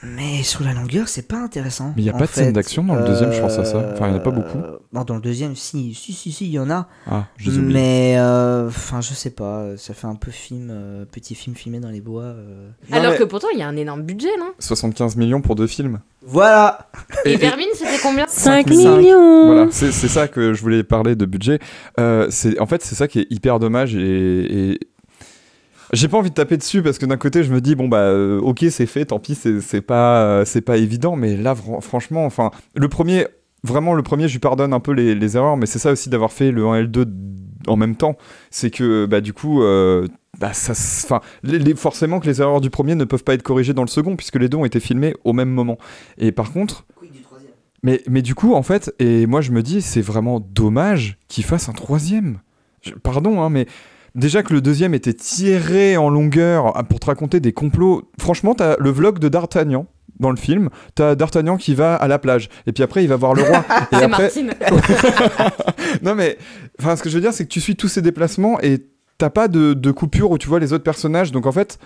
Mais 0.02 0.44
sur 0.44 0.64
la 0.64 0.74
longueur, 0.74 1.10
c'est 1.10 1.28
pas 1.28 1.38
intéressant. 1.38 1.94
Mais 1.98 2.04
il 2.04 2.06
y 2.06 2.10
a 2.10 2.14
pas 2.14 2.26
de 2.26 2.32
scène 2.32 2.54
d'action 2.54 2.84
dans 2.86 2.96
le 2.96 3.04
deuxième, 3.04 3.34
je 3.34 3.42
pense 3.42 3.58
à 3.58 3.66
ça. 3.66 3.92
Enfin, 3.94 4.08
il 4.08 4.12
y 4.12 4.14
en 4.14 4.18
a 4.18 4.22
pas 4.22 4.32
beaucoup. 4.32 4.58
Euh, 4.58 4.78
Non, 4.94 5.04
dans 5.04 5.16
le 5.16 5.22
deuxième, 5.22 5.58
si, 5.58 5.94
si, 5.94 6.14
si, 6.14 6.32
si, 6.32 6.46
il 6.46 6.52
y 6.52 6.60
en 6.60 6.70
a. 6.70 6.88
Ah, 7.06 7.26
je 7.36 7.52
les 7.52 7.58
oublie. 7.58 7.74
Mais, 7.74 8.16
euh, 8.18 8.68
enfin, 8.70 9.02
je 9.02 9.14
sais 9.14 9.30
pas, 9.30 9.76
ça 9.76 9.94
fait 9.94 10.08
un 10.08 10.16
peu 10.16 10.32
film, 10.32 10.70
euh, 10.72 11.04
petit 11.04 11.36
film 11.36 11.54
filmé 11.56 11.82
dans 11.82 11.90
les 11.90 12.00
bois. 12.00 12.24
euh. 12.24 12.70
Alors 12.94 13.12
mais- 13.12 13.18
que 13.18 13.24
pourtant, 13.26 13.50
il 13.54 13.60
y 13.60 13.62
a 13.62 13.68
un 13.68 13.76
énorme 13.76 14.04
budget, 14.04 14.30
non? 14.40 14.52
75 14.60 15.18
millions 15.18 15.42
pour 15.42 15.56
deux 15.56 15.68
films. 15.68 16.00
Voilà 16.26 16.90
Et, 17.26 17.36
Vermine, 17.38 17.68
c'était 17.74 17.98
combien? 18.02 18.26
5 18.28 18.68
Cinq. 18.68 18.70
millions 18.70 19.46
Voilà, 19.48 19.68
c'est 19.72 19.92
ça 19.92 20.28
que 20.28 20.54
je 20.54 20.62
voulais 20.62 20.84
parler 20.84 21.16
de 21.16 21.26
budget. 21.26 21.60
Euh, 22.00 22.28
c'est 22.30 22.60
en 22.60 22.66
fait 22.66 22.82
c'est 22.84 22.96
ça 22.96 23.08
qui 23.08 23.20
est 23.20 23.28
hyper 23.30 23.58
dommage 23.60 23.96
et, 23.96 24.72
et- 24.72 24.80
j'ai 25.94 26.08
pas 26.08 26.18
envie 26.18 26.30
de 26.30 26.36
taper 26.36 26.58
dessus 26.58 26.82
parce 26.82 26.98
que 26.98 27.06
d'un 27.06 27.18
côté 27.18 27.44
je 27.44 27.52
me 27.54 27.62
dis 27.62 27.76
bon 27.76 27.88
bah 27.88 28.00
euh, 28.00 28.40
ok 28.40 28.66
c'est 28.70 28.86
fait, 28.86 29.06
tant 29.06 29.20
pis 29.20 29.36
c'est 29.36 29.82
pas 29.82 30.22
euh, 30.24 30.46
c'est 30.46 30.62
pas 30.62 30.78
évident, 30.78 31.16
mais 31.16 31.36
là 31.38 31.56
fran- 31.56 31.82
franchement 31.82 32.26
enfin 32.26 32.52
le 32.76 32.88
premier 32.90 33.28
vraiment 33.64 33.94
le 33.94 34.04
premier 34.04 34.28
je 34.28 34.34
lui 34.34 34.40
pardonne 34.40 34.74
un 34.74 34.80
peu 34.80 34.92
les, 34.92 35.16
les 35.16 35.38
erreurs, 35.38 35.58
mais 35.58 35.66
c'est 35.66 35.80
ça 35.80 35.92
aussi 35.92 36.10
d'avoir 36.10 36.32
fait 36.32 36.52
le 36.52 36.66
1 36.66 36.76
et 36.76 36.82
le 36.82 36.88
2 36.88 37.06
en 37.68 37.76
même 37.76 37.96
temps, 37.96 38.18
c'est 38.52 38.70
que 38.72 39.06
bah 39.06 39.20
du 39.22 39.34
coup 39.34 39.62
euh, 39.64 40.08
bah, 40.40 40.54
ça, 40.54 40.72
enfin, 40.74 41.20
les- 41.44 41.60
les- 41.60 41.76
forcément 41.76 42.20
que 42.22 42.28
les 42.28 42.40
erreurs 42.40 42.62
du 42.62 42.70
premier 42.70 42.96
ne 42.96 43.04
peuvent 43.04 43.24
pas 43.24 43.34
être 43.34 43.44
corrigées 43.44 43.74
dans 43.74 43.82
le 43.84 43.90
second 43.90 44.16
puisque 44.16 44.36
les 44.38 44.48
deux 44.48 44.58
ont 44.58 44.64
été 44.66 44.80
filmés 44.80 45.14
au 45.26 45.34
même 45.34 45.50
moment. 45.50 45.78
Et 46.18 46.32
par 46.32 46.54
contre, 46.54 46.86
mais, 47.84 48.02
mais 48.10 48.22
du 48.22 48.36
coup, 48.36 48.54
en 48.54 48.64
fait, 48.64 48.94
et 49.00 49.26
moi 49.26 49.42
je 49.42 49.52
me 49.52 49.62
dis, 49.62 49.82
c'est 49.82 50.02
vraiment 50.02 50.40
dommage 50.40 51.18
qu'il 51.28 51.44
fasse 51.44 51.68
un 51.68 51.74
troisième. 51.74 52.40
Je- 52.82 52.94
pardon, 52.94 53.42
hein, 53.42 53.50
mais 53.50 53.66
déjà 54.16 54.44
que 54.44 54.54
le 54.54 54.62
deuxième 54.62 54.94
était 54.94 55.14
tiré 55.14 55.98
en 55.98 56.10
longueur 56.10 56.74
ah, 56.76 56.84
pour 56.84 57.00
te 57.00 57.06
raconter 57.06 57.40
des 57.40 57.54
complots. 57.54 58.10
Franchement, 58.20 58.56
t'as 58.56 58.76
le 58.80 58.90
vlog 58.90 59.20
de 59.20 59.30
D'Artagnan 59.30 59.88
dans 60.20 60.32
le 60.32 60.38
film. 60.38 60.70
T'as 60.96 61.16
D'Artagnan 61.16 61.58
qui 61.58 61.76
va 61.76 61.96
à 61.96 62.08
la 62.08 62.20
plage. 62.20 62.50
Et 62.68 62.72
puis 62.72 62.84
après, 62.84 63.04
il 63.04 63.08
va 63.08 63.16
voir 63.16 63.34
le 63.34 63.44
roi. 63.44 63.66
et 63.92 63.96
C'est 63.96 64.04
après... 64.04 64.24
Martine. 64.24 64.54
non, 66.04 66.16
mais 66.16 66.38
enfin, 66.80 66.96
ce 66.96 67.04
que 67.04 67.10
je 67.10 67.16
veux 67.16 67.22
dire, 67.22 67.34
c'est 67.34 67.46
que 67.46 67.50
tu 67.50 67.62
suis 67.62 67.76
tous 67.76 67.88
ces 67.88 68.02
déplacements 68.02 68.60
et 68.62 68.86
t'as 69.18 69.30
pas 69.30 69.48
de, 69.48 69.74
de 69.74 69.92
coupure 69.92 70.32
où 70.32 70.38
tu 70.38 70.48
vois 70.48 70.60
les 70.60 70.74
autres 70.74 70.84
personnages. 70.84 71.32
Donc 71.32 71.46
en 71.46 71.52
fait. 71.52 71.80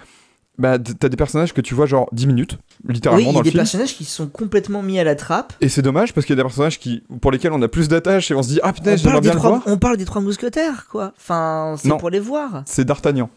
Bah, 0.59 0.77
t'as 0.77 1.09
des 1.09 1.17
personnages 1.17 1.51
que 1.51 1.61
tu 1.61 1.73
vois 1.73 1.87
genre 1.87 2.07
10 2.11 2.27
minutes, 2.27 2.57
Oui, 2.87 2.93
littéralement 2.93 3.21
il 3.25 3.29
y 3.31 3.33
dans 3.33 3.39
a 3.39 3.41
le 3.41 3.43
des 3.45 3.49
film. 3.51 3.59
personnages 3.61 3.95
qui 3.95 4.05
sont 4.05 4.27
complètement 4.27 4.83
mis 4.83 4.99
à 4.99 5.03
la 5.03 5.15
trappe. 5.15 5.53
Et 5.61 5.67
c'est 5.69 5.81
dommage 5.81 6.13
parce 6.13 6.27
qu'il 6.27 6.35
y 6.35 6.39
a 6.39 6.43
des 6.43 6.47
personnages 6.47 6.77
qui, 6.79 7.01
pour 7.21 7.31
lesquels 7.31 7.53
on 7.53 7.61
a 7.63 7.67
plus 7.67 7.87
d'attache 7.87 8.29
et 8.29 8.35
on 8.35 8.43
se 8.43 8.49
dit 8.49 8.59
ah 8.61 8.71
putain 8.71 8.93
On 8.93 8.97
j'aimerais 8.97 9.11
parle, 9.13 9.21
des 9.23 9.27
bien 9.29 9.33
le 9.33 9.39
trois, 9.39 9.49
voir. 9.49 9.63
on 9.65 9.77
parle 9.77 9.97
des 9.97 10.05
trois 10.05 10.21
mousquetaires, 10.21 10.85
quoi. 10.91 11.11
Enfin, 11.17 11.75
c'est 11.79 11.89
pour 11.97 12.11
les 12.11 12.19
voir. 12.19 12.61
C'est 12.67 12.85
D'Artagnan. 12.85 13.29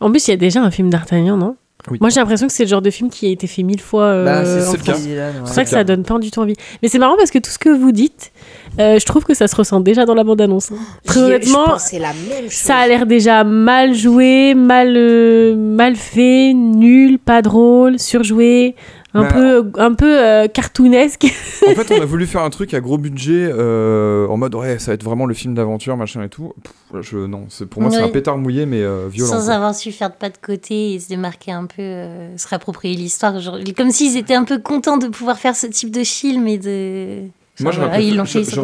En 0.00 0.10
plus, 0.10 0.26
il 0.26 0.30
y 0.32 0.34
a 0.34 0.36
déjà 0.36 0.62
un 0.62 0.70
film 0.72 0.90
d'Artagnan, 0.90 1.36
non? 1.36 1.56
Oui. 1.90 1.98
Moi, 2.00 2.08
j'ai 2.08 2.20
l'impression 2.20 2.46
que 2.46 2.52
c'est 2.52 2.62
le 2.64 2.68
genre 2.70 2.80
de 2.82 2.90
film 2.90 3.10
qui 3.10 3.26
a 3.26 3.30
été 3.30 3.46
fait 3.46 3.62
mille 3.62 3.80
fois. 3.80 4.04
euh, 4.04 4.24
Bah, 4.24 4.44
c'est 4.44 4.62
ce 4.62 4.70
ouais. 4.70 5.38
pour 5.40 5.48
ça 5.48 5.64
que 5.64 5.70
ça 5.70 5.84
donne 5.84 6.02
pas 6.02 6.18
du 6.18 6.30
tout 6.30 6.40
envie. 6.40 6.54
Mais 6.82 6.88
c'est 6.88 6.98
marrant 6.98 7.16
parce 7.16 7.30
que 7.30 7.38
tout 7.38 7.50
ce 7.50 7.58
que 7.58 7.68
vous 7.68 7.92
dites, 7.92 8.32
euh, 8.80 8.98
je 8.98 9.04
trouve 9.04 9.24
que 9.24 9.34
ça 9.34 9.48
se 9.48 9.54
ressent 9.56 9.80
déjà 9.80 10.06
dans 10.06 10.14
la 10.14 10.24
bande-annonce. 10.24 10.72
hein. 10.72 10.76
Très 11.04 11.20
honnêtement, 11.20 11.66
la 11.66 12.12
même 12.12 12.44
chose. 12.44 12.52
ça 12.52 12.76
a 12.76 12.86
l'air 12.88 13.04
déjà 13.06 13.44
mal 13.44 13.94
joué, 13.94 14.54
mal, 14.54 14.94
euh, 14.96 15.54
mal 15.56 15.94
fait, 15.96 16.52
nul, 16.54 17.18
pas 17.18 17.42
drôle, 17.42 17.98
surjoué, 17.98 18.74
un 19.16 19.22
Bah, 19.22 19.28
peu, 19.32 19.70
un 19.78 19.94
peu 19.94 20.18
euh, 20.20 20.48
cartoonesque. 20.48 21.24
En 21.66 21.70
fait, 21.74 21.94
on 21.96 22.02
a 22.02 22.04
voulu 22.04 22.26
faire 22.26 22.42
un 22.42 22.50
truc 22.50 22.74
à 22.74 22.80
gros 22.80 22.98
budget 22.98 23.48
euh, 23.50 24.26
en 24.26 24.36
mode 24.36 24.54
ouais, 24.56 24.78
ça 24.78 24.90
va 24.90 24.94
être 24.94 25.04
vraiment 25.04 25.26
le 25.26 25.34
film 25.34 25.54
d'aventure, 25.54 25.96
machin 25.96 26.22
et 26.24 26.28
tout. 26.28 26.52
Pff, 26.62 27.00
je, 27.02 27.18
non, 27.18 27.46
pour 27.70 27.80
moi 27.82 27.90
c'est 27.90 28.02
un 28.02 28.08
pétard 28.08 28.36
mouillé 28.38 28.66
mais 28.66 28.82
euh, 28.82 29.06
violent. 29.08 29.30
Sans 29.30 29.44
quoi. 29.46 29.54
avoir 29.54 29.74
su 29.74 29.92
faire 29.92 30.10
de 30.10 30.16
pas 30.16 30.30
de 30.30 30.36
côté 30.40 30.94
et 30.94 31.00
se 31.00 31.08
démarquer 31.08 31.52
un 31.52 31.66
peu, 31.66 31.80
euh, 31.82 32.36
se 32.36 32.48
réapproprier 32.48 32.94
l'histoire. 32.96 33.34
Comme 33.76 33.90
s'ils 33.90 34.16
étaient 34.16 34.34
un 34.34 34.44
peu 34.44 34.58
contents 34.58 34.98
de 34.98 35.06
pouvoir 35.08 35.38
faire 35.38 35.54
ce 35.56 35.66
type 35.68 35.90
de 35.90 36.02
film 36.04 36.46
et 36.48 36.58
de. 36.58 37.20
Moi, 37.60 37.70
j'aurais 37.70 37.88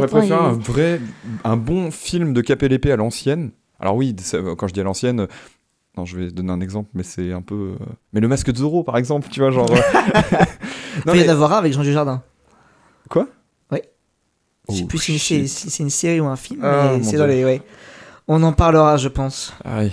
préféré, 0.08 0.34
un 0.34 0.52
vrai, 0.52 1.00
un 1.44 1.56
bon 1.56 1.92
film 1.92 2.32
de 2.32 2.40
Cap 2.40 2.60
et 2.64 2.68
l'épée 2.68 2.90
à 2.90 2.96
l'ancienne. 2.96 3.50
Alors 3.78 3.94
oui, 3.94 4.14
c'est- 4.20 4.38
quand 4.58 4.66
je 4.66 4.74
dis 4.74 4.80
à 4.80 4.82
l'ancienne, 4.82 5.20
euh, 5.20 5.26
non, 6.00 6.04
je 6.06 6.16
vais 6.18 6.30
donner 6.30 6.50
un 6.52 6.60
exemple, 6.60 6.88
mais 6.94 7.02
c'est 7.02 7.32
un 7.32 7.42
peu. 7.42 7.76
euh, 7.80 7.84
Mais 8.12 8.20
le 8.20 8.28
masque 8.28 8.50
de 8.50 8.56
Zorro, 8.56 8.82
par 8.82 8.96
exemple, 8.96 9.28
tu 9.30 9.40
vois, 9.40 9.50
genre. 9.50 9.70
euh, 9.70 9.76
Il 10.96 11.02
non, 11.06 11.12
peut 11.12 11.18
y 11.18 11.26
en 11.28 11.32
avoir 11.32 11.52
un 11.52 11.58
avec 11.58 11.72
Jean 11.72 11.82
Dujardin. 11.82 12.22
Quoi? 13.08 13.26
Oui. 13.70 13.78
Je 14.68 14.74
sais 14.76 14.80
Oh, 14.84 14.86
plus 14.86 14.98
si 14.98 15.18
c'est 15.18 15.46
si 15.46 15.70
c'est 15.70 15.82
une 15.82 15.90
série 15.90 16.20
ou 16.20 16.26
un 16.26 16.36
film, 16.36 16.60
Ah, 16.64 16.94
mais 16.96 17.02
c'est 17.02 17.16
dans 17.16 17.26
les. 17.26 17.44
Ouais. 17.44 17.60
On 18.28 18.42
en 18.42 18.52
parlera, 18.52 18.96
je 18.96 19.08
pense. 19.08 19.52
Aïe. 19.64 19.92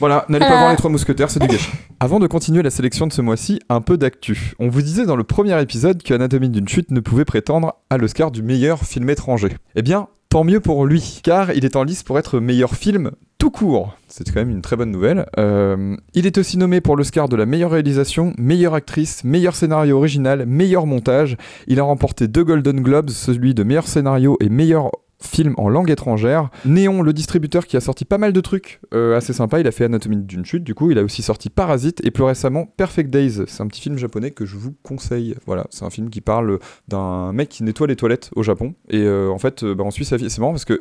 Voilà, 0.00 0.24
n'allez 0.28 0.44
pas 0.44 0.54
Ah. 0.54 0.58
voir 0.58 0.70
les 0.72 0.76
trois 0.76 0.90
mousquetaires, 0.90 1.30
c'est 1.30 1.40
du 1.40 1.46
gâchis. 1.46 1.70
Avant 2.00 2.18
de 2.18 2.26
continuer 2.26 2.62
la 2.62 2.70
sélection 2.70 3.06
de 3.06 3.12
ce 3.12 3.22
mois-ci, 3.22 3.60
un 3.68 3.80
peu 3.80 3.96
d'actu. 3.96 4.52
On 4.58 4.68
vous 4.68 4.82
disait 4.82 5.06
dans 5.06 5.16
le 5.16 5.24
premier 5.24 5.60
épisode 5.62 6.02
que 6.02 6.12
Anatomie 6.12 6.48
d'une 6.50 6.68
chute 6.68 6.90
ne 6.90 7.00
pouvait 7.00 7.24
prétendre 7.24 7.74
à 7.90 7.96
l'Oscar 7.96 8.30
du 8.30 8.42
meilleur 8.42 8.80
film 8.84 9.08
étranger. 9.08 9.56
Eh 9.76 9.82
bien, 9.82 10.08
Tant 10.34 10.42
mieux 10.42 10.58
pour 10.58 10.84
lui, 10.84 11.20
car 11.22 11.52
il 11.52 11.64
est 11.64 11.76
en 11.76 11.84
lice 11.84 12.02
pour 12.02 12.18
être 12.18 12.40
meilleur 12.40 12.74
film 12.74 13.12
tout 13.38 13.52
court. 13.52 13.96
C'est 14.08 14.26
quand 14.26 14.40
même 14.40 14.50
une 14.50 14.62
très 14.62 14.74
bonne 14.74 14.90
nouvelle. 14.90 15.26
Euh, 15.38 15.96
il 16.14 16.26
est 16.26 16.38
aussi 16.38 16.56
nommé 16.58 16.80
pour 16.80 16.96
l'Oscar 16.96 17.28
de 17.28 17.36
la 17.36 17.46
meilleure 17.46 17.70
réalisation, 17.70 18.32
meilleure 18.36 18.74
actrice, 18.74 19.22
meilleur 19.22 19.54
scénario 19.54 19.96
original, 19.96 20.44
meilleur 20.44 20.86
montage. 20.86 21.36
Il 21.68 21.78
a 21.78 21.84
remporté 21.84 22.26
deux 22.26 22.42
Golden 22.42 22.80
Globes, 22.80 23.10
celui 23.10 23.54
de 23.54 23.62
meilleur 23.62 23.86
scénario 23.86 24.36
et 24.40 24.48
meilleur 24.48 24.90
film 25.26 25.54
en 25.56 25.68
langue 25.68 25.90
étrangère. 25.90 26.50
Néon, 26.64 27.02
le 27.02 27.12
distributeur 27.12 27.66
qui 27.66 27.76
a 27.76 27.80
sorti 27.80 28.04
pas 28.04 28.18
mal 28.18 28.32
de 28.32 28.40
trucs 28.40 28.80
euh, 28.92 29.16
assez 29.16 29.32
sympas, 29.32 29.60
il 29.60 29.66
a 29.66 29.72
fait 29.72 29.84
Anatomie 29.84 30.16
d'une 30.16 30.44
chute, 30.44 30.64
du 30.64 30.74
coup, 30.74 30.90
il 30.90 30.98
a 30.98 31.02
aussi 31.02 31.22
sorti 31.22 31.50
Parasite 31.50 32.04
et 32.04 32.10
plus 32.10 32.24
récemment 32.24 32.66
Perfect 32.66 33.10
Days. 33.10 33.44
C'est 33.46 33.62
un 33.62 33.66
petit 33.66 33.80
film 33.80 33.98
japonais 33.98 34.30
que 34.30 34.44
je 34.44 34.56
vous 34.56 34.74
conseille. 34.82 35.34
Voilà, 35.46 35.66
c'est 35.70 35.84
un 35.84 35.90
film 35.90 36.10
qui 36.10 36.20
parle 36.20 36.58
d'un 36.88 37.32
mec 37.32 37.48
qui 37.48 37.64
nettoie 37.64 37.86
les 37.86 37.96
toilettes 37.96 38.30
au 38.36 38.42
Japon. 38.42 38.74
Et 38.88 39.02
euh, 39.02 39.30
en 39.30 39.38
fait, 39.38 39.62
euh, 39.62 39.74
bah, 39.74 39.84
on 39.86 39.90
suit 39.90 40.04
sa 40.04 40.16
vie. 40.16 40.30
C'est 40.30 40.40
marrant 40.40 40.52
parce 40.52 40.64
que 40.64 40.80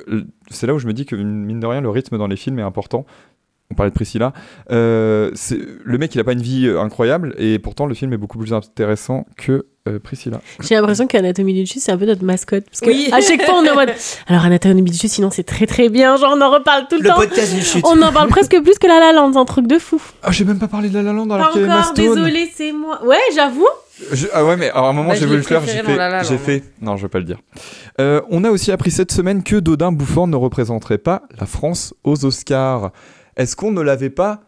c'est 0.49 0.67
là 0.67 0.73
où 0.73 0.79
je 0.79 0.87
me 0.87 0.93
dis 0.93 1.05
que, 1.05 1.15
mine 1.15 1.59
de 1.59 1.67
rien, 1.67 1.81
le 1.81 1.89
rythme 1.89 2.17
dans 2.17 2.27
les 2.27 2.37
films 2.37 2.59
est 2.59 2.63
important. 2.63 3.05
On 3.71 3.75
parlait 3.75 3.89
de 3.89 3.95
Priscilla. 3.95 4.33
Le 4.69 5.97
mec, 5.97 6.13
il 6.13 6.19
a 6.19 6.23
pas 6.23 6.33
une 6.33 6.41
vie 6.41 6.67
incroyable 6.67 7.33
et 7.37 7.57
pourtant 7.57 7.87
le 7.87 7.95
film 7.95 8.13
est 8.13 8.17
beaucoup 8.17 8.37
plus 8.37 8.53
intéressant 8.53 9.25
que 9.35 9.65
euh, 9.89 9.99
Priscilla. 9.99 10.39
J'ai 10.61 10.75
l'impression 10.75 11.07
qu'Anatomie 11.07 11.53
d'une 11.53 11.65
chute, 11.67 11.81
c'est 11.81 11.91
un 11.91 11.97
peu 11.97 12.05
notre 12.05 12.23
mascotte. 12.23 12.63
Parce 12.69 12.79
que 12.79 12.87
Oui. 12.87 13.09
à 13.11 13.19
chaque 13.19 13.41
fois, 13.43 13.55
on 13.57 13.65
est 13.65 13.69
en 13.69 13.75
mode. 13.75 13.91
Alors, 14.27 14.45
Anatomie 14.45 14.81
d'une 14.81 14.93
chute, 14.93 15.09
sinon, 15.11 15.29
c'est 15.29 15.43
très 15.43 15.65
très 15.65 15.89
bien. 15.89 16.15
Genre, 16.15 16.33
on 16.37 16.41
en 16.41 16.51
reparle 16.51 16.87
tout 16.89 16.95
le, 16.95 17.01
Le 17.03 17.09
temps. 17.09 17.15
podcast 17.17 17.53
d'une 17.53 17.63
chute. 17.63 17.85
On 17.85 18.01
en 18.01 18.13
parle 18.13 18.29
presque 18.29 18.57
plus 18.61 18.77
que 18.79 18.87
La 18.87 18.99
La 18.99 19.11
Land, 19.11 19.33
c'est 19.33 19.39
un 19.39 19.45
truc 19.45 19.67
de 19.67 19.77
fou. 19.79 20.01
Ah, 20.21 20.31
j'ai 20.31 20.45
même 20.45 20.57
pas 20.59 20.69
parlé 20.69 20.87
de 20.87 20.93
La 20.93 21.03
La 21.03 21.11
Land 21.11 21.29
alors 21.31 21.47
Pas 21.47 21.51
qu'il 21.53 21.61
y 21.61 21.65
avait 21.65 21.73
encore, 21.73 21.93
désolé, 21.93 22.49
c'est 22.55 22.71
moi. 22.71 23.03
Ouais, 23.05 23.17
j'avoue. 23.35 23.67
Je- 24.13 24.27
ah 24.33 24.45
ouais, 24.45 24.55
mais 24.55 24.69
alors, 24.71 24.85
à 24.85 24.89
un 24.89 24.93
moment, 24.93 25.09
Bah, 25.09 25.15
j'ai 25.15 25.25
voulu 25.25 25.37
le 25.39 25.43
faire, 25.43 25.61
j'ai 25.65 25.81
La 25.83 26.23
fait. 26.23 26.63
Non, 26.81 26.95
je 26.95 27.01
vais 27.01 27.09
pas 27.09 27.19
le 27.19 27.25
dire. 27.25 27.39
Euh, 27.99 28.21
on 28.29 28.45
a 28.45 28.51
aussi 28.51 28.71
appris 28.71 28.89
cette 28.89 29.11
semaine 29.11 29.43
que 29.43 29.57
Dodin 29.57 29.91
Bouffant 29.91 30.27
ne 30.27 30.35
représenterait 30.37 30.97
pas 30.97 31.23
la 31.39 31.45
France 31.45 31.93
aux 32.05 32.23
Oscars. 32.23 32.91
Est-ce 33.35 33.55
qu'on 33.57 33.71
ne 33.71 33.81
l'avait 33.81 34.09
pas 34.09 34.41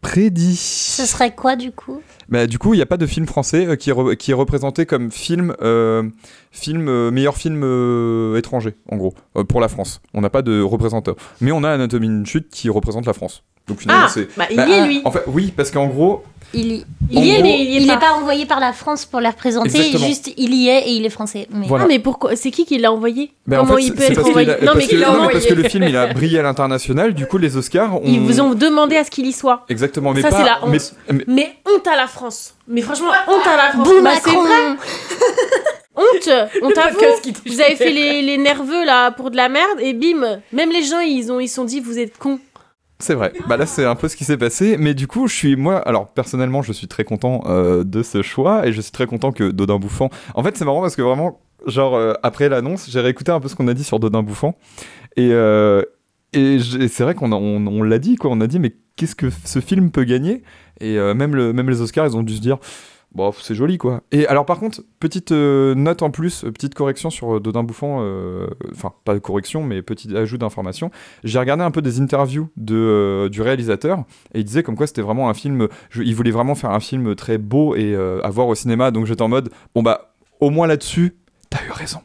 prédit 0.00 0.56
Ce 0.56 1.04
serait 1.06 1.34
quoi 1.34 1.56
du 1.56 1.72
coup? 1.72 2.00
Bah, 2.28 2.46
Du 2.46 2.58
coup, 2.58 2.74
il 2.74 2.78
n'y 2.78 2.82
a 2.82 2.86
pas 2.86 2.96
de 2.96 3.06
film 3.06 3.26
français 3.26 3.66
euh, 3.66 3.76
qui, 3.76 3.90
est 3.90 3.92
re- 3.92 4.16
qui 4.16 4.30
est 4.30 4.34
représenté 4.34 4.86
comme 4.86 5.10
film, 5.10 5.54
euh, 5.62 6.08
film 6.50 6.88
euh, 6.88 7.10
meilleur 7.10 7.36
film 7.36 7.62
euh, 7.64 8.36
étranger, 8.38 8.74
en 8.90 8.96
gros, 8.96 9.14
euh, 9.36 9.44
pour 9.44 9.60
la 9.60 9.68
France. 9.68 10.00
On 10.14 10.20
n'a 10.20 10.30
pas 10.30 10.42
de 10.42 10.60
représentant. 10.62 11.14
Mais 11.40 11.52
on 11.52 11.64
a 11.64 11.70
Anatomie 11.70 12.08
d'une 12.08 12.26
chute 12.26 12.48
qui 12.50 12.68
représente 12.70 13.06
la 13.06 13.12
France. 13.12 13.42
Donc 13.70 13.80
finalement, 13.80 14.04
Ah, 14.06 14.10
c'est. 14.12 14.28
bah, 14.36 14.44
il 14.50 14.56
y 14.58 14.72
est, 14.72 14.86
lui. 14.86 15.00
En 15.04 15.10
fait, 15.10 15.22
oui, 15.28 15.52
parce 15.56 15.70
qu'en 15.70 15.86
gros, 15.86 16.24
Il 16.52 16.72
y, 16.72 16.84
il 17.12 17.24
y 17.24 17.30
est, 17.30 17.40
mais 17.42 17.64
il 17.64 17.86
n'est 17.86 17.96
pas. 17.96 18.14
envoyé 18.14 18.44
par 18.44 18.58
la 18.58 18.72
France 18.72 19.06
pour 19.06 19.20
les 19.20 19.28
représenter. 19.28 19.68
Exactement. 19.68 20.06
Juste, 20.06 20.32
il 20.36 20.52
y 20.54 20.68
est 20.68 20.88
et 20.88 20.90
il 20.90 21.06
est 21.06 21.10
français. 21.10 21.46
Mais... 21.52 21.66
Voilà. 21.68 21.84
Ah, 21.84 21.88
mais 21.88 22.00
pourquoi 22.00 22.34
C'est 22.34 22.50
qui 22.50 22.64
qui 22.66 22.76
l'a 22.78 22.90
envoyé? 22.92 23.30
Ben, 23.46 23.60
en 23.60 23.64
Comment 23.64 23.76
fait, 23.76 23.84
il 23.84 23.94
peut 23.94 24.02
être 24.02 24.26
envoyé? 24.26 24.50
a- 24.50 24.64
Non, 24.64 24.72
mais 24.74 24.86
que- 24.86 24.96
l'a 24.96 25.06
parce 25.30 25.46
que 25.46 25.54
le 25.54 25.62
film 25.62 25.84
il 25.84 25.96
a 25.96 26.12
brillé 26.12 26.40
à 26.40 26.42
l'international, 26.42 27.14
du 27.14 27.26
coup 27.26 27.38
les 27.38 27.56
Oscars 27.56 27.94
ont... 27.94 28.02
Ils 28.04 28.18
vous 28.20 28.40
ont 28.40 28.54
demandé 28.54 28.96
à 28.96 29.04
ce 29.04 29.10
qu'il 29.12 29.26
y 29.26 29.32
soit. 29.32 29.64
Exactement, 29.68 30.12
mais 30.12 30.22
Ça, 30.22 30.30
pas... 30.30 30.36
c'est 30.38 30.44
la 30.44 30.58
honte. 30.64 30.70
mais- 31.08 31.14
mais- 31.14 31.24
Mais 31.28 31.52
honte 31.72 31.86
à 31.86 31.94
la 31.96 32.08
France. 32.08 32.54
Mais 32.66 32.80
franchement, 32.82 33.12
honte 33.28 33.46
à 33.46 33.56
la 33.56 33.70
France. 33.70 33.86
Boum, 33.88 34.02
Bah, 34.02 34.10
c'est 34.20 34.26
Macron. 34.30 34.42
vrai. 34.44 34.54
honte. 35.96 36.30
On 36.62 36.70
t'avoue. 36.70 36.98
Vous 37.46 37.60
avez 37.60 37.76
fait 37.76 37.90
les, 37.90 38.22
les 38.22 38.38
nerveux 38.38 38.84
là 38.84 39.10
pour 39.12 39.30
de 39.30 39.36
la 39.36 39.48
merde 39.48 39.78
et 39.80 39.92
bim. 39.92 40.40
Même 40.52 40.70
les 40.72 40.82
gens 40.82 41.00
ils 41.00 41.30
ont 41.30 41.38
ils 41.40 41.48
se 41.48 41.54
sont 41.56 41.64
dit 41.64 41.78
vous 41.80 41.98
êtes 41.98 42.16
cons. 42.18 42.38
C'est 43.00 43.14
vrai. 43.14 43.32
Bah 43.48 43.56
là, 43.56 43.66
c'est 43.66 43.84
un 43.84 43.94
peu 43.94 44.08
ce 44.08 44.16
qui 44.16 44.24
s'est 44.24 44.36
passé. 44.36 44.76
Mais 44.78 44.94
du 44.94 45.06
coup, 45.06 45.26
je 45.26 45.34
suis 45.34 45.56
moi. 45.56 45.78
Alors 45.78 46.08
personnellement, 46.08 46.62
je 46.62 46.72
suis 46.72 46.86
très 46.86 47.04
content 47.04 47.42
euh, 47.46 47.82
de 47.82 48.02
ce 48.02 48.22
choix 48.22 48.66
et 48.66 48.72
je 48.72 48.80
suis 48.80 48.92
très 48.92 49.06
content 49.06 49.32
que 49.32 49.50
Dodin 49.50 49.78
Bouffant. 49.78 50.10
En 50.34 50.42
fait, 50.42 50.56
c'est 50.56 50.64
marrant 50.64 50.82
parce 50.82 50.96
que 50.96 51.02
vraiment, 51.02 51.40
genre 51.66 51.96
euh, 51.96 52.12
après 52.22 52.48
l'annonce, 52.48 52.88
j'ai 52.90 53.00
réécouté 53.00 53.32
un 53.32 53.40
peu 53.40 53.48
ce 53.48 53.56
qu'on 53.56 53.68
a 53.68 53.74
dit 53.74 53.84
sur 53.84 53.98
Dodin 53.98 54.22
Bouffant 54.22 54.56
et 55.16 55.30
euh, 55.32 55.82
et 56.32 56.58
c'est 56.60 57.02
vrai 57.02 57.14
qu'on 57.14 57.32
on, 57.32 57.66
on 57.66 57.82
l'a 57.82 57.98
dit 57.98 58.16
quoi. 58.16 58.30
On 58.30 58.40
a 58.40 58.46
dit 58.46 58.60
mais 58.60 58.76
qu'est-ce 58.96 59.16
que 59.16 59.26
ce 59.44 59.60
film 59.60 59.90
peut 59.90 60.04
gagner? 60.04 60.42
Et 60.80 60.96
même 60.96 61.34
le 61.34 61.52
même 61.52 61.68
les 61.68 61.80
Oscars, 61.80 62.06
ils 62.06 62.16
ont 62.16 62.22
dû 62.22 62.36
se 62.36 62.40
dire. 62.40 62.58
Bon, 63.12 63.32
c'est 63.32 63.56
joli 63.56 63.76
quoi. 63.76 64.02
Et 64.12 64.26
alors 64.28 64.46
par 64.46 64.60
contre, 64.60 64.82
petite 65.00 65.32
euh, 65.32 65.74
note 65.74 66.02
en 66.02 66.10
plus, 66.10 66.44
euh, 66.44 66.52
petite 66.52 66.74
correction 66.74 67.10
sur 67.10 67.36
euh, 67.36 67.40
Dodin 67.40 67.64
Bouffant, 67.64 68.04
enfin 68.70 68.92
pas 69.04 69.14
de 69.14 69.18
correction, 69.18 69.64
mais 69.64 69.82
petit 69.82 70.16
ajout 70.16 70.38
d'information. 70.38 70.92
J'ai 71.24 71.38
regardé 71.40 71.64
un 71.64 71.72
peu 71.72 71.82
des 71.82 72.00
interviews 72.00 72.50
de, 72.56 73.28
du 73.30 73.42
réalisateur 73.42 74.04
et 74.32 74.40
il 74.40 74.44
disait 74.44 74.62
comme 74.62 74.76
quoi 74.76 74.86
c'était 74.86 75.02
vraiment 75.02 75.28
un 75.28 75.34
film, 75.34 75.66
il 75.96 76.14
voulait 76.14 76.30
vraiment 76.30 76.54
faire 76.54 76.70
un 76.70 76.80
film 76.80 77.16
très 77.16 77.38
beau 77.38 77.74
et 77.74 77.96
à 77.96 78.30
voir 78.30 78.46
au 78.46 78.54
cinéma, 78.54 78.90
donc 78.92 79.06
j'étais 79.06 79.22
en 79.22 79.28
mode, 79.28 79.50
bon 79.74 79.82
bah 79.82 80.14
au 80.38 80.50
moins 80.50 80.68
là-dessus, 80.68 81.16
t'as 81.50 81.64
eu 81.66 81.72
raison. 81.72 82.00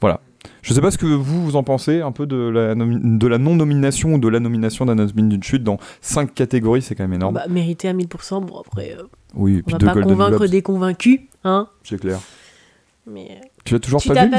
Voilà. 0.00 0.20
Je 0.62 0.74
sais 0.74 0.80
pas 0.80 0.90
ce 0.90 0.98
que 0.98 1.06
vous, 1.06 1.44
vous 1.44 1.56
en 1.56 1.62
pensez 1.62 2.00
un 2.00 2.12
peu 2.12 2.26
de 2.26 2.36
la, 2.36 2.74
de 2.74 3.26
la 3.26 3.38
non-nomination 3.38 4.14
ou 4.14 4.18
de 4.18 4.28
la 4.28 4.40
nomination 4.40 4.84
d'Anatomie 4.84 5.28
d'une 5.28 5.42
chute 5.42 5.62
dans 5.62 5.78
5 6.00 6.34
catégories, 6.34 6.82
c'est 6.82 6.94
quand 6.94 7.04
même 7.04 7.14
énorme. 7.14 7.34
Bah 7.34 7.46
mérité 7.48 7.88
à 7.88 7.94
1000%. 7.94 8.44
Bon 8.44 8.60
après 8.60 8.96
oui, 9.34 9.56
et 9.56 9.58
on 9.58 9.62
puis 9.62 9.72
va 9.72 9.78
deux 9.78 9.86
pas 9.86 9.92
Golden 9.94 10.10
convaincre 10.12 10.36
Globes, 10.38 10.50
des 10.50 10.62
convaincus, 10.62 11.20
hein. 11.44 11.68
c'est 11.84 12.00
clair. 12.00 12.18
Mais 13.06 13.28
euh, 13.30 13.46
Tu 13.64 13.74
l'as 13.74 13.80
toujours 13.80 14.00
tu 14.00 14.08
pas 14.08 14.24
vu, 14.24 14.30
pas 14.30 14.38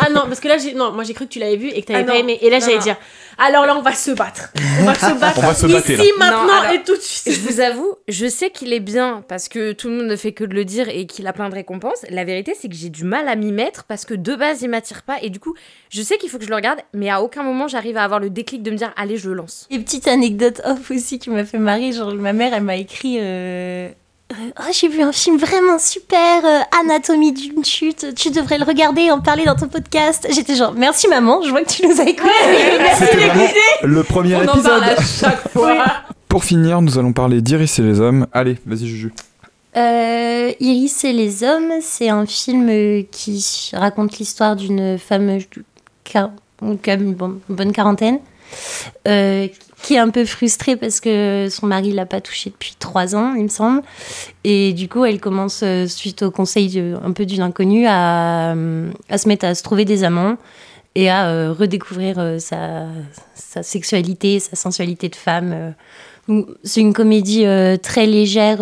Ah 0.00 0.08
non, 0.10 0.22
parce 0.26 0.40
que 0.40 0.48
là, 0.48 0.58
j'ai... 0.58 0.74
non, 0.74 0.92
moi 0.92 1.04
j'ai 1.04 1.14
cru 1.14 1.26
que 1.26 1.32
tu 1.32 1.38
l'avais 1.38 1.56
vu 1.56 1.68
et 1.68 1.82
que 1.82 1.86
t'avais 1.88 2.00
Ah 2.00 2.04
pas 2.04 2.12
non. 2.14 2.18
aimé. 2.20 2.38
Et 2.40 2.50
là, 2.50 2.58
j'allais 2.60 2.78
dire, 2.78 2.96
alors 3.38 3.66
là, 3.66 3.76
on 3.76 3.82
va 3.82 3.94
se 3.94 4.10
battre. 4.10 4.52
On 4.80 4.84
va 4.84 4.94
se 4.94 5.14
battre 5.20 5.38
On 5.38 5.42
va 5.42 5.54
se 5.54 5.66
ici, 5.66 5.96
là. 5.96 6.02
maintenant 6.18 6.46
Non, 6.46 6.52
alors, 6.52 6.72
et 6.72 6.82
tout 6.82 6.96
de 6.96 7.00
suite. 7.00 7.32
Je 7.32 7.40
vous 7.40 7.60
avoue, 7.60 7.94
je 8.08 8.26
sais 8.26 8.50
qu'il 8.50 8.72
est 8.72 8.80
bien 8.80 9.24
parce 9.28 9.48
que 9.48 9.72
tout 9.72 9.88
le 9.88 9.96
monde 9.96 10.06
ne 10.06 10.16
fait 10.16 10.32
que 10.32 10.44
de 10.44 10.54
le 10.54 10.64
dire 10.64 10.88
et 10.88 11.06
qu'il 11.06 11.26
a 11.26 11.32
plein 11.32 11.48
de 11.48 11.54
récompenses. 11.54 12.04
La 12.10 12.24
vérité, 12.24 12.54
c'est 12.58 12.68
que 12.68 12.74
j'ai 12.74 12.90
du 12.90 13.04
mal 13.04 13.28
à 13.28 13.36
m'y 13.36 13.52
mettre 13.52 13.84
parce 13.84 14.04
que 14.04 14.14
de 14.14 14.34
base, 14.34 14.62
il 14.62 14.68
m'attire 14.68 15.02
pas. 15.02 15.18
Et 15.22 15.30
du 15.30 15.40
coup, 15.40 15.54
je 15.90 16.02
sais 16.02 16.18
qu'il 16.18 16.30
faut 16.30 16.38
que 16.38 16.44
je 16.44 16.50
le 16.50 16.56
regarde, 16.56 16.80
mais 16.94 17.10
à 17.10 17.22
aucun 17.22 17.42
moment, 17.42 17.68
j'arrive 17.68 17.96
à 17.96 18.04
avoir 18.04 18.20
le 18.20 18.30
déclic 18.30 18.62
de 18.62 18.70
me 18.70 18.76
dire, 18.76 18.92
allez, 18.96 19.16
je 19.16 19.28
le 19.28 19.34
lance. 19.34 19.66
Et 19.70 19.78
petite 19.78 20.08
anecdote 20.08 20.60
off 20.64 20.90
aussi 20.90 21.18
qui 21.18 21.30
m'a 21.30 21.44
fait 21.44 21.58
marrer, 21.58 21.92
genre 21.92 22.14
ma 22.14 22.32
mère 22.32 22.54
elle 22.54 22.62
m'a 22.62 22.76
écrit 22.76 23.18
euh, 23.20 23.88
Oh, 24.58 24.62
j'ai 24.72 24.88
vu 24.88 25.02
un 25.02 25.12
film 25.12 25.36
vraiment 25.36 25.78
super, 25.78 26.44
euh, 26.44 26.60
Anatomie 26.80 27.32
d'une 27.32 27.64
chute, 27.64 28.14
tu 28.14 28.30
devrais 28.30 28.58
le 28.58 28.64
regarder 28.64 29.02
et 29.02 29.10
en 29.10 29.20
parler 29.20 29.44
dans 29.44 29.54
ton 29.56 29.68
podcast. 29.68 30.26
J'étais 30.30 30.54
genre 30.54 30.72
merci 30.74 31.08
maman, 31.08 31.42
je 31.42 31.50
vois 31.50 31.62
que 31.62 31.68
tu 31.70 31.86
nous 31.86 32.00
as 32.00 32.04
écoutés. 32.04 32.30
merci 32.78 33.04
C'était 33.04 33.16
vraiment 33.26 33.42
d'écouter. 33.42 33.60
le 33.84 34.02
premier 34.02 34.36
On 34.36 34.38
en 34.40 34.42
épisode. 34.54 34.64
parle 34.64 34.84
à 34.84 34.96
chaque 35.02 35.48
fois. 35.50 35.84
Pour 36.28 36.44
finir, 36.44 36.80
nous 36.80 36.98
allons 36.98 37.12
parler 37.12 37.40
d'Iris 37.42 37.78
et 37.78 37.82
les 37.82 38.00
hommes. 38.00 38.26
Allez, 38.32 38.58
vas-y 38.64 38.86
Juju. 38.86 39.12
Euh, 39.76 40.52
Iris 40.60 41.04
et 41.04 41.12
les 41.12 41.44
hommes, 41.44 41.72
c'est 41.80 42.08
un 42.08 42.26
film 42.26 42.68
euh, 42.70 43.02
qui 43.10 43.70
raconte 43.74 44.18
l'histoire 44.18 44.56
d'une 44.56 44.98
femme 44.98 45.28
euh, 45.28 45.38
quar- 46.04 46.30
qui 46.82 46.90
a 46.90 46.94
une 46.94 47.14
bon- 47.14 47.40
une 47.48 47.56
bonne 47.56 47.72
quarantaine, 47.72 48.18
euh, 49.08 49.48
qui 49.82 49.94
est 49.94 49.98
un 49.98 50.08
peu 50.08 50.24
frustrée 50.24 50.76
parce 50.76 51.00
que 51.00 51.48
son 51.50 51.66
mari 51.66 51.92
l'a 51.92 52.06
pas 52.06 52.20
touchée 52.20 52.50
depuis 52.50 52.74
trois 52.78 53.14
ans, 53.16 53.34
il 53.34 53.42
me 53.42 53.48
semble. 53.48 53.82
Et 54.44 54.72
du 54.72 54.88
coup, 54.88 55.04
elle 55.04 55.20
commence, 55.20 55.62
euh, 55.64 55.86
suite 55.86 56.22
au 56.22 56.30
conseil 56.30 56.82
un 57.04 57.10
peu 57.10 57.26
d'une 57.26 57.42
inconnue, 57.42 57.86
à, 57.86 58.54
euh, 58.54 58.90
à 59.10 59.18
se 59.18 59.28
mettre 59.28 59.44
à 59.44 59.54
se 59.54 59.62
trouver 59.62 59.84
des 59.84 60.04
amants 60.04 60.36
et 60.94 61.10
à 61.10 61.26
euh, 61.26 61.52
redécouvrir 61.52 62.36
sa, 62.38 62.86
sa 63.34 63.62
sexualité, 63.62 64.38
sa 64.38 64.56
sensualité 64.56 65.08
de 65.08 65.16
femme. 65.16 65.74
C'est 66.62 66.80
une 66.80 66.92
comédie 66.92 67.44
très 67.82 68.06
légère 68.06 68.58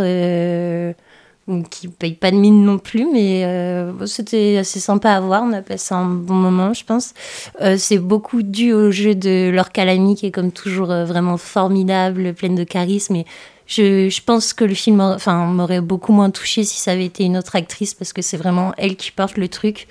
qui 1.68 1.88
paye 1.88 2.14
pas 2.14 2.30
de 2.30 2.36
mine 2.36 2.64
non 2.64 2.78
plus, 2.78 3.06
mais 3.12 3.44
euh, 3.44 4.06
c'était 4.06 4.58
assez 4.58 4.80
sympa 4.80 5.12
à 5.12 5.20
voir. 5.20 5.42
On 5.44 5.52
a 5.52 5.62
passé 5.62 5.94
un 5.94 6.06
bon 6.06 6.34
moment, 6.34 6.72
je 6.72 6.84
pense. 6.84 7.14
Euh, 7.60 7.76
c'est 7.78 7.98
beaucoup 7.98 8.42
dû 8.42 8.72
au 8.72 8.90
jeu 8.90 9.14
de 9.14 9.50
Laure 9.50 9.70
Calamy, 9.70 10.14
qui 10.14 10.26
est 10.26 10.30
comme 10.30 10.52
toujours 10.52 10.90
euh, 10.90 11.04
vraiment 11.04 11.36
formidable, 11.36 12.34
pleine 12.34 12.54
de 12.54 12.64
charisme. 12.64 13.16
Et 13.16 13.26
je, 13.66 14.08
je 14.08 14.22
pense 14.22 14.52
que 14.52 14.64
le 14.64 14.74
film 14.74 15.00
enfin, 15.00 15.46
m'aurait 15.46 15.80
beaucoup 15.80 16.12
moins 16.12 16.30
touché 16.30 16.64
si 16.64 16.78
ça 16.78 16.92
avait 16.92 17.06
été 17.06 17.24
une 17.24 17.36
autre 17.36 17.56
actrice, 17.56 17.94
parce 17.94 18.12
que 18.12 18.22
c'est 18.22 18.36
vraiment 18.36 18.72
elle 18.76 18.96
qui 18.96 19.10
porte 19.10 19.36
le 19.36 19.48
truc. 19.48 19.88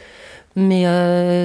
Mais 0.55 0.83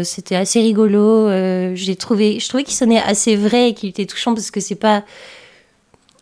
c'était 0.03 0.35
assez 0.35 0.61
rigolo. 0.61 1.29
j'ai 1.77 1.95
trouvé, 1.95 2.41
je 2.41 2.49
trouvais 2.49 2.65
qu'il 2.65 2.75
sonnait 2.75 3.01
assez 3.01 3.37
vrai 3.37 3.69
et 3.69 3.75
qu'il 3.75 3.91
était 3.91 4.07
touchant 4.07 4.35
parce 4.35 4.51
que 4.51 4.59
c'est 4.59 4.75
pas 4.75 5.05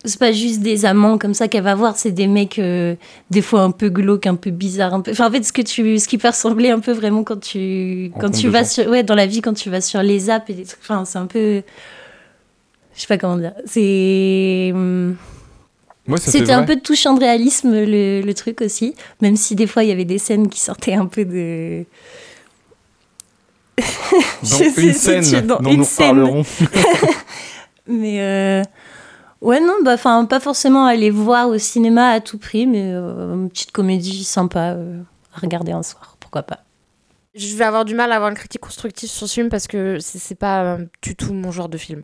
c'est 0.04 0.18
pas 0.18 0.32
juste 0.32 0.60
des 0.60 0.84
amants 0.84 1.16
comme 1.18 1.34
ça 1.34 1.46
qu'elle 1.48 1.62
va 1.62 1.74
voir, 1.74 1.96
c'est 1.96 2.10
des 2.10 2.26
mecs 2.26 2.58
euh, 2.58 2.94
des 3.30 3.42
fois 3.42 3.60
un 3.62 3.70
peu 3.70 3.88
glauques, 3.88 4.26
un 4.26 4.34
peu 4.34 4.50
bizarres, 4.50 4.94
un 4.94 5.00
peu. 5.00 5.12
Enfin, 5.12 5.28
en 5.28 5.30
fait, 5.30 5.42
ce 5.44 5.52
que 5.52 5.62
tu, 5.62 5.98
ce 5.98 6.08
qui 6.08 6.18
peut 6.18 6.28
ressembler 6.28 6.70
un 6.70 6.80
peu 6.80 6.92
vraiment 6.92 7.22
quand 7.24 7.40
tu, 7.40 8.10
quand 8.20 8.30
tu 8.30 8.48
vas 8.48 8.64
sur, 8.64 8.86
ouais, 8.88 9.02
dans 9.02 9.14
la 9.14 9.26
vie, 9.26 9.40
quand 9.42 9.54
tu 9.54 9.70
vas 9.70 9.80
sur 9.80 10.02
les 10.02 10.28
apps 10.30 10.48
et 10.50 10.54
des 10.54 10.64
trucs. 10.64 10.80
Enfin, 10.82 11.04
c'est 11.04 11.18
un 11.18 11.26
peu, 11.26 11.62
je 12.96 13.00
sais 13.00 13.06
pas 13.06 13.18
comment 13.18 13.36
dire. 13.36 13.52
C'est, 13.66 14.70
hum, 14.74 15.16
Ouais, 16.08 16.18
c'était 16.18 16.50
un 16.50 16.64
peu 16.64 16.74
touchant 16.80 17.14
de 17.14 17.20
réalisme 17.20 17.70
le, 17.72 18.22
le 18.22 18.34
truc 18.34 18.60
aussi, 18.60 18.96
même 19.20 19.36
si 19.36 19.54
des 19.54 19.68
fois 19.68 19.84
il 19.84 19.88
y 19.88 19.92
avait 19.92 20.04
des 20.04 20.18
scènes 20.18 20.48
qui 20.48 20.58
sortaient 20.58 20.94
un 20.94 21.06
peu 21.06 21.24
de. 21.24 21.84
Dans 23.78 23.84
Je 24.42 24.48
sais, 24.48 24.64
une 24.82 24.92
c'est- 24.92 25.22
scène 25.22 25.46
dans 25.46 25.60
dont 25.60 25.70
une 25.70 25.78
nous 25.78 25.84
scène. 25.84 26.42
Mais 27.86 28.20
euh, 28.20 28.62
ouais, 29.42 29.60
non, 29.60 29.74
bah, 29.84 29.94
enfin, 29.94 30.24
pas 30.24 30.40
forcément 30.40 30.86
aller 30.86 31.10
voir 31.10 31.48
au 31.48 31.58
cinéma 31.58 32.10
à 32.10 32.20
tout 32.20 32.38
prix, 32.38 32.66
mais 32.66 32.92
euh, 32.92 33.34
une 33.34 33.50
petite 33.50 33.72
comédie 33.72 34.24
sympa 34.24 34.72
euh, 34.72 35.02
à 35.34 35.40
regarder 35.40 35.72
un 35.72 35.82
soir, 35.82 36.16
pourquoi 36.20 36.42
pas. 36.42 36.60
Je 37.34 37.56
vais 37.56 37.64
avoir 37.64 37.84
du 37.84 37.94
mal 37.94 38.12
à 38.12 38.16
avoir 38.16 38.30
une 38.30 38.36
critique 38.36 38.60
constructive 38.60 39.08
sur 39.08 39.26
ce 39.26 39.34
film 39.34 39.48
parce 39.48 39.66
que 39.66 39.98
c'est 40.00 40.34
pas 40.34 40.64
euh, 40.64 40.84
du 41.00 41.16
tout 41.16 41.32
mon 41.32 41.50
genre 41.50 41.68
de 41.68 41.78
film. 41.78 42.02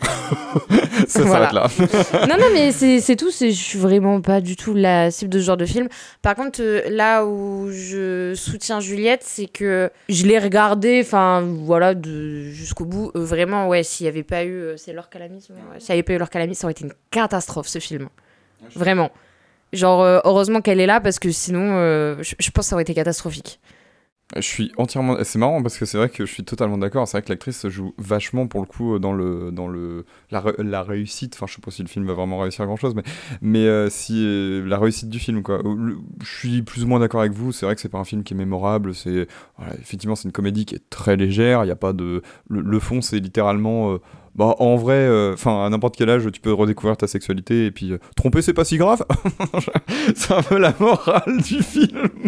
Ça 1.08 1.22
Voilà. 1.22 1.50
s'arrête 1.50 1.52
là. 1.52 2.26
non, 2.28 2.36
non, 2.38 2.46
mais 2.52 2.72
c'est 2.72 3.00
c'est 3.00 3.16
tout. 3.16 3.30
c'est- 3.30 3.50
Je 3.50 3.62
suis 3.62 3.78
vraiment 3.78 4.20
pas 4.20 4.40
du 4.40 4.56
tout 4.56 4.74
la 4.74 5.10
cible 5.10 5.30
de 5.30 5.38
ce 5.38 5.44
genre 5.44 5.56
de 5.56 5.66
film. 5.66 5.88
Par 6.22 6.34
contre, 6.34 6.60
euh, 6.62 6.82
là 6.90 7.24
où 7.24 7.68
je 7.70 8.32
soutiens 8.34 8.80
Juliette, 8.80 9.22
c'est 9.24 9.46
que 9.46 9.90
je 10.08 10.26
l'ai 10.26 10.38
regardé, 10.38 11.00
enfin, 11.04 11.42
voilà, 11.42 11.94
de- 11.94 12.50
jusqu'au 12.50 12.84
bout. 12.84 13.10
Euh, 13.14 13.24
vraiment, 13.24 13.68
ouais, 13.68 13.82
s'il 13.82 14.06
y 14.06 14.08
avait 14.08 14.22
pas 14.22 14.44
eu. 14.44 14.52
euh, 14.54 14.76
c'est 14.76 14.92
Laure 14.92 15.08
Calamis, 15.08 15.46
ouais, 15.50 15.56
ouais. 15.72 15.80
S'il 15.80 15.90
y 15.90 15.92
avait 15.92 16.02
pas 16.02 16.12
eu 16.14 16.18
Laure 16.18 16.30
Calamis, 16.30 16.54
ça 16.54 16.66
aurait 16.66 16.72
été 16.72 16.84
une 16.84 16.92
catastrophe, 17.10 17.68
ce 17.68 17.78
film. 17.78 18.08
Vraiment. 18.74 19.10
Genre, 19.72 20.02
heureusement 20.24 20.60
qu'elle 20.60 20.80
est 20.80 20.86
là 20.86 21.00
parce 21.00 21.18
que 21.18 21.30
sinon, 21.30 21.76
euh, 21.76 22.16
je, 22.22 22.34
je 22.38 22.50
pense 22.50 22.66
que 22.66 22.68
ça 22.70 22.76
aurait 22.76 22.82
été 22.82 22.94
catastrophique. 22.94 23.60
Je 24.34 24.40
suis 24.40 24.72
entièrement. 24.76 25.16
C'est 25.22 25.38
marrant 25.38 25.62
parce 25.62 25.78
que 25.78 25.84
c'est 25.84 25.98
vrai 25.98 26.08
que 26.08 26.26
je 26.26 26.32
suis 26.32 26.42
totalement 26.42 26.78
d'accord. 26.78 27.06
C'est 27.06 27.16
vrai 27.16 27.22
que 27.22 27.28
l'actrice 27.28 27.68
joue 27.68 27.94
vachement 27.96 28.48
pour 28.48 28.60
le 28.60 28.66
coup 28.66 28.98
dans 28.98 29.12
le 29.12 29.52
dans 29.52 29.68
le 29.68 30.04
la, 30.32 30.82
réussite. 30.82 31.34
Enfin, 31.36 31.46
je 31.46 31.54
sais 31.54 31.60
pas 31.60 31.70
si 31.70 31.82
le 31.82 31.88
film 31.88 32.06
va 32.06 32.14
vraiment 32.14 32.40
réussir 32.40 32.66
grand 32.66 32.74
chose, 32.74 32.96
mais 32.96 33.04
mais 33.40 33.66
euh, 33.66 33.88
si 33.88 34.24
euh, 34.24 34.66
la 34.66 34.78
réussite 34.78 35.10
du 35.10 35.20
film 35.20 35.44
Je 36.20 36.38
suis 36.38 36.62
plus 36.62 36.82
ou 36.82 36.88
moins 36.88 36.98
d'accord 36.98 37.20
avec 37.20 37.32
vous. 37.32 37.52
C'est 37.52 37.66
vrai 37.66 37.76
que 37.76 37.80
c'est 37.80 37.88
pas 37.88 37.98
un 37.98 38.04
film 38.04 38.24
qui 38.24 38.34
est 38.34 38.36
mémorable. 38.36 38.96
C'est 38.96 39.28
effectivement 39.80 40.16
c'est 40.16 40.24
une 40.24 40.32
comédie 40.32 40.66
qui 40.66 40.74
est 40.74 40.90
très 40.90 41.16
légère. 41.16 41.64
Il 41.64 41.68
y 41.68 41.72
a 41.72 41.76
pas 41.76 41.92
de 41.92 42.22
le, 42.48 42.80
fond 42.80 43.00
c'est 43.02 43.20
littéralement. 43.20 43.92
euh, 43.92 44.00
bah, 44.36 44.54
en 44.58 44.76
vrai, 44.76 45.08
enfin, 45.32 45.64
à 45.64 45.70
n'importe 45.70 45.96
quel 45.96 46.10
âge, 46.10 46.28
tu 46.32 46.40
peux 46.40 46.52
redécouvrir 46.52 46.96
ta 46.96 47.06
sexualité 47.06 47.66
et 47.66 47.70
puis 47.70 47.92
euh, 47.92 47.98
tromper, 48.16 48.42
c'est 48.42 48.52
pas 48.52 48.64
si 48.64 48.76
grave. 48.76 49.04
c'est 50.14 50.32
un 50.34 50.42
peu 50.42 50.58
la 50.58 50.74
morale 50.78 51.40
du 51.42 51.62
film. 51.62 52.08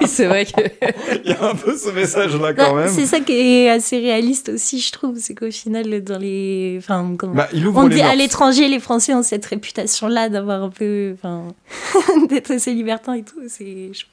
Oui, 0.00 0.08
c'est 0.08 0.26
vrai 0.26 0.44
que. 0.44 0.60
Il 1.24 1.30
y 1.30 1.34
a 1.34 1.50
un 1.50 1.54
peu 1.54 1.76
ce 1.76 1.90
message-là 1.90 2.52
quand 2.52 2.74
même. 2.74 2.88
C'est 2.88 3.06
ça 3.06 3.20
qui 3.20 3.32
est 3.32 3.70
assez 3.70 3.98
réaliste 3.98 4.48
aussi, 4.50 4.80
je 4.80 4.90
trouve. 4.92 5.16
C'est 5.18 5.34
qu'au 5.34 5.50
final, 5.50 6.02
dans 6.02 6.18
les. 6.18 6.76
Enfin, 6.78 7.14
comment... 7.16 7.34
Bah, 7.34 7.48
il 7.52 7.66
ouvre 7.66 7.80
on 7.80 7.86
les 7.86 7.96
dit 7.96 8.00
à 8.02 8.14
l'étranger, 8.14 8.68
les 8.68 8.80
Français 8.80 9.14
ont 9.14 9.22
cette 9.22 9.46
réputation-là 9.46 10.28
d'avoir 10.28 10.64
un 10.64 10.70
peu. 10.70 11.14
Enfin, 11.14 11.44
d'être 12.28 12.50
assez 12.50 12.74
libertin 12.74 13.14
et 13.14 13.22
tout. 13.22 13.40
C'est. 13.48 13.92
je- 13.92 14.04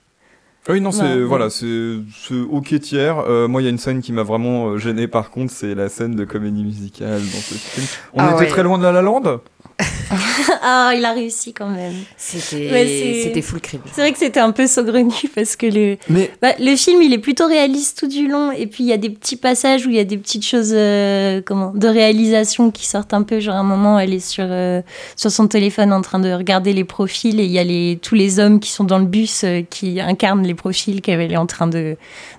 Oui, 0.69 0.79
non, 0.79 0.91
c'est 0.91 1.01
Ouais, 1.03 1.21
voilà, 1.23 1.45
ouais. 1.45 1.51
c'est 1.51 1.95
c'est 2.27 2.39
ok 2.39 2.79
tiers. 2.79 3.17
Euh, 3.27 3.47
moi, 3.47 3.61
il 3.61 3.65
y 3.65 3.67
a 3.67 3.71
une 3.71 3.79
scène 3.79 4.01
qui 4.01 4.11
m'a 4.13 4.23
vraiment 4.23 4.67
euh, 4.69 4.77
gêné. 4.77 5.07
Par 5.07 5.31
contre, 5.31 5.51
c'est 5.51 5.73
la 5.73 5.89
scène 5.89 6.15
de 6.15 6.23
comédie 6.23 6.63
musicale 6.63 7.19
dans 7.19 7.41
ce 7.41 7.53
film. 7.55 7.87
On 8.13 8.19
Ah 8.19 8.31
était 8.33 8.41
ouais. 8.41 8.47
très 8.47 8.63
loin 8.63 8.77
de 8.77 8.83
La 8.83 8.91
La 8.91 9.01
Land? 9.01 9.39
ah, 10.61 10.91
il 10.95 11.03
a 11.05 11.13
réussi 11.13 11.53
quand 11.53 11.69
même. 11.69 11.93
C'était 12.17 13.41
full 13.41 13.61
crime. 13.61 13.81
C'est 13.91 14.01
vrai 14.01 14.11
que 14.11 14.19
c'était 14.19 14.39
un 14.39 14.51
peu 14.51 14.67
saugrenu 14.67 15.11
parce 15.33 15.55
que 15.55 15.65
le, 15.65 15.97
Mais- 16.09 16.29
bah, 16.41 16.53
le 16.59 16.75
film 16.75 17.01
il 17.01 17.13
est 17.13 17.17
plutôt 17.19 17.47
réaliste 17.47 17.97
tout 17.97 18.07
du 18.07 18.27
long 18.27 18.51
et 18.51 18.67
puis 18.67 18.83
il 18.83 18.87
y 18.87 18.93
a 18.93 18.97
des 18.97 19.09
petits 19.09 19.37
passages 19.37 19.85
où 19.85 19.89
il 19.89 19.95
y 19.95 19.99
a 19.99 20.03
des 20.03 20.17
petites 20.17 20.45
choses 20.45 20.71
euh, 20.75 21.41
comment 21.43 21.71
de 21.73 21.87
réalisation 21.87 22.69
qui 22.69 22.85
sortent 22.85 23.13
un 23.13 23.23
peu 23.23 23.39
genre 23.39 23.55
à 23.55 23.59
un 23.59 23.63
moment 23.63 23.97
elle 23.99 24.13
est 24.13 24.19
sur 24.19 24.45
euh, 24.47 24.81
sur 25.15 25.31
son 25.31 25.47
téléphone 25.47 25.91
en 25.93 26.01
train 26.01 26.19
de 26.19 26.31
regarder 26.31 26.73
les 26.73 26.83
profils 26.83 27.39
et 27.39 27.45
il 27.45 27.51
y 27.51 27.59
a 27.59 27.63
les 27.63 27.97
tous 28.01 28.15
les 28.15 28.39
hommes 28.39 28.59
qui 28.59 28.69
sont 28.71 28.83
dans 28.83 28.99
le 28.99 29.05
bus 29.05 29.43
euh, 29.43 29.61
qui 29.67 29.99
incarnent 29.99 30.45
les 30.51 30.55
profils 30.55 31.01
qu'elle 31.01 31.31
est 31.31 31.37
en 31.37 31.45
train 31.45 31.67
de 31.67 31.95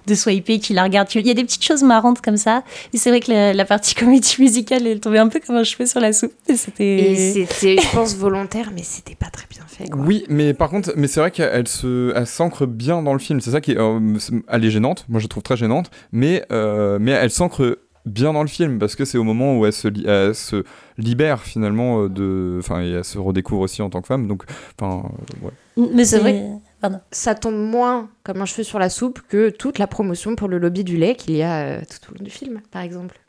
de 0.06 0.14
swiper 0.14 0.58
qui 0.58 0.72
la 0.74 0.82
regardent 0.84 1.08
il 1.14 1.26
y 1.26 1.30
a 1.30 1.34
des 1.34 1.44
petites 1.44 1.64
choses 1.64 1.82
marrantes 1.82 2.20
comme 2.20 2.36
ça 2.36 2.62
et 2.92 2.96
c'est 2.98 3.10
vrai 3.10 3.20
que 3.20 3.30
la, 3.32 3.52
la 3.52 3.64
partie 3.64 3.94
comédie 4.02 4.36
musicale 4.38 4.86
elle 4.86 5.00
tombait 5.00 5.18
un 5.18 5.28
peu 5.28 5.40
comme 5.44 5.56
un 5.56 5.64
cheveu 5.64 5.86
sur 5.86 6.00
la 6.00 6.12
soupe 6.12 6.32
et 6.48 6.56
c'était 6.56 7.76
je 7.78 7.94
pense, 7.94 8.14
volontaire, 8.16 8.70
mais 8.74 8.82
c'était 8.82 9.14
pas 9.14 9.30
très 9.30 9.46
bien 9.50 9.62
fait. 9.66 9.88
Quoi. 9.88 10.00
Oui, 10.02 10.24
mais 10.28 10.54
par 10.54 10.68
contre, 10.70 10.92
mais 10.96 11.06
c'est 11.06 11.20
vrai 11.20 11.30
qu'elle 11.30 11.68
se, 11.68 12.12
elle 12.14 12.26
s'ancre 12.26 12.66
bien 12.66 13.02
dans 13.02 13.12
le 13.12 13.18
film. 13.18 13.40
C'est 13.40 13.50
ça 13.52 13.60
qui 13.60 13.72
est, 13.72 13.78
euh, 13.78 14.00
elle 14.48 14.64
est 14.64 14.70
gênante. 14.70 15.04
Moi, 15.08 15.20
je 15.20 15.24
la 15.24 15.28
trouve 15.28 15.42
très 15.42 15.56
gênante, 15.56 15.90
mais 16.12 16.44
euh, 16.52 16.98
mais 17.00 17.12
elle 17.12 17.30
s'ancre 17.30 17.78
bien 18.04 18.32
dans 18.32 18.42
le 18.42 18.48
film 18.48 18.78
parce 18.78 18.96
que 18.96 19.04
c'est 19.04 19.18
au 19.18 19.24
moment 19.24 19.56
où 19.58 19.64
elle 19.66 19.72
se, 19.72 19.88
li- 19.88 20.04
elle 20.06 20.34
se 20.34 20.64
libère 20.98 21.40
finalement 21.42 22.02
euh, 22.02 22.08
de, 22.08 22.56
enfin, 22.58 22.82
et 22.82 22.90
elle 22.90 23.04
se 23.04 23.18
redécouvre 23.18 23.60
aussi 23.62 23.80
en 23.82 23.90
tant 23.90 24.00
que 24.02 24.08
femme. 24.08 24.26
Donc, 24.26 24.42
enfin, 24.80 25.02
euh, 25.42 25.46
ouais. 25.46 25.88
mais 25.94 26.04
C'est 26.04 26.18
vrai. 26.18 26.42
Pardon. 26.82 27.00
Ça 27.12 27.36
tombe 27.36 27.54
moins 27.54 28.10
comme 28.24 28.42
un 28.42 28.44
cheveu 28.44 28.64
sur 28.64 28.80
la 28.80 28.90
soupe 28.90 29.20
que 29.28 29.50
toute 29.50 29.78
la 29.78 29.86
promotion 29.86 30.34
pour 30.34 30.48
le 30.48 30.58
lobby 30.58 30.82
du 30.82 30.96
lait 30.96 31.14
qu'il 31.14 31.36
y 31.36 31.42
a 31.42 31.62
euh, 31.62 31.80
tout 31.80 32.10
au 32.10 32.18
long 32.18 32.24
du 32.24 32.30
film, 32.30 32.60
par 32.72 32.82
exemple. 32.82 33.20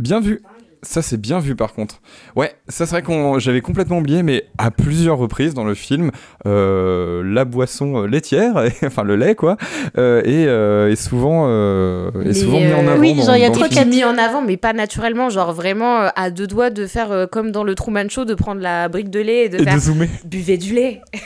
Bien 0.00 0.18
vu. 0.20 0.42
Ça, 0.84 1.00
c'est 1.00 1.16
bien 1.20 1.38
vu 1.38 1.54
par 1.54 1.74
contre. 1.74 2.00
Ouais, 2.34 2.52
ça, 2.68 2.86
c'est 2.86 2.90
vrai 2.90 3.02
qu'on 3.02 3.38
j'avais 3.38 3.60
complètement 3.60 3.98
oublié, 3.98 4.24
mais 4.24 4.46
à 4.58 4.72
plusieurs 4.72 5.16
reprises 5.16 5.54
dans 5.54 5.62
le 5.62 5.74
film, 5.74 6.10
euh, 6.44 7.22
la 7.24 7.44
boisson 7.44 8.02
euh, 8.02 8.06
laitière, 8.08 8.64
et- 8.82 8.86
enfin 8.86 9.04
le 9.04 9.14
lait, 9.14 9.36
quoi, 9.36 9.56
euh, 9.96 10.22
est, 10.22 10.46
euh, 10.48 10.90
est 10.90 10.96
souvent, 10.96 11.46
euh, 11.48 12.10
est 12.24 12.34
souvent 12.34 12.58
mis 12.58 12.72
en 12.72 12.86
avant. 12.88 12.98
oui, 12.98 13.14
dans- 13.14 13.26
genre, 13.26 13.36
il 13.36 13.42
y 13.42 13.44
a 13.44 13.50
trop. 13.50 13.64
Qui 13.68 13.78
est 13.78 13.84
mis 13.84 14.02
en 14.02 14.18
avant, 14.18 14.42
mais 14.42 14.56
pas 14.56 14.72
naturellement, 14.72 15.30
genre 15.30 15.52
vraiment 15.52 16.10
à 16.16 16.30
deux 16.30 16.48
doigts 16.48 16.70
de 16.70 16.86
faire 16.88 17.12
euh, 17.12 17.26
comme 17.26 17.52
dans 17.52 17.62
le 17.62 17.76
Truman 17.76 18.08
Show, 18.08 18.24
de 18.24 18.34
prendre 18.34 18.60
la 18.60 18.88
brique 18.88 19.08
de 19.10 19.20
lait 19.20 19.44
et 19.44 19.48
de 19.48 19.58
Et 19.60 19.64
faire 19.64 19.74
de 19.74 19.78
zoomer. 19.80 20.08
buvez 20.24 20.56
du 20.58 20.74
lait. 20.74 21.00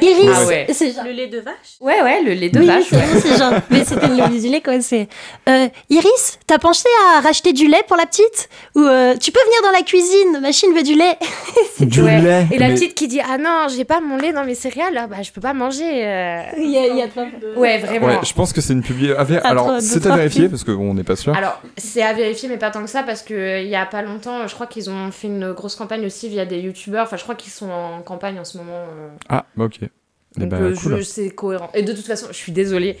Iris 0.00 0.30
Ah 0.34 0.46
ouais. 0.46 0.66
c'est 0.72 0.92
genre 0.92 1.04
Le 1.04 1.12
lait 1.12 1.28
de 1.28 1.38
vache 1.38 1.76
Ouais, 1.80 2.02
ouais, 2.02 2.22
le 2.24 2.32
lait 2.32 2.48
de 2.48 2.58
oui, 2.58 2.66
vache. 2.66 2.86
c'est 3.20 3.36
genre. 3.38 3.52
Mais 3.70 3.84
c'était 3.84 4.08
le 4.08 4.16
lait 4.16 4.40
du 4.40 4.48
lait, 4.48 4.60
quoi. 4.60 4.80
C'est. 4.80 5.08
Euh, 5.48 5.68
Iris, 5.90 6.38
t'as 6.46 6.58
pensé 6.58 6.88
à 7.14 7.20
racheter 7.20 7.52
du 7.52 7.68
lait 7.68 7.82
pour 7.86 7.96
la 7.96 8.06
petite? 8.06 8.48
Ou 8.74 8.80
euh, 8.80 9.14
tu 9.16 9.32
peux 9.32 9.40
venir 9.40 9.58
dans 9.64 9.70
la 9.78 9.82
cuisine, 9.84 10.40
machine 10.40 10.74
veut 10.74 10.82
du 10.82 10.94
lait. 10.94 11.16
Du 11.80 12.00
Ouais. 12.02 12.20
lait. 12.20 12.46
Et 12.52 12.58
la 12.58 12.68
mais- 12.68 12.74
petite 12.74 12.94
qui 12.94 13.08
dit 13.08 13.20
Ah 13.20 13.38
non, 13.38 13.66
j'ai 13.74 13.84
pas 13.84 14.00
mon 14.00 14.16
lait 14.16 14.32
dans 14.32 14.44
mes 14.44 14.54
céréales, 14.54 14.96
ah, 14.96 15.06
bah 15.06 15.22
je 15.22 15.30
peux 15.32 15.40
pas 15.40 15.52
manger. 15.52 16.06
euh. 16.06 16.42
Il 16.58 16.70
y 16.70 16.78
a, 16.78 16.86
il 16.86 16.96
y 16.96 17.02
a 17.02 17.08
plein 17.08 17.28
Ouais, 17.56 17.78
vraiment. 17.78 18.06
Ouais, 18.06 18.18
je 18.24 18.32
pense 18.32 18.52
que 18.52 18.60
c'est 18.60 18.72
une 18.72 18.82
publi. 18.82 19.12
à 19.12 19.24
ver- 19.24 19.40
Ah, 19.44 19.48
Alors, 19.50 19.80
c'est 19.80 20.06
à 20.06 20.16
vérifier 20.16 20.48
parce 20.48 20.64
qu'on 20.64 20.94
n'est 20.94 21.04
pas 21.04 21.16
sûr. 21.16 21.34
Alors, 21.36 21.60
c'est 21.76 22.02
à 22.02 22.12
vérifier, 22.12 22.48
mais 22.48 22.56
pas 22.58 22.70
tant 22.70 22.82
que 22.82 22.90
ça, 22.90 23.02
parce 23.02 23.22
qu'il 23.22 23.66
y 23.66 23.76
a 23.76 23.86
pas 23.86 24.02
longtemps, 24.02 24.46
je 24.46 24.54
crois 24.54 24.66
qu'ils 24.66 24.88
ont 24.90 25.10
fait 25.10 25.26
une 25.28 25.52
grosse 25.52 25.74
campagne 25.76 26.06
aussi 26.06 26.28
via 26.28 26.44
des 26.46 26.58
youtubeurs. 26.60 27.04
Enfin, 27.04 27.16
je 27.16 27.22
crois 27.22 27.34
qu'ils 27.34 27.52
sont 27.52 27.70
en 27.70 28.00
campagne 28.02 28.38
en 28.38 28.44
ce 28.44 28.58
moment. 28.58 28.72
euh. 28.98 29.08
Ah, 29.28 29.44
bah, 29.56 29.64
ok. 29.64 29.78
Eh 29.82 30.40
Donc, 30.40 30.48
bah, 30.50 30.56
euh, 30.60 30.74
cool. 30.74 31.04
c'est 31.04 31.30
cohérent. 31.30 31.70
Et 31.74 31.82
de 31.82 31.92
toute 31.92 32.06
façon, 32.06 32.26
je 32.30 32.36
suis 32.36 32.52
désolée, 32.52 32.96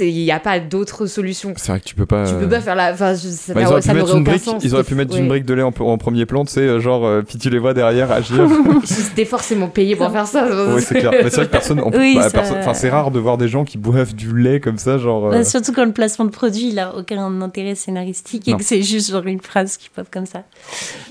il 0.00 0.12
n'y 0.14 0.30
a 0.30 0.38
pas 0.40 0.60
d'autre 0.60 1.06
solution. 1.06 1.52
C'est 1.56 1.72
vrai 1.72 1.80
que 1.80 1.84
tu 1.84 1.94
peux 1.94 2.06
pas. 2.06 2.24
Tu 2.26 2.34
euh, 2.34 2.40
peux 2.40 2.48
pas 2.48 2.60
faire 2.60 2.74
la. 2.76 2.92
Enfin, 2.92 3.14
je- 3.14 3.28
ça 3.28 3.52
bah, 3.52 3.62
ils 3.62 3.66
auraient 3.66 3.82
ça 3.82 3.92
pu 3.92 3.98
mettre 3.98 4.16
une 4.16 4.24
brique, 4.24 4.42
sens. 4.42 4.62
ils 4.64 4.74
auraient 4.74 4.84
pu 4.84 4.94
mettre 4.94 5.12
Ouais. 5.14 5.20
une 5.20 5.28
brique 5.28 5.44
de 5.44 5.54
lait 5.54 5.62
en, 5.62 5.72
en 5.78 5.98
premier 5.98 6.24
plan, 6.24 6.44
tu 6.44 6.52
sais, 6.52 6.60
euh, 6.60 6.80
genre, 6.80 7.04
euh, 7.04 7.22
puis 7.22 7.36
tu 7.38 7.50
les 7.50 7.58
vois 7.58 7.74
derrière 7.74 8.10
agir. 8.12 8.48
C'était 8.84 9.24
forcément 9.24 9.68
payé 9.68 9.96
pour 9.96 10.10
faire 10.12 10.26
ça. 10.26 10.46
ouais, 10.46 10.80
c'est 10.80 10.98
clair. 11.00 11.10
Mais 11.12 11.30
c'est 11.30 11.36
vrai 11.36 11.46
que 11.46 11.50
personne. 11.50 11.80
en- 11.80 11.90
Oui, 11.96 12.14
bah, 12.14 12.22
ça- 12.22 12.30
personne- 12.30 12.58
Enfin, 12.58 12.74
c'est 12.74 12.88
rare 12.90 13.10
de 13.10 13.18
voir 13.18 13.36
des 13.38 13.48
gens 13.48 13.64
qui 13.64 13.76
boivent 13.76 14.14
du 14.14 14.36
lait 14.38 14.60
comme 14.60 14.78
ça, 14.78 14.98
genre. 14.98 15.26
euh, 15.26 15.30
Bah, 15.32 15.44
surtout 15.44 15.72
quand 15.72 15.84
le 15.84 15.92
placement 15.92 16.24
de 16.24 16.30
produit, 16.30 16.68
il 16.70 16.78
a 16.78 16.94
aucun 16.96 17.42
intérêt 17.42 17.74
scénaristique 17.74 18.48
et 18.48 18.52
Non. 18.52 18.58
que 18.58 18.64
c'est 18.64 18.82
juste 18.82 19.10
genre 19.10 19.26
une 19.26 19.40
phrase 19.40 19.76
qui 19.76 19.90
pop 19.90 20.06
comme 20.12 20.26
ça. 20.26 20.44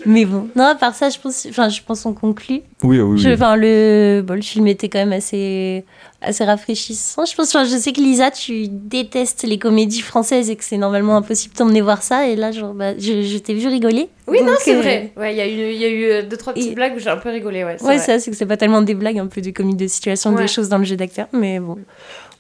Mais 0.06 0.26
bon, 0.26 0.48
non, 0.56 0.64
à 0.66 0.76
part 0.76 0.96
ça, 0.96 1.10
je 1.10 1.20
pense, 1.20 1.46
enfin, 1.50 1.70
je 1.70 1.82
pense 1.86 2.04
qu'on 2.04 2.14
conclut. 2.14 2.62
Oui, 2.84 3.00
oui, 3.00 3.18
Je- 3.18 3.28
oui. 3.30 3.34
Enfin, 3.36 3.56
le, 3.56 4.22
bon, 4.26 4.36
le 4.36 4.42
film 4.42 4.68
était 4.68 4.90
quand 4.90 5.00
même 5.00 5.14
assez, 5.14 5.84
assez 6.26 6.44
rafraîchissant. 6.44 7.26
Je 7.26 7.36
pense, 7.36 7.56
enfin, 7.56 7.66
je 7.66 7.76
sais 7.78 7.92
que 7.94 8.02
Lisa, 8.02 8.32
tu 8.32 8.68
détestes 8.68 9.44
les 9.44 9.58
comédies 9.58 10.02
françaises 10.02 10.50
et 10.50 10.56
que 10.56 10.64
c'est 10.64 10.78
normalement 10.78 11.16
impossible 11.18 11.54
de 11.54 11.58
t'emmener 11.60 11.82
voir 11.82 12.02
ça. 12.04 12.28
Et 12.28 12.36
là, 12.36 12.52
genre, 12.52 12.74
bah, 12.74 12.98
je, 12.98 13.22
je 13.22 13.38
t'ai 13.38 13.54
vu 13.54 13.68
rigoler. 13.68 14.10
Oui, 14.28 14.40
non, 14.44 14.54
c'est 14.60 14.76
euh, 14.76 14.82
vrai. 14.82 15.14
Ouais, 15.18 15.34
il 15.34 15.38
y 15.38 15.42
a 15.42 15.48
eu, 15.48 15.72
il 15.74 15.78
y 15.80 15.86
a 15.86 15.90
eu 15.90 16.04
euh, 16.06 16.22
deux, 16.24 16.38
trois 16.38 16.54
petites 16.54 16.72
Et- 16.72 16.76
blagues 16.76 16.96
où 16.96 17.00
j'ai 17.00 17.10
un 17.10 17.18
peu 17.18 17.30
rigolé. 17.30 17.64
Ouais, 17.64 17.78
c'est 17.80 17.86
Ouais, 17.86 17.98
ça, 18.00 18.20
c'est 18.20 18.32
que 18.32 18.38
c'est 18.38 18.46
pas 18.46 18.58
tellement 18.58 18.82
des 18.82 18.96
blagues, 18.96 19.20
un 19.20 19.28
peu 19.28 19.42
des 19.42 19.54
comiques 19.54 19.78
de 19.78 19.88
situation, 19.88 20.34
Ouais. 20.34 20.42
des 20.44 20.48
choses 20.48 20.70
dans 20.70 20.78
le 20.80 20.84
jeu 20.86 20.96
d'acteur, 20.96 21.28
mais 21.34 21.60
bon. 21.60 21.78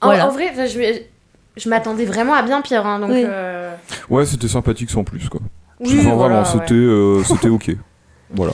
En, 0.01 0.07
Voilà. 0.07 0.27
en 0.27 0.31
vrai, 0.31 0.51
je, 0.67 0.99
je 1.61 1.69
m'attendais 1.69 2.05
vraiment 2.05 2.33
à 2.33 2.41
bien 2.43 2.61
pire. 2.61 2.85
hein, 2.85 2.99
donc, 2.99 3.11
Oui. 3.11 3.23
euh, 3.25 3.73
Ouais, 4.09 4.25
c'était 4.25 4.47
sympathique 4.47 4.89
sans 4.89 5.03
plus, 5.03 5.29
quoi. 5.29 5.41
Oui, 5.79 5.97
Enfin, 5.99 6.15
voilà, 6.15 6.41
vraiment, 6.41 6.57
ouais. 6.57 6.61
c'était 6.63 6.73
euh, 6.75 7.23
c'était 7.23 7.49
ok. 7.49 7.71
Voilà. 8.31 8.53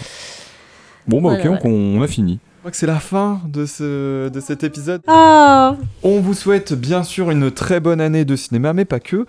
Bon, 1.08 1.22
bah, 1.22 1.30
Voilà, 1.30 1.40
ok, 1.40 1.46
voilà. 1.62 1.62
on, 1.66 2.00
on 2.00 2.02
a 2.02 2.08
fini. 2.08 2.40
Je 2.62 2.64
crois 2.64 2.72
que 2.74 2.78
c'est 2.78 2.86
la 2.86 2.99
fin 2.99 3.41
de, 3.47 3.66
ce, 3.66 4.30
de 4.30 4.39
cet 4.39 4.64
épisode. 4.64 5.01
Oh 5.07 5.72
On 6.03 6.20
vous 6.20 6.36
souhaite 6.36 6.74
bien 6.74 7.01
sûr 7.01 7.32
une 7.32 7.49
très 7.49 7.80
bonne 7.80 7.99
année 7.99 8.24
de 8.24 8.36
cinéma, 8.36 8.72
mais 8.74 8.86
pas 8.86 8.99
que. 8.99 9.26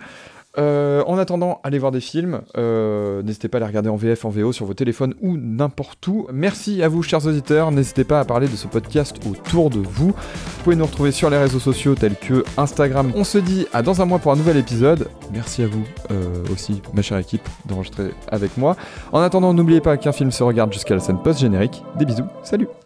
Euh, 0.59 1.03
en 1.07 1.17
attendant, 1.17 1.59
allez 1.63 1.79
voir 1.79 1.91
des 1.91 1.99
films. 1.99 2.41
Euh, 2.59 3.23
N'hésitez 3.23 3.47
pas 3.47 3.57
à 3.57 3.61
les 3.61 3.65
regarder 3.65 3.89
en 3.89 3.95
VF, 3.95 4.23
en 4.25 4.29
VO, 4.29 4.51
sur 4.53 4.67
vos 4.67 4.75
téléphones 4.75 5.15
ou 5.19 5.35
n'importe 5.35 6.05
où. 6.07 6.27
Merci 6.31 6.83
à 6.83 6.89
vous, 6.89 7.01
chers 7.01 7.25
auditeurs. 7.25 7.71
N'hésitez 7.71 8.03
pas 8.03 8.19
à 8.19 8.25
parler 8.25 8.47
de 8.47 8.55
ce 8.55 8.67
podcast 8.67 9.17
autour 9.27 9.71
de 9.71 9.79
vous. 9.79 10.09
Vous 10.09 10.63
pouvez 10.63 10.75
nous 10.75 10.85
retrouver 10.85 11.11
sur 11.11 11.31
les 11.31 11.37
réseaux 11.39 11.57
sociaux 11.57 11.95
tels 11.95 12.15
que 12.15 12.43
Instagram. 12.57 13.11
On 13.15 13.23
se 13.23 13.39
dit 13.39 13.65
à 13.73 13.81
dans 13.81 13.99
un 13.99 14.05
mois 14.05 14.19
pour 14.19 14.31
un 14.31 14.35
nouvel 14.35 14.57
épisode. 14.57 15.07
Merci 15.31 15.63
à 15.63 15.67
vous 15.67 15.83
euh, 16.11 16.43
aussi, 16.53 16.83
ma 16.93 17.01
chère 17.01 17.17
équipe, 17.17 17.49
d'enregistrer 17.65 18.11
avec 18.27 18.57
moi. 18.57 18.77
En 19.11 19.21
attendant, 19.21 19.55
n'oubliez 19.55 19.81
pas 19.81 19.97
qu'un 19.97 20.11
film 20.11 20.29
se 20.29 20.43
regarde 20.43 20.71
jusqu'à 20.71 20.93
la 20.93 20.99
scène 21.01 21.17
post-générique. 21.23 21.81
Des 21.97 22.05
bisous, 22.05 22.27
salut 22.43 22.67